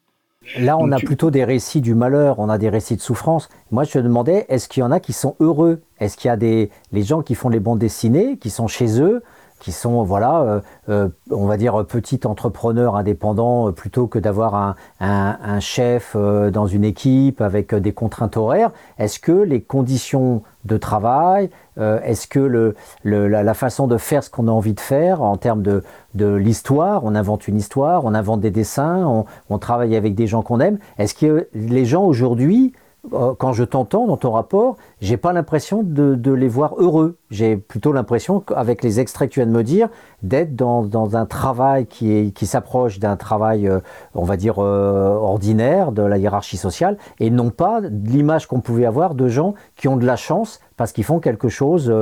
Là, 0.58 0.76
on 0.76 0.88
Donc 0.88 0.92
a 0.92 1.04
plutôt 1.04 1.30
des 1.30 1.44
récits 1.44 1.80
du 1.80 1.94
malheur, 1.94 2.38
on 2.38 2.48
a 2.48 2.58
des 2.58 2.68
récits 2.68 2.96
de 2.96 3.00
souffrance. 3.00 3.48
Moi, 3.70 3.84
je 3.84 3.98
me 3.98 4.04
demandais, 4.04 4.46
est-ce 4.48 4.68
qu'il 4.68 4.80
y 4.80 4.84
en 4.84 4.92
a 4.92 5.00
qui 5.00 5.12
sont 5.12 5.36
heureux? 5.40 5.82
Est-ce 6.00 6.16
qu'il 6.16 6.28
y 6.28 6.32
a 6.32 6.36
des 6.36 6.70
les 6.92 7.02
gens 7.02 7.22
qui 7.22 7.34
font 7.34 7.48
les 7.48 7.60
bandes 7.60 7.78
dessinées, 7.78 8.36
qui 8.36 8.50
sont 8.50 8.68
chez 8.68 9.00
eux, 9.00 9.22
qui 9.64 9.72
sont, 9.72 10.02
voilà, 10.02 10.42
euh, 10.42 10.60
euh, 10.90 11.08
on 11.30 11.46
va 11.46 11.56
dire, 11.56 11.86
petits 11.86 12.20
entrepreneurs 12.26 12.96
indépendants 12.96 13.72
plutôt 13.72 14.06
que 14.06 14.18
d'avoir 14.18 14.54
un, 14.54 14.74
un, 15.00 15.60
chef 15.60 16.14
dans 16.16 16.66
une 16.66 16.84
équipe 16.84 17.40
avec 17.40 17.74
des 17.74 17.92
contraintes 17.92 18.36
horaires. 18.36 18.72
Est-ce 18.98 19.18
que 19.18 19.32
les 19.32 19.62
conditions 19.62 20.42
de 20.66 20.76
travail, 20.76 21.48
est-ce 21.78 22.26
que 22.26 22.40
le, 22.40 22.74
la, 23.04 23.54
façon 23.54 23.86
de 23.86 23.96
faire 23.96 24.22
ce 24.22 24.28
qu'on 24.28 24.48
a 24.48 24.50
envie 24.50 24.74
de 24.74 24.80
faire 24.80 25.22
en 25.22 25.36
termes 25.38 25.62
de, 25.62 25.82
de 26.14 26.34
l'histoire, 26.34 27.02
on 27.04 27.14
invente 27.14 27.48
une 27.48 27.56
histoire, 27.56 28.04
on 28.04 28.14
invente 28.14 28.40
des 28.40 28.50
dessins, 28.50 29.24
on, 29.48 29.58
travaille 29.58 29.96
avec 29.96 30.14
des 30.14 30.26
gens 30.26 30.42
qu'on 30.42 30.60
aime, 30.60 30.78
est-ce 30.98 31.14
que 31.14 31.48
les 31.54 31.86
gens 31.86 32.04
aujourd'hui 32.04 32.74
euh, 32.74 32.83
quand 33.10 33.52
je 33.52 33.64
t'entends 33.64 34.06
dans 34.06 34.16
ton 34.16 34.32
rapport, 34.32 34.76
j'ai 35.00 35.16
pas 35.16 35.32
l'impression 35.32 35.82
de, 35.82 36.32
les 36.32 36.48
voir 36.48 36.74
heureux. 36.78 37.18
J'ai 37.30 37.56
plutôt 37.56 37.92
l'impression, 37.92 38.42
avec 38.54 38.82
les 38.82 39.00
extraits 39.00 39.28
que 39.28 39.34
tu 39.34 39.40
viens 39.40 39.46
de 39.46 39.52
me 39.52 39.62
dire, 39.62 39.88
d'être 40.22 40.56
dans, 40.56 41.16
un 41.16 41.26
travail 41.26 41.86
qui, 41.86 42.32
qui 42.32 42.46
s'approche 42.46 42.98
d'un 42.98 43.16
travail, 43.16 43.68
euh, 43.68 43.80
on 44.14 44.24
va 44.24 44.36
dire, 44.36 44.56
euh, 44.58 45.14
ordinaire 45.16 45.92
de 45.92 46.02
la 46.02 46.18
hiérarchie 46.18 46.56
sociale, 46.56 46.96
et 47.20 47.30
non 47.30 47.50
pas 47.50 47.80
l'image 47.80 48.46
qu'on 48.46 48.60
pouvait 48.60 48.86
avoir 48.86 49.14
de 49.14 49.28
gens 49.28 49.54
qui 49.76 49.88
ont 49.88 49.96
de 49.96 50.06
la 50.06 50.16
chance 50.16 50.60
parce 50.76 50.92
qu'ils 50.92 51.04
font 51.04 51.20
quelque 51.20 51.48
chose 51.48 51.92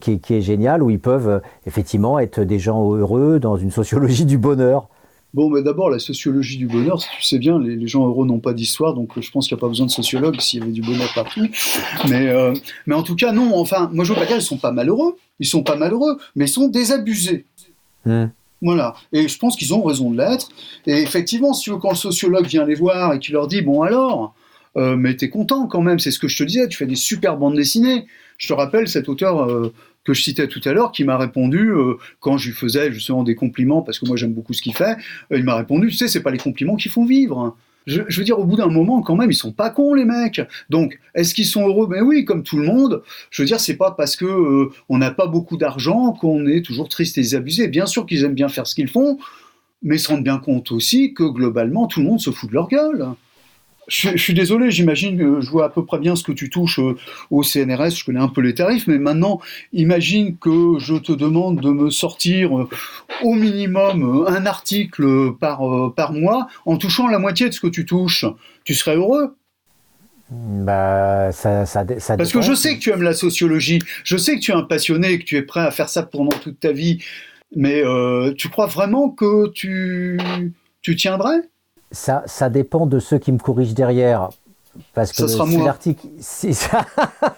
qui, 0.00 0.20
qui, 0.20 0.34
est 0.34 0.40
génial, 0.40 0.80
où 0.82 0.90
ils 0.90 1.00
peuvent 1.00 1.40
effectivement 1.66 2.20
être 2.20 2.40
des 2.40 2.60
gens 2.60 2.94
heureux 2.94 3.40
dans 3.40 3.56
une 3.56 3.72
sociologie 3.72 4.26
du 4.26 4.38
bonheur. 4.38 4.88
Bon, 5.36 5.50
mais 5.50 5.62
d'abord, 5.62 5.90
la 5.90 5.98
sociologie 5.98 6.56
du 6.56 6.66
bonheur, 6.66 6.98
tu 6.98 7.22
sais 7.22 7.38
bien, 7.38 7.60
les, 7.60 7.86
gens 7.86 8.06
heureux 8.06 8.26
n'ont 8.26 8.38
pas 8.38 8.54
d'histoire, 8.54 8.94
donc 8.94 9.20
je 9.20 9.30
pense 9.30 9.46
qu'il 9.46 9.54
n'y 9.54 9.60
a 9.60 9.64
pas 9.64 9.68
besoin 9.68 9.84
de 9.84 9.90
sociologue 9.90 10.40
s'il 10.40 10.60
y 10.60 10.62
avait 10.62 10.72
du 10.72 10.80
bonheur 10.80 11.12
partout. 11.14 11.46
Mais, 12.08 12.28
euh, 12.28 12.54
mais 12.86 12.94
en 12.94 13.02
tout 13.02 13.16
cas, 13.16 13.32
non, 13.32 13.54
enfin, 13.54 13.90
moi 13.92 14.06
je 14.06 14.14
veux 14.14 14.18
pas 14.18 14.24
dire, 14.24 14.38
ils 14.38 14.42
sont 14.42 14.56
pas 14.56 14.72
malheureux, 14.72 15.18
ils 15.38 15.46
sont 15.46 15.62
pas 15.62 15.76
malheureux, 15.76 16.16
mais 16.36 16.46
ils 16.46 16.48
sont 16.48 16.68
désabusés. 16.68 17.44
Hmm. 18.06 18.28
Voilà. 18.62 18.94
Et 19.12 19.28
je 19.28 19.38
pense 19.38 19.56
qu'ils 19.56 19.74
ont 19.74 19.82
raison 19.82 20.10
de 20.10 20.16
l'être. 20.16 20.48
Et 20.86 21.02
effectivement, 21.02 21.52
si 21.52 21.68
quand 21.82 21.90
le 21.90 21.96
sociologue 21.96 22.46
vient 22.46 22.64
les 22.64 22.74
voir 22.74 23.12
et 23.12 23.18
qu'il 23.18 23.34
leur 23.34 23.46
dit, 23.46 23.60
bon 23.60 23.82
alors, 23.82 24.34
euh, 24.78 24.96
mais 24.96 25.16
t'es 25.16 25.28
content 25.28 25.66
quand 25.66 25.82
même, 25.82 25.98
c'est 25.98 26.12
ce 26.12 26.18
que 26.18 26.28
je 26.28 26.38
te 26.38 26.44
disais, 26.44 26.66
tu 26.66 26.78
fais 26.78 26.86
des 26.86 26.96
super 26.96 27.36
bandes 27.36 27.56
dessinées. 27.56 28.06
Je 28.38 28.48
te 28.48 28.54
rappelle, 28.54 28.88
cet 28.88 29.10
auteur 29.10 29.44
euh, 29.44 29.70
que 30.06 30.14
je 30.14 30.22
citais 30.22 30.46
tout 30.46 30.60
à 30.64 30.72
l'heure, 30.72 30.92
qui 30.92 31.04
m'a 31.04 31.18
répondu, 31.18 31.70
euh, 31.70 31.94
quand 32.20 32.38
je 32.38 32.48
lui 32.48 32.54
faisais 32.54 32.92
justement 32.92 33.24
des 33.24 33.34
compliments, 33.34 33.82
parce 33.82 33.98
que 33.98 34.06
moi 34.06 34.16
j'aime 34.16 34.32
beaucoup 34.32 34.52
ce 34.52 34.62
qu'il 34.62 34.74
fait, 34.74 34.96
euh, 35.32 35.38
il 35.38 35.44
m'a 35.44 35.56
répondu, 35.56 35.88
tu 35.88 35.96
sais, 35.96 36.08
c'est 36.08 36.22
pas 36.22 36.30
les 36.30 36.38
compliments 36.38 36.76
qui 36.76 36.88
font 36.88 37.04
vivre. 37.04 37.56
Je, 37.86 38.00
veux 38.00 38.24
dire, 38.24 38.38
au 38.38 38.44
bout 38.44 38.56
d'un 38.56 38.66
moment, 38.66 39.00
quand 39.00 39.14
même, 39.14 39.30
ils 39.30 39.36
sont 39.36 39.52
pas 39.52 39.70
cons, 39.70 39.94
les 39.94 40.04
mecs. 40.04 40.40
Donc, 40.70 40.98
est-ce 41.14 41.34
qu'ils 41.34 41.46
sont 41.46 41.68
heureux? 41.68 41.86
Ben 41.86 42.02
oui, 42.02 42.24
comme 42.24 42.42
tout 42.42 42.58
le 42.58 42.64
monde. 42.64 43.02
Je 43.30 43.42
veux 43.42 43.46
dire, 43.46 43.60
c'est 43.60 43.76
pas 43.76 43.92
parce 43.92 44.16
que 44.16 44.24
euh, 44.24 44.70
on 44.88 44.98
n'a 44.98 45.12
pas 45.12 45.28
beaucoup 45.28 45.56
d'argent 45.56 46.12
qu'on 46.12 46.46
est 46.46 46.62
toujours 46.62 46.88
triste 46.88 47.16
et 47.16 47.20
désabusé. 47.20 47.68
Bien 47.68 47.86
sûr 47.86 48.04
qu'ils 48.04 48.24
aiment 48.24 48.34
bien 48.34 48.48
faire 48.48 48.66
ce 48.66 48.74
qu'ils 48.74 48.88
font, 48.88 49.18
mais 49.82 49.96
ils 49.96 50.00
se 50.00 50.08
rendent 50.08 50.24
bien 50.24 50.38
compte 50.38 50.72
aussi 50.72 51.14
que 51.14 51.22
globalement, 51.22 51.86
tout 51.86 52.00
le 52.00 52.06
monde 52.06 52.18
se 52.18 52.30
fout 52.30 52.48
de 52.48 52.54
leur 52.54 52.66
gueule. 52.66 53.06
Je, 53.88 54.16
suis 54.16 54.34
désolé, 54.34 54.70
j'imagine, 54.70 55.16
que 55.16 55.40
je 55.40 55.48
vois 55.48 55.66
à 55.66 55.68
peu 55.68 55.84
près 55.84 55.98
bien 55.98 56.16
ce 56.16 56.24
que 56.24 56.32
tu 56.32 56.50
touches 56.50 56.80
euh, 56.80 56.96
au 57.30 57.44
CNRS, 57.44 57.90
je 57.90 58.04
connais 58.04 58.20
un 58.20 58.28
peu 58.28 58.40
les 58.40 58.54
tarifs, 58.54 58.86
mais 58.88 58.98
maintenant, 58.98 59.40
imagine 59.72 60.36
que 60.38 60.78
je 60.78 60.96
te 60.96 61.12
demande 61.12 61.60
de 61.60 61.70
me 61.70 61.90
sortir 61.90 62.58
euh, 62.58 62.68
au 63.22 63.34
minimum 63.34 64.24
euh, 64.24 64.28
un 64.28 64.44
article 64.44 65.34
par, 65.38 65.92
par 65.94 66.12
mois 66.12 66.48
en 66.64 66.76
touchant 66.78 67.06
la 67.06 67.20
moitié 67.20 67.48
de 67.48 67.54
ce 67.54 67.60
que 67.60 67.68
tu 67.68 67.84
touches. 67.84 68.24
Tu 68.64 68.74
serais 68.74 68.96
heureux? 68.96 69.36
Bah, 70.30 71.30
ça, 71.30 71.64
ça, 71.66 71.84
Parce 72.16 72.32
que 72.32 72.42
je 72.42 72.54
sais 72.54 72.74
que 72.74 72.80
tu 72.80 72.90
aimes 72.90 73.02
la 73.02 73.12
sociologie, 73.12 73.78
je 74.02 74.16
sais 74.16 74.34
que 74.34 74.40
tu 74.40 74.50
es 74.50 74.54
un 74.54 74.62
passionné, 74.62 75.20
que 75.20 75.24
tu 75.24 75.36
es 75.36 75.42
prêt 75.42 75.60
à 75.60 75.70
faire 75.70 75.88
ça 75.88 76.02
pendant 76.02 76.36
toute 76.36 76.58
ta 76.58 76.72
vie, 76.72 76.98
mais 77.54 77.84
tu 78.36 78.48
crois 78.48 78.66
vraiment 78.66 79.10
que 79.10 79.48
tu, 79.50 80.18
tu 80.82 80.96
tiendrais? 80.96 81.42
Ça, 81.90 82.22
ça 82.26 82.48
dépend 82.48 82.86
de 82.86 82.98
ceux 82.98 83.18
qui 83.18 83.32
me 83.32 83.38
corrigent 83.38 83.74
derrière. 83.74 84.30
Parce 84.94 85.12
que 85.12 85.64
l'article, 85.64 86.06
si 86.20 86.54
ça... 86.54 86.84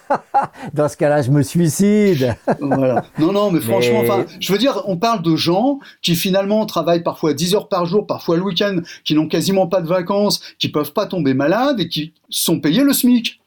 dans 0.75 0.89
ce 0.89 0.97
cas-là, 0.97 1.23
je 1.23 1.31
me 1.31 1.43
suicide. 1.43 2.35
voilà. 2.61 3.05
Non, 3.19 3.33
non, 3.33 3.51
mais 3.51 3.61
franchement, 3.61 4.01
enfin, 4.01 4.25
je 4.41 4.53
veux 4.53 4.59
dire, 4.59 4.83
on 4.87 4.97
parle 4.97 5.23
de 5.23 5.37
gens 5.37 5.79
qui 6.03 6.17
finalement 6.17 6.65
travaillent 6.67 7.03
parfois 7.03 7.35
10 7.35 7.55
heures 7.55 7.69
par 7.69 7.87
jour, 7.87 8.07
parfois 8.07 8.37
le 8.37 8.43
week-end, 8.43 8.81
qui 9.05 9.15
n'ont 9.15 9.29
quasiment 9.29 9.67
pas 9.67 9.81
de 9.81 9.89
vacances, 9.89 10.41
qui 10.59 10.69
peuvent 10.69 10.93
pas 10.93 11.07
tomber 11.07 11.35
malades 11.35 11.81
et 11.81 11.89
qui 11.89 12.13
sont 12.29 12.61
payés 12.61 12.83
le 12.83 12.93
SMIC. 12.93 13.41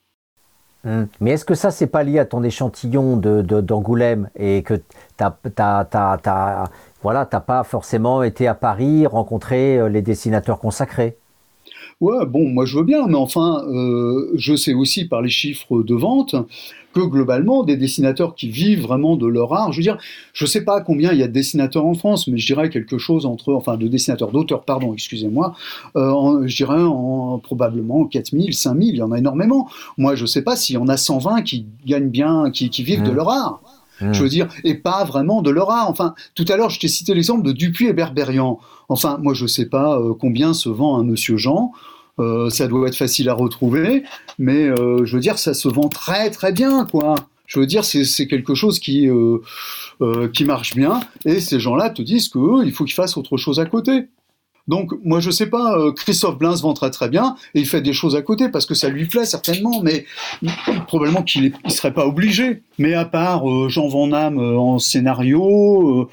Hum. 0.83 1.07
Mais 1.19 1.31
est-ce 1.31 1.45
que 1.45 1.53
ça, 1.53 1.69
c'est 1.69 1.87
pas 1.87 2.03
lié 2.03 2.19
à 2.19 2.25
ton 2.25 2.43
échantillon 2.43 3.17
d'Angoulême 3.17 4.29
de, 4.35 4.43
et 4.43 4.63
que 4.63 4.75
tu 4.75 5.23
as, 5.23 6.69
voilà, 7.03 7.25
t'as 7.25 7.39
pas 7.39 7.63
forcément 7.63 8.23
été 8.23 8.47
à 8.47 8.53
Paris 8.53 9.05
rencontrer 9.07 9.77
euh, 9.77 9.89
les 9.89 10.01
dessinateurs 10.01 10.59
consacrés. 10.59 11.17
Ouais, 11.99 12.25
bon, 12.25 12.49
moi 12.49 12.65
je 12.65 12.77
veux 12.77 12.83
bien, 12.83 13.05
mais 13.07 13.15
enfin, 13.15 13.63
euh, 13.67 14.31
je 14.35 14.55
sais 14.55 14.73
aussi 14.73 15.05
par 15.05 15.21
les 15.21 15.29
chiffres 15.29 15.83
de 15.83 15.93
vente 15.93 16.35
que 16.93 16.99
globalement, 16.99 17.63
des 17.63 17.77
dessinateurs 17.77 18.35
qui 18.35 18.49
vivent 18.49 18.81
vraiment 18.81 19.15
de 19.15 19.27
leur 19.27 19.53
art, 19.53 19.71
je 19.71 19.77
veux 19.77 19.83
dire, 19.83 19.97
je 20.33 20.45
sais 20.45 20.63
pas 20.63 20.81
combien 20.81 21.11
il 21.13 21.19
y 21.19 21.23
a 21.23 21.27
de 21.27 21.31
dessinateurs 21.31 21.85
en 21.85 21.93
France, 21.93 22.27
mais 22.27 22.37
je 22.37 22.45
dirais 22.45 22.69
quelque 22.69 22.97
chose 22.97 23.25
entre, 23.25 23.53
enfin, 23.53 23.77
de 23.77 23.87
dessinateurs, 23.87 24.31
d'auteurs, 24.31 24.63
pardon, 24.63 24.93
excusez-moi, 24.93 25.55
euh, 25.95 26.47
je 26.47 26.55
dirais 26.55 26.81
en, 26.81 27.39
probablement 27.39 28.05
4000, 28.05 28.53
5000, 28.53 28.95
il 28.95 28.97
y 28.97 29.01
en 29.01 29.11
a 29.11 29.17
énormément. 29.17 29.69
Moi, 29.97 30.15
je 30.15 30.25
sais 30.25 30.41
pas 30.41 30.55
s'il 30.55 30.75
y 30.75 30.77
en 30.77 30.87
a 30.87 30.97
120 30.97 31.43
qui 31.43 31.65
gagnent 31.85 32.09
bien, 32.09 32.51
qui, 32.51 32.69
vivent 32.83 33.03
de 33.03 33.11
mmh. 33.11 33.15
leur 33.15 33.29
art. 33.29 33.61
Je 34.11 34.23
veux 34.23 34.29
dire, 34.29 34.47
et 34.63 34.75
pas 34.75 35.03
vraiment 35.03 35.41
de 35.41 35.49
leur 35.49 35.69
art. 35.69 35.89
Enfin, 35.89 36.15
tout 36.35 36.45
à 36.49 36.57
l'heure, 36.57 36.69
je 36.69 36.79
t'ai 36.79 36.87
cité 36.87 37.13
l'exemple 37.13 37.43
de 37.43 37.51
Dupuis 37.51 37.87
et 37.87 37.93
Berberian. 37.93 38.59
Enfin, 38.89 39.17
moi, 39.21 39.33
je 39.33 39.43
ne 39.43 39.47
sais 39.47 39.67
pas 39.67 39.99
euh, 39.99 40.13
combien 40.13 40.53
se 40.53 40.69
vend 40.69 40.97
un 40.97 41.03
Monsieur 41.03 41.37
Jean. 41.37 41.71
Euh, 42.19 42.49
ça 42.49 42.67
doit 42.67 42.87
être 42.87 42.95
facile 42.95 43.29
à 43.29 43.33
retrouver, 43.33 44.03
mais 44.37 44.65
euh, 44.65 45.05
je 45.05 45.15
veux 45.15 45.21
dire, 45.21 45.37
ça 45.39 45.53
se 45.53 45.69
vend 45.69 45.87
très 45.87 46.29
très 46.29 46.51
bien, 46.51 46.85
quoi. 46.85 47.15
Je 47.47 47.59
veux 47.59 47.65
dire, 47.65 47.83
c'est 47.83 48.27
quelque 48.27 48.55
chose 48.55 48.79
qui, 48.79 49.09
qui 50.33 50.45
marche 50.45 50.73
bien, 50.73 51.01
et 51.25 51.41
ces 51.41 51.59
gens-là 51.59 51.89
te 51.89 52.01
disent 52.01 52.29
qu'il 52.29 52.71
faut 52.71 52.85
qu'ils 52.85 52.93
fassent 52.93 53.17
autre 53.17 53.35
chose 53.35 53.59
à 53.59 53.65
côté. 53.65 54.07
Donc, 54.67 54.91
moi, 55.03 55.19
je 55.19 55.31
sais 55.31 55.47
pas, 55.47 55.77
euh, 55.77 55.91
Christophe 55.91 56.37
Blain 56.37 56.55
se 56.55 56.61
vend 56.61 56.73
très 56.73 56.91
très 56.91 57.09
bien 57.09 57.35
et 57.55 57.59
il 57.59 57.65
fait 57.65 57.81
des 57.81 57.93
choses 57.93 58.15
à 58.15 58.21
côté 58.21 58.49
parce 58.49 58.65
que 58.65 58.73
ça 58.73 58.89
lui 58.89 59.05
plaît 59.05 59.25
certainement, 59.25 59.81
mais 59.81 60.05
probablement 60.87 61.23
qu'il 61.23 61.53
ne 61.63 61.69
serait 61.69 61.93
pas 61.93 62.05
obligé. 62.05 62.61
Mais 62.77 62.93
à 62.93 63.05
part 63.05 63.49
euh, 63.49 63.69
Jean 63.69 63.87
Van 63.87 64.07
Damme 64.07 64.39
euh, 64.39 64.57
en 64.57 64.79
scénario, 64.79 66.09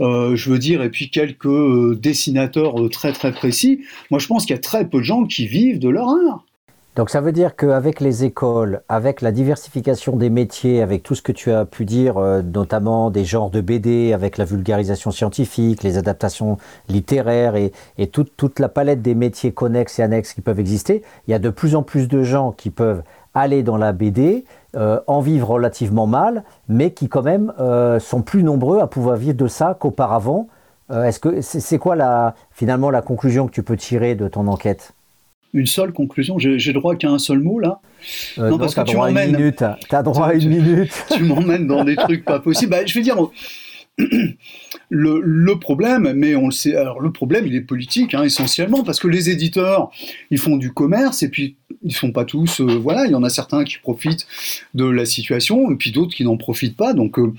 je 0.00 0.50
veux 0.50 0.58
dire, 0.58 0.82
et 0.82 0.90
puis 0.90 1.10
quelques 1.10 1.98
dessinateurs 1.98 2.76
très 2.90 3.12
très 3.12 3.32
précis, 3.32 3.80
moi 4.10 4.20
je 4.20 4.28
pense 4.28 4.46
qu'il 4.46 4.54
y 4.54 4.58
a 4.58 4.62
très 4.62 4.88
peu 4.88 4.98
de 4.98 5.04
gens 5.04 5.24
qui 5.24 5.46
vivent 5.46 5.80
de 5.80 5.88
leur 5.88 6.08
art. 6.08 6.44
Donc 6.98 7.10
ça 7.10 7.20
veut 7.20 7.30
dire 7.30 7.54
qu'avec 7.54 8.00
les 8.00 8.24
écoles, 8.24 8.82
avec 8.88 9.20
la 9.20 9.30
diversification 9.30 10.16
des 10.16 10.30
métiers, 10.30 10.82
avec 10.82 11.04
tout 11.04 11.14
ce 11.14 11.22
que 11.22 11.30
tu 11.30 11.52
as 11.52 11.64
pu 11.64 11.84
dire, 11.84 12.18
euh, 12.18 12.42
notamment 12.42 13.10
des 13.10 13.24
genres 13.24 13.50
de 13.50 13.60
BD, 13.60 14.12
avec 14.12 14.36
la 14.36 14.44
vulgarisation 14.44 15.12
scientifique, 15.12 15.84
les 15.84 15.96
adaptations 15.96 16.56
littéraires 16.88 17.54
et, 17.54 17.70
toute, 18.08 18.58
la 18.58 18.68
palette 18.68 19.00
des 19.00 19.14
métiers 19.14 19.52
connexes 19.52 20.00
et 20.00 20.02
annexes 20.02 20.32
qui 20.34 20.40
peuvent 20.40 20.58
exister, 20.58 21.04
il 21.28 21.30
y 21.30 21.34
a 21.34 21.38
de 21.38 21.50
plus 21.50 21.76
en 21.76 21.84
plus 21.84 22.08
de 22.08 22.24
gens 22.24 22.50
qui 22.50 22.70
peuvent 22.70 23.04
aller 23.32 23.62
dans 23.62 23.76
la 23.76 23.92
BD, 23.92 24.44
euh, 24.74 24.98
en 25.06 25.20
vivre 25.20 25.50
relativement 25.50 26.08
mal, 26.08 26.42
mais 26.68 26.90
qui 26.90 27.08
quand 27.08 27.22
même 27.22 27.52
euh, 27.60 28.00
sont 28.00 28.22
plus 28.22 28.42
nombreux 28.42 28.80
à 28.80 28.88
pouvoir 28.88 29.14
vivre 29.14 29.36
de 29.36 29.46
ça 29.46 29.76
qu'auparavant. 29.78 30.48
Est-ce 30.90 31.20
que 31.20 31.42
c'est 31.42 31.78
quoi 31.78 31.94
la, 31.94 32.34
finalement 32.50 32.90
la 32.90 33.02
conclusion 33.02 33.46
que 33.46 33.52
tu 33.52 33.62
peux 33.62 33.76
tirer 33.76 34.16
de 34.16 34.26
ton 34.26 34.48
enquête? 34.48 34.94
Une 35.54 35.66
seule 35.66 35.92
conclusion 35.92 36.38
J'ai 36.38 36.72
droit 36.72 36.94
qu'à 36.96 37.08
un 37.08 37.18
seul 37.18 37.40
mot 37.40 37.58
là 37.58 37.80
euh, 38.38 38.50
Non, 38.50 38.58
parce 38.58 38.74
que 38.74 38.82
tu 38.82 38.96
m'emmènes. 38.96 39.52
T'as 39.52 40.02
droit 40.02 40.28
à 40.28 40.34
une 40.34 40.48
minute. 40.48 40.92
tu 41.10 41.24
m'emmènes 41.24 41.66
dans 41.66 41.84
des 41.84 41.96
trucs 41.96 42.24
pas 42.24 42.40
possibles. 42.40 42.70
Bah, 42.70 42.86
je 42.86 42.94
vais 42.94 43.02
dire. 43.02 43.16
Le, 44.90 45.20
le, 45.22 45.58
problème, 45.58 46.14
mais 46.14 46.34
on 46.34 46.46
le 46.46 46.50
sait, 46.50 46.74
alors 46.74 46.98
le 46.98 47.12
problème 47.12 47.46
il 47.46 47.54
est 47.54 47.60
politique 47.60 48.14
hein, 48.14 48.22
essentiellement 48.22 48.82
parce 48.82 49.00
que 49.00 49.08
les 49.08 49.28
éditeurs 49.28 49.90
ils 50.30 50.38
font 50.38 50.56
du 50.56 50.72
commerce 50.72 51.22
et 51.22 51.28
puis 51.28 51.56
ils 51.82 51.94
font 51.94 52.10
pas 52.10 52.24
tous, 52.24 52.62
euh, 52.62 52.78
voilà, 52.78 53.04
il 53.04 53.12
y 53.12 53.14
en 53.14 53.22
a 53.22 53.28
certains 53.28 53.64
qui 53.64 53.76
profitent 53.76 54.26
de 54.72 54.86
la 54.86 55.04
situation 55.04 55.70
et 55.70 55.76
puis 55.76 55.92
d'autres 55.92 56.14
qui 56.14 56.24
n'en 56.24 56.38
profitent 56.38 56.76
pas 56.76 56.94
donc 56.94 57.18
euh, 57.18 57.34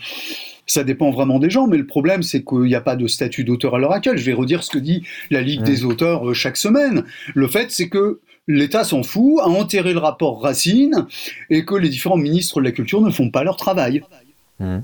ça 0.69 0.83
dépend 0.83 1.09
vraiment 1.09 1.39
des 1.39 1.49
gens, 1.49 1.67
mais 1.67 1.77
le 1.77 1.85
problème, 1.85 2.23
c'est 2.23 2.43
qu'il 2.43 2.61
n'y 2.61 2.75
a 2.75 2.81
pas 2.81 2.95
de 2.95 3.07
statut 3.07 3.43
d'auteur 3.43 3.75
à 3.75 3.79
l'heure 3.79 3.91
actuelle. 3.91 4.17
Je 4.17 4.25
vais 4.25 4.33
redire 4.33 4.63
ce 4.63 4.69
que 4.69 4.77
dit 4.79 5.03
la 5.31 5.41
Ligue 5.41 5.63
des 5.63 5.83
auteurs 5.83 6.29
euh, 6.29 6.33
chaque 6.33 6.57
semaine. 6.57 7.03
Le 7.33 7.47
fait, 7.47 7.71
c'est 7.71 7.89
que 7.89 8.19
l'État 8.47 8.83
s'en 8.83 9.03
fout, 9.03 9.39
a 9.41 9.47
enterré 9.47 9.93
le 9.93 9.99
rapport 9.99 10.41
Racine, 10.41 11.07
et 11.49 11.65
que 11.65 11.75
les 11.75 11.89
différents 11.89 12.17
ministres 12.17 12.59
de 12.59 12.65
la 12.65 12.71
Culture 12.71 13.01
ne 13.01 13.09
font 13.09 13.29
pas 13.29 13.43
leur 13.43 13.57
travail. 13.57 14.03
Mmh. 14.59 14.79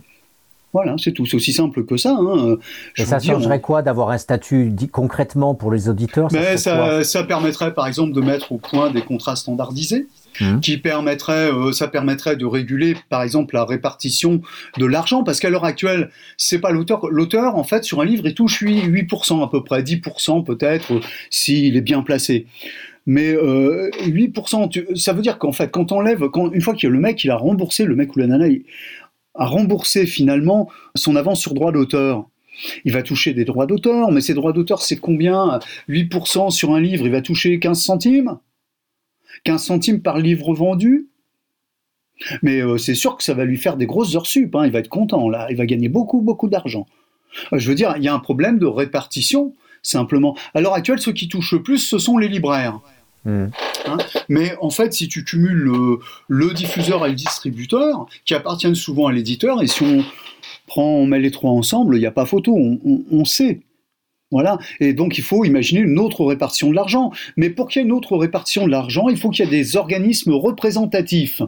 Voilà, 0.76 0.96
c'est 0.98 1.14
tout. 1.14 1.26
C'est 1.26 1.38
aussi 1.38 1.54
simple 1.54 1.86
que 1.86 1.96
ça. 1.96 2.18
Hein. 2.20 2.58
Et 2.98 3.06
ça 3.06 3.18
changerait 3.20 3.62
quoi 3.62 3.82
d'avoir 3.82 4.10
un 4.10 4.18
statut 4.18 4.72
dit 4.72 4.90
concrètement 4.90 5.56
pour 5.56 5.72
les 5.72 5.88
auditeurs 5.88 6.30
ça, 6.30 6.58
ça, 6.58 7.04
ça, 7.06 7.24
permettrait 7.24 7.74
par 7.74 7.88
exemple 7.88 8.12
de 8.12 8.20
mettre 8.20 8.52
au 8.52 8.58
point 8.58 8.92
des 8.92 9.02
contrats 9.02 9.38
standardisés. 9.38 10.06
Mmh. 10.42 10.60
qui 10.60 10.78
permettrait, 10.78 11.50
euh, 11.50 11.72
ça 11.72 11.88
permettrait 11.88 12.36
de 12.36 12.46
réguler, 12.46 12.98
par 13.08 13.24
exemple, 13.24 13.56
la 13.56 13.64
répartition 13.64 14.42
de 14.78 14.86
l'argent, 14.86 15.24
parce 15.24 15.40
qu'à 15.40 15.50
l'heure 15.50 15.64
actuelle, 15.64 16.10
c'est 16.36 16.60
pas 16.60 16.72
l'auteur. 16.72 17.08
L'auteur, 17.10 17.56
en 17.56 17.64
fait, 17.64 17.86
sur 17.86 18.02
un 18.02 18.06
livre, 18.06 18.24
il 18.26 18.34
touche 18.34 18.62
8%, 18.62 18.90
8% 18.90 19.42
à 19.42 19.48
peu 19.48 19.64
près, 19.64 19.82
10% 19.82 20.44
peut-être, 20.44 20.96
euh, 20.96 21.00
s'il 21.30 21.78
est 21.78 21.82
bien 21.82 22.02
placé. 22.02 22.48
Mais 23.06 23.34
euh, 23.34 23.90
8%, 24.02 24.98
ça 24.98 25.14
veut 25.14 25.22
dire 25.22 25.38
qu'en 25.38 25.52
fait, 25.52 25.72
quand 25.72 25.92
on 25.92 26.02
lève, 26.02 26.28
quand, 26.30 26.52
une 26.52 26.62
fois 26.62 26.76
que 26.76 26.88
le 26.88 27.00
mec, 27.00 27.24
il 27.24 27.32
a 27.32 27.38
remboursé, 27.38 27.86
le 27.86 27.96
mec 27.96 28.16
ou 28.16 28.20
la 28.20 28.28
nana, 28.28 28.48
a 29.36 29.46
remboursé 29.46 30.06
finalement 30.06 30.70
son 30.96 31.16
avance 31.16 31.42
sur 31.42 31.54
droit 31.54 31.72
d'auteur. 31.72 32.28
Il 32.86 32.94
va 32.94 33.04
toucher 33.04 33.34
des 33.34 33.46
droits 33.46 33.66
d'auteur, 33.66 34.12
mais 34.12 34.22
ces 34.22 34.34
droits 34.34 34.54
d'auteur, 34.54 34.82
c'est 34.82 34.96
combien? 34.96 35.60
8% 35.90 36.52
sur 36.52 36.72
un 36.74 36.80
livre, 36.80 37.06
il 37.06 37.12
va 37.12 37.22
toucher 37.22 37.60
15 37.60 37.82
centimes? 37.82 38.38
15 39.44 39.64
centimes 39.64 40.02
par 40.02 40.20
livre 40.20 40.54
vendu? 40.54 41.10
Mais 42.42 42.62
euh, 42.62 42.78
c'est 42.78 42.96
sûr 42.96 43.18
que 43.18 43.24
ça 43.24 43.34
va 43.34 43.44
lui 43.44 43.58
faire 43.58 43.76
des 43.76 43.86
grosses 43.86 44.16
heures 44.16 44.26
sup, 44.26 44.56
hein. 44.56 44.66
il 44.66 44.72
va 44.72 44.80
être 44.80 44.90
content 44.90 45.30
là, 45.30 45.48
il 45.50 45.58
va 45.58 45.66
gagner 45.66 45.90
beaucoup, 45.90 46.22
beaucoup 46.22 46.48
d'argent. 46.48 46.88
Euh, 47.52 47.60
je 47.60 47.68
veux 47.68 47.76
dire, 47.76 47.96
il 47.98 48.04
y 48.04 48.08
a 48.08 48.14
un 48.14 48.20
problème 48.20 48.58
de 48.58 48.66
répartition, 48.66 49.54
simplement. 49.84 50.38
À 50.54 50.62
l'heure 50.62 50.74
actuelle, 50.74 51.00
ceux 51.00 51.12
qui 51.12 51.28
touchent 51.28 51.52
le 51.52 51.62
plus, 51.62 51.80
ce 51.80 51.98
sont 51.98 52.18
les 52.18 52.30
libraires. 52.30 52.80
Hein. 53.28 53.50
mais 54.30 54.56
en 54.62 54.70
fait, 54.70 54.94
si 54.94 55.08
tu 55.08 55.24
cumules 55.24 55.70
le, 56.28 56.54
diffuseur 56.54 57.06
et 57.06 57.10
le 57.10 57.16
distributeur, 57.16 58.06
qui 58.26 58.34
appartiennent 58.34 58.76
souvent 58.76 59.08
à 59.08 59.12
l'éditeur, 59.12 59.62
et 59.64 59.68
si 59.68 59.84
on 59.84 60.04
prend, 60.68 60.90
on 60.90 61.06
met 61.06 61.20
les 61.20 61.32
trois 61.32 61.52
ensemble, 61.52 61.96
il 61.96 62.00
n'y 62.00 62.06
a 62.06 62.12
pas 62.12 62.26
photo, 62.26 62.56
on 62.56 63.26
sait. 63.26 63.62
Voilà. 64.32 64.58
Et 64.80 64.94
donc, 64.94 65.18
il 65.18 65.24
faut 65.24 65.46
imaginer 65.46 65.82
une 65.82 66.00
autre 66.00 66.26
répartition 66.26 66.70
de 66.70 66.76
l'argent. 66.76 67.12
Mais 67.38 67.50
pour 67.50 67.68
qu'il 67.68 67.82
y 67.82 67.86
ait 67.86 67.88
une 67.88 67.94
autre 67.94 68.18
répartition 68.18 68.66
de 68.66 68.72
l'argent, 68.72 69.08
il 69.08 69.18
faut 69.18 69.30
qu'il 69.30 69.46
y 69.46 69.48
ait 69.48 69.52
des 69.52 69.78
organismes 69.78 70.34
représentatifs. 70.34 71.42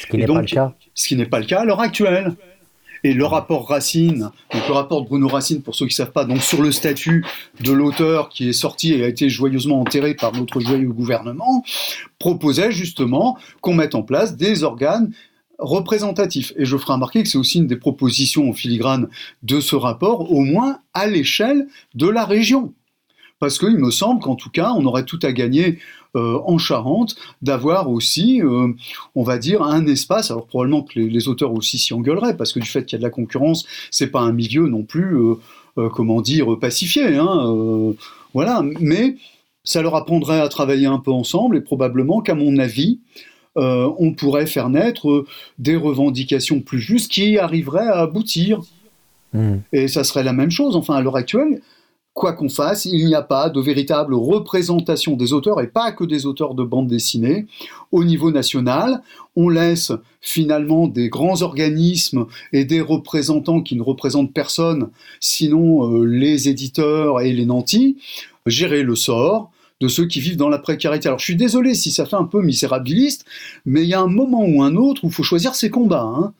Ce 0.00 0.06
qui 0.06 0.16
n'est 0.16 0.26
pas 0.26 0.40
le 0.40 0.46
cas. 0.46 0.74
Ce 0.94 1.08
qui 1.08 1.16
n'est 1.16 1.26
pas 1.26 1.38
le 1.38 1.46
cas 1.46 1.60
à 1.60 1.64
l'heure 1.64 1.80
actuelle. 1.80 2.34
Et 3.04 3.12
le 3.12 3.26
rapport 3.26 3.68
Racine, 3.68 4.30
le 4.54 4.72
rapport 4.72 5.02
de 5.02 5.06
Bruno 5.06 5.28
Racine, 5.28 5.60
pour 5.60 5.74
ceux 5.74 5.84
qui 5.84 5.92
ne 5.92 5.96
savent 5.96 6.12
pas, 6.12 6.24
donc 6.24 6.40
sur 6.42 6.62
le 6.62 6.72
statut 6.72 7.24
de 7.60 7.70
l'auteur 7.70 8.30
qui 8.30 8.48
est 8.48 8.54
sorti 8.54 8.94
et 8.94 9.04
a 9.04 9.08
été 9.08 9.28
joyeusement 9.28 9.78
enterré 9.80 10.14
par 10.14 10.32
notre 10.32 10.58
joyeux 10.58 10.88
gouvernement, 10.88 11.62
proposait 12.18 12.72
justement 12.72 13.36
qu'on 13.60 13.74
mette 13.74 13.94
en 13.94 14.02
place 14.02 14.36
des 14.36 14.64
organes 14.64 15.12
représentatif. 15.58 16.54
Et 16.56 16.64
je 16.64 16.76
ferai 16.78 16.94
remarquer 16.94 17.22
que 17.22 17.28
c'est 17.28 17.38
aussi 17.38 17.58
une 17.58 17.66
des 17.66 17.76
propositions 17.76 18.48
au 18.48 18.54
filigrane 18.54 19.08
de 19.42 19.60
ce 19.60 19.76
rapport, 19.76 20.32
au 20.32 20.40
moins 20.40 20.78
à 20.94 21.06
l'échelle 21.06 21.68
de 21.94 22.08
la 22.08 22.24
région. 22.24 22.72
Parce 23.38 23.58
qu'il 23.58 23.76
me 23.76 23.90
semble 23.90 24.22
qu'en 24.22 24.36
tout 24.36 24.50
cas, 24.50 24.72
on 24.74 24.86
aurait 24.86 25.04
tout 25.04 25.18
à 25.22 25.32
gagner 25.32 25.78
euh, 26.16 26.38
en 26.46 26.58
Charente 26.58 27.16
d'avoir 27.42 27.90
aussi, 27.90 28.40
euh, 28.40 28.68
on 29.16 29.24
va 29.24 29.36
dire, 29.36 29.62
un 29.62 29.84
espace. 29.88 30.30
Alors 30.30 30.46
probablement 30.46 30.82
que 30.82 31.00
les, 31.00 31.28
auteurs 31.28 31.52
aussi 31.52 31.76
s'y 31.76 31.92
engueuleraient, 31.92 32.36
parce 32.36 32.52
que 32.52 32.60
du 32.60 32.68
fait 32.68 32.84
qu'il 32.84 32.96
y 32.96 32.98
a 32.98 33.00
de 33.00 33.02
la 33.02 33.10
concurrence, 33.10 33.66
c'est 33.90 34.06
pas 34.06 34.20
un 34.20 34.32
milieu 34.32 34.68
non 34.68 34.84
plus, 34.84 35.16
euh, 35.16 35.88
comment 35.88 36.20
dire, 36.20 36.56
pacifié. 36.60 37.16
Hein, 37.16 37.94
voilà, 38.32 38.62
mais 38.78 39.16
ça 39.64 39.82
leur 39.82 39.96
apprendrait 39.96 40.38
à 40.38 40.48
travailler 40.48 40.86
un 40.86 41.00
peu 41.00 41.10
ensemble 41.10 41.56
et 41.56 41.60
probablement 41.60 42.20
qu'à 42.20 42.36
mon 42.36 42.58
avis, 42.58 43.00
on 43.56 44.12
pourrait 44.12 44.46
faire 44.46 44.68
naître 44.68 45.24
des 45.58 45.74
revendications 45.74 46.60
plus 46.60 46.80
justes 46.80 47.10
qui 47.10 47.38
arriveraient 47.38 47.88
à 47.88 48.02
aboutir. 48.02 48.60
Hmm. 49.32 49.56
Et 49.72 49.88
ça 49.88 50.04
serait 50.04 50.22
la 50.22 50.32
même 50.32 50.52
chose. 50.52 50.76
Enfin, 50.76 50.94
à 50.94 51.02
l'heure 51.02 51.16
actuelle, 51.16 51.60
quoi 52.14 52.32
qu'on 52.32 52.48
fasse, 52.48 52.84
il 52.84 53.06
n'y 53.06 53.14
a 53.14 53.22
pas 53.22 53.50
de 53.50 53.60
véritable 53.60 54.14
représentation 54.14 55.16
des 55.16 55.32
auteurs, 55.32 55.60
et 55.60 55.66
pas 55.66 55.90
que 55.90 56.04
des 56.04 56.26
auteurs 56.26 56.54
de 56.54 56.62
bande 56.62 56.86
dessinée, 56.86 57.46
au 57.90 58.04
niveau 58.04 58.30
national. 58.30 59.02
On 59.34 59.48
laisse 59.48 59.92
finalement 60.20 60.86
des 60.86 61.08
grands 61.08 61.42
organismes 61.42 62.26
et 62.52 62.64
des 62.64 62.80
représentants 62.80 63.62
qui 63.62 63.74
ne 63.74 63.82
représentent 63.82 64.32
personne, 64.32 64.90
sinon 65.18 65.90
euh, 65.90 66.04
les 66.04 66.48
éditeurs 66.48 67.20
et 67.20 67.32
les 67.32 67.44
nantis, 67.44 67.98
gérer 68.46 68.84
le 68.84 68.94
sort 68.94 69.50
de 69.80 69.88
ceux 69.88 70.06
qui 70.06 70.20
vivent 70.20 70.36
dans 70.36 70.48
la 70.48 70.58
précarité. 70.58 71.08
Alors 71.08 71.18
je 71.18 71.24
suis 71.24 71.36
désolé 71.36 71.74
si 71.74 71.90
ça 71.90 72.06
fait 72.06 72.16
un 72.16 72.24
peu 72.24 72.42
misérabiliste, 72.42 73.24
mais 73.66 73.82
il 73.82 73.88
y 73.88 73.94
a 73.94 74.00
un 74.00 74.06
moment 74.06 74.44
ou 74.44 74.62
un 74.62 74.76
autre 74.76 75.02
où 75.04 75.08
il 75.08 75.12
faut 75.12 75.24
choisir 75.24 75.56
ses 75.56 75.68
combats. 75.68 76.02
Hein. 76.16 76.32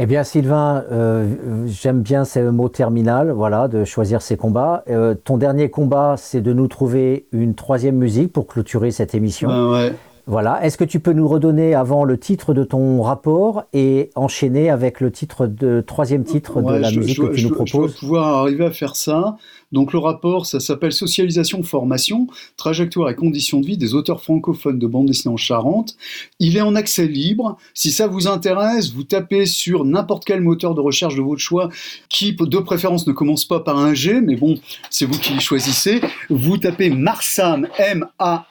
Eh 0.00 0.06
bien, 0.06 0.22
Sylvain, 0.22 0.84
euh, 0.92 1.26
j'aime 1.66 2.02
bien 2.02 2.24
ce 2.24 2.38
mot 2.50 2.68
terminal, 2.68 3.32
voilà, 3.32 3.66
de 3.66 3.84
choisir 3.84 4.22
ses 4.22 4.36
combats. 4.36 4.84
Euh, 4.88 5.16
ton 5.16 5.38
dernier 5.38 5.70
combat, 5.70 6.14
c'est 6.16 6.40
de 6.40 6.52
nous 6.52 6.68
trouver 6.68 7.26
une 7.32 7.56
troisième 7.56 7.96
musique 7.96 8.32
pour 8.32 8.46
clôturer 8.46 8.92
cette 8.92 9.16
émission. 9.16 9.48
Ben 9.48 9.72
ouais. 9.72 9.92
Voilà. 10.28 10.62
Est-ce 10.62 10.76
que 10.76 10.84
tu 10.84 11.00
peux 11.00 11.14
nous 11.14 11.26
redonner 11.26 11.74
avant 11.74 12.04
le 12.04 12.18
titre 12.18 12.52
de 12.52 12.62
ton 12.62 13.00
rapport 13.00 13.64
et 13.72 14.10
enchaîner 14.14 14.68
avec 14.68 15.00
le 15.00 15.10
titre 15.10 15.46
de 15.46 15.80
troisième 15.80 16.22
titre 16.22 16.60
de 16.60 16.74
la 16.74 16.90
musique 16.90 17.18
que 17.18 17.34
tu 17.34 17.44
nous 17.44 17.54
proposes 17.54 17.72
Je 17.72 17.94
vais 17.94 17.98
pouvoir 18.00 18.26
arriver 18.36 18.66
à 18.66 18.70
faire 18.70 18.94
ça. 18.94 19.38
Donc 19.72 19.94
le 19.94 19.98
rapport, 19.98 20.44
ça 20.44 20.60
s'appelle 20.60 20.92
Socialisation, 20.92 21.62
formation, 21.62 22.26
trajectoire 22.58 23.08
et 23.08 23.14
conditions 23.14 23.60
de 23.60 23.66
vie 23.66 23.78
des 23.78 23.94
auteurs 23.94 24.20
francophones 24.22 24.78
de 24.78 24.86
bande 24.86 25.06
dessinée 25.06 25.32
en 25.32 25.38
Charente. 25.38 25.96
Il 26.40 26.58
est 26.58 26.62
en 26.62 26.74
accès 26.74 27.06
libre. 27.06 27.56
Si 27.72 27.90
ça 27.90 28.06
vous 28.06 28.28
intéresse, 28.28 28.92
vous 28.92 29.04
tapez 29.04 29.46
sur 29.46 29.86
n'importe 29.86 30.26
quel 30.26 30.42
moteur 30.42 30.74
de 30.74 30.82
recherche 30.82 31.14
de 31.14 31.22
votre 31.22 31.40
choix, 31.40 31.70
qui 32.10 32.34
de 32.34 32.58
préférence 32.58 33.06
ne 33.06 33.14
commence 33.14 33.46
pas 33.46 33.60
par 33.60 33.78
un 33.78 33.94
G, 33.94 34.20
mais 34.20 34.36
bon, 34.36 34.56
c'est 34.90 35.06
vous 35.06 35.18
qui 35.18 35.40
choisissez. 35.40 36.02
Vous 36.28 36.58
tapez 36.58 36.90
Marsam, 36.90 37.66
M-A-R-S-A 37.78 38.44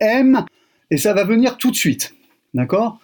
M, 0.00 0.44
et 0.90 0.96
ça 0.96 1.12
va 1.12 1.24
venir 1.24 1.56
tout 1.56 1.70
de 1.70 1.76
suite. 1.76 2.14
D'accord? 2.54 3.00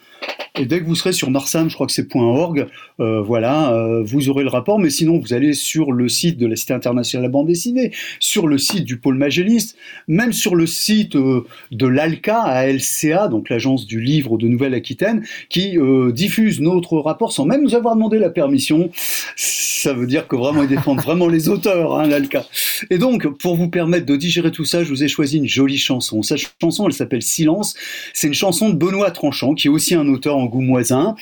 Et 0.57 0.67
dès 0.67 0.81
que 0.81 0.85
vous 0.85 0.95
serez 0.95 1.13
sur 1.13 1.31
Marsam, 1.31 1.69
je 1.69 1.75
crois 1.75 1.87
que 1.87 1.93
c'est 1.93 2.15
.org, 2.15 2.69
euh, 3.01 3.21
voilà, 3.21 3.73
euh, 3.73 4.03
vous 4.05 4.29
aurez 4.29 4.45
le 4.45 4.49
rapport. 4.49 4.79
Mais 4.79 4.91
sinon, 4.91 5.19
vous 5.19 5.33
allez 5.33 5.53
sur 5.53 5.93
le 5.93 6.09
site 6.09 6.39
de 6.39 6.47
la 6.47 6.57
Cité 6.57 6.73
internationale 6.73 7.25
de 7.25 7.29
la 7.29 7.33
bande 7.33 7.47
dessinée, 7.47 7.93
sur 8.21 8.47
le 8.47 8.59
site 8.59 8.85
du 8.85 8.99
pôle 8.99 9.17
Magelliste, 9.17 9.77
même 10.09 10.33
sur 10.33 10.55
le 10.55 10.67
site 10.67 11.17
euh, 11.17 11.45
de 11.71 11.87
l'ALCA, 11.87 12.41
ALCA, 12.41 13.29
donc 13.29 13.51
l'agence 13.51 13.87
du 13.87 14.01
livre 14.01 14.39
de 14.39 14.49
Nouvelle-Aquitaine, 14.49 15.25
qui 15.49 15.77
diffuse 16.13 16.61
notre 16.61 16.99
rapport 16.99 17.33
sans 17.33 17.45
même 17.45 17.63
nous 17.63 17.75
avoir 17.75 17.95
demandé 17.95 18.19
la 18.19 18.31
permission. 18.31 18.91
Ça 19.37 19.93
veut 19.93 20.07
dire 20.07 20.27
que 20.29 20.37
vraiment 20.37 20.63
ils 20.63 20.69
défendent 20.69 21.01
vraiment 21.03 21.29
les 21.29 21.49
auteurs, 21.49 21.99
hein, 21.99 22.07
l'ALCA. 22.07 22.47
Et 22.91 22.99
donc, 22.99 23.27
pour 23.39 23.57
vous 23.57 23.69
permettre 23.69 24.07
de 24.07 24.17
digérer 24.17 24.51
tout 24.51 24.65
ça, 24.65 24.85
je 24.85 24.89
vous 24.89 25.03
ai 25.03 25.09
choisi 25.09 25.39
une 25.39 25.49
jolie 25.49 25.79
chanson. 25.79 26.23
Cette 26.23 26.41
chanson, 26.61 26.87
elle 26.87 26.93
s'appelle 26.93 27.23
Silence. 27.23 27.75
C'est 28.13 28.29
une 28.29 28.35
chanson 28.35 28.71
de 28.71 28.75
Benoît 28.75 29.11
Tranchant, 29.11 29.55
qui 29.55 29.69
est 29.69 29.71
aussi 29.71 29.95
un 29.95 30.07
auteur 30.09 30.37
en 30.37 30.47
goumoisin, 30.47 31.15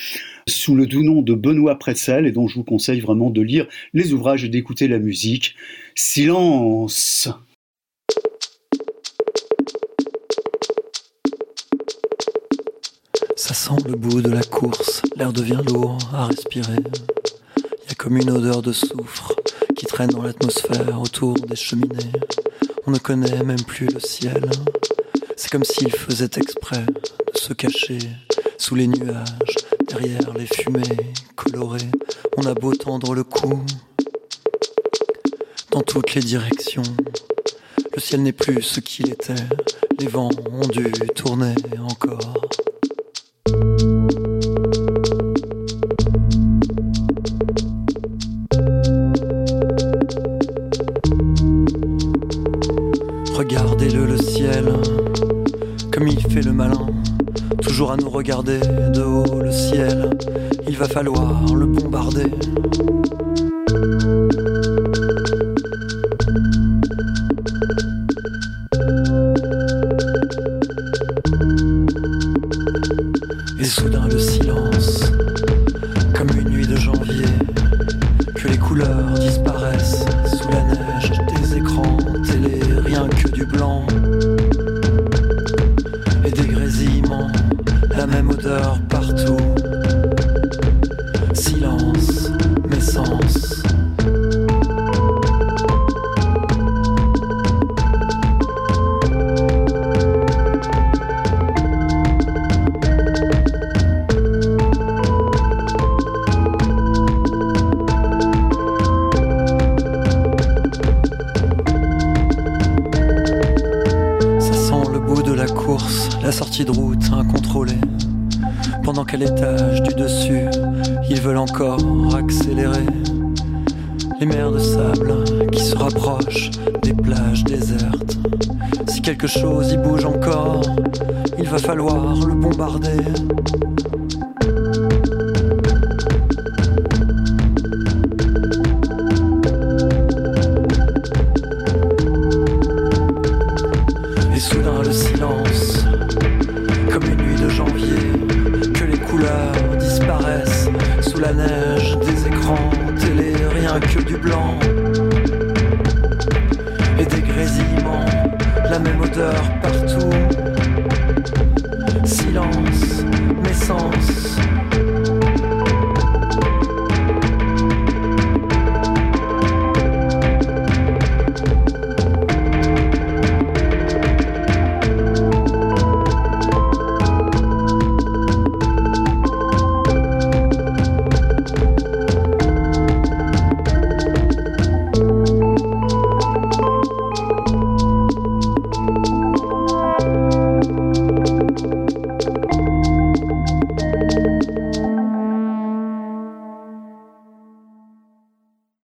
sous 0.47 0.75
le 0.75 0.87
doux 0.87 1.03
nom 1.03 1.23
de 1.23 1.35
Benoît 1.35 1.79
Pretzel, 1.79 2.27
et 2.27 2.33
dont 2.33 2.49
je 2.49 2.57
vous 2.57 2.65
conseille 2.65 3.01
vraiment 3.01 3.31
de 3.31 3.41
lire 3.41 3.67
les 3.95 4.13
ouvrages 4.13 4.45
et 4.45 4.49
d'écouter 4.49 4.89
la 4.89 4.99
musique. 4.99 5.57
Silence 5.95 7.29
Ça 13.37 13.55
sent 13.55 13.83
le 13.87 13.97
bout 13.97 14.23
de 14.23 14.31
la 14.31 14.43
course, 14.43 15.03
l'air 15.17 15.33
devient 15.33 15.61
lourd 15.67 15.99
à 16.13 16.27
respirer. 16.27 16.77
Il 17.57 17.89
y 17.89 17.93
a 17.93 17.95
comme 17.97 18.17
une 18.17 18.31
odeur 18.31 18.63
de 18.63 18.73
soufre 18.73 19.35
qui 19.77 19.87
traîne 19.87 20.11
dans 20.11 20.23
l'atmosphère 20.23 21.01
autour 21.01 21.35
des 21.35 21.57
cheminées. 21.57 22.13
On 22.87 22.93
ne 22.93 22.99
connaît 22.99 23.43
même 23.43 23.63
plus 23.63 23.87
le 23.87 24.01
ciel. 24.01 24.49
C'est 25.37 25.51
comme 25.51 25.65
s'il 25.65 25.91
faisait 25.91 26.31
exprès 26.37 26.85
de 26.87 27.39
se 27.39 27.53
cacher 27.53 27.99
sous 28.63 28.77
les 28.77 28.87
nuages, 28.87 29.57
derrière 29.89 30.33
les 30.35 30.47
fumées 30.47 31.13
colorées. 31.35 31.91
On 32.37 32.47
a 32.47 32.55
beau 32.55 32.73
tendre 32.73 33.13
le 33.13 33.25
cou 33.25 33.61
dans 35.73 35.83
toutes 35.83 36.15
les 36.15 36.21
directions. 36.21 36.85
Le 37.93 38.01
ciel 38.01 38.23
n'est 38.23 38.31
plus 38.31 38.63
ce 38.63 38.79
qu'il 38.79 39.11
était, 39.11 39.35
les 39.99 40.07
vents 40.07 40.31
ont 40.53 40.69
dû 40.69 40.93
tourner 41.17 41.57
encore. 41.81 42.52